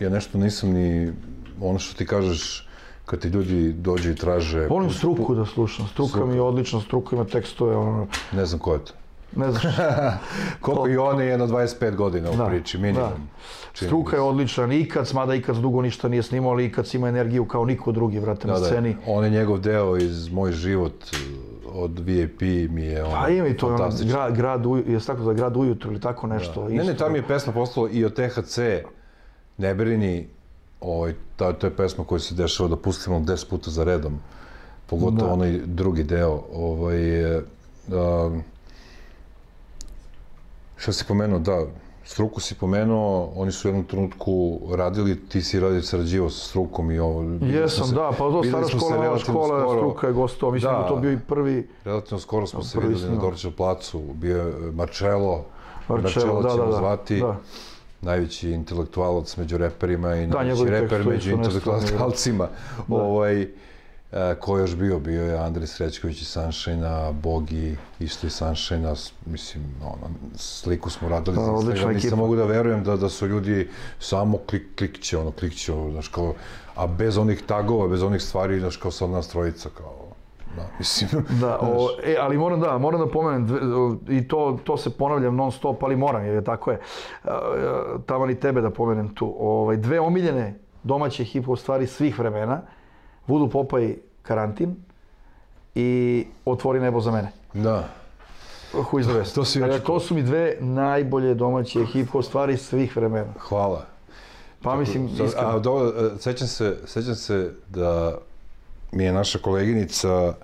[0.00, 1.12] Ja nešto nisam ni...
[1.60, 2.68] Ono što ti kažeš,
[3.06, 4.66] kad ti ljudi dođu i traže...
[4.66, 8.72] Volim struku da slušam, struka mi je odlična, struka ima tekstove, ono, Ne znam ko
[8.72, 8.92] je to.
[9.36, 9.62] Ne znam
[10.60, 13.08] Koliko i on je jedno 25 godina u Da, priči, minimum.
[13.10, 13.16] da.
[13.76, 17.64] Struka je odličan, Ikac, mada Ikac dugo ništa nije snimao, ali Ikac ima energiju kao
[17.64, 18.96] niko drugi, vrate, na Da, da, sceni.
[19.06, 21.18] on je njegov deo iz Moj život uh,
[21.74, 22.40] od VIP
[22.70, 25.56] mi je ono, Pa ima i to, ono, grad, grad, uju- je tako za grad
[25.56, 26.64] ujutru ili tako nešto.
[26.64, 26.94] Ne, ne, isto.
[26.96, 28.58] tam je pesma postala i od THC,
[29.58, 30.28] ne brini,
[30.80, 34.18] ovaj, ta, to je pesma koja se dešava da pustimo 10 puta za redom,
[34.86, 35.32] pogotovo Da.
[35.32, 36.42] onaj drugi deo.
[36.54, 38.42] Ovaj, um,
[40.76, 41.66] šta si pomenuo, da,
[42.04, 44.34] struku si pomenuo, oni su u jednom trenutku
[44.70, 47.22] radili, ti si radio sarađivao sa strukom i ovo.
[47.42, 49.78] Jesam, se- da, pa to stara se škola, nova škola, skoro.
[49.78, 50.88] struka je gostao, mislim da, Da.
[50.88, 53.20] to bio i prvi, Relativno skoro smo se prvi videli na.
[53.20, 55.44] Dorčev placu, bio je Marcello,
[55.88, 57.36] Marcello, da, ćemo da, da, zvati, da.
[58.00, 62.48] najveći intelektualac među reperima i Da, najveći reper među intelektualcima.
[62.88, 63.48] Ovaj, e,
[64.40, 64.98] ko je još bio?
[64.98, 68.94] Bio je Andrej Srećković iz Sunshine-a, Bogi, isto iz Sunshine-a,
[69.26, 73.26] mislim, ono, sliku smo radili za odlična Instagram, nisam mogu da verujem da, da su
[73.26, 73.68] ljudi
[73.98, 76.34] samo klik, klikće, ono, klikće, ono, znaš, kao,
[76.74, 80.04] a bez onih tagova, bez onih stvari, znaš, kao sad nas trojica, kao,
[80.56, 83.48] da, mislim, Da, o, e, ali moram da, moram da pomenem,
[84.08, 86.76] i to, to se ponavljam non stop, ali moram, jer je tako je.
[87.24, 87.32] E, e,
[88.06, 89.36] Taman i tebe da pomenem tu.
[89.38, 92.62] Ovaj, dve omiljene domaće hip-hop stvari svih vremena,
[93.26, 94.76] Voodoo Popaj Karantin
[95.74, 95.88] i
[96.44, 97.32] Otvori nebo za mene.
[97.54, 97.88] da.
[98.72, 99.34] Who is the best?
[99.34, 103.32] To si Dakle, to su mi dve najbolje domaće hip-hop stvari svih vremena.
[103.38, 103.86] Hvala.
[104.62, 105.48] Pa mislim, Sad, iskreno.
[105.48, 108.18] A, dobro, e, sećam se, sećam se da
[108.92, 110.34] mi je naša koleginica e,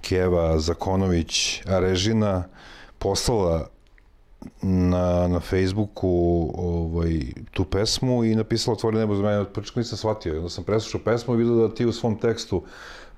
[0.00, 2.44] Keva Zakonović Arežina
[2.98, 3.68] poslala
[4.62, 6.08] na, na Facebooku
[6.54, 9.38] ovaj, tu pesmu i napisala Otvori nebo za mene.
[9.38, 10.36] Od početka nisam shvatio.
[10.36, 12.62] Onda sam preslušao pesmu i vidio da ti u svom tekstu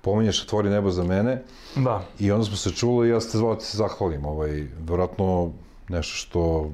[0.03, 1.43] pominješ Otvori nebo za mene.
[1.77, 2.05] Da.
[2.19, 4.25] I onda smo se čuli i ja sam te zvao da se zahvalim.
[4.25, 5.53] Ovaj, verovatno
[5.89, 6.71] nešto što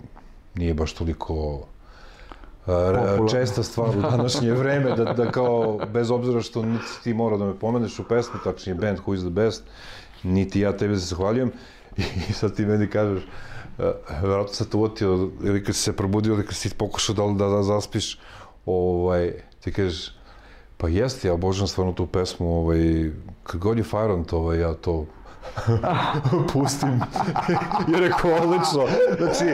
[0.55, 1.67] nije baš toliko
[2.67, 3.29] re- Popularno.
[3.29, 7.45] česta stvar u današnje vreme, da, da kao, bez obzira što niti ti mora da
[7.45, 9.65] me pomeneš u pesmi, tačnije band Who is the best,
[10.23, 11.53] niti ja tebi se zahvaljujem.
[12.31, 13.23] I sad ti meni kažeš,
[14.23, 17.51] verovatno se te uvotio, ili kad si se probudio, ili kad si pokušao da, da,
[17.51, 18.19] da zaspiš,
[18.67, 20.15] ovaj, ti kažeš,
[20.77, 23.11] pa jeste, ja obožavam stvarno tu pesmu, ovaj,
[23.43, 25.07] kad god je Fajrant, ovaj, ja to
[26.53, 27.01] pustim.
[27.89, 28.87] I rekao, odlično.
[29.19, 29.45] Znači,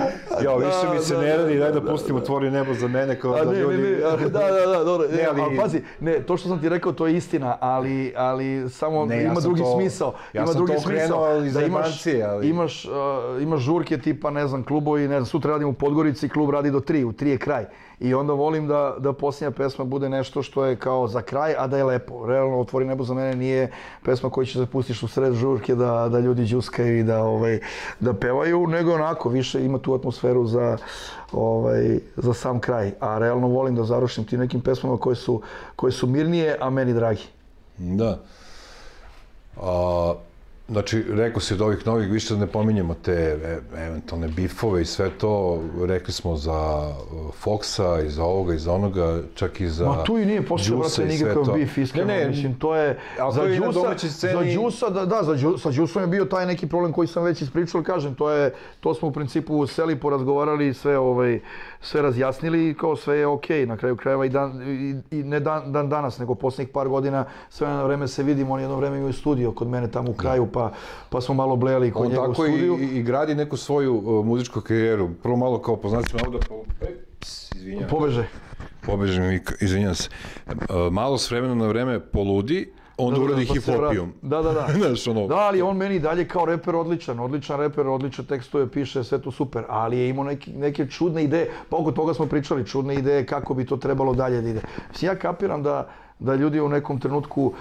[0.42, 3.44] ja, više mi se ne radi, daj da pustim Otvori nebo za mene, kao A
[3.44, 3.76] da ne, ljudi...
[3.82, 5.06] ne, da, da, da, dobro.
[5.08, 8.70] Ne, ali- ali, pazi, ne, to što sam ti rekao, to je istina, ali, ali
[8.70, 10.14] samo Ne, ja ima sam drugi to- smisao.
[10.32, 11.40] ja ima drugi smisao.
[11.42, 12.92] da imaš, ali- imaš, uh,
[13.40, 16.80] imaš žurke tipa, ne znam, klubovi, ne znam, sutra radim u Podgorici, klub radi do
[16.80, 17.64] tri, u tri je kraj.
[18.00, 21.66] I onda volim da, da posljednja pesma bude nešto što je kao za kraj, a
[21.66, 22.26] da je lepo.
[22.26, 23.72] Realno, Otvori nebo za mene nije
[24.04, 27.60] pesma koju ćeš da pustiš u sred žurke, da, da ljudi džuskaju i da, ovaj,
[28.00, 30.76] da pevaju, nego onako, više ima tu atmosferu za,
[31.32, 32.92] ovaj, za sam kraj.
[33.00, 35.42] A realno volim da završim tim nekim pesmama koje su,
[35.76, 37.22] koje su mirnije, a meni dragi.
[37.78, 38.18] Da.
[39.60, 40.14] A,
[40.68, 44.84] znači, rekao si od ovih novih, više da ne pominjemo te e, eventualne bifove i
[44.84, 45.60] sve to.
[45.84, 50.04] Rekli smo za uh, Foxa i za ovoga i za onoga, čak i za Ma
[50.04, 51.52] tu i nije Juice brate, nikakav to.
[51.52, 52.06] bif, iskreno.
[52.06, 52.98] Ne, ne, Mislim, to je...
[53.20, 56.08] ali za to je Đusa- sceni- Za Đusa, da, da, za Đu, sa Đusom je
[56.08, 59.66] bio taj neki problem koji sam već ispričao, kažem, to je, to smo u principu
[59.66, 61.40] seli, porazgovarali, sve, ovaj,
[61.80, 65.40] sve razjasnili i kao sve je okej, na kraju krajeva i, dan, i, i ne
[65.40, 68.96] dan, dan danas, nego posljednjih par godina sve na vreme se vidimo, on jedno vreme
[68.98, 70.72] imaju studio kod mene tamo u kraju, pa,
[71.10, 72.78] pa smo malo blejali kod On njega u tako i, studiju.
[72.80, 75.10] i, i gradi neku svoju uh, muzičku karijeru.
[75.22, 76.86] Prvo malo kao poznacima ovdje, pa...
[77.56, 77.88] Izvinjam.
[77.90, 78.26] Pobeže.
[78.86, 80.08] Pobeže mi, izvinjam se.
[80.46, 83.98] Uh, malo s vremena na vreme poludi, onda Da, da, uradi pa vrati.
[84.22, 84.66] Da, da, da.
[84.78, 89.04] Znaš, ono, Da, ali on meni dalje kao reper odličan, odličan reper, odlične tekstove piše,
[89.04, 92.66] sve to super, ali je imao neki, neke čudne ideje, pa oko toga smo pričali,
[92.66, 94.60] čudne ideje kako bi to trebalo dalje da ide.
[94.90, 95.88] Mislim, ja kapiram da,
[96.18, 97.52] da ljudi u nekom trenutku,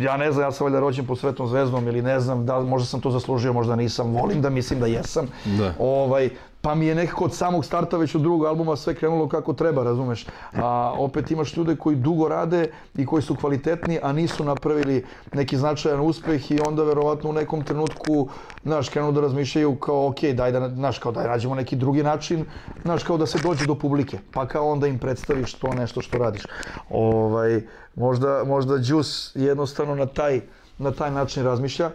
[0.00, 2.86] ja ne znam, ja sam valjda rođen po Svetom zvezdom ili ne znam, da, možda
[2.86, 5.26] sam to zaslužio, možda nisam, volim da mislim da jesam.
[5.44, 5.74] Da.
[5.78, 6.30] Ovaj,
[6.64, 9.82] pa mi je nekako od samog starta već od drugog albuma sve krenulo kako treba,
[9.82, 10.26] razumeš.
[10.52, 15.56] A opet imaš ljude koji dugo rade i koji su kvalitetni, a nisu napravili neki
[15.56, 18.28] značajan uspeh i onda verovatno u nekom trenutku,
[18.62, 22.44] znaš, krenu da razmišljaju kao, ok, daj da, znaš, kao daj nađemo neki drugi način,
[22.82, 26.18] znaš, kao da se dođe do publike, pa kao onda im predstaviš to nešto što
[26.18, 26.42] radiš.
[26.90, 27.60] Ovaj,
[27.94, 30.40] možda, možda Juice jednostavno na taj,
[30.78, 31.90] na taj način razmišlja.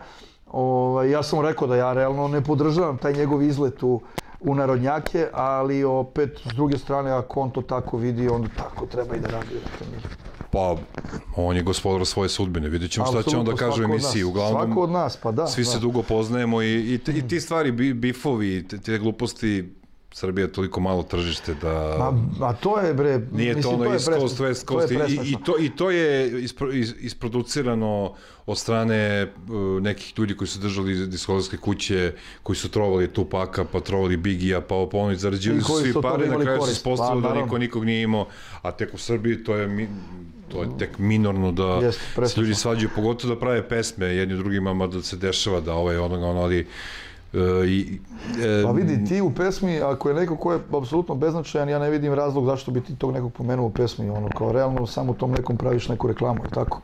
[0.52, 4.02] Ovaj, ja sam rekao da ja realno ne podržavam taj njegov izlet u,
[4.42, 9.16] u narodnjake, ali opet s druge strane ako on to tako vidi, onda tako treba
[9.16, 9.56] i da radi.
[10.52, 10.76] Pa,
[11.36, 12.70] on je gospodar svoje sudbine.
[12.70, 14.24] Vidjet ćemo šta će on da kaže u emisiji.
[14.24, 15.48] Uglavnom, Svako od nas, pa da.
[15.48, 15.80] svi se da.
[15.80, 19.74] dugo poznajemo i, i, te- i ti stvari, bi- bifovi, te, te gluposti,
[20.12, 21.96] Srbija je toliko malo tržište da...
[22.40, 24.92] Ma, a to je bre, Nije mislim, to ono je East Coast, West to Coast.
[24.92, 28.14] I, i, to, i to je ispro, is, isproducirano
[28.46, 32.14] od strane uh, nekih ljudi koji su držali diskografske kuće,
[32.44, 36.40] koji su trovali Tupaka, pa trovali Bigija, pa ovo, pa zarađivali su svi pare, na
[36.40, 36.78] kraju se korist.
[36.78, 38.28] ispostavilo Pa, da niko nikog nije imao,
[38.62, 39.88] a tek u Srbiji to je mi,
[40.52, 44.74] to je tek minorno da Jeste, se ljudi svađaju, pogotovo da prave pesme jedni drugima,
[44.74, 46.68] mada se dešava da ovaj onoga ono, ali uh,
[47.68, 48.00] i,
[48.44, 51.90] e, Pa vidi, ti u pesmi, ako je neko ko je apsolutno beznačajan, ja ne
[51.90, 55.32] vidim razlog zašto bi ti tog nekog pomenuo u pesmi, ono, kao realno samo tom
[55.32, 56.82] nekom praviš neku reklamu, je tako?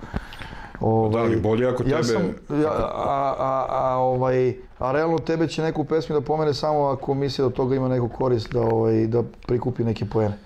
[0.79, 2.21] Ovaj, Da, ali bolje ako ja tebe- Sam,
[2.61, 7.13] ja, a, a, a, ovaj, a realno tebe će neku pesmi da pomene samo ako
[7.13, 10.37] misli da od toga ima neku korist da, ovaj, da prikupi neke poene.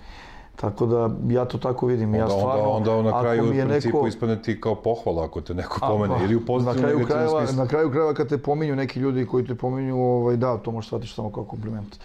[0.60, 2.14] Tako da ja to tako vidim.
[2.14, 5.40] ja onda, stvarno, onda, onda na kraju u principu neko- ispadne ti kao pohvala ako
[5.40, 7.64] te neko pomene, pa, ili u pozitivnom negativnom krajeva, smislu.
[7.64, 10.88] Na kraju krajeva kad te pominju neki ljudi koji te pominju, ovaj, da, to možeš
[10.88, 11.96] shvatiti samo kao kompliment.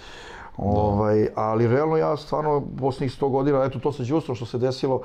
[0.58, 5.02] Ovaj, ali realno ja stvarno posljednjih 100 godina, eto to sa Đustom što se desilo,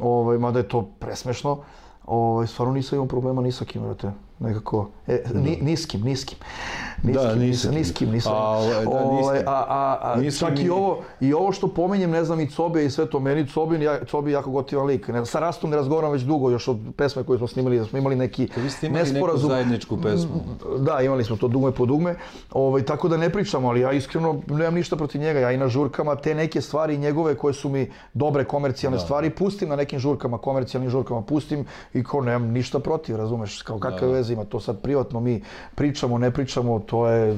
[0.00, 1.58] ovaj, mada je to presmešno,
[2.06, 4.12] ovaj, stvarno nisam imao problema ni sa kim, brate.
[4.40, 6.38] Nekako, e, ni, niskim, niskim.
[7.02, 7.74] Niskim, Da, nisam.
[7.74, 8.32] niskim, nisam.
[8.34, 8.36] A,
[8.82, 9.48] da, Ovaj, niskim.
[9.48, 12.84] a, a, a Nisam čak i ovo, i ovo što pominjem, ne znam, i Cobe
[12.84, 15.08] i sve to, meni Cobin, ja, Cobi jako gotivan lik.
[15.08, 17.98] Ne, sa Rastom ne razgovaram već dugo, još od pesme koje smo snimali, da smo
[17.98, 19.50] imali neki Vi ste imali neku nesporazum.
[19.50, 20.30] zajedničku pesmu.
[20.78, 22.14] Da, imali smo to dugme po dugme,
[22.52, 25.40] ovaj, tako da ne pričamo, ali ja iskreno nemam ništa protiv njega.
[25.40, 29.68] Ja i na žurkama te neke stvari njegove koje su mi dobre komercijalne stvari, pustim
[29.68, 34.29] na nekim žurkama, komercijalnim žurkama pustim i kao nemam ništa protiv, razumeš, kao kakve veze
[34.30, 35.42] ima, to sad privatno mi
[35.74, 37.36] pričamo, ne pričamo, to je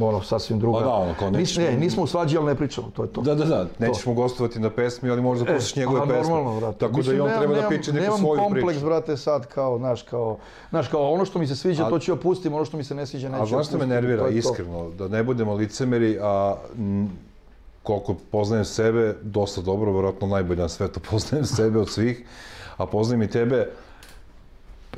[0.00, 0.78] ono sasvim druga.
[0.78, 3.08] Pa da, ono, kao Nis- nećemo- ne, nismo u svađi, ali ne pričamo, to je
[3.08, 3.20] to.
[3.22, 6.22] Da, da, da, nećeš mu gostovati na pesmi, ali možda poslušaš njegove a, pesme.
[6.24, 6.78] normalno, brate.
[6.78, 8.86] Tako Mislim, da i on nemam- treba da nemam- priča neku nemam svoju kompleks, priču.
[8.86, 10.36] brate, sad kao, znaš, kao,
[10.70, 12.84] znaš, kao ono što mi se sviđa, A- to ću ja pustim, ono što mi
[12.84, 16.54] se ne sviđa, neću A znaš što me nervira, iskreno, da ne budemo licemeri, a
[17.82, 22.24] koliko poznajem sebe, dosta dobro, vjerojatno najbolje na svetu poznajem sebe od svih,
[22.76, 23.70] a poznajem i tebe,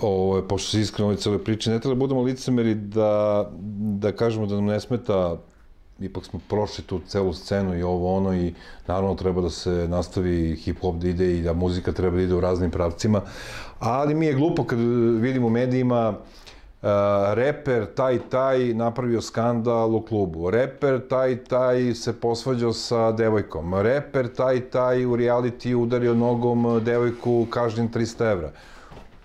[0.00, 3.50] ovo, pošto si iskreno u ovoj celoj priči, ne treba da budemo licemeri da,
[4.00, 5.36] da kažemo da nam ne smeta
[6.00, 8.54] ipak smo prošli tu celu scenu i ovo ono i
[8.86, 12.40] naravno treba da se nastavi hip-hop da ide i da muzika treba da ide u
[12.40, 13.20] raznim pravcima,
[13.78, 14.78] ali mi je glupo kad
[15.20, 16.88] vidimo u medijima uh,
[17.32, 24.28] reper taj taj napravio skandal u klubu, reper taj taj se posvađao sa devojkom, reper
[24.34, 28.52] taj taj u reality udario nogom devojku kažnjen 300 evra.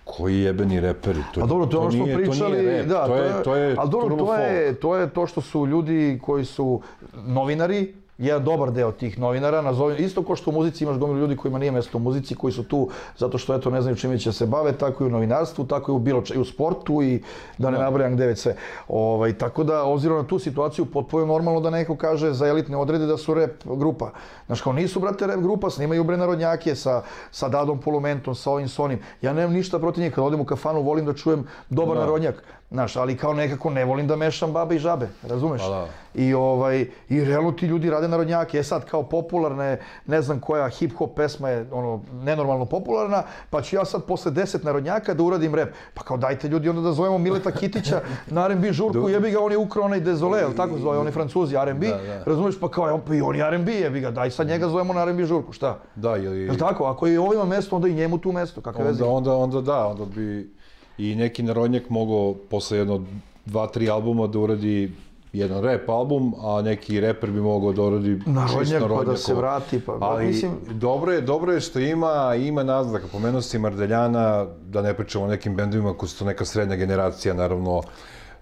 [0.08, 1.20] Koji jebeni reperi?
[1.34, 3.42] To, A dobro, to je ono što nije- pričali, to nije rap, da, to je,
[3.42, 4.80] to je dobro, turbo to je, folk.
[4.80, 6.80] to je to što su ljudi koji su
[7.14, 11.36] novinari, jedan dobar deo tih novinara, nazovem, isto kao što u muzici imaš gomilu ljudi
[11.36, 14.32] kojima nije mesto u muzici, koji su tu zato što eto ne znaju čime će
[14.32, 17.22] se bave, tako i u novinarstvu, tako i u bilo če, i u sportu i
[17.58, 18.56] da ne nabrajam gde već sve.
[18.88, 22.76] Ovaj, tako da, obzirom na tu situaciju, potpuno je normalno da neko kaže za elitne
[22.76, 24.10] odrede da su rep grupa.
[24.46, 28.68] Znaš, kao nisu, brate, rep grupa, snimaju bre narodnjake sa, sa Dadom Polumentom, sa ovim,
[28.68, 28.98] s onim.
[29.22, 32.44] Ja nemam ništa protiv njih, kad odem u kafanu volim da čujem dobar narodnjak.
[32.70, 35.62] Znaš, ali kao nekako ne volim da mešam babe i žabe, razumeš?
[35.62, 35.86] Pa da.
[36.14, 38.58] I, ovaj, I realno ti ljudi rade narodnjake.
[38.58, 43.76] E sad, kao popularne, ne znam koja hip-hop pesma je ono, nenormalno popularna, pa ću
[43.76, 45.74] ja sad posle deset narodnjaka da uradim rep.
[45.94, 48.00] Pa kao dajte ljudi onda da zovemo Mileta Kitića
[48.36, 51.56] na R&B žurku, jebi ga, on je ukrao onaj Dezole, jel tako zove, oni francuzi
[51.56, 51.86] R&B,
[52.26, 55.02] razumeš, pa kao, pa i on je R&B, jebi ga, daj sad njega zovemo na
[55.02, 55.78] R&B žurku, šta?
[55.94, 56.38] Da, ili...
[56.38, 56.84] Jel tako?
[56.84, 59.04] Ako je ovima mesto, onda i njemu tu mesto, kakve veze?
[59.04, 60.57] Onda, onda, onda da, onda bi
[60.98, 63.04] i neki narodnjak mogao posle jedno
[63.46, 64.92] dva, tri albuma da uradi
[65.32, 69.80] jedan rap album, a neki reper bi mogao da uradi Narodnjak, pa da se vrati,
[69.80, 73.06] pa- Ali mislim- dobro, je, dobro je što ima, ima naznaka.
[73.12, 77.34] Pomenuo si Mardeljana, da ne pričamo o nekim bendovima koji su to neka srednja generacija,
[77.34, 77.82] naravno,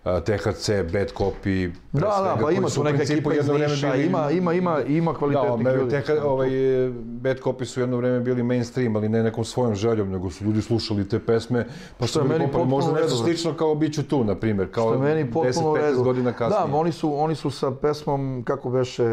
[0.07, 4.31] THC, Bad Copy, Da, da, pa ima su tu neka ekipa jedno vreme bili- ima,
[4.31, 5.91] ima, ima, ima Da, kvalitetnih me, ljudi.
[5.91, 6.49] teka, ovaj,
[6.97, 10.63] Bad Copy su jedno vreme bili mainstream, ali ne nekom svojom željom, nego su ljudi
[10.63, 11.67] slušali te pesme,
[11.99, 14.93] pa Što je meni popali, možda nešto slično kao Biću tu, na primjer, kao Što
[14.95, 16.03] je meni potpuno u 10-15 redu.
[16.03, 16.67] godina kasnije.
[16.69, 19.05] Da, oni su, oni su sa pesmom, kako beše,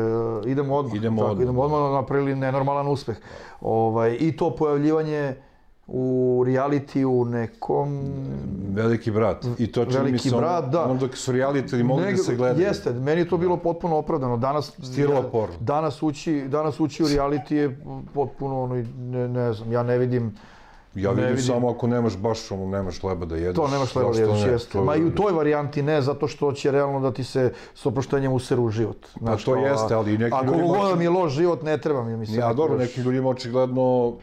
[0.45, 0.95] idemo odmah.
[0.95, 1.43] Idemo tako, odmah.
[1.43, 3.17] Idemo odmah, napravili nenormalan uspeh.
[3.61, 5.35] Ovaj, I to pojavljivanje
[5.87, 8.03] u realitiju nekom...
[8.69, 9.45] Veliki brat.
[9.57, 10.83] I to čini mi se brat, da.
[10.83, 12.67] ono dok su reality mogli da Nego- se gledaju.
[12.67, 14.37] Jeste, meni je to bilo potpuno opravdano.
[14.37, 15.49] Danas, Stiropor.
[15.59, 17.79] danas, ući, danas ući u reality je
[18.13, 20.35] potpuno, ono, ne, ne znam, ja ne vidim...
[20.95, 21.43] Ja vidim, vidim.
[21.43, 23.55] samo ako nemaš baš ono, nemaš hleba da jedeš.
[23.55, 24.51] To nemaš leva zašto jedeš, ne?
[24.51, 24.71] jeste.
[24.71, 27.85] To- Ma i u toj varijanti ne, zato što će realno da ti se s
[27.85, 28.97] oproštenjem useru u život.
[29.19, 32.03] Znaš, Pa to jeste, ali i nekim Ako god mi je loš život, ne treba
[32.03, 32.39] mi, mislim.
[32.39, 34.13] Ja, dobro, baš- nekim ljudima očigledno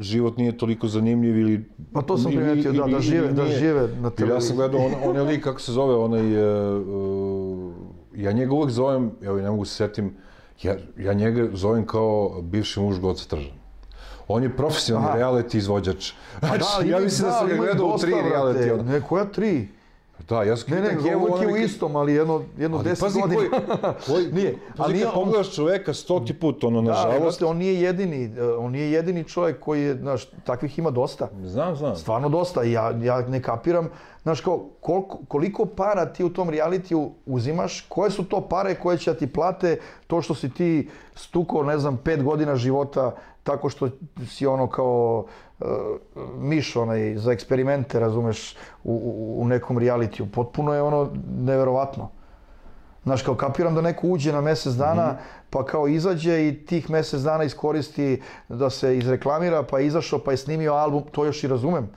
[0.00, 1.64] život nije toliko zanimljiv ili...
[1.92, 4.48] Pa to sam primetio, da, da žive- da žive na Jer Ja televiziji.
[4.48, 6.34] sam gledao on, onaj lik, kako se zove, onaj...
[6.34, 6.38] e,
[8.16, 10.14] ja njega uvek zovem, evo ne mogu se setim,
[10.62, 13.52] ja, ja njega zovem kao bivši muž Goca Tržan.
[14.28, 15.18] On je profesionalni Aha.
[15.18, 16.12] reality izvođač.
[16.38, 18.72] Znači, ima ja mislim da, sam ga gledao u tri reality.
[18.72, 18.82] ono.
[18.82, 19.68] Ne, koja tri?
[20.28, 23.04] Da, ja sam Ne, ne, Kevu, uvijek je u istom, ali jedno, jedno Ali deset
[23.04, 23.40] pazi godina.
[23.40, 23.50] koji,
[24.06, 27.56] koji, Nije, pazi ali nije kad pogledaš čoveka stoti put, ono, Da, nažalost, brate, on
[27.56, 31.28] nije jedini, eh, on nije jedini čovjek koji je, znaš, takvih ima dosta.
[31.44, 31.96] znam, znam.
[31.96, 32.62] Stvarno dosta.
[32.62, 33.88] Ja, ja ne kapiram,
[34.22, 38.98] znaš, kao, koliko, koliko para ti u tom realitiju uzimaš, koje su to pare koje
[38.98, 43.68] će da ti plate to što si ti stukao, ne znam, pet godina života tako
[43.68, 43.88] što
[44.26, 45.24] si ono kao
[45.60, 45.66] uh,
[46.38, 50.26] miš onaj za eksperimente, razumeš, u, u, u nekom realitiju.
[50.34, 52.10] Potpuno je ono neverovatno.
[53.04, 55.20] Znaš, kao kapiram da neko uđe na mjesec dana, Mhm.
[55.50, 60.30] pa kao izađe i tih mjesec dana iskoristi da se izreklamira, pa je izašao, pa
[60.30, 61.88] je snimio album, to još i razumem.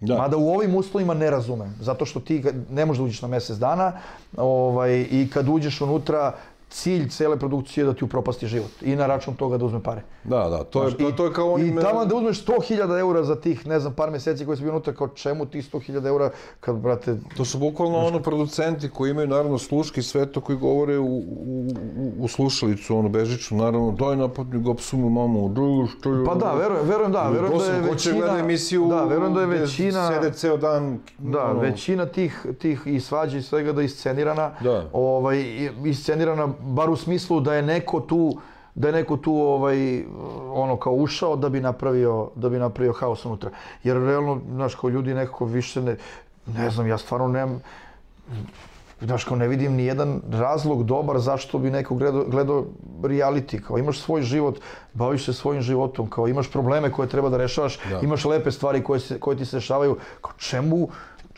[0.00, 0.16] Da.
[0.18, 3.56] Mada u ovim uslovima ne razumem, zato što ti ne možeš da uđeš na mjesec
[3.56, 3.92] dana
[4.36, 6.34] ovaj, i kad uđeš unutra,
[6.70, 10.02] cilj cele produkcije je da ti upropasti život i na račun toga da uzme pare.
[10.24, 11.78] Da, da, to je, Znaš, to, to je kao onim...
[11.78, 14.72] I tamo da uzmeš 100.000 eura za tih, ne znam, par mjeseci koji si bio
[14.72, 19.28] unutra, kao čemu ti 100.000 eura kad, brate, To su bukvalno ono producenti koji imaju
[19.28, 21.66] naravno sluški sve to koji govore u, u,
[22.18, 26.24] u, slušalicu, ono bežičnu, naravno, daj napadni ga psu mu mamu, du, što je...
[26.24, 28.26] Pa da, verujem, verujem da, verujem da je Ko će većina...
[28.26, 30.08] gleda emisiju Da, verujem da je većina...
[30.08, 30.98] Sede ceo dan...
[31.18, 34.88] Da, ono, većina tih, tih i svađa i svega da je iscenirana, Da.
[34.92, 38.36] ovaj, iscenirana bar u smislu da je neko tu
[38.74, 40.04] da je neko tu ovaj
[40.52, 43.50] ono kao ušao da bi napravio da bi napravio haos unutra.
[43.84, 45.96] Jer realno znaš kao ljudi nekako više ne
[46.46, 47.60] ne znam ja stvarno nemam
[49.00, 52.64] Znaš, kao ne vidim ni jedan razlog dobar zašto bi neko gledao, gledao
[53.02, 53.60] reality.
[53.60, 54.58] Kao imaš svoj život,
[54.92, 59.00] baviš se svojim životom, kao imaš probleme koje treba da rešavaš, imaš lepe stvari koje,
[59.00, 59.96] se, koje ti se dešavaju.
[60.20, 60.88] Kao čemu,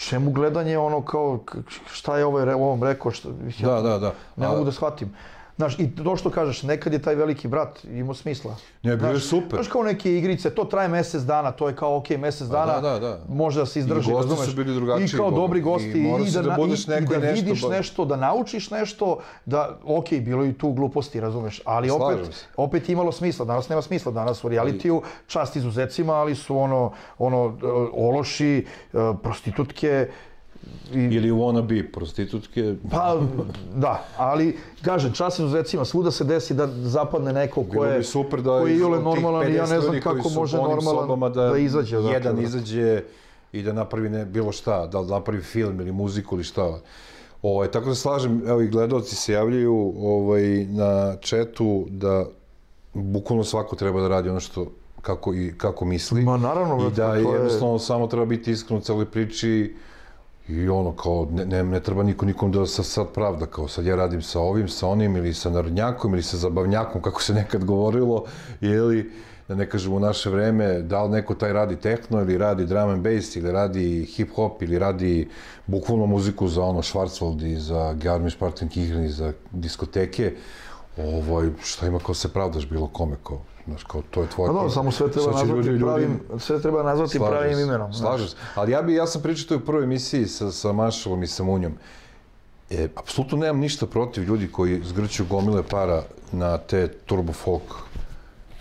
[0.02, 1.38] čemu gledanje ono kao
[1.86, 4.12] šta je ovaj ovom rekao, šta, ja Da, da, da.
[4.36, 5.14] ne A- mogu da shvatim.
[5.56, 8.56] Znaš, i to što kažeš, nekad je taj veliki brat imao smisla.
[8.82, 9.50] Ne, bio je super.
[9.52, 12.98] Znaš kao neke igrice, to traje mjesec dana, to je kao ok, mjesec dana, da,
[12.98, 13.18] da.
[13.54, 15.36] da se izdrži, I gosti su bili drugačiji, I kao Boga.
[15.36, 15.88] dobri I gosti,
[16.20, 19.18] i, si da na- budeš i, i da nešto, vidiš ba- nešto, da naučiš nešto,
[19.46, 22.44] da, ok, bilo je i tu gluposti, razumeš, ali Slažem opet, se.
[22.56, 27.58] opet imalo smisla, danas nema smisla, danas u realitiju, čast izuzecima, ali su ono, ono,
[27.62, 30.08] e, ološi, e, prostitutke,
[30.92, 32.74] i, Ili wannabe prostitutke.
[32.90, 33.20] pa,
[33.74, 38.42] da, ali, kažem, čast izuzecima, svuda se desi da zapadne neko ko je, bi super
[38.42, 41.58] da koji je tih normalan i ja 50 ne znam kako može normalan sobama da,
[41.58, 41.98] izađe.
[41.98, 42.46] odatle, Jedan brate.
[42.46, 43.02] izađe
[43.52, 46.78] i da napravi ne, bilo šta, da napravi film ili muziku ili šta.
[47.42, 52.24] Ovaj, tako da slažem, evo i gledalci se javljaju ovaj, na četu da
[52.94, 54.66] bukvalno svako treba da radi ono što
[55.00, 56.22] kako i kako misli.
[56.22, 59.74] Ma, naravno, I da je- jednostavno samo treba biti iskren u celoj priči
[60.52, 63.86] i ono kao ne, ne, ne treba niko nikom da se sad pravda kao sad
[63.86, 67.64] ja radim sa ovim, sa onim ili sa narodnjakom ili sa zabavnjakom kako se nekad
[67.64, 68.24] govorilo
[68.60, 69.10] ili
[69.48, 72.90] da ne kažem u naše vreme, da li neko taj radi tehno ili radi drum
[72.90, 75.28] and bass ili radi hip hop ili radi
[75.66, 80.32] bukvalno muziku za ono Schwarzwald i za Garmisch-Partenkirchen i za diskoteke,
[80.98, 84.48] ovaj, šta ima kao se pravdaš bilo kome, kao, znaš, kao, to je tvoje...
[84.48, 87.92] Pa dobro, samo sve treba nazvati ljudi- pravim, sve treba nazvati Slažem pravim imenom.
[87.92, 88.36] Slažem se.
[88.54, 91.44] Ali ja bi, ja sam pričao to u prvoj emisiji sa, sa Mašalom i sa
[91.44, 91.72] Munjom.
[92.70, 97.72] E, apsolutno nemam ništa protiv ljudi koji zgrću gomile para na te turbo folk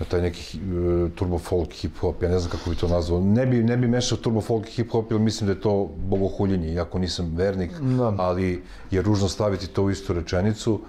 [0.02, 3.22] na taj neki e, turbo folk hip hop, ja ne znam kako bi to nazvao.
[3.22, 5.90] Ne bi, ne bi mešao turbo folk i hip hop jer mislim da je to
[5.98, 7.72] bogohuljenje, iako nisam vernik,
[8.18, 10.80] ali je ružno staviti to u istu rečenicu,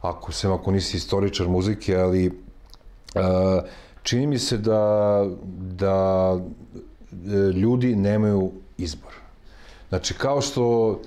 [0.00, 2.47] ako sem ako nisi istoričar muzike, ali
[4.02, 5.24] čini mi se da,
[5.76, 6.36] da
[7.12, 7.16] e,
[7.52, 9.12] ljudi nemaju izbor.
[9.88, 10.98] Znači, kao što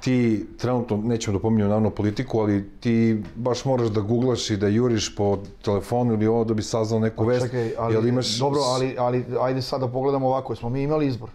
[0.00, 4.68] ti trenutno, nećemo da pominjamo naravno politiku, ali ti baš moraš da googlaš i da
[4.68, 7.46] juriš po telefonu ili ovo da bi saznao neku vest.
[7.46, 8.38] Čekaj, ali, jel imaš...
[8.38, 11.30] dobro, ali, ali ajde sad da pogledamo ovako, smo mi imali izbor?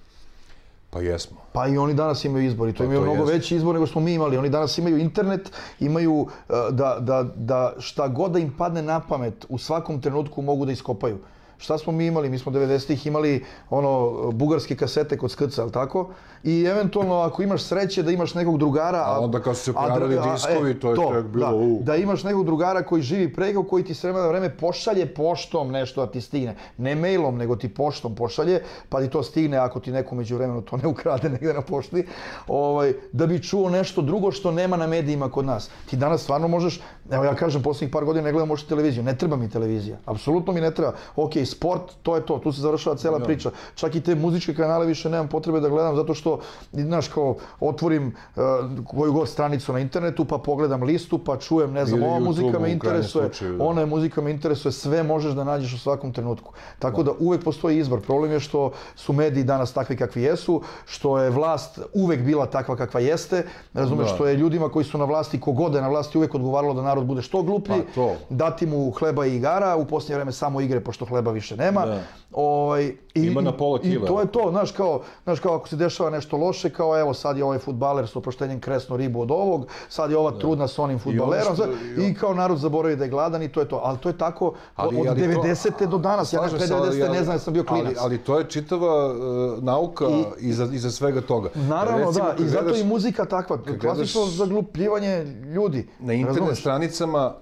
[0.93, 1.37] Pa jesmo.
[1.51, 3.33] Pa i oni danas imaju izbor i to Pa imaju to mnogo jeste.
[3.33, 4.37] veći izbor nego smo mi imali.
[4.37, 6.27] Oni danas imaju internet, imaju uh,
[6.71, 10.71] da, da, da šta god da im padne na pamet u svakom trenutku mogu da
[10.71, 11.17] iskopaju.
[11.57, 12.29] Šta smo mi imali?
[12.29, 16.09] Mi smo 90-ih imali ono bugarske kasete kod skrca, al tako?
[16.43, 19.73] I eventualno ako imaš sreće da imaš nekog drugara, A onda kad su se a
[19.73, 21.79] pojavili a, diskovi, to je tek bilo, Da, u.
[21.83, 25.71] da imaš nekog drugara koji živi preko, koji ti s vremena na vreme pošalje poštom
[25.71, 26.55] nešto da ti stigne.
[26.77, 30.61] Ne mailom, nego ti poštom pošalje, pa ti to stigne ako ti neko među vremenu
[30.61, 32.05] to ne ukrade negde na pošti,
[32.47, 35.69] ovaj, da bi čuo nešto drugo što nema na medijima kod nas.
[35.89, 36.81] Ti danas stvarno možeš,
[37.11, 40.53] evo ja kažem, poslednjih par godina ne gledam uopšte televiziju, ne treba mi televizija, apsolutno
[40.53, 40.93] mi ne treba.
[41.15, 43.51] Ok, sport, to je to, tu se završava cela priča.
[43.75, 46.32] Čak i te muzičke kanale više nemam potrebe da gledam, zato što,
[46.71, 48.43] znaš, kao, otvorim uh,
[48.87, 52.59] koju god stranicu na internetu, pa pogledam listu, pa čujem, ne znam, Ili ova muzika
[52.59, 53.63] me interesuje, slučaju, da.
[53.63, 56.53] ona muzika me interesuje, sve možeš da nađeš u svakom trenutku.
[56.79, 58.01] Tako da uvek postoji izbor.
[58.01, 62.75] Problem je što su mediji danas takvi kakvi jesu, što je vlast uvek bila takva
[62.75, 64.15] kakva jeste, razumeš, Da.
[64.15, 67.21] što je ljudima koji su na vlasti, kogode na vlasti uvek odgovaralo da narod bude
[67.21, 68.15] što gluplji, Pa to.
[68.29, 71.85] dati mu hleba i igara, u posljednje vreme samo igre pošto hleba više nema.
[71.85, 71.99] Da.
[72.33, 74.07] Ovaj, i, Ima na pola I kila.
[74.07, 77.37] to je to, znaš kao, znaš kao ako se dešava nešto loše, kao evo sad
[77.37, 80.99] je ovaj futbaler s oproštenjem kresno ribu od ovog, sad je ova trudna s onim
[80.99, 83.81] futbalerom, što- sad- i i kao narod zaboravi da je gladan i to je to.
[83.83, 85.87] Ali to je tako Ali- od ali to- 90.
[85.87, 86.33] do danas.
[86.33, 87.11] Ja ne Slažem pre se, ali- 90.
[87.11, 87.85] ne znam, ja sam bio klinac.
[87.87, 89.17] Ali, ali to je čitava uh,
[89.63, 91.49] nauka I- iza, iza svega toga.
[91.55, 95.87] Naravno, Recimo, da, i zato gledaš i muzika takva, klasično zaglupljivanje ljudi.
[95.99, 97.33] Na internet stranicama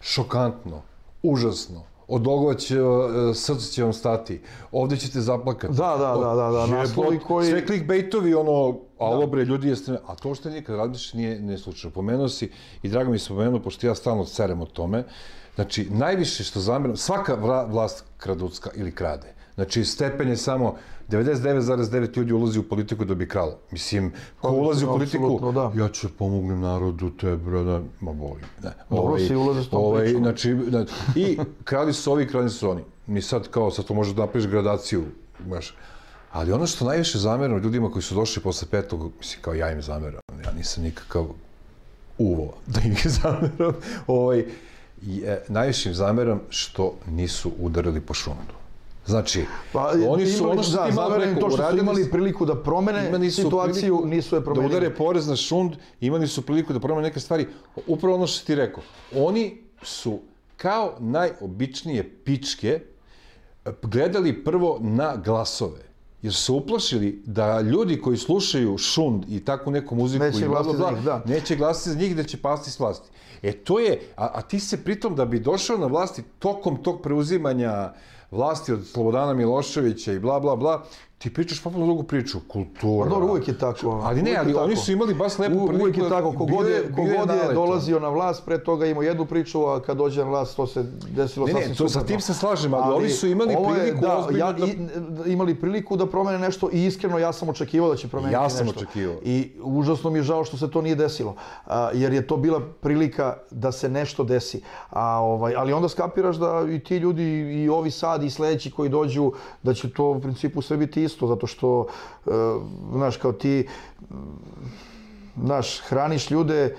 [0.00, 0.82] šokantno,
[1.22, 1.82] užasno.
[2.12, 2.76] Od ovoga će,
[3.34, 4.40] srce će vam stati,
[4.72, 5.74] ovde ćete zaplakati.
[5.74, 9.98] Da, da, da, da, da, naslovi koji- Sve clickbaitovi, ono, alo bre, ljudi jeste...
[10.06, 11.94] A to što nikad radiš nije, nije slučajno.
[11.94, 12.50] Pomenuo si,
[12.82, 15.04] i drago mi se pomenuo, pošto ja stalno cerem o tome,
[15.54, 19.34] znači, najviše što zameram, svaka vla, vlast kraducka ili krade.
[19.54, 20.76] Znači, stepen je samo
[21.10, 23.58] 99,9 ljudi ulazi u politiku da bi kralo.
[23.70, 25.72] Mislim, ko Pa, ulazi u politiku, da.
[25.76, 28.40] ja ću pomognem narodu, te, brada, ma boli.
[28.62, 28.70] Ne.
[28.90, 30.22] Dobro si ulaze s tom pričom.
[30.22, 30.84] Znači, da,
[31.16, 32.82] i krali su ovi, krali su oni.
[33.06, 35.04] Mi sad, kao, sad to možeš da napraviš gradaciju,
[35.46, 35.74] znaš.
[36.32, 39.82] Ali ono što najviše zameram ljudima koji su došli posle petog, mislim, kao ja im
[39.82, 41.26] zameram, ja nisam nikakav
[42.18, 43.74] uvo da im zameram,
[44.06, 44.44] ovaj,
[45.02, 48.54] je, najviše im zameram što nisu udarili po šundu.
[49.06, 51.82] Znači, Pa, oni su imali, ono što da, ti malo rekao, to što su uradili
[51.82, 54.70] imali su- priliku da promene imali situaciju, priliku nisu je promenili.
[54.70, 57.46] Da udare porez na šund, imali su priliku da promene neke stvari.
[57.86, 58.82] Upravo ono što ti rekao.
[59.14, 60.18] Oni su
[60.56, 62.80] kao najobičnije pičke
[63.82, 65.90] gledali prvo na glasove.
[66.22, 70.62] Jer su uplašili da ljudi koji slušaju šund i takvu neku muziku Neće i bla,
[70.62, 71.22] bla, bla, njih, da.
[71.26, 73.08] neće glasati za njih da će pasti s vlasti.
[73.42, 77.02] E to je, a, a ti se pritom da bi došao na vlasti tokom tog
[77.02, 77.92] preuzimanja
[78.30, 80.82] vlasti od Slobodana Miloševića i bla bla bla,
[81.20, 83.04] ti pričaš potpuno drugu priču, kultura.
[83.04, 84.00] Pa dobro, uvijek je tako.
[84.02, 85.82] Ali ne, ali oni su imali baš lepu priliku.
[85.82, 89.26] Uvijek je da- tako, kogod je, kogod je dolazio na vlast, pre toga imao jednu
[89.26, 92.20] priču, a kad dođe na vlast to se desilo Ne, ne, sasvim to- sa tim
[92.20, 94.66] se slažem, ali ovi su imali priliku da, ja, da-
[95.26, 98.58] imali priliku da promene nešto i iskreno ja sam očekivao da će promeniti Ja nešto.
[98.58, 99.16] sam očekivao.
[99.22, 101.34] I užasno mi je žao što se to nije desilo,
[101.66, 104.60] a, jer je to bila prilika da se nešto desi.
[104.90, 107.22] A, ovaj, ali onda skapiraš da i ti ljudi
[107.54, 109.32] i ovi sad i sledeći koji dođu,
[109.62, 111.72] da će to u principu sve biti исто, затоа што,
[112.24, 112.38] е,
[112.94, 113.66] знаеш, као ти,
[115.34, 116.76] знаеш, храниш луѓе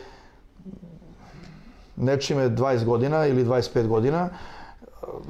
[2.02, 4.30] нечиме 20 година или 25 година,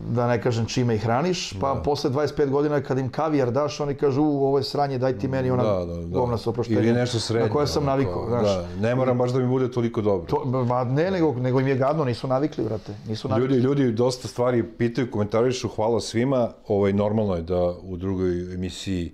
[0.09, 3.95] da ne kažem čime ih hraniš, pa posle 25 godina kad im kavijar daš, oni
[3.95, 6.08] kažu, u, ovo je sranje, daj ti meni ona Da, da, da.
[6.08, 6.83] govna sa oproštenjem.
[6.83, 7.48] Ili nešto srednje.
[7.48, 8.56] Na koje sam navikao, kao, znaš.
[8.56, 10.27] Da, ne moram baš da mi bude toliko dobro.
[10.27, 12.93] To, ma ne, nego, nego im je gadno, nisu navikli, brate.
[13.08, 13.58] Nisu navikli.
[13.58, 16.50] Ljudi, ljudi dosta stvari pitaju, komentarišu, hvala svima.
[16.67, 19.11] Ovaj, normalno je da u drugoj emisiji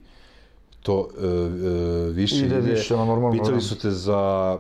[0.82, 3.61] to e, e, više Ide više, ma, normalno, Pitali da.
[3.61, 4.58] su te za,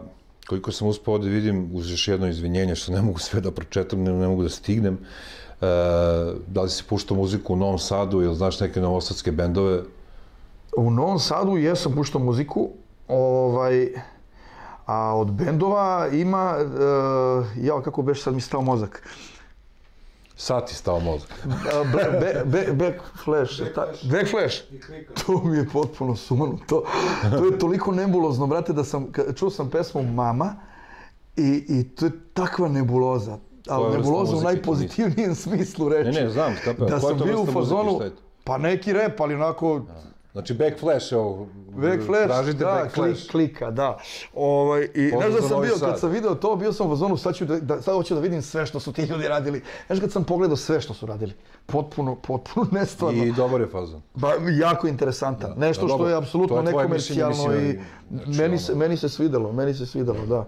[0.47, 4.03] koliko sam uspao ovde vidim, uz još jedno izvinjenje što ne mogu sve da pročetam,
[4.03, 4.97] ne, ne mogu da stignem.
[5.61, 5.65] E,
[6.47, 9.83] da li si puštao muziku u Novom Sadu ili znaš neke novosadske bendove?
[10.77, 12.69] U Novom Sadu jesam puštao muziku,
[13.07, 13.87] ovaj,
[14.85, 19.07] a od bendova ima, uh, jao, kako beš sad mi stao mozak.
[20.35, 21.29] Sad ti stao mozak.
[21.91, 23.61] Black, back, back, back Flash.
[23.75, 24.57] Ta, back Flash.
[25.25, 26.65] To mi je potpuno sumanuto.
[26.67, 26.83] To,
[27.37, 30.55] to je toliko nebulozno, brate, da sam, čuo sam pesmu Mama
[31.35, 33.37] i, i to je takva nebuloza.
[33.69, 36.11] Ali nebuloza u najpozitivnijem smislu reči.
[36.11, 36.89] Ne, ne, znam, skapiram.
[36.89, 38.01] Da Koja je sam bio u fazonu,
[38.43, 39.81] pa neki rep, ali onako,
[40.37, 43.29] Znači backflash, evo, Backflash, tražite da, backflash.
[43.29, 43.97] klik, klika, da.
[44.33, 45.89] Ovaj, I znaš da sam bio, Sad.
[45.89, 48.19] kad sam video to, bio sam u fazonu, sad, ću da, da, sad hoću da
[48.19, 49.61] vidim sve što su ti ljudi radili.
[49.87, 51.33] Znaš kad sam pogledao sve što su radili,
[51.65, 53.23] potpuno, potpuno nestvarno.
[53.23, 54.01] I dobar je fazon.
[54.13, 55.53] Ba, jako interesantan.
[55.57, 56.09] Nešto da, što dobro.
[56.09, 57.79] je apsolutno nekomercijalno i
[58.11, 60.45] znači, meni, se, meni se svidelo, meni se svidelo, da.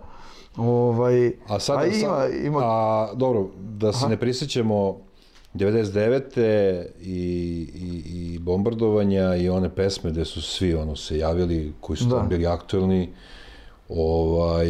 [0.58, 4.98] Ovaj, A sad, a ima, sad- ima, a, dobro, da se ne prisjećamo
[5.56, 6.22] 99.
[7.02, 7.12] I,
[7.76, 12.16] i, i bombardovanja i one pesme gde su svi ono se javili koji su Da.
[12.16, 13.10] tamo bili aktuelni
[13.90, 14.68] ovaj,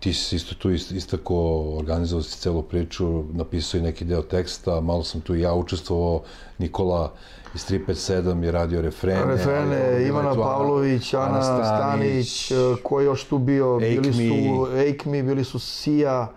[0.00, 1.34] ti si isto tu ist- istako
[1.70, 6.22] organizovao si celu priču, napisao i neki deo teksta, malo sam tu i ja učestvovao,
[6.58, 7.12] Nikola
[7.56, 9.24] iz 357 je radio refrene.
[9.26, 12.52] Refrene, Ivana Ana- Pavlović, Ana Stanić,
[12.82, 14.68] ko je još tu bio, bili su.
[14.76, 16.32] Ejkmi, bili su Sija,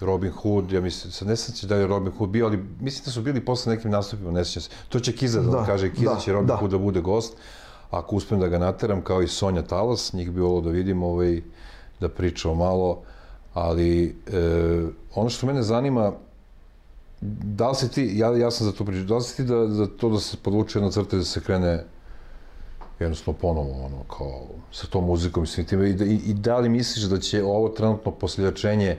[0.00, 3.04] Robin Hood, ja mislim, sad ne sjećam se da je Robin Hood bio, ali mislim
[3.04, 4.70] da su bili posle nekim nastupima, ne sjećam se.
[4.88, 6.56] To će Kiza da, Da, kaže, Kiza da, će Robin da.
[6.56, 7.36] Hood da bude gost.
[7.90, 11.40] Ako uspijem da ga nateram, kao i Sonja Talas, njih bi volio da vidim, ovaj,
[12.00, 13.02] da pričamo malo,
[13.54, 14.82] ali e,
[15.14, 16.12] ono što mene zanima,
[17.42, 19.68] da li si ti, ja, ja sam za to pričao, da li si ti da,
[19.68, 21.84] za to da se podvuče jedna crta i da se krene
[23.00, 26.58] jednostavno ponovo, ono, kao, sa tom muzikom i svim time, i, da, i, i da
[26.58, 28.96] li misliš da će ovo trenutno posljedačenje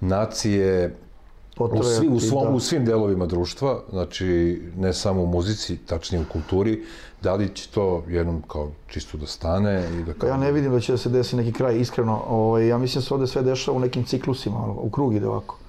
[0.00, 2.50] nacije u, potrajati, svi, u, svom, da.
[2.50, 6.82] u svim delovima društva, znači ne samo u muzici, tačnije u kulturi,
[7.22, 10.28] da li će to jednom kao čisto da stane i da kao...
[10.28, 12.22] ja ne vidim da će da se desi neki kraj, iskreno.
[12.28, 15.28] Ovaj, ja mislim da se ovde sve dešava u nekim ciklusima, ono, u krug ide
[15.28, 15.61] ovako.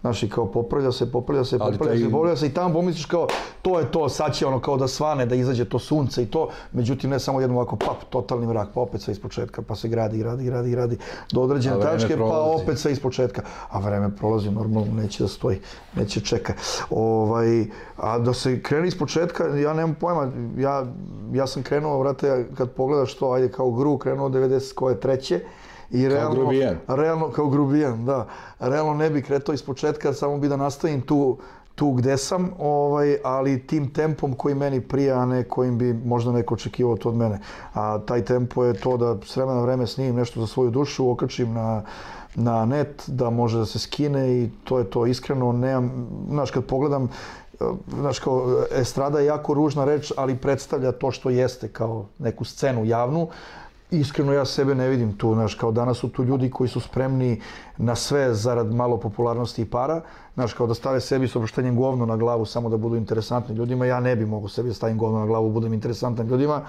[0.00, 3.04] Znaš, i kao popravlja se, popravlja se, popravlja taj- se, popravlja se i tamo pomisliš
[3.04, 3.26] kao
[3.62, 6.48] to je to, sad će ono kao da svane, da izađe to sunce i to.
[6.72, 10.18] Međutim, ne samo jednom ovako pap, totalni mrak, pa opet sve ispočetka, pa se gradi,
[10.18, 10.98] gradi, gradi, gradi
[11.32, 12.62] do određene tačke, pa prolazi.
[12.62, 13.42] opet sve ispočetka.
[13.70, 15.60] A vreme prolazi normalno, neće da stoji,
[15.96, 16.52] neće čeka.
[16.90, 20.86] Ovaj, a da se krene ispočetka, ja nemam pojma, ja,
[21.32, 25.40] ja sam krenuo, vrate, kad pogledaš to, ajde kao gru, krenuo 90 koje treće,
[25.90, 26.76] i realno, grubijan.
[26.88, 28.26] realno, kao grubijan, da.
[28.58, 31.38] Realno ne bi kretao iz početka, samo bi da nastavim tu,
[31.78, 36.32] tu gde sam, ovaj, ali tim tempom koji meni prija, a ne kojim bi možda
[36.32, 37.40] neko očekivao to od mene.
[37.74, 41.10] A taj tempo je to da s vremena na vreme snimim nešto za svoju dušu,
[41.10, 41.82] okačim na,
[42.34, 45.06] na net, da može da se skine i to je to.
[45.06, 47.08] Iskreno, nemam, znaš, kad pogledam,
[47.60, 47.64] eh,
[48.00, 52.84] znaš, kao, estrada je jako ružna reč, ali predstavlja to što jeste kao neku scenu
[52.84, 53.28] javnu.
[53.90, 57.40] Iskreno ja sebe ne vidim tu, znaš, kao danas su tu ljudi koji su spremni
[57.78, 60.00] na sve zarad malo popularnosti i para,
[60.34, 63.86] znaš, kao da stave sebi s oproštenjem govno na glavu samo da budu interesantni ljudima,
[63.86, 66.60] ja ne bi mogu sebi da stavim govno na glavu, budem interesantan ljudima.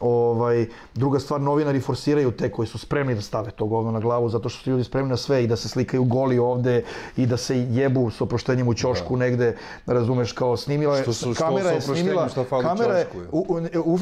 [0.00, 4.28] Ovaj, druga stvar, novinari forsiraju te koji su spremni da stave to govno na glavu,
[4.28, 6.84] zato što su ljudi spremni na sve i da se slikaju goli ovde
[7.16, 9.56] i da se jebu s oproštenjem u ćošku negde,
[9.86, 12.28] razumeš, kao snimila je, Što su- što kamera je snimila,
[12.62, 13.06] kamera je,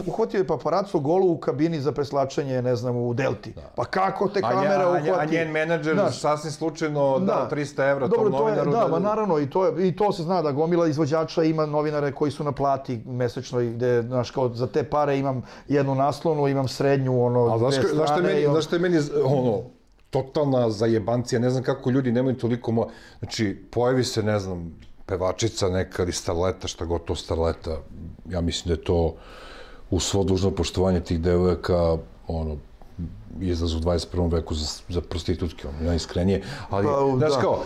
[0.06, 3.54] uhvatio je paparaco golu u kabini za preslačenje, ne znam, u Delti.
[3.74, 5.10] Pa kako te kamera a, uhvati?
[5.10, 8.70] a njen menadžer Znaš, sasvim slučajno dao 300 evra Dobro, tom to je, novinaru.
[8.72, 12.12] da, ma naravno, i to, je, i to se zna da gomila izvođača ima novinare
[12.12, 16.68] koji su na plati mesečnoj, gde, znaš, kao za te pare imam jednu naslovnu, imam
[16.68, 18.98] srednju, ono, A znaš, dve ka- znaš je strane meni, i on- znaš je meni,
[19.24, 19.60] ono,
[20.10, 22.86] totalna zajebancija, ne znam kako ljudi nemaju toliko mo...
[23.18, 24.74] Znači, pojavi se, ne znam,
[25.06, 27.76] pevačica neka ili starleta, šta god to starleta,
[28.26, 29.14] ja mislim da je to
[29.90, 31.96] u svo dužno poštovanje tih devojaka,
[32.28, 32.56] ono,
[33.40, 34.32] izlaz u 21.
[34.32, 37.40] veku za, za prostitutke, ono, najiskrenije, ali, Pa, znaš da.
[37.40, 37.62] kao,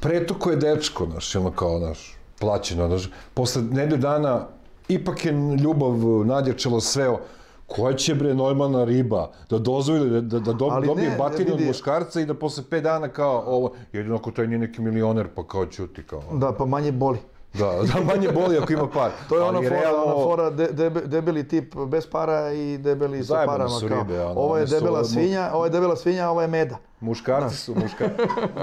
[0.00, 4.46] pretuko je dečko, znaš, ono kao, znaš, plaćeno, znaš, posle nedelju dana,
[4.88, 5.32] ipak je
[5.62, 5.92] ljubav
[6.26, 7.20] nadjačala sve, o-
[7.66, 11.54] koja će bre Neumana riba da dozvoli da, da, da dob, Ali dobije ne, batinu
[11.54, 15.28] od muškarca i da posle 5 dana kao ovo, jedino ako taj nije neki milioner
[15.34, 16.22] pa kao ćuti kao.
[16.32, 17.18] Da, pa manje boli.
[17.54, 19.10] Da, da manje boli ako ima par.
[19.28, 23.24] To je ona fora, realno- ona fora de, debe, debeli tip bez para i debeli
[23.24, 23.68] sa parama.
[23.70, 26.76] su ribe, ono, ovo je su- debela svinja, ovo je debela svinja, ovo je meda.
[27.00, 28.10] Мушкарци су мушка.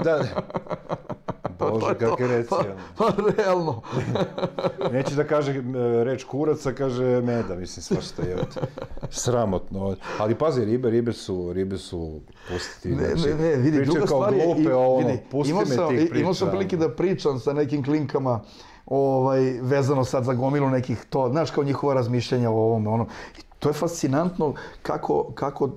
[0.04, 0.42] Да, да.
[1.58, 2.74] Боже, па, па, как е реција.
[2.98, 3.82] Па, па, реално.
[4.12, 4.90] Да.
[4.92, 5.54] Нече да каже
[6.04, 8.36] реч кураца, каже меда, мислим, свашта е.
[9.10, 9.96] Срамотно.
[10.18, 12.88] Али пази, рибе, рибе су, рибе су пустити.
[12.88, 14.44] Не, значи, не, не, види, друга ствар е...
[14.44, 15.76] Глупе, оно, пусти ме тих
[16.10, 16.20] прича.
[16.20, 16.88] Имал сам прилики да.
[16.88, 18.42] да причам са неким клинкама,
[18.86, 23.08] овај везано сад за гомилу неких то, znaš, као njihova размишљања о ovome, оно.
[23.38, 25.70] I to je како, како,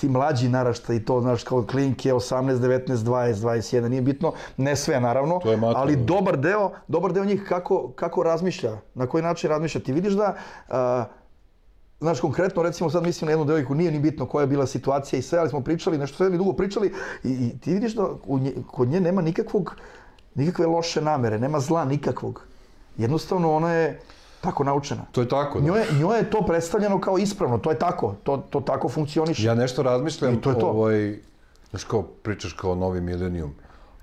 [0.00, 4.76] ti mlađi narašta i to, znaš, kao klinke 18, 19, 20, 21, nije bitno, ne
[4.76, 5.40] sve naravno,
[5.76, 9.80] ali dobar deo, dobar deo njih kako, kako razmišlja, na koji način razmišlja.
[9.80, 10.34] Ti vidiš da
[10.68, 11.20] uh,
[12.00, 15.18] Znaš, konkretno, recimo sad mislim na jednu devojku, nije ni bitno koja je bila situacija
[15.18, 16.92] i sve, ali smo pričali, nešto sve mi dugo pričali
[17.24, 19.76] i, i ti vidiš da u nje, kod nje nema nikakvog,
[20.34, 22.46] nikakve loše namere, nema zla nikakvog.
[22.96, 24.00] Jednostavno ona je,
[24.40, 25.02] tako naučena.
[25.12, 25.66] To je tako, da.
[25.66, 29.44] Njoj, njoj je to predstavljeno kao ispravno, to je tako, to, to tako funkcioniše.
[29.44, 30.66] Ja nešto razmišljam, I to je to.
[30.66, 31.18] ovaj,
[31.70, 33.54] znaš kao, pričaš kao novi milenijum.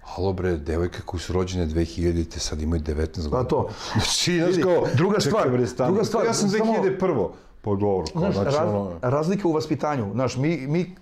[0.03, 3.29] Halo bre, devojke koji su rođene 2000-te sad imaju 19 godina.
[3.31, 3.69] Pa to.
[3.93, 5.87] Znači, znaš kao, druga stvar, bre, stani.
[5.91, 7.29] druga stvar, Ja sam samo- 2001.
[7.61, 8.91] Pa dobro, kao, Znaš, znači, raz, ono...
[9.01, 10.95] razlika u vaspitanju, znaš, mi, mi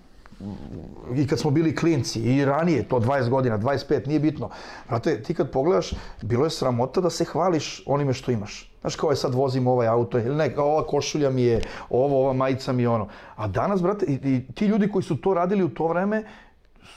[1.14, 4.50] i kad smo bili klinci i ranije, to 20 godina, 25, nije bitno.
[4.88, 5.90] Znate, ti kad pogledaš,
[6.22, 8.72] bilo je sramota da se hvališ onime što imaš.
[8.86, 12.32] Znaš, kao je sad vozim ovaj auto, ili ne, ova košulja mi je, ovo, ova
[12.32, 13.08] majica mi je ono.
[13.36, 16.22] A danas, brate, i, i ti ljudi koji su to radili u to vreme,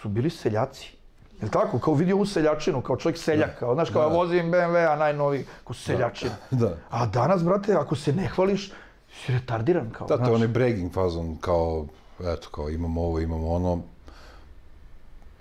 [0.01, 0.92] su bili seljaci.
[1.42, 1.80] Jel tako?
[1.80, 5.74] Kao vidio ovu seljačinu, kao čovjek seljak, kao, znaš, kao ja vozim BMW-a najnoviji, kao
[5.74, 6.35] seljačina.
[6.51, 6.77] Da.
[6.90, 8.72] A danas, brate, ako se ne hvališ,
[9.26, 11.85] si retardiran, kao, Da, to je onaj bragging fazon, kao,
[12.19, 13.82] eto, kao imamo ovo, imamo ono,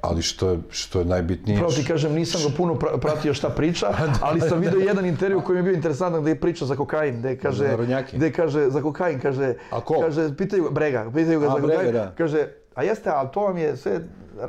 [0.02, 1.59] ali što je, što je najbitnije...
[1.59, 3.86] Pravo ti kažem, nisam ga puno pra- pratio šta priča,
[4.20, 7.18] ali sam vidio jedan intervju koji mi je bio interesantan gde je priča za kokain,
[7.18, 7.77] gde kaže,
[8.12, 10.01] gde kaže za kokain, kaže, A ko?
[10.01, 12.12] kaže, pitaju ga, Brega, pitaju ga A, za Brega, kokain, da.
[12.18, 14.01] kaže, a jeste, ali to vam je sve,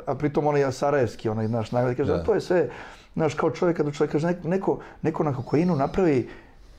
[0.06, 2.22] a pritom onaj je sarajevski, onaj naš nagrad, kaže, Da.
[2.22, 2.68] to je sve,
[3.14, 6.28] znaš, kao čovjek, kada čovjek kaže, neko, neko na kokainu napravi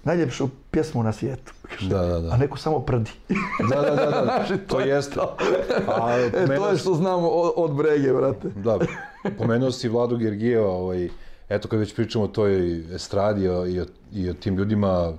[0.03, 1.53] najljepšu pjesmu na svijetu.
[1.81, 2.33] Da, da, da.
[2.33, 3.11] A neko samo prdi.
[3.69, 5.15] Da, da, da, da, Znači, to je jeste.
[5.15, 5.37] to.
[5.87, 8.49] A, E, to je što znamo od, od Brege, brate.
[8.55, 8.79] Da,
[9.37, 11.09] pomenuo si Vladu Gergijeva, ovaj,
[11.49, 15.13] eto kad već pričamo o toj estradi i o, i o tim ljudima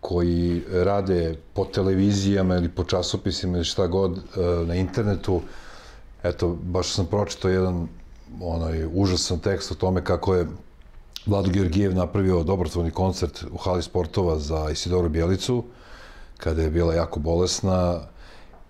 [0.00, 4.20] koji rade po televizijama ili po časopisima ili šta god e,
[4.66, 5.40] na internetu,
[6.22, 7.88] eto, baš sam pročitao jedan
[8.40, 10.46] onaj užasan tekst o tome kako je
[11.26, 15.64] Vlado Georgijev napravio dobrotvorni koncert u hali sportova za Isidoru Bjelicu,
[16.36, 18.00] kada je bila jako bolesna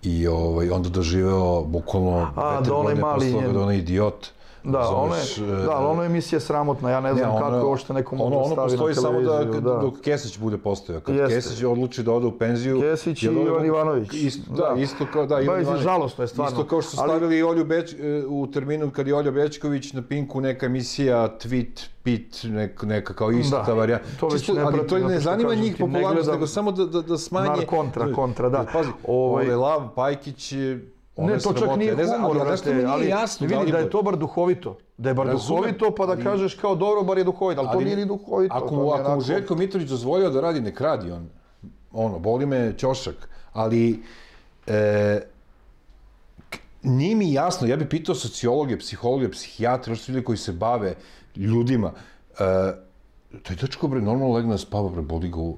[0.03, 4.34] i ovaj, onda doživeo bukvalno A, da onaj godine mali posle toga njen-
[4.65, 5.77] Да, оно е, да, да.
[5.77, 6.89] оно е мисија срамотна.
[6.89, 9.01] Ја не знам не, како оште некој може да стави на телевизија.
[9.01, 9.77] само да, да.
[9.83, 11.01] док Кесич буде постоја.
[11.05, 12.81] Кога Кесич одлучи да оде у пензију.
[12.81, 14.13] Кесич и Иван Ивановиќ.
[14.13, 15.83] Исто, да, да, исто како да, па, Иван Ивановиќ.
[15.85, 16.53] Жалосно е стварно.
[16.53, 17.93] Исто како што ставили Олју Беч
[18.27, 23.73] у термину кога Олјо Бечковиќ на Пинку нека мисија твит пит нек нека као истата
[23.73, 24.29] да, варијанта.
[24.31, 27.65] Чисто, не али тој не занима нив популарност, него само да да да смање.
[27.65, 28.65] Контра, контра, да.
[28.69, 32.03] Пази, овој Лав Пајкиќ Ne ali to zato ne što zanima kažem njih ti, ne
[32.03, 32.75] popularnost, gledam- nego samo da, da, da smanje...
[32.75, 32.75] Nar kontra, kontra, da.
[32.75, 32.75] Pazi, Lav Pajkić je...
[32.75, 33.47] ona Ne, je to čak nije Ja ne znam, humor, ali brate, nije ali jasno.
[33.47, 33.91] vidi da je Dalibor.
[33.91, 34.77] to bar duhovito.
[34.97, 37.69] Da je bar Razumem, duhovito, pa da ali- kažeš kao dobro, bar je duhovito, ali,
[37.69, 38.55] to nije ni duhovito.
[38.55, 41.29] Ako mu, je ako mu Željko Mitrović dozvolio da radi, nek radi on.
[41.93, 43.15] Ono, boli me ćošak.
[43.53, 44.03] Ali,
[44.67, 45.19] e,
[46.83, 50.95] nije mi jasno, ja bih pitao sociologe, psihologe, psihijatre, još ljudi koji se bave
[51.35, 51.91] ljudima.
[52.31, 52.73] E,
[53.43, 55.57] taj dečko, bre, normalno legne da spava, bre, boli ga u...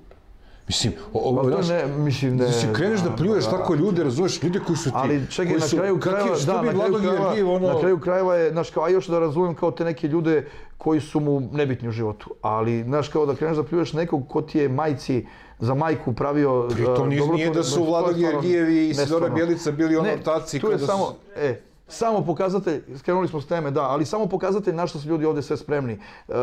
[0.68, 2.48] Mislim, o, o, Pa znaš, ne, mislim, ne...
[2.48, 4.96] Znači, kreneš da pljuješ tako ljude, razumeš, ljude koji su ti...
[4.96, 8.52] Ali čekaj, na kraju krajeva, da, na kraju krajeva, Georgijev, ono- na kraju krajeva je,
[8.52, 10.48] znaš, kao, a još da razumem kao te neke ljude
[10.78, 12.30] koji su mu nebitni u životu.
[12.42, 15.26] Ali, znaš, kao da kreneš da pljuješ nekog ko ti je majci
[15.60, 16.68] za majku pravio...
[16.74, 19.30] Pritom e, nije, nije da su Vlado Georgijev i Isidora.
[19.30, 23.82] Bjelica bili ono ortaci kada su- samo, e, samo pokazatelj, skrenuli smo s teme, da,
[23.82, 26.34] ali samo pokazatelj na što su ljudi ovdje sve spremni e,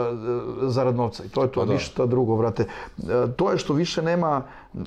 [0.63, 1.25] zarad novca.
[1.25, 1.73] I to je to, Pa da.
[1.73, 2.63] ništa drugo, vrate.
[2.63, 4.43] E, to je što više nema,
[4.75, 4.79] e,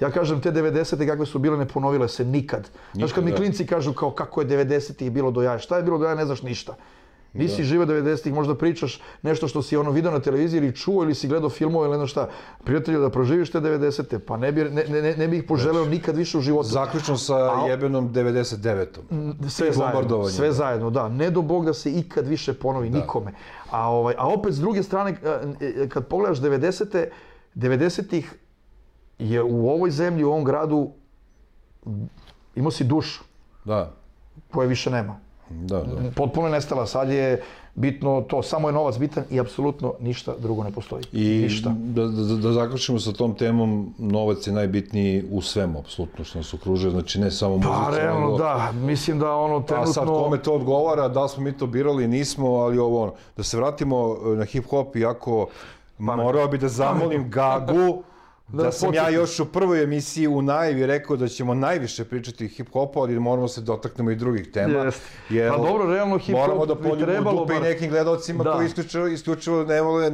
[0.00, 1.06] ja kažem, te 90.
[1.06, 2.70] kakve su bile, ne ponovile se nikad.
[2.94, 3.36] Znaš, kad mi da.
[3.36, 6.26] klinci kažu kao kako je 90-ih bilo do jaja, šta je bilo do jaja, ne
[6.26, 6.74] znaš ništa.
[7.32, 11.14] Nisi živio 90-ih, možda pričaš nešto što si ono video na televiziji ili čuo ili
[11.14, 12.28] si gledao filmove ili ne znam šta.
[12.64, 16.16] Prijatelju, da proživiš te 90-te, pa ne bi, ne, ne, ne bi ih poželeo nikad
[16.16, 16.68] više u životu.
[16.68, 19.34] Zaključno sa A- jebenom 99-om.
[19.48, 21.08] sve I zajedno, sve zajedno, da.
[21.08, 23.32] Ne do Bog da se ikad više ponovi nikome.
[23.70, 25.38] A, ovaj, a opet s druge strane, e,
[25.82, 27.10] e, kad pogledaš 90-te,
[27.54, 28.34] 90-ih
[29.18, 30.90] je u ovoj zemlji, u ovom gradu
[32.54, 33.24] imao si dušu
[33.64, 33.92] Da,
[34.50, 35.20] koje više nema.
[35.50, 36.10] Da, da.
[36.10, 36.86] Potpuno je nestala.
[36.86, 37.42] Sad je
[37.74, 41.04] bitno to, samo je novac bitan i apsolutno ništa drugo ne postoji.
[41.12, 41.74] I Ništa.
[41.76, 46.54] da, da, da zaključimo sa tom temom, novac je najbitniji u svemu, apsolutno, što nas
[46.54, 47.72] okružuje, znači ne samo muzica.
[47.84, 49.92] Pa realno nego- da, mislim da ono A trenutno...
[49.92, 53.12] sad kome to odgovara, da smo mi to birali, nismo, ali ovo ono.
[53.36, 55.46] Da se vratimo e, na hip-hop, iako
[55.98, 58.02] morao bi da zamolim Gagu,
[58.52, 62.48] da, Da sam ja još u prvoj emisiji u najavi rekao da ćemo najviše pričati
[62.48, 64.78] hip-hopu, ali moramo se dotaknemo i drugih tema.
[64.78, 65.02] Jeste.
[65.30, 68.52] jer Pa dobro, realno hip-hop Moramo da bi poljubimo dupe i bar- nekim gledalcima Da.
[68.52, 70.06] koji isključivo, isključivo ne vole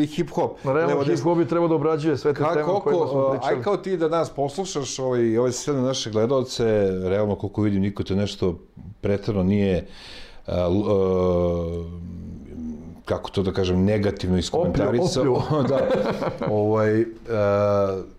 [0.00, 0.50] i hip-hop.
[0.64, 3.08] Realno Evo, hip hop bi trebao da obrađuje sve te Ka, teme o kojima smo
[3.10, 3.56] koliko, uh, pričali.
[3.56, 6.64] aj kao ti da nas poslušaš ovaj, ove sve naše gledalce,
[7.02, 8.58] realno koliko vidim niko te nešto
[9.00, 9.86] pretjerano nije
[10.46, 11.86] uh, uh,
[13.04, 15.22] kako to da kažem, negativno iskomentaricao.
[15.22, 15.88] Oplju, da.
[16.50, 17.06] ovaj, uh,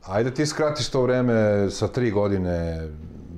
[0.05, 2.87] ajde ti skratiš to vreme sa tri godine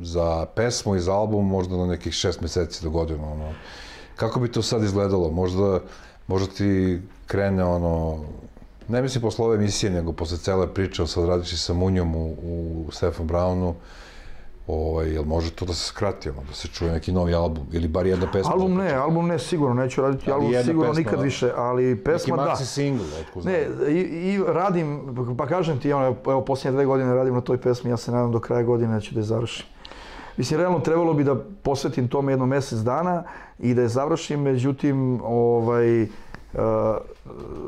[0.02, 3.32] za pesmu i za album, možda na nekih šest meseci do godinu.
[3.32, 3.54] Ono.
[4.16, 5.32] Kako bi to sad izgledalo?
[5.32, 5.80] Možda,
[6.28, 8.26] možda ti krene ono
[8.88, 12.86] Ne mislim posle ove emisije, nego posle cele priče sad radići sa Munjom u, u
[12.92, 13.74] Stefan Brownu,
[14.68, 17.88] ovaj, jel može to da se skrati, ono, da se čuje neki novi album, ili
[17.88, 18.52] bar jedna pesma?
[18.52, 21.24] Album ne, album ne, sigurno, neću raditi Ali album sigurno pesma, nikad da.
[21.24, 22.44] više, ali Neki pesma da.
[22.44, 23.54] maxi single, otko znam.
[23.54, 27.58] Ne, i, i radim, pa kažem ti, ono, evo, posljednje dve godine radim na toj
[27.58, 29.66] pesmi, ja se nadam do kraja godine da ću da je završim.
[30.38, 33.24] Mislim, realno trebalo bi da posvetim tome jedno mjesec dana
[33.60, 36.08] i da je završim, međutim, ovaj,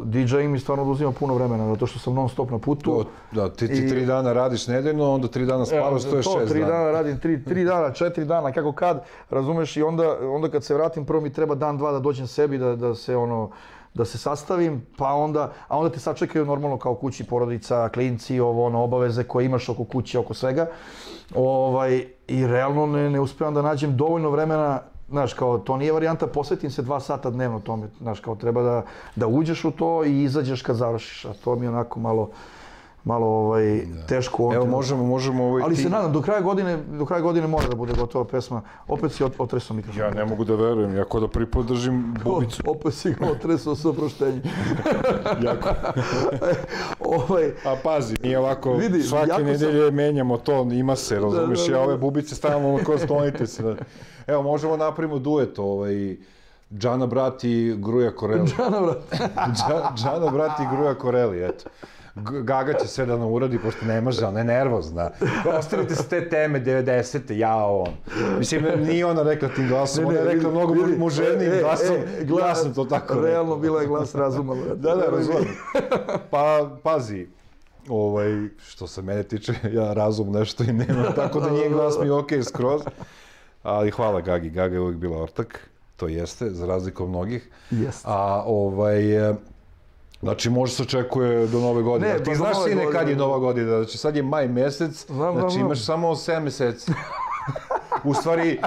[0.04, 2.92] DJ mi stvarno oduzima puno vremena, zato što sam non stop na putu.
[2.92, 6.40] To, da, ti, ti tri dana radiš nedeljno, onda tri dana spavaš, to je to,
[6.40, 6.72] šest tri dana.
[6.72, 10.74] dana radim, tri, tri dana, četiri dana, kako kad, razumeš, i onda, onda kad se
[10.74, 13.50] vratim, prvo mi treba dan, dva da dođem sebi, da, da se ono,
[13.94, 18.66] da se sastavim, pa onda, a onda te sačekaju normalno kao kući, porodica, klinci, ovo,
[18.66, 20.68] ono, obaveze koje imaš oko kuće, oko svega.
[21.36, 26.28] Ovaj, I realno ne, ne uspijem da nađem dovoljno vremena Znaš, kao, to nije varijanta,
[26.28, 27.88] posvetim se dva sata dnevno tome.
[28.02, 31.26] Znaš, kao, treba da, da uđeš u to i izađeš kad završiš.
[31.26, 32.30] A to mi onako malo,
[33.04, 34.44] malo ovaj, teško.
[34.44, 34.78] u ovom Evo, trenutku.
[34.78, 35.82] možemo, možemo ovaj Ali ti...
[35.82, 38.62] se nadam, do kraja godine, do kraja godine mora da bude gotova pesma.
[38.88, 40.02] Opet si ot- otresao mikrofon.
[40.02, 42.64] Ja ne mogu da verujem, ja ko da prvi put držim bubicu.
[42.68, 44.42] Opet si ga otresao sa oproštenjem.
[45.42, 45.70] jako.
[47.20, 51.60] ovaj, A pazi, mi ovako Vidi, svake jako sam- nedelje menjamo to, ima se, razumiješ,
[51.60, 51.84] da, ja da.
[51.84, 53.64] ove bubice stalno ono kao sklonite se.
[53.64, 53.76] Da.
[54.28, 56.18] Evo, možemo napravimo duet, ovaj,
[56.74, 58.52] Džana brat i Gruja Koreli.
[58.60, 58.98] Ana, brat.
[59.58, 61.70] Dža- Džana brat i Gruja Koreli, eto.
[62.44, 65.10] Gaga će sve da nam uradi, pošto ne može, ona je nervozna.
[65.58, 67.34] Ostavite se te teme 90.
[67.34, 67.94] ja on.
[68.38, 71.96] Mislim, nije ona rekla tim glasom, ona je rekla mnogo vidi, muženijim e, glasom.
[71.96, 73.22] e, glas- ja sam to tako.
[73.22, 74.56] Realno bila je glas razuma.
[74.76, 75.56] Da, da, razumijem.
[76.30, 77.28] Pa, pazi,
[77.88, 78.30] ovaj,
[78.68, 82.14] što se mene tiče, ja razum nešto i nemam, tako da njen glas mi je
[82.14, 82.82] okej skroz.
[83.64, 87.50] Ali hvala Gagi, Gaga je uvijek bila ortak, to jeste, za razliku od mnogih.
[87.72, 88.02] Jeste.
[88.06, 89.36] A ovaj, e,
[90.22, 92.14] Znači, može se očekuje do nove godine.
[92.14, 95.36] Ne, ti pa znaš sine kad je nova godina, znači sad je maj mesec, Znam,
[95.36, 95.66] znači znam.
[95.66, 96.92] imaš samo 7 meseci.
[98.04, 98.60] U stvari,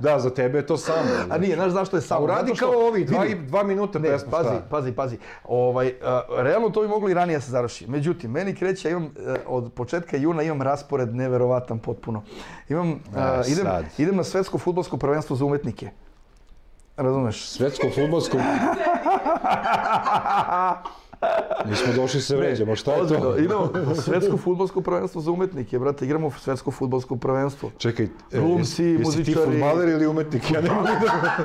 [0.00, 0.98] da, za tebe je to samo.
[1.30, 2.24] A nije, znaš zašto je samo?
[2.24, 4.62] Uradi Zato što- kao ovi, dva, vidi, dva minuta Ne, pesma, pazi, šta?
[4.70, 5.16] pazi, pazi.
[5.44, 7.86] Ovaj, a, realno to bi moglo i ranije da se završi.
[7.86, 12.22] Međutim, meni kreće, imam, e, od početka juna imam raspored neverovatan potpuno.
[12.68, 13.66] Imam, a, E, idem,
[13.98, 15.90] idem na svetsko futbolsko prvenstvo za umetnike.
[16.96, 17.48] Razumeš?
[17.48, 18.38] Svetsko futbolsko...
[21.64, 23.36] Mi smo došli se vređamo, šta je to?
[23.38, 27.70] idemo svetsko futbolsko prvenstvo za umetnike, brate, igramo svetsko futbolsko prvenstvo.
[27.78, 29.50] Čekaj, e, Glumci, jesi, jesi ti muzičari.
[29.52, 30.50] futbaler ili umetnik?
[30.50, 31.36] Ja ne mogu da...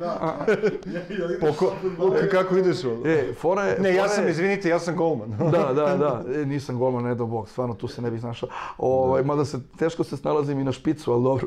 [0.00, 0.46] Da.
[1.42, 3.06] Poko, ka- kako ideš ono?
[3.06, 3.78] E, fora je...
[3.80, 5.28] Ne, ja sam, izvinite, ja sam golman.
[5.52, 6.22] Da, da, da.
[6.32, 8.48] E, nisam golman, ne do bog, stvarno tu se ne bih našao.
[8.78, 11.46] Ovaj, mada se, teško se snalazim i na špicu, ali dobro.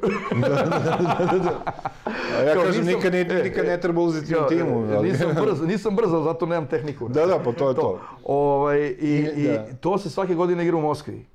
[2.32, 4.86] A ja Kao, kažem, nisam- nikad, ne, e, nikad ne treba uzeti u timu.
[4.88, 7.10] e, Nisam brz, nisam brz, ali zato nemam tehniku.
[7.10, 8.00] Da, da, pa to je to.
[8.24, 9.66] Ovaj, i, I- i da.
[9.82, 11.26] to se svake godine igra u Moskvi.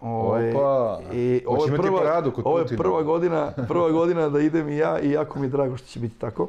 [0.00, 1.00] Ovaj, Opa.
[1.12, 5.00] I ovo je prva, kod ovo je prva godina, prva godina da idem i ja
[5.00, 6.48] i jako mi je drago što će biti tako.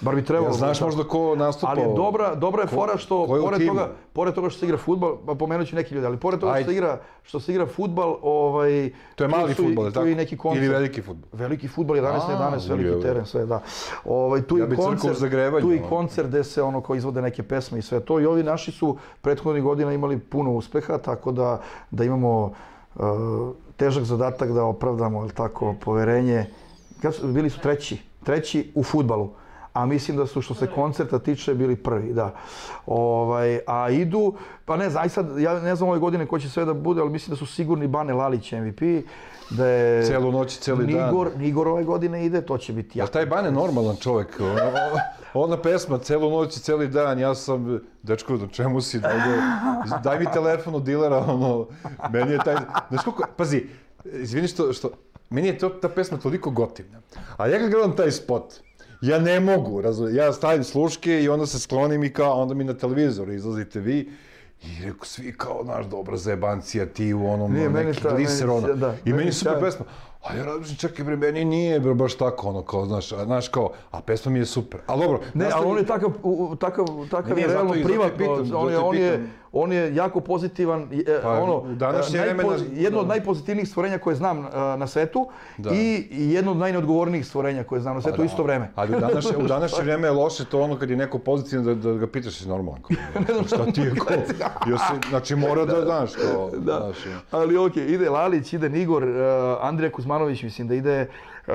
[0.00, 0.48] Bar bi trebalo.
[0.50, 0.84] Ja, znaš da.
[0.84, 1.70] možda ko nastupa?
[1.72, 3.72] Ali je dobra, dobra je fora što ko je pored timu?
[3.72, 6.52] toga, pored toga što se igra fudbal, pa pomenut ću neki ljudi, ali pored toga
[6.52, 6.68] što Ajde.
[6.68, 10.06] se igra, što se igra fudbal, ovaj To je tu mali fudbal, je tu tako?
[10.06, 10.64] je i neki koncert.
[10.64, 11.28] Ili veliki fudbal?
[11.32, 13.00] Veliki fudbal 11 na A, 11, veliki ujeo.
[13.00, 13.62] teren, sve da.
[14.04, 15.18] Ovaj tu Ja i koncert,
[15.60, 18.42] tu i koncert gde se ono ko izvode neke pesme i sve to i ovi
[18.42, 21.60] naši su prethodnih godina imali puno uspeha, tako da
[21.90, 22.52] da imamo
[22.94, 23.02] uh,
[23.76, 26.46] težak zadatak da opravdamo jel tako poverenje.
[27.02, 29.30] Kad su, bili su treći, treći u fudbalu.
[29.78, 32.34] A mislim da su što se koncerta tiče bili prvi, da.
[32.86, 34.34] Ovaj, a idu,
[34.64, 37.00] pa ne znam, aj sad, ja ne znam ove godine ko će sve da bude,
[37.00, 38.80] ali mislim da su sigurni Bane Lalić MVP,
[39.50, 40.06] da je...
[40.06, 41.04] Celu noć i cijeli dan.
[41.04, 43.12] Nigor, Nigor ove godine ide, to će biti Ja jako.
[43.12, 44.40] taj Bane normalan čovjek.
[44.40, 44.60] ono,
[45.36, 49.18] Ona pesma, celu noć i cijeli dan, ja sam, dečko, na čemu si, daj,
[49.90, 51.66] da- daj mi telefon od dilera, ono,
[52.10, 52.56] meni je taj,
[52.88, 53.66] znaš koliko, pazi,
[54.04, 54.90] izvini što, što,
[55.30, 57.00] meni je to, ta pesma toliko gotivna,
[57.36, 58.54] a ja kad gledam taj spot,
[59.00, 62.64] ja ne mogu, razumiješ, ja stavim sluške i onda se sklonim i kao, onda mi
[62.64, 64.10] na televizoru izlazite vi,
[64.62, 68.46] i rekao, svi kao, naš, dobra zajebancija, ti u onom, Nije, neki ta- gliser, se-
[68.46, 68.68] ono.
[68.68, 69.60] da, I meni meni super sjajno.
[69.62, 69.84] pesma.
[70.22, 73.48] A ja razmišljam, čekaj bre, meni nije bre, baš tako, ono, kao, znaš, a, znaš,
[73.48, 74.80] kao, a pesma mi je super.
[74.86, 78.32] Ali dobro, Ne, ali nastavi- on je takav, u- takav, takav Ne, ne, realno privatno,
[78.54, 79.26] on, je, on, je.
[79.52, 83.08] On je jako pozitivan, e, Pa, ono, današnje e, vreme najpo- naš- jedno od da.
[83.08, 85.28] najpozitivnijih stvorenja koje znam e, na svetu
[85.58, 85.70] Da.
[85.72, 88.70] i jedno od najneodgovornijih stvorenja koje znam na svetu u isto vreme.
[88.74, 91.74] Ali u današnje, u današnje vrijeme je loše to ono kad je neko pozitivan da,
[91.74, 92.82] da ga pitaš si normalan.
[93.26, 94.16] Kao, šta ti je kao,
[94.68, 96.58] jesi, znači mora da, znaš, kao, Da.
[96.78, 97.20] znaš, ono.
[97.32, 99.10] Ali okej, ide Lalić, ide Nigor, uh,
[99.60, 101.08] Andrija Kuzmanović, mislim da ide
[101.46, 101.54] uh,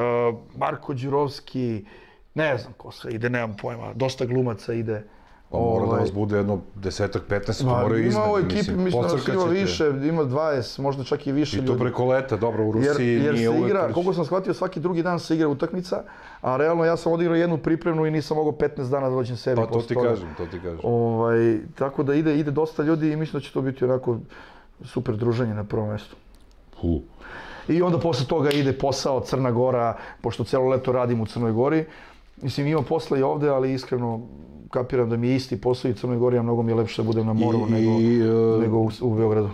[0.55, 1.85] Marko Đurovski,
[2.33, 5.03] ne znam ko sve ide, nemam pojma, dosta glumaca ide.
[5.53, 8.29] Pa mora da Ovaj, vas bude jedno desetak, 15, to Ma, moraju ima iznad.
[8.31, 11.59] u ekipi, mislim, da nas pocrkat ima više, ima 20, možda čak i više I
[11.59, 11.79] to ljudi.
[11.79, 14.53] preko leta, dobro, u Jer, Rusiji jer nije se uvek igra, već- koliko sam shvatio,
[14.53, 16.03] svaki drugi dan se igra utakmica,
[16.41, 19.55] a realno ja sam odigrao jednu pripremnu i nisam mogao 15 dana da dođem sebi.
[19.57, 20.09] Pa to ti toga.
[20.09, 20.79] kažem, to ti kažem.
[20.83, 21.37] Ovaj,
[21.75, 24.17] tako da ide, ide dosta ljudi i mislim da će to biti onako
[24.83, 26.15] super druženje na prvom mjestu.
[26.81, 27.01] Hu.
[27.67, 31.85] I onda posle toga ide posao Crna Gora, pošto celo leto radim u Crnoj Gori.
[32.41, 34.21] Mislim, ima posla i ovde, ali iskreno
[34.69, 37.01] kapiram da mi je isti posao i u Crnoj Gori, a mnogo mi je lepše
[37.01, 39.49] da budem na moru I- nego, i, e, nego u, u Beogradu.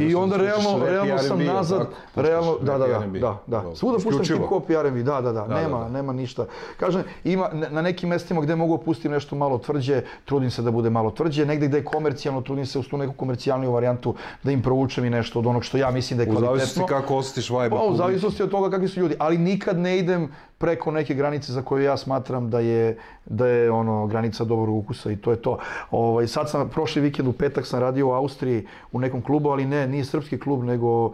[0.00, 1.86] I onda da realno, realno sam nazad,
[2.16, 3.18] realno, da, da, da, R&B.
[3.18, 3.56] da, da.
[3.56, 3.76] Dobro.
[3.76, 5.88] Svuda puštam hip hop i R&B, da, da, da, da, nema, da.
[5.88, 6.46] nema ništa.
[6.76, 10.70] Kažem, ima na nekim mestima gde mogu da pustim nešto malo tvrđe, trudim se da
[10.70, 14.50] bude malo tvrđe, negde gde je komercijalno, trudim se uz tu neku komercijalniju varijantu da
[14.50, 16.56] im provučem i nešto od onog što ja mislim da je U kvalitetno.
[16.56, 17.70] zavisnosti kako osjetiš vibe.
[17.70, 20.28] Pa, u zavisnosti od toga kakvi su ljudi, ali nikad ne idem
[20.60, 25.10] preko neke granice za koju ja smatram da je, da je ono granica dobrog ukusa
[25.10, 25.58] i to je to.
[25.90, 29.64] Ovaj, sad sam, prošli vikend u petak sam radio u Austriji u nekom klubu, ali
[29.64, 31.12] ne, nije srpski klub, nego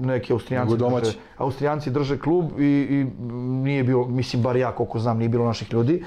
[0.00, 3.06] neki Austrijanci drže, Austrijanci drže klub i, i
[3.38, 6.04] nije bilo, mislim bar ja koliko znam, nije bilo naših ljudi.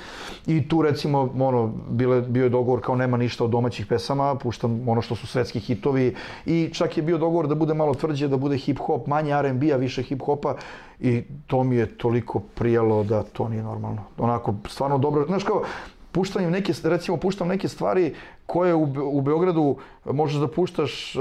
[0.48, 4.90] I tu recimo, ono, bile, bio je dogovor kao nema ništa od domaćih pesama, puštam
[4.90, 8.38] ono što su svetski hitovi i čak je bio dogovor da bude malo tvrđe, da
[8.38, 10.56] bude hip hop, manje R&B-a, više hip hopa
[11.00, 14.02] i to mi je toliko prijalo da to nije normalno.
[14.18, 15.64] Onako, stvarno dobro, znaš kao,
[16.12, 18.14] puštam im neke, recimo puštam neke stvari
[18.46, 21.20] koje u, Be- u Beogradu možeš da puštaš e,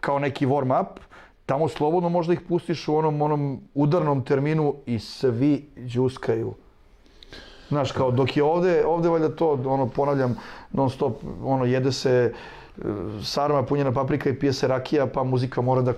[0.00, 1.00] kao neki warm up,
[1.50, 6.54] tamo slobodno možda ih pustiš u onom, onom udarnom terminu i svi džuskaju.
[7.68, 10.36] Znaš, kao dok je ovde, ovde valjda to, ono, ponavljam,
[10.72, 12.32] non stop, ono, jede se e,
[13.22, 15.92] sarma punjena paprika i pije se rakija, pa muzika mora da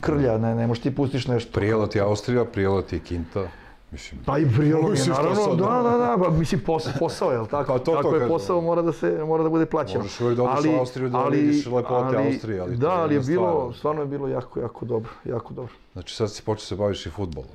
[0.00, 1.52] krlja, ne, ne možeš ti pustiš nešto.
[1.52, 3.48] Prijela ti Austrija, prijela ti Kinta.
[3.90, 4.74] Mislim, Pa i mi je,
[5.08, 5.82] naravno, da, da.
[5.82, 7.72] da, da, pa mislim posao, posao je, li tako?
[7.72, 8.28] Pa to, to tako je kažem.
[8.28, 10.02] posao, mora da se, mora da bude plaćeno.
[10.02, 13.14] Možeš uvijek da odeš u Austriju da vidiš lepote Austrije, ali to Da, je ali
[13.14, 13.74] je bilo, stvar.
[13.78, 15.72] stvarno je bilo jako, jako dobro, jako dobro.
[15.92, 17.48] znači sad si počeo se baviš i futbolom.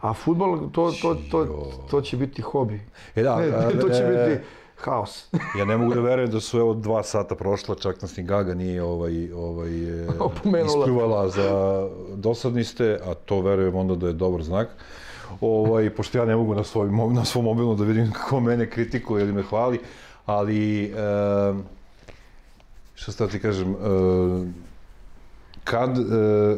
[0.00, 1.46] A futbol, to, to, to,
[1.90, 2.80] to će biti hobi.
[3.14, 3.50] E da, Ne,
[3.80, 4.44] to će e, biti
[4.76, 5.28] haos.
[5.58, 8.54] Ja ne mogu da verujem da su evo dva sata prošla, čak nas ni Gaga
[8.54, 10.06] nije ovaj, ovaj, e,
[10.66, 14.68] ispljuvala za dosadni ste, a to verujem onda da je dobar znak.
[15.40, 19.22] Ovaj, pošto ja ne mogu na, svoj, na svom mobilnu da vidim kako mene kritikuje
[19.22, 19.80] ili me hvali,
[20.26, 20.90] ali e,
[22.94, 23.76] šta ti kažem, e,
[25.64, 26.56] kad, e,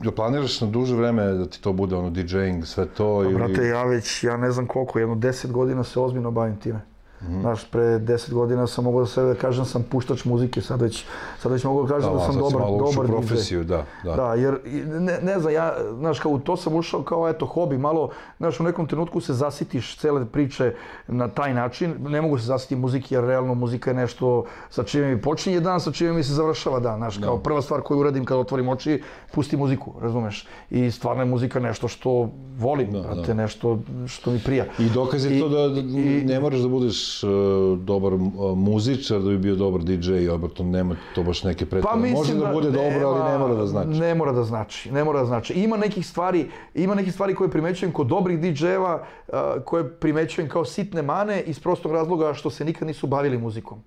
[0.00, 3.24] jel planiraš na duže vreme da ti to bude ono DJing, sve to?
[3.24, 3.34] ili...
[3.34, 6.89] Brate, ja već, ja ne znam koliko, jedno deset godina se ozbiljno bavim time.
[7.30, 11.04] Znaš, pre deset godina sam mogao da sebe da kažem sam puštač muzike, sad već,
[11.38, 13.10] sad već mogu da kažem da, Da, sam dobar, dobar DJ.
[13.10, 14.14] profesiju, da, da.
[14.14, 14.58] Da, jer
[14.90, 18.60] ne, ne znam, ja, znaš, kao u to sam ušao kao, eto, hobi, malo, znaš,
[18.60, 20.74] u nekom trenutku se zasitiš cele priče
[21.08, 24.30] na taj način, ne mogu se zasiti muziki, jer realno muzika je nešto
[24.70, 27.80] sa čime mi počinje dan, sa čime mi se završava dan, znaš, kao prva stvar
[27.80, 32.92] koju uradim kad otvorim oči, pusti muziku, razumeš, i stvarno je muzika nešto što volim,
[32.92, 34.64] Da, brate, nešto što mi prija.
[34.78, 38.20] I dokaz je I- to da, da i- ne moraš da budeš uh, dobar uh,
[38.56, 42.10] muzičar da bi bio dobar DJ, obrto nema to baš neke pretpostavke.
[42.10, 43.88] Može da, bude dobro, ali ne mora da znači.
[43.88, 45.52] Ne mora da znači, ne mora da znači.
[45.52, 50.64] Ima nekih stvari, ima nekih stvari koje primećujem kod dobrih DJ-eva, uh, koje primećujem kao
[50.64, 53.78] sitne mane iz prostog razloga što se nikad nisu bavili muzikom.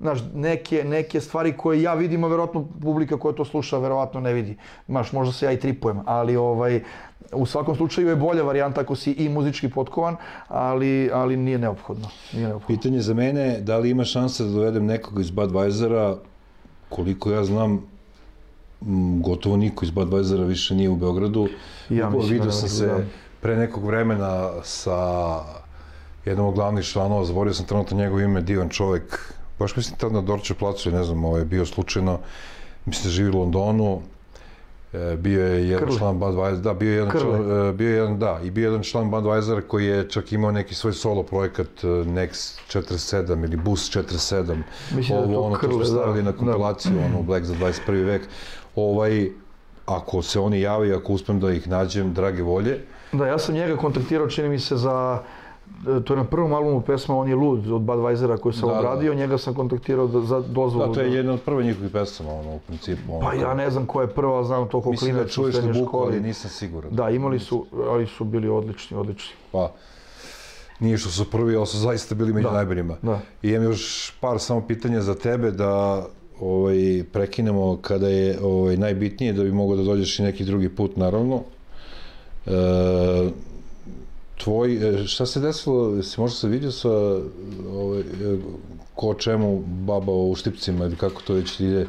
[0.00, 4.32] Znaš, neke, neke stvari koje ja vidim, a verovatno publika koja to sluša verovatno ne
[4.32, 4.56] vidi.
[4.86, 6.82] Znaš, možda se ja i tripujem, ali ovaj,
[7.34, 10.16] u svakom slučaju je bolja varijanta ako si i muzički potkovan,
[10.48, 12.08] ali, ali nije neophodno.
[12.32, 12.76] Nije neophodno.
[12.76, 16.16] Pitanje za mene je da li ima šanse da dovedem nekoga iz Budweisera,
[16.88, 17.82] koliko ja znam,
[19.20, 21.48] gotovo niko iz Budweisera više nije u Beogradu.
[21.90, 22.98] Ja Upravo mislim da Video sam se da.
[23.40, 24.98] pre nekog vremena sa
[26.24, 30.20] jednom od glavnih članova, zaborio sam trenutno njegovo ime, divan čovek, baš mislim tad na
[30.20, 32.18] Dorče placu, ne znam, ovaj, bio slučajno,
[32.86, 34.00] mislim da živi u Londonu,
[35.16, 35.98] bio je jedan Krle.
[35.98, 37.22] član Budweiser, da, bio je jedan, Krle.
[37.22, 40.32] član, e, bio je jedan, da, i bio je jedan član Budweiser koji je čak
[40.32, 44.62] imao neki svoj solo projekat e, Next 47 ili Bus 47.
[44.96, 47.54] Mislim da je to ono, to Krle, smo stavili da, na kompilaciju, ono, Black za
[47.54, 48.04] 21.
[48.04, 48.22] vek.
[48.76, 49.28] Ovaj,
[49.86, 52.80] ako se oni jave, ako uspem da ih nađem, drage volje,
[53.12, 55.22] Da, ja sam njega kontaktirao, čini mi se, za
[56.04, 58.78] to je na prvom albumu pesma On je lud od Budweisera koju sam Da, da.
[58.80, 60.86] obradio, njega sam kontaktirao da, za dozvolu.
[60.86, 63.00] da, to je jedna od prve njihovih pesama, ono, u principu.
[63.08, 65.30] Ono, Pa ja ne znam ko je prva, ali znam to koliko Mislim da klinac
[65.30, 66.20] u čuješ na srednjoj buku, ali školi.
[66.20, 66.90] nisam siguran.
[66.92, 69.34] Da, imali su, ali su bili odlični, odlični.
[69.52, 69.72] Pa,
[70.80, 72.96] nije što su prvi, ali su zaista bili među Da, najboljima.
[73.02, 73.20] da.
[73.42, 76.06] I imam još par samo pitanja za tebe da
[76.40, 76.74] ovaj,
[77.12, 81.40] prekinemo kada je ovaj, najbitnije, da bi mogao da dođeš i neki drugi put, naravno.
[82.46, 82.50] E,
[84.36, 86.88] tvoj, e, šta se desilo, si možda se vidio sa
[87.72, 88.04] ovaj, e,
[88.94, 91.86] ko čemu baba u štipcima ili kako to već ide,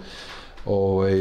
[0.65, 1.13] ovaj,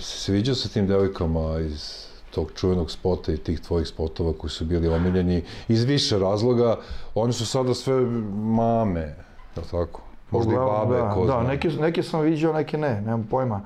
[0.00, 4.50] si se vidio sa tim devojkama iz tog čuvenog spota i tih tvojih spotova koji
[4.50, 6.76] su bili omiljeni iz više razloga,
[7.14, 8.00] oni su sada sve
[8.34, 10.00] mame, je li tako?
[10.30, 11.42] Možda i Uglavnom, babe, da, ko da, zna.
[11.42, 13.60] neke, neke sam vidio, neke ne, nemam pojma.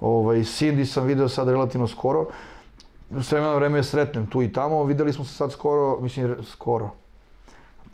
[0.00, 2.26] Ovaj, Cindy sam video sad relativno skoro.
[3.12, 4.84] S vremena na vreme je sretnem tu i tamo.
[4.84, 6.90] Videli smo se sad skoro, mislim, skoro.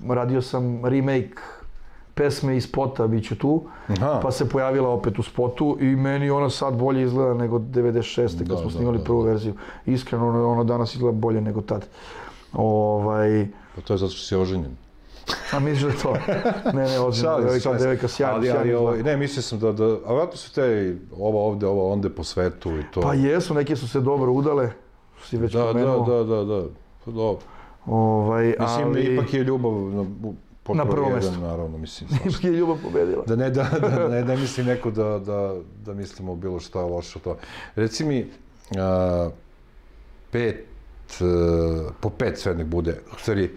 [0.08, 1.40] Radio sam remake
[2.14, 3.62] pesme iz spota, bit ću tu.
[3.88, 4.20] Aha.
[4.22, 8.38] Pa se pojavila opet u spotu i meni ona sad bolje izgleda nego 96.
[8.38, 9.28] kad Da, smo da, snimali da, prvu da.
[9.30, 9.54] verziju.
[9.86, 11.86] Iskreno, ona, ona danas izgleda bolje nego tad.
[12.52, 14.76] Ovaj, Pa to je zato što si oženjen.
[15.52, 16.14] a misliš da je to?
[16.72, 19.88] Ne, ne, ozbiljno, devojka, devojka sjajna, ali, ali, ovaj, ne, mislio sam da, da, a
[20.06, 23.00] vjerojatno su te, ova ovde, ova onde po svetu i to.
[23.00, 24.70] Pa jesu, neke su se dobro udale,
[25.28, 26.04] si već da, da, pomenuo.
[26.04, 26.62] da, da, da,
[27.04, 27.44] pa dobro.
[27.86, 29.14] Ovaj, Mislim, ali...
[29.14, 30.06] ipak je ljubav na,
[30.68, 31.40] pod Na prvom mestu.
[31.40, 32.10] naravno, mislim.
[32.26, 33.24] Ipak je ljubav pobedila.
[33.26, 37.18] Da ne, da, da, ne, ne misli neko da, da, da mislimo bilo šta loše
[37.18, 37.36] o to.
[37.76, 38.30] Reci mi,
[38.78, 39.30] a,
[40.30, 40.66] pet,
[41.20, 43.50] a, po pet sve nek bude, u stvari,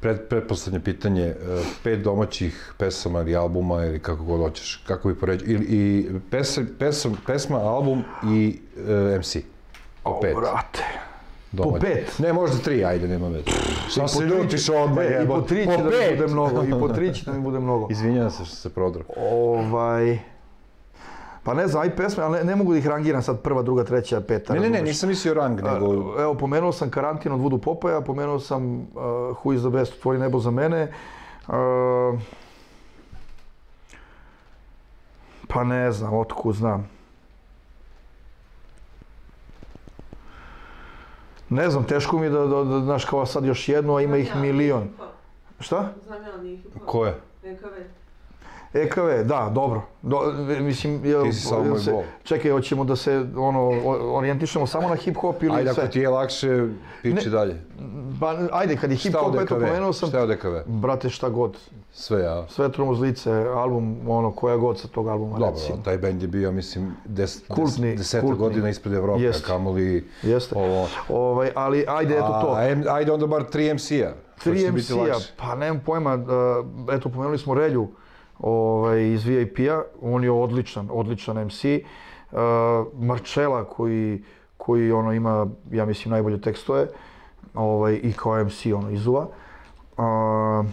[0.00, 5.14] pred, predposlednje pitanje, a, pet domaćih pesama ili albuma ili kako god hoćeš, kako bi
[5.14, 9.36] poređao, ili i pes, pesam, pesma, album i e, MC.
[10.02, 10.10] Po.
[10.10, 11.03] O, brate.
[11.54, 11.80] Domaćih.
[11.80, 12.18] pet?
[12.18, 13.44] Ne, možda tri, ajde, nema veze.
[13.88, 16.88] Šta se ljutiš odmah, Ne, I po tri će da mi bude mnogo, i po
[16.88, 17.88] tri će da mi bude mnogo.
[17.92, 19.04] Izvinjavam se što se prodrao.
[19.16, 20.18] Ovaj...
[21.42, 23.84] Pa ne znam, aj pesme, ali ne, ne mogu da ih rangiram sad prva, druga,
[23.84, 24.54] treća, peta.
[24.54, 26.14] Ne, ne, ne, nisam mislio rang, nego...
[26.20, 28.86] Evo, pomenuo sam Karantin od Vudu Popaja, pomenuo sam uh,
[29.44, 30.92] Who is the best, Tvori nebo za mene.
[31.48, 31.54] Uh,
[35.48, 36.93] pa ne znam, otkud znam.
[41.54, 44.16] Ne znam, teško mi je da, da, da, znaš, kao sad još jednu, a ima
[44.16, 44.88] ih milion.
[45.60, 45.92] Šta?
[46.06, 46.84] Znam ja hip-hop.
[46.86, 47.14] Ko je?
[47.44, 47.66] EKV.
[48.74, 49.82] EKV, da, dobro.
[50.02, 50.20] Do,
[50.60, 52.02] mislim, jel, Ti si samo moj bol.
[52.22, 53.70] Čekaj, hoćemo da se ono,
[54.12, 55.82] orijentišemo samo na hip-hop ili Ajde, sve?
[55.82, 56.66] ako ti je lakše,
[57.02, 57.62] piči dalje.
[58.20, 60.08] Pa, ajde, kad je Šta hip-hop, od eto, pomenuo sam...
[60.08, 60.48] Šta je od EKV?
[60.66, 61.56] Brate, šta god.
[61.92, 62.46] Sve, ja.
[62.48, 65.78] Sve tromozlice, album, ono, koja god sa tog albuma, Dobro, recimo.
[65.84, 68.38] taj bend je bio, mislim, des, Kultni, des, deseta kultni.
[68.38, 69.46] godina ispred Evrope, Jest.
[69.46, 70.54] kamoli Jeste.
[70.58, 70.88] ovo.
[71.08, 72.48] Ovaj, ali ajde, eto to.
[72.50, 74.12] A, ajde onda bar 3 MC-a.
[74.34, 77.88] To će 3 ti biti MC-a, pa nemam pojma, uh, eto pomenuli smo Relju
[78.38, 81.64] ovaj, iz VIP-a, on je odličan, odličan MC.
[81.64, 82.38] Uh,
[82.94, 84.24] Marčela koji,
[84.56, 86.86] koji ono ima, ja mislim, najbolje tekstove
[87.54, 89.26] ovaj, i kao MC ono izuva.
[89.96, 90.66] Uh,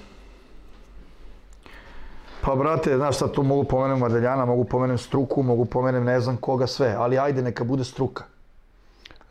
[2.42, 6.38] pa brate, znaš sad tu mogu pomenem Mardeljana, mogu pomenem Struku, mogu pomenem ne znam
[6.38, 8.24] koga sve, ali ajde neka bude Struka.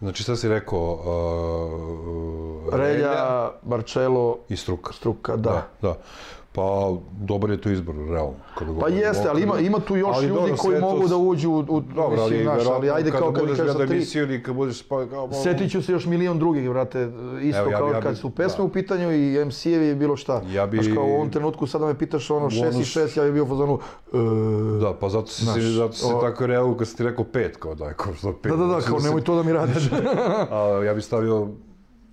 [0.01, 0.93] Znači, šta si rekao?
[0.95, 4.93] Uh, Relja, Marčelo, i Struka.
[4.93, 5.51] Struka, da.
[5.51, 5.97] Da, da.
[6.53, 6.63] Pa,
[7.13, 8.35] dobar je to izbor, realno.
[8.55, 11.17] kada Pa jeste, ali ima, ima tu još Ali ljudi dobro, koji to mogu da
[11.19, 14.43] uđu u, u Dobro, ali, znaš, ali ajde kao kad kažeš za tri, emisiju ili
[14.43, 15.07] kad budeš pa...
[15.07, 17.09] Kao, setit ću se još milion drugih, brate,
[17.43, 18.63] isto Evo, ja kao ja bi- kad su pesme da.
[18.63, 20.43] u pitanju i MC-evi i bilo šta.
[20.47, 23.17] Ja bi- Znaš, kao u ovom trenutku sada me pitaš ono 6 i Bonus- 6,
[23.17, 24.17] ja bi bio u fazonu, e,
[24.81, 27.57] Da, pa zato si, Znaš, zato si o- tako reagovao kad si ti rekao pet,
[27.57, 28.53] kao da je kao što pet.
[28.53, 29.91] da, da, da, kao nemoj to da mi radiš.
[30.51, 31.49] A, ja bih stavio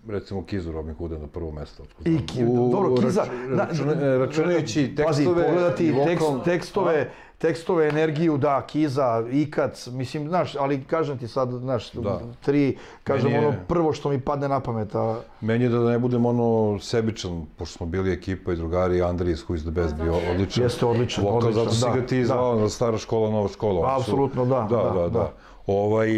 [0.10, 1.84] recimo Kizu Robin Hooda na prvo mesto.
[1.84, 2.26] otkud I.
[2.28, 7.88] Ki- U- dobro, rač- Kiza, računa- računajući Pazi, tekstove pogledati i tekst, vokal- tekstove, tekstove,
[7.88, 12.20] energiju, da, Kiza, Ikac, mislim, znaš, ali kažem ti sad, znaš, Da.
[12.42, 16.00] tri, kažem je- ono prvo što mi padne na pamet, a Meni je da ne
[16.00, 19.96] budem ono sebičan, pošto smo bili ekipa i drugari, Andri iz Who is the Best
[19.96, 20.64] bio odličan.
[20.64, 22.26] Jeste odličan, Vokal, odličan, zato si da, ga ti da.
[22.26, 23.96] zvao na stara škola, nova škola.
[23.98, 25.10] Apsolutno, da, Da, da, da, da.
[25.10, 25.34] da.
[25.68, 26.10] Ovaj,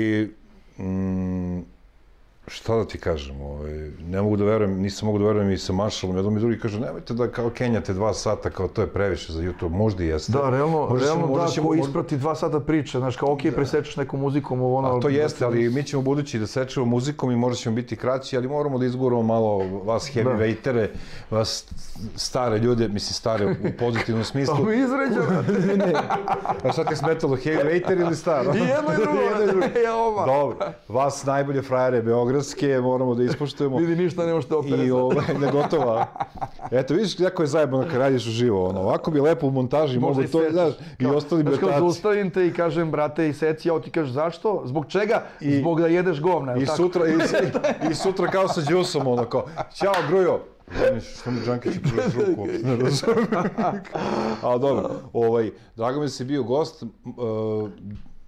[0.77, 1.59] mm,
[2.49, 3.71] šta da ti kažem, ovaj,
[4.01, 6.79] ne mogu da verujem, nisam mogu da verujem i sa Marshallom, jedan mi drugi kaže,
[6.79, 10.31] nemojte da kao kenjate dva sata, kao to je previše za YouTube, možda i jeste.
[10.31, 13.17] Da, realno, Možda ćemo- realno možda da, ćemo- ko možda- isprati dva sata priče, znaš,
[13.17, 14.87] kao okej, presečeš neku muzikom, ovo ono...
[14.89, 18.37] A to jeste, ali mi ćemo budući da sečemo muzikom i možda ćemo biti kraći,
[18.37, 20.87] ali moramo da izguramo malo vas heavyweightere,
[21.29, 21.65] vas
[22.15, 24.55] stare ljude, mislim stare u pozitivnom smislu.
[24.55, 25.43] Pa mi izređamo.
[25.67, 25.93] ne, ne.
[26.63, 28.53] A šta ti smetalo, heavyweighter ili staro?
[28.53, 29.19] I jedno i drugo.
[29.31, 29.65] jedno i drugo.
[29.99, 30.25] Ova.
[30.27, 30.57] Dobro,
[30.89, 33.85] vas najbolje frajere beogradske грцке, мораме да испоштуваме.
[33.85, 34.83] Види ништо не може да опере.
[34.83, 36.07] И ова не готова.
[36.71, 38.89] Ето видиш како е заебано кога радиш уживо, оно.
[38.89, 41.79] Ако би лепо монтажи, може тоа, знаеш, и остали би таа.
[41.79, 44.61] зауставим те и кажем брате и сеција, ти кажеш зашто?
[44.65, 45.23] Због чега?
[45.41, 46.75] И, Због да једеш говна, И така?
[46.75, 47.17] сутра и,
[47.91, 49.45] и сутра као со џусом оно ко.
[49.75, 50.39] Чао, грујо.
[51.01, 53.25] Што ми Джанки ќе пиеш руку, не разумам.
[54.43, 56.83] а, добро, овај, драго ми си био гост,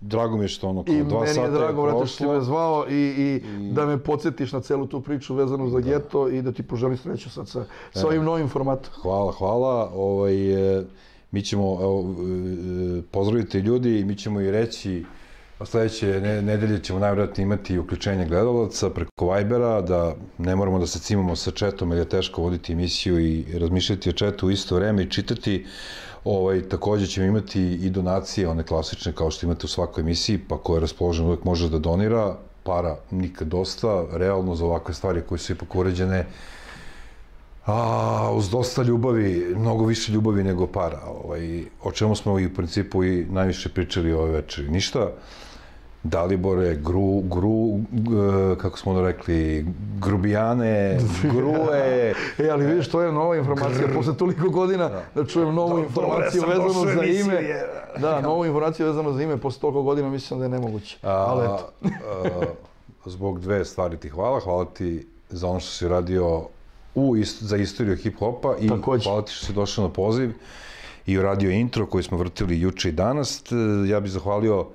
[0.01, 0.73] Drago mi je da si bio gost.
[0.73, 2.17] Uh, drago mi je što ono, kao I dva meni sata je drago, brate, što
[2.17, 2.33] prošlo.
[2.33, 6.41] me zvao i, i, da me podsjetiš na celu tu priču vezanu za geto i
[6.41, 8.93] da ti poželim sreću sad sa, sa ovim novim formatom.
[9.01, 9.91] Hvala, hvala.
[9.93, 10.83] Ovaj, e,
[11.31, 12.15] mi ćemo, evo,
[12.97, 15.05] e, pozdraviti ljudi i mi ćemo i reći
[15.61, 20.87] a sledeće ne, nedelje ćemo najvjerojatnije imati uključenje gledalaca preko Vibera, da ne moramo da
[20.87, 24.75] se cimamo sa četom, jer je teško voditi emisiju i razmišljati o četu u isto
[24.75, 25.65] vreme i čitati.
[26.23, 30.57] Ovaj, takođe ćemo imati i donacije, one klasične kao što imate u svakoj emisiji, pa
[30.57, 35.39] ko je raspoložen uvek može da donira, para nikad dosta, realno za ovakve stvari koje
[35.39, 36.25] su ipak uređene,
[37.65, 40.99] A, uz dosta ljubavi, mnogo više ljubavi nego para.
[41.05, 44.69] Ovaj, o čemu smo i u principu i najviše pričali ove večeri.
[44.69, 45.11] Ništa.
[46.03, 47.79] Dalibore, gru, gru,
[48.57, 49.65] kako smo ono rekli,
[49.99, 50.99] grubijane,
[51.35, 56.41] grue, E, ali vidiš, to je nova informacija, posle toliko godina da čujem novu informaciju
[56.41, 57.33] sam vezanu došao u za ime.
[57.33, 57.65] je.
[57.99, 60.97] Da, novu informaciju vezanu za ime, posle toliko godina mislim da je nemoguće.
[61.01, 61.89] Ali A, eto.
[63.05, 64.39] a, zbog dve stvari ti hvala.
[64.39, 66.47] Hvala ti za ono što si radio
[66.95, 69.03] u, ist, za istoriju hip-hopa i Takođe.
[69.03, 70.31] hvala ti što si došao na poziv
[71.05, 73.43] i uradio intro koji smo vrtili juče i danas.
[73.87, 74.67] Ja bih zahvalio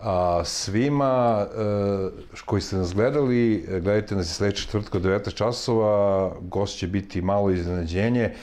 [0.00, 3.64] a, svima e, koji ste nas gledali.
[3.68, 6.32] Gledajte nas i sledeće četvrtka od 19 časova.
[6.40, 8.34] Gost će biti malo iznenađenje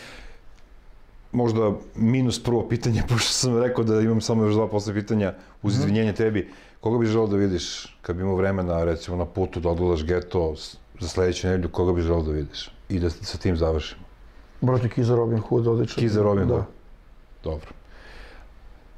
[1.36, 5.78] možda minus prvo pitanje, pošto sam rekao da imam samo još dva posle pitanja, uz
[5.78, 9.70] izvinjenje tebi, koga bi želeo da vidiš kad bi imao vremena, recimo na putu da
[9.70, 10.56] odgledaš geto
[11.00, 12.72] za sledeću nedelju, koga bi želeo da vidiš?
[12.90, 14.02] I da sa tim završimo.
[14.62, 16.00] Brate, Kiza Robin Hood, odlično.
[16.00, 16.54] Kiza Robin da.
[16.54, 16.66] Hood.
[17.44, 17.75] Dobro.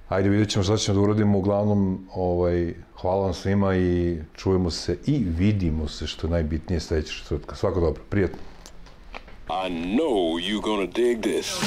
[0.09, 1.37] Ajde, vidjet ćemo šta ćemo da uradimo.
[1.37, 7.13] Uglavnom, ovaj, hvala vam svima i čujemo se i vidimo se, što je najbitnije sledeće
[7.13, 7.55] četvrtka.
[7.55, 8.37] Svako dobro, prijatno.
[9.49, 11.59] I know you're gonna dig this.